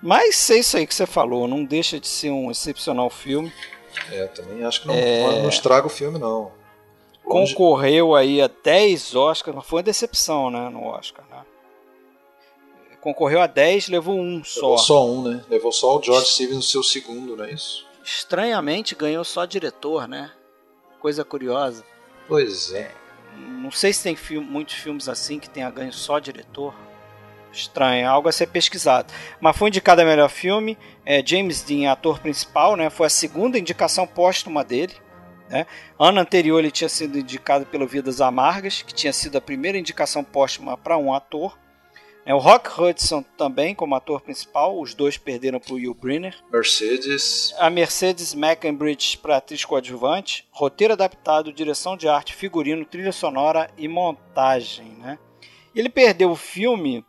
Mas 0.01 0.49
é 0.49 0.59
isso 0.59 0.77
aí 0.77 0.87
que 0.87 0.95
você 0.95 1.05
falou, 1.05 1.47
não 1.47 1.65
deixa 1.65 1.99
de 1.99 2.07
ser 2.07 2.29
um 2.29 2.49
excepcional 2.49 3.09
filme. 3.09 3.51
É, 4.11 4.27
também 4.27 4.63
acho 4.63 4.81
que 4.81 4.87
não, 4.87 4.93
é... 4.93 5.41
não 5.41 5.49
estraga 5.49 5.87
o 5.87 5.89
filme, 5.89 6.17
não. 6.17 6.51
Concorreu 7.23 8.15
aí 8.15 8.41
a 8.41 8.47
10 8.47 9.15
Oscars, 9.15 9.55
mas 9.55 9.65
foi 9.65 9.77
uma 9.77 9.83
decepção, 9.83 10.49
né, 10.49 10.69
no 10.69 10.85
Oscar, 10.85 11.25
né? 11.29 11.43
Concorreu 13.01 13.41
a 13.41 13.47
10, 13.47 13.89
levou 13.89 14.19
um 14.19 14.43
só. 14.43 14.61
Levou 14.61 14.77
só 14.77 15.05
um, 15.05 15.23
né? 15.23 15.43
Levou 15.49 15.71
só 15.71 15.97
o 15.97 16.03
George 16.03 16.27
Stevens 16.27 16.55
no 16.55 16.63
seu 16.63 16.83
segundo, 16.83 17.35
não 17.35 17.45
é 17.45 17.53
isso? 17.53 17.85
Estranhamente 18.03 18.95
ganhou 18.95 19.23
só 19.23 19.45
diretor, 19.45 20.07
né? 20.07 20.31
coisa 20.99 21.23
curiosa. 21.23 21.83
Pois 22.27 22.71
é. 22.73 22.93
Não 23.35 23.71
sei 23.71 23.93
se 23.93 24.03
tem 24.03 24.15
filme, 24.15 24.47
muitos 24.47 24.75
filmes 24.75 25.07
assim 25.07 25.39
que 25.39 25.49
tenha 25.49 25.69
ganho 25.71 25.93
só 25.93 26.19
diretor. 26.19 26.75
Estranho, 27.51 28.03
é 28.03 28.05
algo 28.05 28.29
a 28.29 28.31
ser 28.31 28.47
pesquisado. 28.47 29.13
Mas 29.39 29.57
foi 29.57 29.69
indicado 29.69 30.01
a 30.01 30.05
melhor 30.05 30.29
filme. 30.29 30.77
É, 31.05 31.23
James 31.25 31.61
Dean, 31.61 31.91
ator 31.91 32.19
principal, 32.19 32.75
né? 32.75 32.89
Foi 32.89 33.07
a 33.07 33.09
segunda 33.09 33.57
indicação 33.57 34.05
póstuma 34.05 34.63
dele. 34.63 34.93
Né? 35.49 35.65
Ano 35.97 36.19
anterior 36.19 36.59
ele 36.59 36.71
tinha 36.71 36.89
sido 36.89 37.17
indicado 37.17 37.65
pelo 37.65 37.87
Vidas 37.87 38.21
Amargas, 38.21 38.81
que 38.81 38.93
tinha 38.93 39.11
sido 39.11 39.37
a 39.37 39.41
primeira 39.41 39.77
indicação 39.77 40.23
póstuma 40.23 40.77
para 40.77 40.97
um 40.97 41.13
ator. 41.13 41.57
É, 42.25 42.33
o 42.35 42.37
Rock 42.37 42.69
Hudson 42.79 43.23
também 43.35 43.73
como 43.73 43.95
ator 43.95 44.21
principal, 44.21 44.79
os 44.79 44.93
dois 44.93 45.17
perderam 45.17 45.59
para 45.59 45.73
o 45.73 45.77
Will 45.77 45.95
Brenner. 45.95 46.37
Mercedes. 46.51 47.55
A 47.57 47.71
Mercedes 47.71 48.35
McEnbridge 48.35 49.17
para 49.17 49.37
atriz 49.37 49.65
coadjuvante, 49.65 50.47
roteiro 50.51 50.93
adaptado, 50.93 51.51
direção 51.51 51.97
de 51.97 52.07
arte, 52.07 52.35
figurino, 52.35 52.85
trilha 52.85 53.11
sonora 53.11 53.71
e 53.75 53.87
montagem. 53.87 54.91
Né? 54.99 55.17
Ele 55.73 55.89
perdeu 55.89 56.29
o 56.29 56.35
filme 56.35 57.03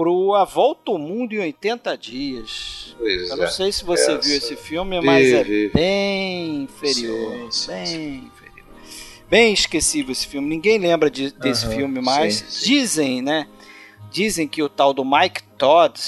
pro 0.00 0.34
A 0.34 0.46
Volta 0.46 0.92
ao 0.92 0.98
Mundo 0.98 1.34
em 1.34 1.40
80 1.40 1.98
Dias. 1.98 2.96
Pois 2.96 3.28
Eu 3.28 3.36
não 3.36 3.44
é. 3.44 3.48
sei 3.48 3.70
se 3.70 3.84
você 3.84 4.12
Essa... 4.12 4.18
viu 4.18 4.34
esse 4.34 4.56
filme, 4.56 4.98
mas 5.02 5.26
vi, 5.26 5.34
é 5.34 5.44
vi. 5.44 5.68
bem 5.74 6.62
inferior. 6.62 7.52
Sim, 7.52 7.52
sim, 7.52 7.72
bem 7.72 7.86
sim. 7.86 8.30
inferior. 8.34 8.64
Bem 9.28 9.52
esquecível 9.52 10.10
esse 10.10 10.26
filme. 10.26 10.48
Ninguém 10.48 10.78
lembra 10.78 11.10
de, 11.10 11.30
desse 11.32 11.68
filme 11.68 12.00
mais. 12.00 12.62
Dizem, 12.64 13.20
né? 13.20 13.46
Dizem 14.10 14.48
que 14.48 14.62
o 14.62 14.70
tal 14.70 14.94
do 14.94 15.04
Mike 15.04 15.42
Todd, 15.58 16.00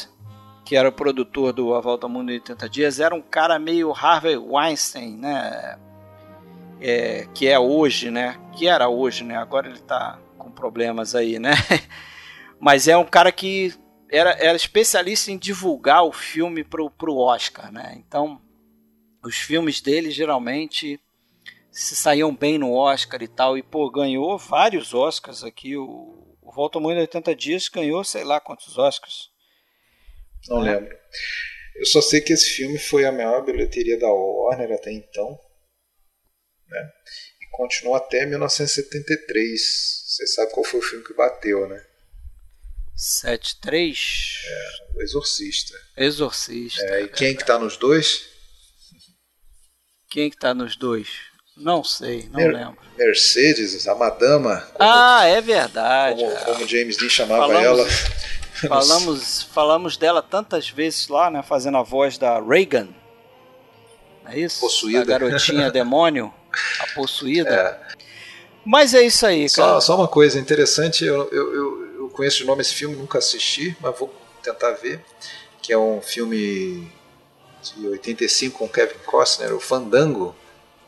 que 0.65 0.75
era 0.75 0.89
o 0.89 0.93
produtor 0.93 1.53
do 1.53 1.75
A 1.75 1.81
Volta 1.83 2.07
ao 2.07 2.11
Mundo 2.11 2.31
em 2.31 2.37
80 2.37 2.69
Dias, 2.71 2.99
era 2.99 3.15
um 3.15 3.21
cara 3.21 3.59
meio 3.59 3.93
Harvey 3.93 4.39
Weinstein, 4.39 5.19
né? 5.19 5.79
É, 6.81 7.29
que 7.35 7.47
é 7.47 7.59
hoje, 7.59 8.11
né? 8.11 8.39
Que 8.57 8.69
era 8.69 8.89
hoje, 8.89 9.23
né? 9.23 9.37
Agora 9.37 9.69
ele 9.69 9.81
tá 9.81 10.19
com 10.39 10.51
problemas 10.51 11.15
aí, 11.15 11.39
né? 11.39 11.53
Mas 12.59 12.87
é 12.87 12.97
um 12.97 13.05
cara 13.05 13.33
que 13.33 13.75
era, 14.13 14.33
era 14.33 14.55
especialista 14.55 15.31
em 15.31 15.39
divulgar 15.39 16.05
o 16.05 16.13
filme 16.13 16.63
pro, 16.63 16.91
pro 16.91 17.17
Oscar, 17.17 17.73
né? 17.73 17.95
Então, 17.97 18.41
os 19.25 19.39
filmes 19.39 19.81
dele 19.81 20.11
geralmente 20.11 21.01
se 21.71 21.97
saíam 21.97 22.37
bem 22.37 22.59
no 22.59 22.75
Oscar 22.75 23.23
e 23.23 23.29
tal. 23.29 23.57
E, 23.57 23.63
pô, 23.63 23.91
ganhou 23.91 24.37
vários 24.37 24.93
Oscars 24.93 25.43
aqui. 25.43 25.79
O, 25.79 26.37
o 26.43 26.53
Volta 26.53 26.79
em 26.79 26.85
80 26.85 27.35
Dias 27.35 27.69
ganhou 27.71 28.05
sei 28.05 28.23
lá 28.23 28.39
quantos 28.39 28.77
Oscars. 28.77 29.31
Não 30.47 30.67
é. 30.67 30.75
lembro. 30.75 30.95
Eu 31.75 31.87
só 31.87 32.03
sei 32.03 32.21
que 32.21 32.35
esse 32.35 32.51
filme 32.51 32.79
foi 32.79 33.07
a 33.07 33.13
maior 33.13 33.43
bilheteria 33.43 33.99
da 33.99 34.13
Warner 34.13 34.73
até 34.73 34.93
então. 34.93 35.41
Né? 36.69 36.93
E 37.41 37.57
continuou 37.57 37.97
até 37.97 38.27
1973. 38.27 40.03
Você 40.07 40.27
sabe 40.27 40.53
qual 40.53 40.65
foi 40.65 40.81
o 40.81 40.83
filme 40.83 41.03
que 41.03 41.15
bateu, 41.15 41.67
né? 41.67 41.83
73? 42.97 44.43
É, 44.45 44.99
o 44.99 45.03
Exorcista. 45.03 45.75
Exorcista. 45.97 46.83
É, 46.83 47.03
e 47.03 47.09
quem 47.09 47.37
que 47.37 47.45
tá 47.45 47.59
nos 47.59 47.77
dois? 47.77 48.27
Quem 50.09 50.31
que 50.31 50.37
tá 50.37 50.55
nos 50.55 50.77
dois? 50.77 51.09
Não 51.57 51.85
sei, 51.85 52.29
não 52.31 52.41
Mer 52.41 52.53
lembro. 52.53 52.79
Mercedes, 52.97 53.87
a 53.87 53.95
madama. 53.95 54.61
Como, 54.73 54.77
ah, 54.91 55.25
é 55.25 55.41
verdade. 55.41 56.23
Como, 56.23 56.37
como 56.45 56.69
James 56.69 56.97
Dean 56.97 57.09
chamava 57.09 57.47
falamos, 57.47 57.65
ela. 57.65 57.87
Falamos, 58.69 59.43
falamos 59.43 59.97
dela 59.97 60.23
tantas 60.23 60.71
vezes 60.71 61.09
lá, 61.09 61.29
né? 61.29 61.43
Fazendo 61.43 61.79
a 61.79 61.83
voz 61.83 62.17
da 62.17 62.41
Reagan. 62.41 62.91
É 64.27 64.39
isso? 64.39 64.61
Possuída. 64.61 65.01
A 65.01 65.05
garotinha 65.05 65.69
demônio. 65.73 66.33
A 66.79 66.95
possuída. 66.95 67.51
É. 67.51 67.81
Mas 68.65 68.95
é 68.95 69.03
isso 69.03 69.27
aí, 69.27 69.51
cara. 69.51 69.73
Só, 69.73 69.81
só 69.81 69.97
uma 69.97 70.07
coisa 70.07 70.39
interessante, 70.39 71.05
eu, 71.05 71.29
eu 71.33 71.82
conheço 72.13 72.39
de 72.39 72.45
nome 72.45 72.63
esse 72.63 72.75
filme, 72.75 72.97
nunca 72.97 73.19
assisti, 73.19 73.77
mas 73.81 73.99
vou 73.99 74.15
tentar 74.43 74.73
ver. 74.73 75.05
Que 75.61 75.73
é 75.73 75.79
um 75.79 76.01
filme 76.01 76.91
de 77.63 77.87
85 77.89 78.59
com 78.59 78.69
Kevin 78.69 78.99
Costner, 79.07 79.55
o 79.55 79.61
Fandango. 79.61 80.35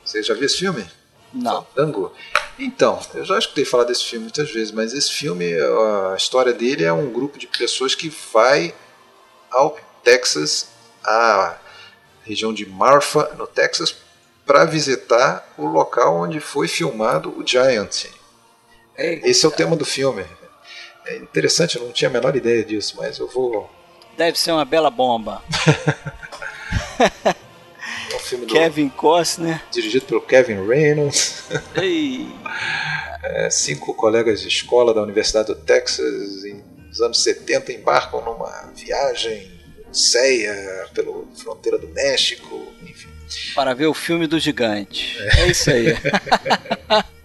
Você 0.05 0.23
já 0.23 0.35
viu 0.35 0.45
esse 0.45 0.59
filme? 0.59 0.85
Não. 1.33 1.65
Fandango. 1.75 2.13
Então, 2.59 3.01
eu 3.15 3.25
já 3.25 3.39
escutei 3.39 3.65
falar 3.65 3.85
desse 3.85 4.05
filme 4.05 4.25
muitas 4.25 4.51
vezes, 4.51 4.71
mas 4.71 4.93
esse 4.93 5.11
filme, 5.11 5.53
a 5.55 6.15
história 6.17 6.53
dele 6.53 6.85
é 6.85 6.93
um 6.93 7.13
grupo 7.13 7.39
de 7.39 7.47
pessoas 7.47 7.95
que 7.95 8.09
vai 8.33 8.75
ao 9.51 9.77
Texas, 10.03 10.69
à 11.03 11.59
região 12.23 12.53
de 12.53 12.67
Marfa, 12.67 13.35
no 13.37 13.47
Texas, 13.47 13.97
para 14.47 14.65
visitar 14.65 15.53
o 15.57 15.67
local 15.67 16.17
onde 16.17 16.39
foi 16.39 16.69
filmado 16.69 17.31
o 17.37 17.47
Giant. 17.47 18.07
Eita. 18.97 19.29
Esse 19.29 19.45
é 19.45 19.49
o 19.49 19.53
tema 19.53 19.75
do 19.75 19.85
filme. 19.85 20.25
É 21.07 21.17
interessante, 21.17 21.77
eu 21.77 21.85
não 21.85 21.93
tinha 21.93 22.09
a 22.09 22.13
menor 22.13 22.35
ideia 22.37 22.65
disso, 22.65 22.97
mas 22.97 23.19
eu 23.19 23.29
vou. 23.29 23.71
Deve 24.17 24.39
ser 24.39 24.53
uma 24.53 24.65
bela 24.65 24.91
bomba. 24.91 25.43
é 28.11 28.17
um 28.17 28.19
filme 28.21 28.47
Kevin 28.47 28.89
do... 28.89 28.95
Costner. 28.95 29.63
Dirigido 29.71 30.07
pelo 30.07 30.21
Kevin 30.23 30.67
Reynolds. 30.67 31.45
é, 33.23 33.51
cinco 33.51 33.93
colegas 33.95 34.41
de 34.41 34.49
escola 34.49 34.95
da 34.95 35.03
Universidade 35.03 35.49
do 35.49 35.57
Texas, 35.57 36.43
nos 36.87 37.01
anos 37.01 37.23
70, 37.23 37.73
embarcam 37.73 38.25
numa 38.25 38.73
viagem 38.75 39.53
ceia 39.93 40.89
pela 40.95 41.25
fronteira 41.37 41.79
do 41.79 41.89
México, 41.89 42.73
enfim 42.83 43.15
para 43.55 43.75
ver 43.75 43.87
o 43.87 43.95
filme 43.95 44.27
do 44.27 44.39
gigante. 44.39 45.17
É, 45.19 45.41
é 45.41 45.47
isso 45.49 45.71
aí. 45.71 45.87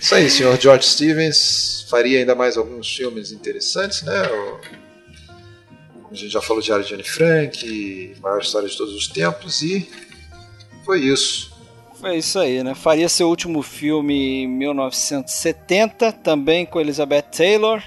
isso 0.00 0.14
aí, 0.14 0.28
senhor 0.28 0.60
George 0.60 0.86
Stevens 0.86 1.86
faria 1.88 2.18
ainda 2.18 2.34
mais 2.34 2.56
alguns 2.56 2.94
filmes 2.94 3.32
interessantes, 3.32 4.02
né? 4.02 4.22
Como 5.94 6.08
a 6.10 6.14
gente 6.14 6.30
já 6.30 6.40
falou, 6.40 6.62
Diário 6.62 6.84
de 6.84 6.94
Anne 6.94 7.04
Frank, 7.04 8.16
maior 8.20 8.40
história 8.40 8.68
de 8.68 8.76
todos 8.76 8.94
os 8.94 9.08
tempos, 9.08 9.62
e 9.62 9.88
foi 10.84 11.00
isso. 11.00 11.56
Foi 12.00 12.16
isso 12.16 12.38
aí, 12.38 12.62
né? 12.62 12.74
Faria 12.74 13.08
seu 13.08 13.28
último 13.28 13.62
filme 13.62 14.42
em 14.42 14.48
1970, 14.48 16.12
também 16.12 16.64
com 16.64 16.80
Elizabeth 16.80 17.22
Taylor, 17.22 17.82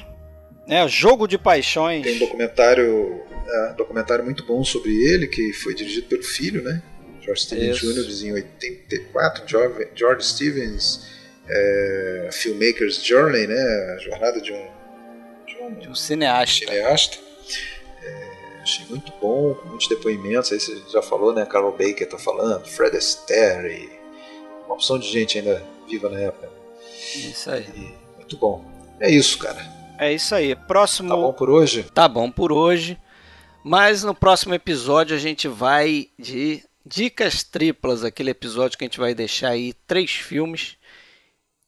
né? 0.67 0.87
Jogo 0.87 1.27
de 1.27 1.37
Paixões. 1.37 2.03
Tem 2.03 2.15
um 2.15 2.19
documentário, 2.19 3.21
é, 3.47 3.73
documentário 3.73 4.25
muito 4.25 4.45
bom 4.45 4.63
sobre 4.63 4.91
ele, 4.91 5.27
que 5.27 5.53
foi 5.53 5.73
dirigido 5.73 6.07
pelo 6.07 6.23
filho, 6.23 6.61
né? 6.61 6.81
George 7.21 7.43
Stevens 7.43 7.79
Jr. 7.79 8.27
em 8.27 8.33
84, 8.33 9.45
George 9.95 10.25
Stevens 10.25 11.20
é, 11.51 12.29
Filmmaker's 12.31 13.03
Journey, 13.03 13.45
né? 13.47 13.95
A 13.95 13.97
jornada 13.97 14.41
de 14.41 14.53
um, 14.53 14.67
de 15.45 15.57
um, 15.61 15.73
de 15.75 15.89
um 15.89 15.95
cineasta. 15.95 16.65
cineasta. 16.65 17.17
É, 18.01 18.61
achei 18.61 18.85
muito 18.87 19.11
bom, 19.21 19.53
com 19.53 19.69
muitos 19.69 19.87
depoimentos. 19.87 20.51
Aí 20.51 20.59
você 20.59 20.81
já 20.89 21.01
falou, 21.01 21.33
né? 21.33 21.45
Carol 21.45 21.71
Baker 21.71 22.07
tá 22.07 22.17
falando, 22.17 22.65
Fred 22.65 22.95
Astaire, 22.95 23.89
uma 24.65 24.75
opção 24.75 24.97
de 24.97 25.07
gente 25.07 25.37
ainda 25.37 25.61
viva 25.87 26.09
na 26.09 26.19
época. 26.19 26.49
Isso 27.15 27.51
aí. 27.51 27.67
E, 27.75 28.15
muito 28.15 28.37
bom. 28.37 28.63
É 28.99 29.09
isso, 29.09 29.37
cara. 29.37 29.59
É 29.99 30.11
isso 30.13 30.33
aí. 30.33 30.55
Próximo. 30.55 31.09
Tá 31.09 31.15
bom 31.15 31.33
por 31.33 31.49
hoje? 31.49 31.83
Tá 31.93 32.07
bom 32.07 32.31
por 32.31 32.51
hoje. 32.51 32.97
Mas 33.63 34.03
no 34.03 34.15
próximo 34.15 34.55
episódio 34.55 35.15
a 35.15 35.19
gente 35.19 35.47
vai 35.47 36.07
de 36.17 36.63
Dicas 36.83 37.43
triplas, 37.43 38.03
aquele 38.03 38.31
episódio 38.31 38.75
que 38.75 38.83
a 38.83 38.87
gente 38.87 38.99
vai 38.99 39.13
deixar 39.13 39.49
aí 39.49 39.73
três 39.85 40.09
filmes 40.11 40.77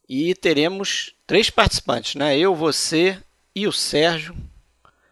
e 0.08 0.34
teremos 0.36 1.14
três 1.26 1.50
participantes, 1.50 2.16
né? 2.16 2.38
Eu, 2.38 2.56
você 2.56 3.18
e 3.56 3.68
o 3.68 3.72
Sérgio, 3.72 4.36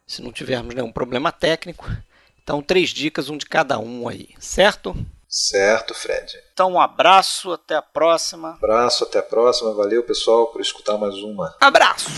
se 0.06 0.22
não 0.22 0.32
tivermos 0.32 0.74
nenhum 0.76 0.92
problema 0.92 1.32
técnico. 1.32 1.90
Então, 2.44 2.62
três 2.62 2.90
dicas, 2.90 3.30
um 3.30 3.38
de 3.38 3.46
cada 3.46 3.80
um 3.80 4.08
aí, 4.08 4.30
certo? 4.40 4.96
Certo, 5.28 5.94
Fred. 5.94 6.38
Então, 6.52 6.74
um 6.74 6.82
abraço, 6.82 7.54
até 7.54 7.76
a 7.76 7.82
próxima. 7.82 8.58
Abraço, 8.62 9.06
até 9.06 9.20
a 9.20 9.24
próxima. 9.24 9.74
Valeu, 9.74 10.04
pessoal, 10.04 10.48
por 10.48 10.60
escutar 10.60 10.98
mais 10.98 11.16
uma. 11.16 11.56
Abraço! 11.62 12.10